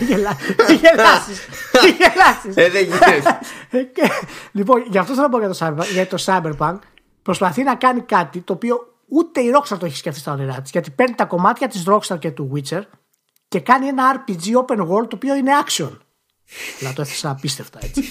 Γελάσεις. 0.08 0.54
Γελάσεις. 1.98 2.56
Ε, 2.56 2.68
δεν 2.70 2.84
γίνεται. 2.84 3.38
Λοιπόν, 4.52 4.84
γι' 4.90 4.98
αυτό 4.98 5.14
θέλω 5.14 5.28
να 5.28 5.32
πω 5.32 5.38
για 5.38 5.48
το 5.48 5.56
Cyberpunk. 5.60 5.92
Γιατί 5.92 6.16
το 6.16 6.22
Cyberpunk 6.26 6.78
προσπαθεί 7.22 7.62
να 7.62 7.74
κάνει 7.74 8.00
κάτι 8.00 8.40
το 8.40 8.52
οποίο 8.52 8.94
ούτε 9.08 9.40
η 9.40 9.50
Rockstar 9.54 9.78
το 9.78 9.86
έχει 9.86 9.96
σκεφτεί 9.96 10.20
στα 10.20 10.32
όνειρά 10.32 10.60
της. 10.60 10.70
Γιατί 10.70 10.90
παίρνει 10.90 11.14
τα 11.14 11.24
κομμάτια 11.24 11.68
της 11.68 11.84
Rockstar 11.88 12.18
και 12.18 12.30
του 12.30 12.52
Witcher 12.54 12.82
και 13.48 13.60
κάνει 13.60 13.86
ένα 13.86 14.24
RPG 14.26 14.64
open 14.66 14.80
world 14.80 15.08
το 15.08 15.16
οποίο 15.16 15.34
είναι 15.34 15.52
action. 15.66 15.98
Να 16.80 16.92
το 16.92 17.02
έθεσα 17.02 17.30
απίστευτα 17.30 17.78
έτσι. 17.82 18.02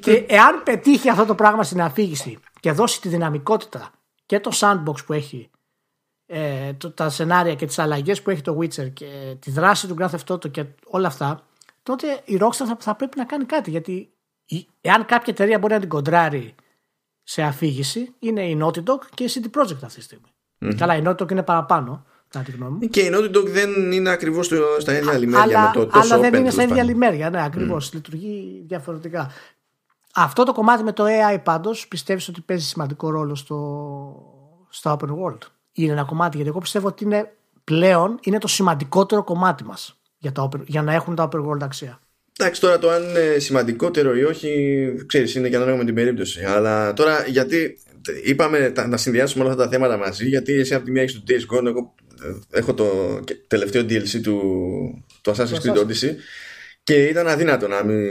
και 0.00 0.24
εάν 0.28 0.62
πετύχει 0.62 1.08
αυτό 1.08 1.24
το 1.24 1.34
πράγμα 1.34 1.62
στην 1.62 1.82
αφήγηση 1.82 2.38
και 2.60 2.72
δώσει 2.72 3.00
τη 3.00 3.08
δυναμικότητα 3.08 3.90
και 4.26 4.40
το 4.40 4.50
sandbox 4.54 5.04
που 5.06 5.12
έχει 5.12 5.50
ε, 6.34 6.72
το, 6.72 6.90
τα 6.90 7.08
σενάρια 7.08 7.54
και 7.54 7.66
τις 7.66 7.78
αλλαγές 7.78 8.22
που 8.22 8.30
έχει 8.30 8.42
το 8.42 8.58
Witcher 8.60 8.92
και 8.92 9.36
τη 9.38 9.50
δράση 9.50 9.86
του 9.86 9.96
Grand 9.98 10.08
Theft 10.08 10.34
Auto 10.34 10.50
και 10.50 10.64
όλα 10.86 11.06
αυτά 11.06 11.46
τότε 11.82 12.06
η 12.24 12.38
Rockstar 12.40 12.64
θα, 12.66 12.76
θα 12.80 12.94
πρέπει 12.94 13.18
να 13.18 13.24
κάνει 13.24 13.44
κάτι 13.44 13.70
γιατί 13.70 14.12
εάν 14.80 15.04
κάποια 15.04 15.32
εταιρεία 15.32 15.58
μπορεί 15.58 15.72
να 15.72 15.80
την 15.80 15.88
κοντράρει 15.88 16.54
σε 17.22 17.42
αφήγηση 17.42 18.14
είναι 18.18 18.48
η 18.48 18.58
Naughty 18.62 18.82
Dog 18.84 18.98
και 19.14 19.24
η 19.24 19.30
CD 19.34 19.60
Projekt 19.60 19.82
αυτή 19.82 19.98
τη 19.98 20.02
στιγμή. 20.02 20.26
Mm-hmm. 20.60 20.74
Καλά, 20.76 20.96
η 20.96 21.02
Naughty 21.04 21.22
Dog 21.22 21.30
είναι 21.30 21.42
παραπάνω. 21.42 22.06
Και 22.90 23.00
η 23.00 23.10
Naughty 23.14 23.36
Dog 23.36 23.46
δεν 23.46 23.92
είναι 23.92 24.10
ακριβώς 24.10 24.50
στα 24.78 24.96
ίδια 24.98 25.18
λιμέρια 25.18 25.42
αλλά, 25.42 25.66
με 25.66 25.70
το 25.72 25.86
τόσο 25.86 26.14
Αλλά 26.14 26.30
δεν 26.30 26.34
είναι 26.34 26.50
στα 26.50 26.62
ίδια 26.62 26.82
λιμέρια, 26.82 27.30
ναι, 27.30 27.44
ακριβώς. 27.44 27.88
Mm. 27.88 27.92
Λειτουργεί 27.92 28.64
διαφορετικά. 28.66 29.30
Αυτό 30.14 30.44
το 30.44 30.52
κομμάτι 30.52 30.82
με 30.82 30.92
το 30.92 31.04
AI 31.06 31.38
πάντως 31.42 31.88
πιστεύεις 31.88 32.28
ότι 32.28 32.40
παίζει 32.40 32.64
σημαντικό 32.64 33.10
ρόλο 33.10 33.34
στο, 33.34 33.56
στο 34.68 34.96
open 35.00 35.08
world; 35.08 35.38
Είναι 35.72 35.92
ένα 35.92 36.04
κομμάτι. 36.04 36.36
Γιατί 36.36 36.50
εγώ 36.50 36.60
πιστεύω 36.60 36.86
ότι 36.86 37.04
είναι 37.04 37.32
πλέον 37.64 38.18
είναι 38.22 38.38
το 38.38 38.46
σημαντικότερο 38.46 39.24
κομμάτι 39.24 39.64
μας 39.64 40.00
για, 40.18 40.32
για 40.66 40.82
να 40.82 40.94
έχουν 40.94 41.14
τα 41.14 41.28
open 41.28 41.46
world 41.46 41.62
αξία. 41.62 42.00
Εντάξει, 42.38 42.60
τώρα 42.60 42.78
το 42.78 42.90
αν 42.90 43.02
είναι 43.02 43.38
σημαντικότερο 43.38 44.16
ή 44.16 44.24
όχι, 44.24 44.94
ξέρεις, 45.06 45.34
είναι 45.34 45.48
και 45.48 45.56
ανάλογα 45.56 45.76
με 45.76 45.84
την 45.84 45.94
περίπτωση. 45.94 46.44
Αλλά 46.44 46.92
τώρα 46.92 47.26
γιατί 47.26 47.78
είπαμε 48.24 48.72
να 48.88 48.96
συνδυάσουμε 48.96 49.44
όλα 49.44 49.52
αυτά 49.52 49.64
τα 49.64 49.70
θέματα 49.70 49.96
μαζί, 49.96 50.28
γιατί 50.28 50.52
εσύ 50.52 50.74
από 50.74 50.84
τη 50.84 50.90
μία 50.90 51.02
έχεις 51.02 51.14
το 51.14 51.22
Days 51.28 51.56
Gone, 51.56 51.66
εγώ 51.66 51.94
ε, 52.22 52.58
έχω 52.58 52.74
το 52.74 53.20
τελευταίο 53.46 53.82
DLC 53.82 54.20
του, 54.22 54.40
του 55.20 55.30
Assassin's 55.30 55.60
Creed 55.62 55.76
Odyssey 55.76 56.14
και 56.82 57.06
ήταν 57.06 57.28
αδύνατο 57.28 57.68
να 57.68 57.84
μην 57.84 58.08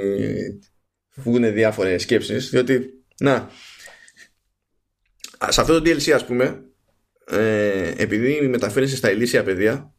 βγουν 1.16 1.54
διάφορες 1.54 2.02
σκέψεις, 2.02 2.50
διότι 2.50 3.04
να. 3.20 3.50
Σε 5.50 5.62
αυτό 5.62 5.82
το 5.82 5.90
DLC, 5.90 6.12
ας 6.12 6.26
πούμε, 6.26 6.64
ε, 7.32 7.94
επειδή 7.98 8.48
μεταφέρεσαι 8.48 8.96
στα 8.96 9.12
ηλίσια 9.12 9.44
παιδεία 9.44 9.94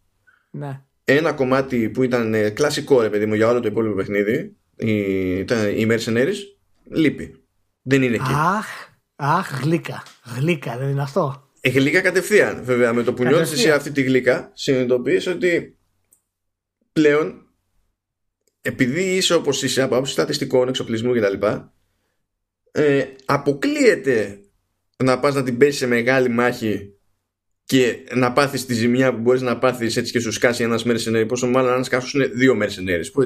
ναι. 0.51 0.81
ένα 1.05 1.33
κομμάτι 1.33 1.89
που 1.89 2.03
ήταν 2.03 2.35
ε, 2.35 2.51
κλασικό 2.51 3.01
ρε 3.01 3.11
παιδί 3.11 3.27
μου 3.27 3.35
για 3.35 3.49
όλο 3.49 3.61
το 3.61 3.69
υπόλοιπο 3.69 3.95
παιχνίδι 3.95 4.57
οι, 4.77 5.39
οι 5.77 5.87
Mercenaries 5.91 6.37
λείπει. 6.85 7.45
Δεν 7.83 8.03
είναι 8.03 8.15
εκεί. 8.15 8.33
Αχ, 8.33 8.67
αχ 9.17 9.61
γλύκα. 9.61 10.03
Γλύκα 10.37 10.79
δεν 10.79 10.89
είναι 10.89 11.03
αυτό. 11.03 11.51
Ε, 11.61 11.71
γλύκα 11.71 12.01
κατευθείαν 12.01 12.65
βέβαια 12.65 12.93
με 12.93 13.03
το 13.03 13.15
που 13.15 13.25
νιώθεις 13.25 13.53
εσύ 13.53 13.71
αυτή 13.71 13.91
τη 13.91 14.03
γλύκα 14.03 14.51
συνειδητοποιείς 14.55 15.27
ότι 15.27 15.77
πλέον 16.93 17.47
επειδή 18.61 19.17
είσαι 19.17 19.35
όπως 19.35 19.63
είσαι 19.63 19.83
από 19.83 19.95
άποψη 19.95 20.13
στατιστικών 20.13 20.69
εξοπλισμού 20.69 21.13
κτλ 21.13 21.47
ε, 22.73 23.05
αποκλείεται 23.25 24.41
να 24.97 25.19
πας 25.19 25.35
να 25.35 25.43
την 25.43 25.57
πέσεις 25.57 25.79
σε 25.79 25.87
μεγάλη 25.87 26.29
μάχη 26.29 26.93
και 27.73 27.99
να 28.15 28.33
πάθεις 28.33 28.67
τη 28.67 28.75
ζημιά 28.75 29.15
που 29.15 29.21
μπορείς 29.21 29.41
να 29.41 29.59
πάθεις 29.59 29.97
έτσι 29.97 30.13
και 30.13 30.21
σου 30.21 30.33
σκάσει 30.33 30.63
ένας 30.63 30.85
mercenary, 30.87 31.25
πόσο 31.29 31.47
μάλλον 31.47 31.73
αν 31.73 31.85
σκάσουν 31.85 32.31
δύο 32.35 32.59
mercenaries. 32.63 33.13
Που, 33.13 33.21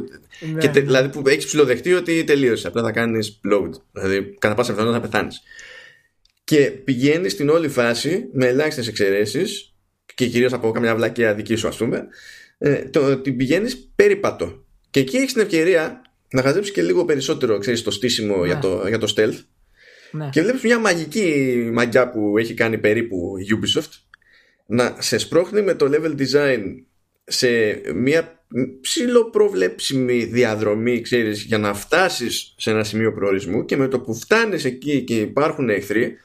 ναι, 0.52 0.58
και, 0.58 0.68
ναι. 0.68 0.80
Δηλαδή 0.80 1.08
που 1.08 1.28
έχεις 1.28 1.44
ψηλοδεχτεί 1.44 1.92
ότι 1.92 2.24
τελείωσε. 2.24 2.66
Απλά 2.66 2.82
θα 2.82 2.92
κάνεις 2.92 3.40
load. 3.52 3.70
Δηλαδή, 3.92 4.34
κατά 4.38 4.54
πάσα 4.54 4.72
πιθανότητα 4.72 5.02
θα 5.02 5.10
πεθάνεις. 5.10 5.42
Και 6.44 6.56
πηγαίνεις 6.60 7.32
στην 7.32 7.48
όλη 7.48 7.68
φάση 7.68 8.28
με 8.32 8.46
ελάχιστες 8.46 8.88
εξαιρέσεις 8.88 9.74
και 10.14 10.26
κυρίως 10.26 10.52
από 10.52 10.70
καμιά 10.70 10.96
βλακία 10.96 11.34
δική 11.34 11.54
σου, 11.54 11.68
ας 11.68 11.76
πούμε, 11.76 12.06
ε, 12.58 12.74
το, 12.74 13.16
την 13.16 13.36
πηγαίνεις 13.36 13.90
περίπατο. 13.96 14.64
Και 14.90 15.00
εκεί 15.00 15.16
έχεις 15.16 15.32
την 15.32 15.42
ευκαιρία 15.42 16.02
να 16.30 16.42
χαζέψεις 16.42 16.72
και 16.72 16.82
λίγο 16.82 17.04
περισσότερο 17.04 17.58
ξέρεις, 17.58 17.82
το 17.82 17.90
στήσιμο 17.90 18.44
για, 18.44 18.54
ναι. 18.54 18.60
το, 18.60 18.84
για 18.88 18.98
το 18.98 19.12
stealth. 19.16 19.38
Ναι. 20.10 20.28
Και 20.32 20.42
βλέπεις 20.42 20.62
μια 20.62 20.78
μαγική 20.78 21.70
μαγιά 21.72 22.10
που 22.10 22.38
έχει 22.38 22.54
κάνει 22.54 22.78
περίπου 22.78 23.34
Ubisoft 23.50 24.05
να 24.66 24.96
σε 24.98 25.18
σπρώχνει 25.18 25.62
με 25.62 25.74
το 25.74 25.90
level 25.92 26.20
design 26.20 26.62
σε 27.24 27.80
μια 27.94 28.44
ψηλοπροβλέψιμη 28.80 30.24
διαδρομή, 30.24 31.00
ξέρεις, 31.00 31.42
για 31.42 31.58
να 31.58 31.74
φτάσεις 31.74 32.54
σε 32.56 32.70
ένα 32.70 32.84
σημείο 32.84 33.12
προορισμού 33.12 33.64
και 33.64 33.76
με 33.76 33.88
το 33.88 34.00
που 34.00 34.14
φτάνεις 34.14 34.64
εκεί 34.64 35.02
και 35.02 35.20
υπάρχουν 35.20 35.68
εχθροί, 35.68 36.16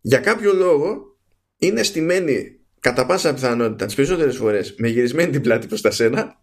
για 0.00 0.18
κάποιο 0.18 0.52
λόγο 0.52 1.16
είναι 1.56 1.82
στημένοι 1.82 2.56
κατά 2.80 3.06
πάσα 3.06 3.34
πιθανότητα 3.34 3.86
τις 3.86 3.94
περισσότερες 3.94 4.36
φορές 4.36 4.74
με 4.78 4.88
γυρισμένη 4.88 5.30
την 5.30 5.40
πλάτη 5.40 5.66
προς 5.66 5.80
τα 5.80 5.90
σένα 5.90 6.40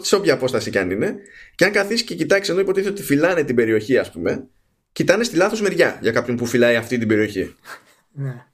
σε 0.00 0.16
όποια 0.16 0.34
απόσταση 0.34 0.70
κι 0.70 0.78
αν 0.78 0.90
είναι 0.90 1.16
και 1.54 1.64
αν 1.64 1.72
καθίσεις 1.72 2.02
και 2.02 2.14
κοιτάξεις 2.14 2.48
ενώ 2.48 2.60
υποτίθεται 2.60 2.92
ότι 2.92 3.02
φυλάνε 3.02 3.44
την 3.44 3.54
περιοχή 3.54 3.98
ας 3.98 4.10
πούμε 4.10 4.48
κοιτάνε 4.92 5.24
στη 5.24 5.36
λάθος 5.36 5.60
μεριά 5.60 5.98
για 6.02 6.12
κάποιον 6.12 6.36
που 6.36 6.46
φυλάει 6.46 6.76
αυτή 6.76 6.98
την 6.98 7.08
περιοχή 7.08 7.54
ναι. 8.12 8.46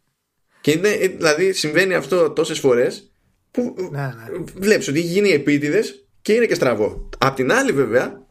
Και 0.66 0.72
είναι, 0.72 0.96
δηλαδή 0.96 1.52
συμβαίνει 1.52 1.94
αυτό 1.94 2.30
τόσες 2.30 2.58
φορές 2.58 3.10
που 3.50 3.74
ναι, 3.90 4.00
ναι. 4.00 4.44
βλέπεις 4.54 4.88
ότι 4.88 4.98
έχει 4.98 5.06
γίνει 5.06 5.30
επίτηδες 5.30 6.06
και 6.22 6.32
είναι 6.32 6.46
και 6.46 6.54
στραβό 6.54 7.08
απ' 7.18 7.34
την 7.34 7.52
άλλη 7.52 7.72
βέβαια 7.72 8.26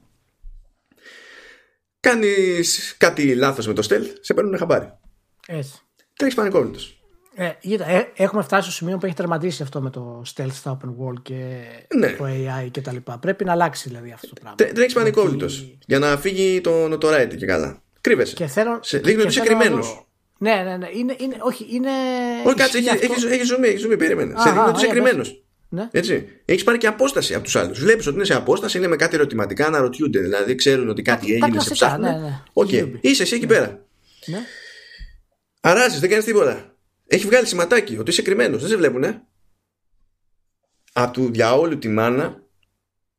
κάνεις 2.00 2.96
κάτι 2.98 3.36
λάθος 3.36 3.68
με 3.68 3.74
το 3.74 3.82
στέλ 3.82 4.08
σε 4.20 4.34
παίρνουν 4.34 4.58
χαμπάρι 4.58 4.94
έτσι 5.48 5.74
τρέχεις 6.16 6.36
πανικόβλητος 6.36 7.00
ε, 7.36 7.52
ε, 7.78 8.04
έχουμε 8.16 8.42
φτάσει 8.42 8.64
στο 8.64 8.72
σημείο 8.72 8.98
που 8.98 9.06
έχει 9.06 9.16
τερματίσει 9.16 9.64
αυτό 9.64 9.82
με 9.82 9.90
το 9.90 10.24
stealth 10.36 10.52
στα 10.52 10.78
open 10.78 10.90
world 10.90 11.22
και 11.22 11.64
ναι. 11.96 12.12
το 12.12 12.26
AI 12.26 12.72
και 12.72 12.82
τα 12.82 12.92
λοιπά. 12.92 13.18
Πρέπει 13.18 13.46
να 13.46 13.52
αλλάξει 13.52 13.90
δηλαδή 13.90 14.12
αυτό 14.12 14.28
το 14.28 14.34
πράγμα. 14.42 14.74
Τρέχεις 14.74 14.94
πανικόβλητος 14.94 15.78
για 15.86 16.00
να 16.00 16.18
φύγει 16.18 16.62
το 16.62 16.86
notoriety 16.86 17.36
και 17.38 17.46
καλά. 17.46 17.82
Κρύβεσαι. 18.02 18.36
Και 18.36 18.48
θέλω, 18.48 18.80
Σε, 18.82 18.98
δείχνει 18.98 19.22
ότι 19.22 19.30
είσαι 19.30 19.40
κρυμμένος. 19.40 20.05
Ναι, 20.46 20.64
ναι, 20.64 20.78
ναι. 20.78 20.90
Είναι, 20.94 21.16
είναι, 21.20 21.38
όχι, 21.40 21.68
είναι. 21.70 21.90
Όχι, 22.46 22.56
κάτσε, 22.56 22.78
έχει, 22.78 22.90
αυτό... 22.90 23.14
έχει, 23.14 23.28
έχει 23.28 23.44
ζουμί, 23.44 23.68
έχει 23.68 23.78
ζουμί, 23.78 23.98
περίμενε. 23.98 24.34
Σε 24.38 24.50
δείχνει 24.50 24.70
ότι 24.70 24.78
είσαι 24.78 24.88
κρυμμένος. 24.88 25.44
Ναι. 25.70 25.90
Έτσι. 25.92 26.28
Έχεις 26.46 26.64
πάρει 26.64 26.78
και 26.78 26.88
απόσταση 26.88 27.34
από 27.34 27.44
τους 27.44 27.56
άλλους. 27.56 27.80
Βλέπεις 27.80 28.08
ότι 28.08 28.16
είναι 28.16 28.26
σε 28.26 28.34
απόσταση, 28.34 28.78
είναι 28.78 28.88
με 28.88 28.96
κάτι 28.96 29.16
ερωτηματικά, 29.16 29.66
αναρωτιούνται. 29.66 30.20
Δηλαδή 30.20 30.56
ξέρουν 30.56 30.90
ότι 30.90 31.02
κάτι 31.02 31.34
έγινε, 31.34 31.60
σε 31.60 31.74
ψάχνουν. 31.74 32.12
Ναι, 32.12 32.18
ναι. 32.18 32.42
Okay. 32.54 32.92
Είσαι 33.02 33.24
εσύ 33.24 33.36
εκεί 33.36 33.46
πέρα. 33.46 33.86
Ναι. 34.26 34.40
Αράζεις, 35.62 36.00
δεν 36.00 36.10
κάνεις 36.10 36.26
τίποτα. 36.26 36.76
Έχει 37.08 37.26
βγάλει 37.26 37.46
σηματάκι 37.46 37.98
ότι 37.98 38.10
είσαι 38.10 38.22
κρυμμένος. 38.22 38.62
Δεν 38.62 38.70
σε 38.70 38.78
βλέπουνε. 38.78 39.22
Από 40.94 41.14
του 41.14 41.32
διαόλου 41.32 41.78
τη 41.78 41.88
μάνα, 41.88 42.44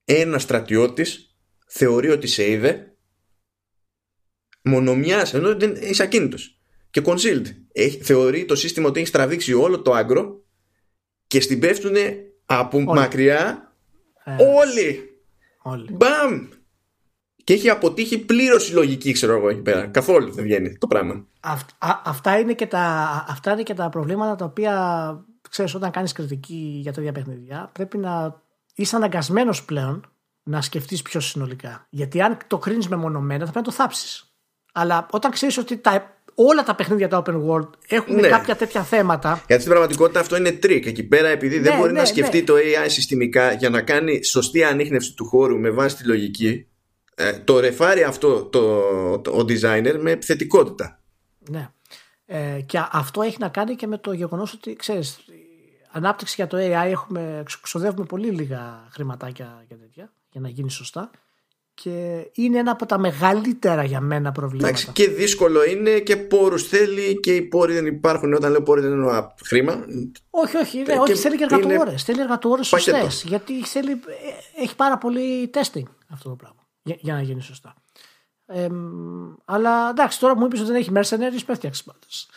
ένας 0.05 0.43
στρατιώτης 0.43 1.37
θεωρεί 1.67 2.11
ότι 2.11 2.27
σε 2.27 2.51
είδε 2.51 2.97
μονομιάς, 4.63 5.35
ενώ 5.35 5.57
δεν 5.57 5.75
είσαι 5.81 6.03
ακίνητος. 6.03 6.56
Και 6.91 7.03
concealed. 7.05 7.47
Έχει, 7.73 8.03
θεωρεί 8.03 8.45
το 8.45 8.55
σύστημα 8.55 8.89
ότι 8.89 9.01
έχει 9.01 9.11
τραβήξει 9.11 9.53
όλο 9.53 9.83
το 9.83 9.93
άγκρο 9.93 10.45
και 11.27 11.41
στην 11.41 11.61
πέφτουν 11.61 11.95
από 12.47 12.81
μακριά 12.81 13.73
ε. 14.25 14.37
όλοι. 14.43 15.21
όλοι. 15.63 15.93
Μπαμ! 15.93 16.49
Και 17.45 17.53
έχει 17.53 17.71
αποτύχει 17.71 18.19
πλήρως 18.19 18.69
η 18.69 18.73
λογική, 18.73 19.13
ξέρω 19.13 19.37
εγώ 19.37 19.49
εκεί 19.49 19.61
πέρα. 19.61 19.87
Καθόλου 19.87 20.33
δεν 20.33 20.45
βγαίνει 20.45 20.79
το 20.79 20.87
πράγμα. 20.87 21.27
αυτά, 22.05 22.39
είναι 22.39 22.55
και 22.55 22.67
τα, 22.67 22.85
αυτά 23.29 23.53
είναι 23.53 23.63
και 23.63 23.75
τα 23.75 23.89
προβλήματα 23.89 24.35
τα 24.35 24.45
οποία 24.45 25.25
ξέρεις 25.49 25.75
όταν 25.75 25.91
κάνεις 25.91 26.13
κριτική 26.13 26.79
για 26.83 26.93
τέτοια 26.93 27.13
παιχνίδια 27.13 27.71
πρέπει 27.73 27.99
να 27.99 28.43
είσαι 28.75 28.97
αναγκασμένος 28.97 29.65
πλέον 29.65 30.11
να 30.43 30.61
σκεφτείς 30.61 31.03
πιο 31.03 31.21
συνολικά. 31.21 31.87
Γιατί 31.91 32.21
αν 32.23 32.37
το 32.47 32.59
κρίνεις 32.59 32.89
μεμονωμένα 32.89 33.45
θα 33.45 33.53
πρέπει 33.53 33.67
να 33.67 33.73
το 33.73 33.83
θάψεις. 33.83 34.26
Αλλά 34.79 35.07
όταν 35.11 35.31
ξέρεις 35.31 35.59
ότι 35.59 35.77
τα, 35.77 36.21
όλα 36.35 36.63
τα 36.63 36.75
παιχνίδια 36.75 37.09
τα 37.09 37.23
open 37.27 37.35
world 37.35 37.69
έχουν 37.89 38.15
ναι. 38.15 38.29
κάποια 38.29 38.57
τέτοια 38.57 38.83
θέματα. 38.83 39.43
Γιατί 39.47 39.63
στην 39.63 39.73
πραγματικότητα 39.73 40.21
αυτό 40.21 40.37
είναι 40.37 40.53
τρικ. 40.53 40.87
Εκεί 40.87 41.03
πέρα, 41.03 41.29
επειδή 41.29 41.59
δεν 41.59 41.73
ναι, 41.73 41.79
μπορεί 41.79 41.93
να 41.93 42.01
ναι, 42.01 42.07
σκεφτεί 42.07 42.45
το 42.45 42.55
AI 42.55 42.87
συστημικά 42.87 43.53
για 43.53 43.71
να 43.71 43.83
κάνει 43.83 44.25
σωστή 44.25 44.65
ανίχνευση 44.65 45.15
του 45.15 45.25
χώρου 45.25 45.59
με 45.59 45.71
βάση 45.71 45.97
τη 45.97 46.05
λογική, 46.05 46.67
ε, 47.15 47.33
το 47.33 47.61
ρεφάρει 47.61 48.03
αυτό 48.03 48.45
το, 48.45 48.81
το, 49.19 49.31
ο 49.31 49.41
designer 49.41 49.97
με 50.01 50.11
επιθετικότητα. 50.11 51.01
Ναι. 51.51 51.69
Ε, 52.27 52.61
και 52.67 52.83
αυτό 52.93 53.23
έχει 53.23 53.37
να 53.41 53.49
κάνει 53.49 53.75
και 53.75 53.87
με 53.87 53.99
το 53.99 54.13
γεγονός 54.13 54.53
ότι 54.53 54.77
ξέρεις, 54.77 55.19
ανάπτυξη 55.91 56.35
για 56.37 56.47
το 56.47 56.57
AI 56.57 56.91
έχουμε, 56.91 57.43
ξοδεύουμε 57.63 58.07
πολύ 58.07 58.31
λίγα 58.31 58.89
χρηματάκια 58.91 59.65
για 59.67 59.77
τέτοια 59.77 60.13
για 60.31 60.41
να 60.41 60.49
γίνει 60.49 60.71
σωστά 60.71 61.11
και 61.83 62.27
είναι 62.33 62.59
ένα 62.59 62.71
από 62.71 62.87
τα 62.87 62.99
μεγαλύτερα 62.99 63.85
για 63.85 64.01
μένα 64.01 64.33
προβλήματα. 64.33 64.69
Εντάξει, 64.69 64.91
και 64.93 65.09
δύσκολο 65.09 65.65
είναι 65.65 65.99
και 65.99 66.17
πόρους 66.17 66.69
θέλει 66.69 67.21
και 67.21 67.35
οι 67.35 67.43
πόροι 67.43 67.73
δεν 67.73 67.87
υπάρχουν. 67.87 68.33
Όταν 68.33 68.51
λέω 68.51 68.63
πόροι 68.63 68.81
δεν 68.81 68.93
εννοώ 68.93 69.27
χρήμα. 69.45 69.85
Όχι, 70.31 70.57
όχι, 70.57 70.83
ναι, 70.83 70.95
όχι 70.99 71.15
θέλει 71.15 71.37
και 71.37 71.47
εργατόρες. 71.51 72.03
Θέλει 72.03 72.21
εργατόρες 72.21 72.67
σωστές. 72.67 73.25
Γιατί 73.27 73.65
θέλει, 73.65 73.91
ε, 73.91 74.63
έχει 74.63 74.77
πάρα 74.77 74.99
πολύ 74.99 75.51
testing 75.55 75.83
αυτό 76.13 76.29
το 76.29 76.35
πράγμα 76.35 76.67
για, 76.83 76.97
για 77.01 77.15
να 77.15 77.23
γίνει 77.23 77.43
σωστά. 77.43 77.75
Ε, 78.47 78.67
αλλά 79.45 79.89
εντάξει, 79.91 80.21
τώρα 80.21 80.37
μου 80.37 80.47
είπες 80.47 80.61
ότι 80.61 80.71
δεν 80.71 80.81
έχει 80.81 80.91
mercenaries, 80.95 81.43
πέφτει 81.47 81.71
πάντως. 81.85 82.29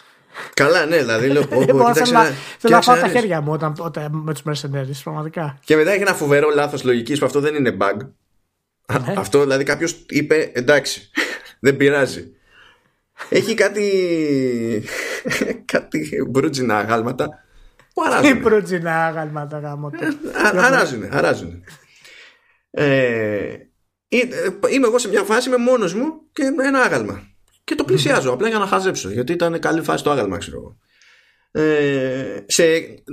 Καλά, 0.54 0.86
ναι, 0.86 0.98
δηλαδή 0.98 1.28
λέω. 1.28 1.44
Θέλω 1.44 1.94
να, 2.12 2.70
να 2.70 2.80
πάω 2.80 3.00
τα 3.00 3.08
χέρια 3.08 3.42
μου 3.42 3.52
όταν, 3.52 3.74
όταν 3.80 4.12
με 4.12 4.34
τους 4.34 4.44
mercenaries, 4.46 5.00
πραγματικά. 5.04 5.60
Και 5.66 5.76
μετά 5.76 5.92
έχει 5.92 6.02
ένα 6.02 6.14
φοβερό 6.14 6.50
λάθος 6.50 6.84
λογικής 6.84 7.20
που 7.20 7.26
αυτό 7.26 7.40
δεν 7.40 7.56
είναι 7.56 7.78
bug. 7.80 7.98
Ναι. 8.92 9.14
Αυτό 9.18 9.42
δηλαδή 9.42 9.64
κάποιος 9.64 10.06
είπε 10.10 10.52
εντάξει, 10.54 11.10
δεν 11.60 11.78
πειράζει. 11.78 12.34
Έχει 13.30 13.54
κάτι. 13.54 14.84
κάτι 15.66 16.26
μπρούτζινα 16.30 16.78
αγάλματα. 16.78 17.30
Που 17.94 18.04
αράζουν. 18.06 18.32
Τι 18.32 18.40
μπρούτζινα 18.40 19.06
αγάλματα 19.06 19.60
γάμο. 19.60 19.92
Αράζουν, 20.54 21.08
αράζουν. 21.12 21.64
Ε, 22.72 23.56
ε, 24.08 24.28
είμαι 24.70 24.88
εγώ 24.88 24.98
σε 24.98 25.08
μια 25.08 25.24
φάση 25.24 25.50
με 25.50 25.58
μόνος 25.58 25.94
μου 25.94 26.22
και 26.32 26.50
με 26.50 26.68
ένα 26.68 26.80
άγαλμα. 26.80 27.28
Και 27.64 27.76
το 27.76 27.84
πλησιάζω 27.84 28.32
απλά 28.32 28.48
για 28.48 28.58
να 28.58 28.66
χαζέψω, 28.66 29.10
γιατί 29.10 29.32
ήταν 29.32 29.60
καλή 29.60 29.82
φάση 29.82 30.04
το 30.04 30.12
άγαλμα, 30.12 30.38
ξέρω 30.38 30.58
εγώ. 30.58 30.78
Ε, 31.52 32.44
σε 32.46 32.64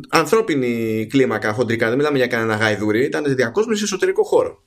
ανθρώπινη 0.09 1.07
κλίμακα 1.11 1.53
χοντρικά, 1.53 1.89
δεν 1.89 1.97
μιλάμε 1.97 2.17
για 2.17 2.27
κανένα 2.27 2.55
γαϊδούρι, 2.55 3.05
ήταν 3.05 3.35
διακόσμηση 3.35 3.79
σε 3.79 3.85
εσωτερικό 3.85 4.23
χώρο. 4.23 4.65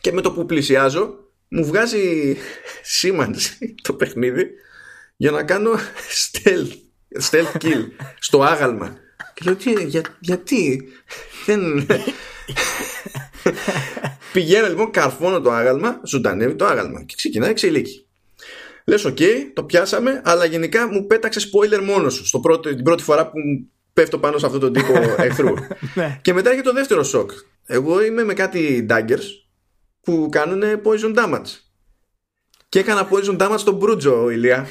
Και 0.00 0.12
με 0.12 0.20
το 0.20 0.32
που 0.32 0.46
πλησιάζω, 0.46 1.14
μου 1.48 1.64
βγάζει 1.64 2.36
σήμανση 2.82 3.74
το 3.82 3.92
παιχνίδι 3.92 4.46
για 5.16 5.30
να 5.30 5.42
κάνω 5.42 5.70
stealth, 6.32 6.72
stealth 7.30 7.64
kill 7.64 7.86
στο 8.18 8.42
άγαλμα. 8.42 8.96
Και 9.34 9.42
λέω, 9.44 9.56
τι, 9.56 9.84
για, 9.84 10.02
γιατί 10.20 10.88
δεν... 11.46 11.86
Πηγαίνω 14.32 14.68
λοιπόν, 14.68 14.90
καρφώνω 14.90 15.40
το 15.40 15.50
άγαλμα, 15.50 16.00
ζωντανεύει 16.04 16.54
το 16.54 16.64
άγαλμα 16.64 17.02
και 17.02 17.14
ξεκινάει 17.16 17.50
ξυλίκι. 17.50 18.06
Λες, 18.84 19.04
οκ, 19.04 19.18
το 19.54 19.62
πιάσαμε, 19.62 20.20
αλλά 20.24 20.44
γενικά 20.44 20.88
μου 20.88 21.06
πέταξε 21.06 21.40
spoiler 21.40 21.82
μόνος 21.84 22.14
σου 22.14 22.26
στο 22.26 22.40
πρώτο, 22.40 22.74
την 22.74 22.82
πρώτη 22.82 23.02
φορά 23.02 23.26
που 23.26 23.38
πέφτω 23.92 24.18
πάνω 24.18 24.38
σε 24.38 24.46
αυτόν 24.46 24.60
τον 24.60 24.72
τύπο 24.72 24.92
εχθρού. 25.16 25.54
Ναι. 25.94 26.18
και 26.22 26.32
μετά 26.32 26.50
έχει 26.50 26.60
το 26.60 26.72
δεύτερο 26.72 27.02
σοκ. 27.02 27.30
Εγώ 27.66 28.04
είμαι 28.04 28.24
με 28.24 28.34
κάτι 28.34 28.86
daggers 28.90 29.24
που 30.08 30.28
κάνουν 30.30 30.62
poison 30.84 31.18
damage. 31.18 31.50
Και 32.68 32.78
έκανα 32.78 33.08
poison 33.10 33.40
damage 33.40 33.58
στον 33.58 33.74
μπρούτζο, 33.74 34.30
Ηλία. 34.30 34.66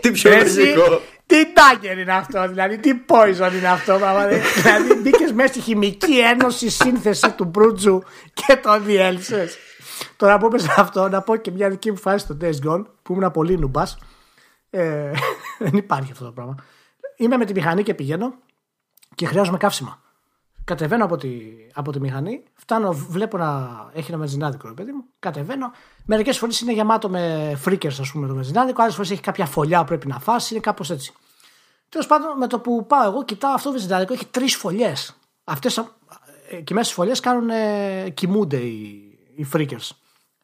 Τι 0.00 0.10
πιο 0.10 0.30
λογικό. 0.30 1.00
Τι 1.26 1.52
τάγκερ 1.52 1.98
είναι 1.98 2.12
αυτό, 2.12 2.48
δηλαδή 2.48 2.78
τι 2.78 2.92
poison 3.08 3.52
είναι 3.52 3.68
αυτό. 3.68 3.98
δηλαδή 4.62 4.94
μπήκες 4.94 5.32
μέσα 5.32 5.48
στη 5.48 5.60
χημική 5.60 6.18
ένωση 6.18 6.70
σύνθεση 6.70 7.30
του 7.30 7.44
Μπρούτζου 7.44 8.02
και 8.34 8.56
το 8.56 8.80
διέλυσες. 8.80 9.56
Τώρα 10.16 10.38
που 10.38 10.46
είπες 10.46 10.68
αυτό, 10.68 11.08
να 11.08 11.22
πω 11.22 11.36
και 11.36 11.50
μια 11.50 11.70
δική 11.70 11.90
μου 11.90 11.96
φάση 11.96 12.24
στο 12.24 12.36
Days 12.40 12.68
Gone 12.68 12.84
που 13.02 13.12
ήμουν 13.12 13.30
πολύ 13.30 13.58
νουμπάς. 13.58 13.98
Ε, 14.70 15.10
δεν 15.58 15.72
υπάρχει 15.72 16.12
αυτό 16.12 16.24
το 16.24 16.32
πράγμα. 16.32 16.54
Είμαι 17.16 17.36
με 17.36 17.44
τη 17.44 17.52
μηχανή 17.52 17.82
και 17.82 17.94
πηγαίνω 17.94 18.34
και 19.14 19.26
χρειάζομαι 19.26 19.56
καύσιμα. 19.56 20.04
Κατεβαίνω 20.66 21.04
από 21.04 21.16
τη, 21.16 21.30
από 21.74 21.92
τη 21.92 22.00
μηχανή, 22.00 22.42
φτάνω, 22.54 22.92
βλέπω 22.92 23.36
να 23.36 23.70
έχει 23.94 24.10
ένα 24.10 24.20
μεζινάδικο, 24.20 24.74
παιδί 24.74 24.92
μου. 24.92 25.04
Κατεβαίνω. 25.18 25.70
Μερικές 26.04 26.38
φορές 26.38 26.60
είναι 26.60 26.72
γεμάτο 26.72 27.08
με 27.08 27.52
φρίκερ, 27.56 27.90
ας 27.90 28.10
πούμε, 28.12 28.26
το 28.26 28.34
μεζινάδικο. 28.34 28.82
Άλλες 28.82 28.94
φορές 28.94 29.10
έχει 29.10 29.20
κάποια 29.20 29.46
φωλιά 29.46 29.80
που 29.80 29.86
πρέπει 29.86 30.06
να 30.06 30.18
φάσει, 30.18 30.54
είναι 30.54 30.62
κάπως 30.62 30.90
έτσι. 30.90 31.12
Τέλος 31.88 32.06
πάντων, 32.06 32.36
με 32.38 32.46
το 32.46 32.58
που 32.58 32.86
πάω 32.86 33.04
εγώ, 33.04 33.24
κοιτάω 33.24 33.52
αυτό 33.52 33.68
το 33.68 33.74
βενζινάδικο, 33.74 34.12
έχει 34.12 34.26
τρεις 34.26 34.56
φωλιές. 34.56 35.16
Αυτές 35.44 35.84
και 36.64 36.74
μέσα 36.74 36.84
στις 36.84 36.92
φωλιές 36.96 37.20
κάνουν, 37.20 37.50
ε, 37.50 38.10
κοιμούνται 38.14 38.56
οι, 38.56 39.18
οι 39.36 39.44
freaker 39.44 39.78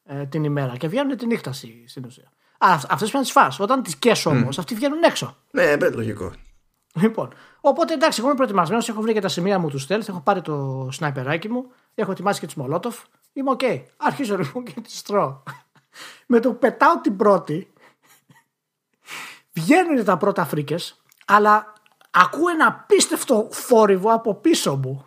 ε, 0.04 0.26
την 0.26 0.44
ημέρα 0.44 0.76
και 0.76 0.88
βγαίνουν 0.88 1.16
τη 1.16 1.26
νύχτα 1.26 1.52
στην 1.86 2.04
ουσία. 2.06 2.32
Αυτές 2.58 2.96
πρέπει 2.98 3.14
να 3.14 3.20
τις 3.20 3.32
φά. 3.32 3.52
Όταν 3.58 3.82
τις 3.82 3.96
καις 3.96 4.30
όμως, 4.30 4.56
mm. 4.56 4.58
αυτοί 4.58 4.74
βγαίνουν 4.74 5.02
έξω. 5.02 5.36
Ναι, 5.50 5.76
ναι, 5.76 5.88
λογικό. 5.88 6.32
Λοιπόν, 6.94 7.32
οπότε 7.70 7.92
εντάξει, 7.92 8.16
εγώ 8.18 8.28
είμαι 8.28 8.36
προετοιμασμένος, 8.36 8.88
έχω 8.88 9.00
βρει 9.00 9.12
και 9.12 9.20
τα 9.20 9.28
σημεία 9.28 9.58
μου 9.58 9.68
του 9.68 9.86
stealth, 9.88 10.08
έχω 10.08 10.20
πάρει 10.20 10.40
το 10.40 10.88
σναϊπεράκι 10.92 11.48
μου, 11.48 11.70
έχω 11.94 12.10
ετοιμάσει 12.10 12.40
και 12.40 12.46
τις 12.46 12.58
μολότοφ. 12.58 13.00
Είμαι 13.32 13.50
OK. 13.50 13.60
Okay. 13.62 13.82
Αρχίζω 13.96 14.36
λοιπόν 14.36 14.64
και 14.64 14.80
τις 14.80 15.02
τρώω. 15.02 15.42
Με 16.26 16.40
το 16.40 16.48
που 16.48 16.58
πετάω 16.58 17.00
την 17.00 17.16
πρώτη, 17.16 17.72
βγαίνουν 19.52 20.04
τα 20.04 20.16
πρώτα 20.16 20.44
φρίκες, 20.44 21.02
αλλά 21.26 21.72
Ακούω 22.14 22.48
ένα 22.48 22.66
απίστευτο 22.66 23.48
θόρυβο 23.50 24.12
από 24.12 24.34
πίσω 24.34 24.76
μου. 24.76 25.04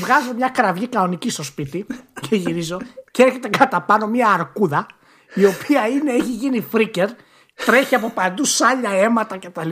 Βγάζω 0.00 0.34
μια 0.34 0.48
κραυγή 0.48 0.86
κανονική 0.86 1.30
στο 1.30 1.42
σπίτι 1.42 1.86
και 2.28 2.36
γυρίζω 2.36 2.80
και 3.10 3.22
έρχεται 3.22 3.48
κατά 3.48 3.82
πάνω 3.82 4.06
μια 4.06 4.30
αρκούδα 4.30 4.86
η 5.34 5.44
οποία 5.44 5.88
είναι, 5.88 6.12
έχει 6.12 6.32
γίνει 6.32 6.60
φρίκερ 6.60 7.10
τρέχει 7.64 7.94
από 7.94 8.10
παντού 8.10 8.44
σάλια 8.44 8.90
αίματα 8.90 9.38
κτλ. 9.38 9.70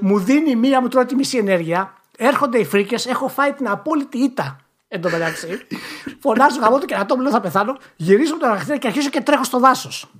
μου 0.00 0.18
δίνει 0.18 0.56
μία, 0.56 0.80
μου 0.80 0.88
τρώει 0.88 1.04
τη 1.04 1.14
μισή 1.14 1.38
ενέργεια. 1.38 1.96
Έρχονται 2.16 2.58
οι 2.58 2.64
φρίκες, 2.64 3.06
έχω 3.06 3.28
φάει 3.28 3.52
την 3.52 3.68
απόλυτη 3.68 4.18
ήττα. 4.18 4.60
Εν 4.88 5.00
τω 5.00 5.10
μεταξύ, 5.10 5.66
φωνάζω 6.20 6.60
γαμώ 6.60 6.78
το 6.78 6.86
κερατό 6.86 7.16
μου, 7.16 7.22
λέω 7.22 7.30
θα 7.30 7.40
πεθάνω. 7.40 7.78
Γυρίζω 7.96 8.36
το 8.36 8.46
ραχτήρι 8.46 8.78
και 8.78 8.86
αρχίζω 8.86 9.08
και 9.08 9.20
τρέχω 9.20 9.44
στο 9.44 9.58
δάσος. 9.58 10.10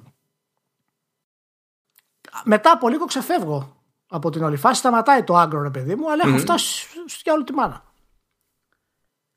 Μετά 2.44 2.70
από 2.70 2.88
λίγο 2.88 3.04
ξεφεύγω 3.04 3.76
από 4.08 4.30
την 4.30 4.42
όλη 4.42 4.56
φάση. 4.56 4.78
Σταματάει 4.78 5.24
το 5.24 5.36
άγκρο, 5.36 5.62
ρε 5.62 5.70
παιδί 5.70 5.94
μου, 5.94 6.10
αλλά 6.10 6.22
έχω 6.26 6.38
φτάσει 6.38 6.86
για 7.22 7.32
όλη 7.32 7.44
τη 7.44 7.52
μάνα. 7.52 7.84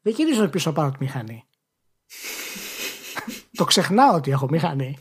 Δεν 0.02 0.14
γυρίζω 0.14 0.48
πίσω 0.48 0.72
πάνω 0.72 0.92
τη 0.92 0.98
μηχανή. 1.00 1.46
το 3.52 3.64
ξεχνάω 3.64 4.16
ότι 4.16 4.32
έχω 4.32 4.48
μηχανή. 4.50 4.98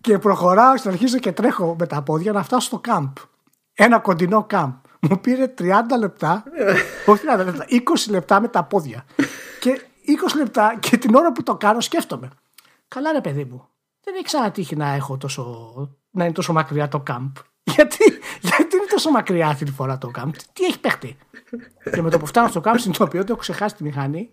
Και 0.00 0.18
προχωράω 0.18 0.74
και 0.74 0.88
αρχίζω 0.88 1.18
και 1.18 1.32
τρέχω 1.32 1.76
με 1.78 1.86
τα 1.86 2.02
πόδια 2.02 2.32
να 2.32 2.42
φτάσω 2.42 2.66
στο 2.66 2.78
κάμπ. 2.78 3.16
Ένα 3.74 3.98
κοντινό 3.98 4.44
κάμπ. 4.44 4.72
Μου 5.00 5.20
πήρε 5.20 5.54
30 5.58 5.64
λεπτά, 5.98 6.44
όχι 7.06 7.24
30 7.34 7.44
λεπτά, 7.44 7.66
20 7.68 8.10
λεπτά 8.10 8.40
με 8.40 8.48
τα 8.48 8.64
πόδια. 8.64 9.04
και 9.60 9.80
20 10.32 10.36
λεπτά 10.36 10.76
και 10.80 10.96
την 10.96 11.14
ώρα 11.14 11.32
που 11.32 11.42
το 11.42 11.56
κάνω 11.56 11.80
σκέφτομαι. 11.80 12.28
Καλά 12.88 13.12
ρε 13.12 13.20
παιδί 13.20 13.44
μου, 13.44 13.68
δεν 14.04 14.14
έχει 14.14 14.24
ξανατύχει 14.24 14.76
να 14.76 14.92
έχω 14.92 15.16
τόσο, 15.16 15.72
να 16.10 16.24
είναι 16.24 16.32
τόσο 16.32 16.52
μακριά 16.52 16.88
το 16.88 17.00
κάμπ. 17.00 17.36
Γιατί, 17.62 18.04
γιατί 18.40 18.76
είναι 18.76 18.86
τόσο 18.90 19.10
μακριά 19.10 19.46
αυτή 19.48 19.64
τη 19.64 19.70
φορά 19.70 19.98
το 19.98 20.08
κάμπ, 20.08 20.32
τι 20.52 20.64
έχει 20.64 20.80
παίχτη; 20.80 21.16
και 21.92 22.02
με 22.02 22.10
το 22.10 22.18
που 22.18 22.26
φτάνω 22.26 22.48
στο 22.48 22.60
κάμπ 22.60 22.76
συνειδητοποιώ 22.76 23.20
ότι 23.20 23.30
έχω 23.30 23.40
ξεχάσει 23.40 23.74
τη 23.74 23.82
μηχανή 23.82 24.30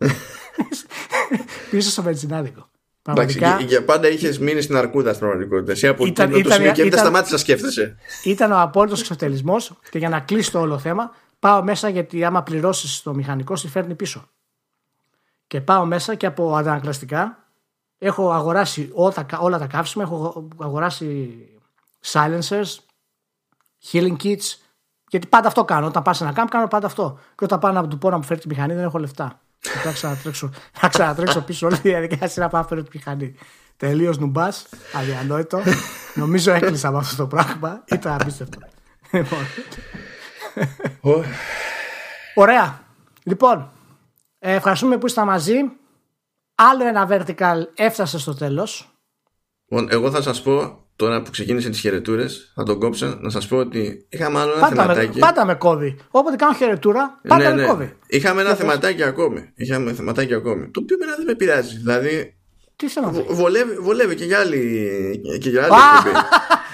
πίσω 1.72 1.90
στο 1.90 2.02
βενζινάδικο. 2.02 2.70
Εντάξει, 3.12 3.40
για 3.66 3.84
πάντα 3.86 4.08
είχες 4.10 4.40
μείνει 4.40 4.62
στην 4.62 4.76
αρκούδα 4.76 5.10
στην 5.14 5.20
πραγματικότητα. 5.20 5.72
Εσύ 5.72 5.88
από 5.88 6.06
ήταν, 6.06 6.32
το 6.44 6.52
σημείο 6.52 6.72
και 6.72 6.90
δεν 6.90 7.00
σταμάτησε 7.00 7.34
να 7.34 7.40
σκέφτεσαι. 7.40 7.98
Ήταν 8.24 8.52
ο 8.52 8.60
απόλυτος 8.60 9.00
εξωτελισμό 9.00 9.56
και 9.90 9.98
για 9.98 10.10
να 10.10 10.20
κλείσει 10.20 10.52
το 10.52 10.60
όλο 10.60 10.78
θέμα, 10.78 11.12
πάω 11.40 11.64
μέσα 11.64 11.90
γιατί 11.90 12.24
άμα 12.24 12.44
πληρώσεις 12.44 13.02
το 13.02 13.14
μηχανικό, 13.14 13.56
σε 13.56 13.68
φέρνει 13.68 13.96
πίσω. 13.96 14.30
Και 15.48 15.62
πάω 15.62 15.86
μέσα 15.86 16.16
και 16.16 16.26
από 16.26 16.56
αντανακλαστικά 16.56 17.48
έχω 17.98 18.32
αγοράσει 18.32 18.90
όλα, 18.94 19.14
όλα 19.40 19.58
τα 19.58 19.66
καύσιμα, 19.66 20.04
έχω 20.04 20.48
αγοράσει 20.58 21.38
silencers, 22.06 22.76
healing 23.92 24.16
kits. 24.24 24.56
Γιατί 25.10 25.28
πάντα 25.28 25.48
αυτό 25.48 25.66
κάνω. 25.66 25.88
Όταν 25.88 26.04
πας 26.04 26.18
σε 26.18 26.24
ένα 26.24 26.34
κάμπ, 26.34 26.48
κάνω 26.48 26.68
πάντα 26.68 26.86
αυτό. 26.86 27.20
Και 27.36 27.44
όταν 27.44 27.60
πάω 27.60 27.72
να 27.72 27.88
του 27.88 27.98
πω 27.98 28.10
να 28.10 28.18
μου 28.18 28.24
φέρει 28.24 28.40
τη 28.40 28.48
μηχανή, 28.48 28.74
δεν 28.74 28.84
έχω 28.84 28.98
λεφτά. 29.00 29.42
Θα 29.60 29.92
ξανατρέξω, 29.92 30.52
θα 30.72 30.88
ξανατρέξω 30.88 31.42
πίσω 31.42 31.68
όλη 31.68 31.78
τη 31.78 31.90
διαδικασία 31.90 32.44
να 32.44 32.50
πάω 32.50 32.64
φέρω 32.64 32.84
τη 32.84 32.90
μηχανή. 32.94 33.36
Τελείως 33.78 34.18
νουμπάς, 34.18 34.68
αδιανόητο. 34.94 35.62
Νομίζω 36.14 36.52
έκλεισα 36.52 36.92
με 36.92 36.98
αυτό 36.98 37.16
το 37.16 37.28
πράγμα. 37.28 37.84
Ήταν 37.86 38.14
απίστευτο. 38.14 38.60
Λοιπόν. 39.12 39.46
Ωραία. 42.36 42.82
Λοιπόν, 43.24 43.72
ε, 44.40 44.54
ευχαριστούμε 44.54 44.98
που 44.98 45.06
ήσασταν 45.06 45.28
μαζί. 45.28 45.56
Άλλο 46.56 46.88
ένα 46.88 47.08
vertical 47.10 47.62
έφτασε 47.76 48.20
στο 48.20 48.36
τέλος. 48.36 48.92
Λοιπόν, 49.66 49.88
εγώ 49.92 50.12
θα 50.12 50.22
σας 50.22 50.42
πω 50.42 50.87
τώρα 50.98 51.22
που 51.22 51.32
ξεκίνησε 51.32 51.70
τις 51.70 51.80
χαιρετούρες, 51.80 52.52
θα 52.56 52.64
τον 52.64 52.80
κόψω 52.80 53.18
να 53.22 53.30
σας 53.30 53.48
πω 53.48 53.58
ότι 53.58 54.06
είχαμε 54.10 54.40
άλλο 54.40 54.52
ένα 54.52 54.60
πάντα 54.60 54.82
θεματάκι. 54.82 55.14
Με, 55.14 55.20
πάντα 55.20 55.46
με 55.46 55.56
κόβει. 55.56 55.98
Όποτε 56.10 56.36
κάνω 56.36 56.54
χαιρετούρα, 56.54 57.20
πάντα 57.28 57.50
ναι, 57.50 57.56
με 57.56 57.62
ναι. 57.62 57.68
κόβει. 57.68 57.94
Είχαμε 58.08 58.42
ένα 58.42 58.56
θεματάκι 58.56 59.04
ακόμη. 59.04 59.52
Είχαμε 59.56 59.94
θεματάκι 59.94 60.34
ακόμη. 60.34 60.70
Το 60.70 60.80
οποίο 60.80 60.98
δεν 60.98 61.26
με 61.26 61.36
πειράζει. 61.36 61.78
Δηλαδή. 61.78 62.36
Τι 62.76 62.88
θέλω 62.90 63.12
να 63.12 63.34
βολεύει, 63.34 63.76
βολεύει 63.76 64.16
και 64.16 64.26
για 64.26 64.40
άλλη, 64.40 65.22
και 65.42 65.50
για 65.50 65.64
άλλη 65.64 65.74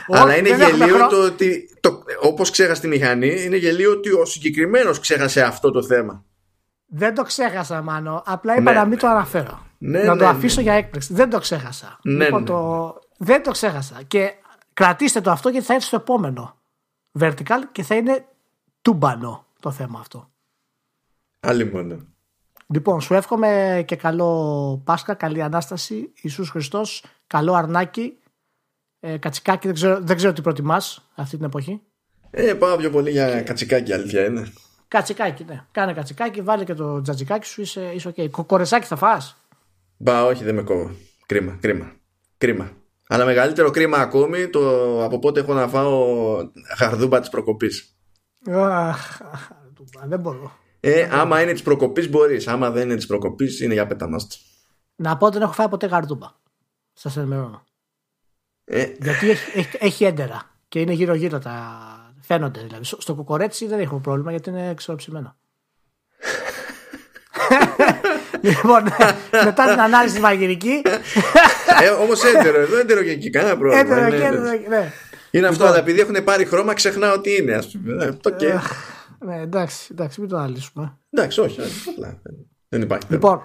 Αλλά 0.19 0.37
είναι 0.37 0.49
γελίο 0.55 1.07
το 1.07 1.23
ότι. 1.23 1.69
Το, 1.79 2.03
όπως 2.21 2.49
ξέχασε 2.49 2.81
τη 2.81 2.87
μηχανή, 2.87 3.43
είναι 3.43 3.57
γελίο 3.57 3.91
ότι 3.91 4.09
ο 4.09 4.25
συγκεκριμένος 4.25 4.99
ξέχασε 4.99 5.41
αυτό 5.41 5.71
το 5.71 5.83
θέμα. 5.83 6.25
Δεν 6.85 7.15
το 7.15 7.23
ξέχασα, 7.23 7.81
Μάνο. 7.81 8.23
Απλά 8.25 8.55
είπα 8.55 8.71
ναι. 8.71 8.79
να 8.79 8.85
μην 8.85 8.97
το 8.97 9.07
αναφέρω. 9.07 9.65
Ναι, 9.77 10.03
να 10.03 10.17
το 10.17 10.27
αφήσω 10.27 10.61
για 10.61 10.73
έκπληξη. 10.73 11.13
Δεν 11.13 11.29
το 11.29 11.39
ξέχασα. 11.39 11.99
λοιπόν, 12.03 12.45
το, 12.45 12.93
δεν 13.23 13.43
το 13.43 13.51
ξέχασα. 13.51 14.01
Και 14.07 14.33
κρατήστε 14.73 15.21
το 15.21 15.31
αυτό 15.31 15.49
γιατί 15.49 15.65
θα 15.65 15.73
έρθει 15.73 15.85
στο 15.85 15.95
επόμενο 15.95 16.57
vertical 17.19 17.61
και 17.71 17.83
θα 17.83 17.95
είναι 17.95 18.25
τούμπανο 18.81 19.45
το 19.59 19.71
θέμα 19.71 19.99
αυτό. 19.99 20.31
Άλλη 21.39 21.71
μόνο. 21.71 22.07
Λοιπόν, 22.67 23.01
σου 23.01 23.13
εύχομαι 23.13 23.83
και 23.87 23.95
καλό 23.95 24.81
Πάσχα, 24.85 25.13
καλή 25.13 25.41
Ανάσταση, 25.41 26.13
Ιησούς 26.21 26.49
Χριστός, 26.49 27.03
καλό 27.27 27.53
αρνάκι, 27.53 28.17
ε, 28.99 29.17
κατσικάκι, 29.17 29.67
δεν 29.67 29.75
ξέρω, 29.75 29.99
δεν 30.01 30.15
ξέρω 30.15 30.33
τι 30.33 30.41
προτιμάς 30.41 31.09
αυτή 31.15 31.35
την 31.35 31.45
εποχή. 31.45 31.81
Ε, 32.31 32.53
πάω 32.53 32.77
πιο 32.77 32.89
πολύ 32.89 33.11
για 33.11 33.41
κατσικάκι, 33.41 33.93
αλήθεια 33.93 34.25
είναι. 34.25 34.53
Κατσικάκι, 34.87 35.43
ναι. 35.43 35.65
Κάνε 35.71 35.93
κατσικάκι, 35.93 36.41
βάλε 36.41 36.63
και 36.63 36.73
το 36.73 37.01
τζατζικάκι 37.01 37.47
σου, 37.47 37.61
είσαι, 37.61 37.91
είσαι 37.93 38.13
ok. 38.15 38.29
Κορεσάκι 38.45 38.85
θα 38.85 38.95
φας; 38.95 39.37
Μπα, 39.97 40.25
όχι, 40.25 40.43
δεν 40.43 40.55
με 40.55 40.61
κόβω. 40.61 40.91
Κρίμα, 41.25 41.57
κρίμα. 41.61 41.91
Κρίμα. 42.37 42.71
Αλλά 43.07 43.25
μεγαλύτερο 43.25 43.69
κρίμα 43.69 43.97
ακόμη 43.97 44.47
το 44.47 45.03
από 45.03 45.19
πότε 45.19 45.39
έχω 45.39 45.53
να 45.53 45.67
φάω 45.67 46.15
χαρδούμπα 46.77 47.19
της 47.19 47.29
προκοπής. 47.29 47.97
Δεν 50.05 50.19
μπορώ. 50.19 50.51
Ε, 50.79 51.09
άμα 51.11 51.41
είναι 51.41 51.51
της 51.51 51.61
προκοπής 51.61 52.09
μπορείς. 52.09 52.47
Άμα 52.47 52.71
δεν 52.71 52.83
είναι 52.83 52.95
της 52.95 53.05
προκοπής 53.05 53.59
είναι 53.59 53.73
για 53.73 53.87
πέταμαστο. 53.87 54.35
Να 54.95 55.17
πω 55.17 55.25
ότι 55.25 55.33
δεν 55.33 55.43
έχω 55.43 55.53
φάει 55.53 55.69
ποτέ 55.69 55.87
γαρδούμπα. 55.87 56.27
Σας 56.93 57.17
ενημερώνω. 57.17 57.63
Ε, 58.65 58.93
Γιατί 58.99 59.29
έχει, 59.29 59.59
έχει, 59.59 59.77
έχει 59.79 60.03
έντερα 60.03 60.51
και 60.67 60.79
είναι 60.79 60.93
γύρω-γύρω 60.93 61.39
τα. 61.39 61.87
Φαίνονται 62.21 62.61
δηλαδή. 62.61 62.83
Στο 62.83 63.15
κοκορέτσι 63.15 63.67
δεν 63.67 63.79
έχω 63.79 63.99
πρόβλημα 63.99 64.31
γιατί 64.31 64.49
είναι 64.49 64.69
εξοψημένο. 64.69 65.35
λοιπόν, 68.47 68.83
μετά 69.43 69.69
την 69.69 69.79
ανάλυση 69.79 70.19
μαγειρική. 70.19 70.81
ε, 71.81 71.89
Όμως 71.89 72.23
έντερο 72.23 72.59
εδώ, 72.59 72.77
έντερο 72.77 73.03
και 73.03 73.09
εκεί, 73.09 73.29
κανένα 73.29 73.57
πρόβλημα. 73.57 73.79
Έντερο 73.95 74.09
και 74.09 74.39
ναι, 74.39 74.77
ναι. 74.77 74.91
Είναι 75.31 75.47
αυτό, 75.47 75.63
λοιπόν. 75.63 75.67
αλλά 75.67 75.77
επειδή 75.77 75.99
έχουν 75.99 76.23
πάρει 76.23 76.45
χρώμα, 76.45 76.73
ξεχνάω 76.73 77.13
ότι 77.13 77.35
είναι, 77.35 77.53
ας 77.53 77.71
πούμε. 77.71 78.17
Ε, 78.39 78.59
ναι, 79.25 79.41
εντάξει, 79.41 79.87
εντάξει, 79.91 80.19
μην 80.19 80.29
το 80.29 80.37
αναλύσουμε. 80.37 80.97
Εντάξει, 81.09 81.39
όχι, 81.39 81.59
απλά. 81.89 82.21
Δεν 82.69 82.81
υπάρχει. 82.81 83.05
Λοιπόν, 83.09 83.41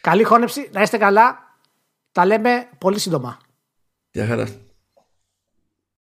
καλή 0.00 0.22
χώνεψη, 0.22 0.68
να 0.72 0.82
είστε 0.82 0.96
καλά. 0.96 1.38
Τα 2.12 2.26
λέμε 2.26 2.68
πολύ 2.78 2.98
σύντομα. 2.98 3.38
Γεια 4.10 4.26
χαρά. 4.26 4.46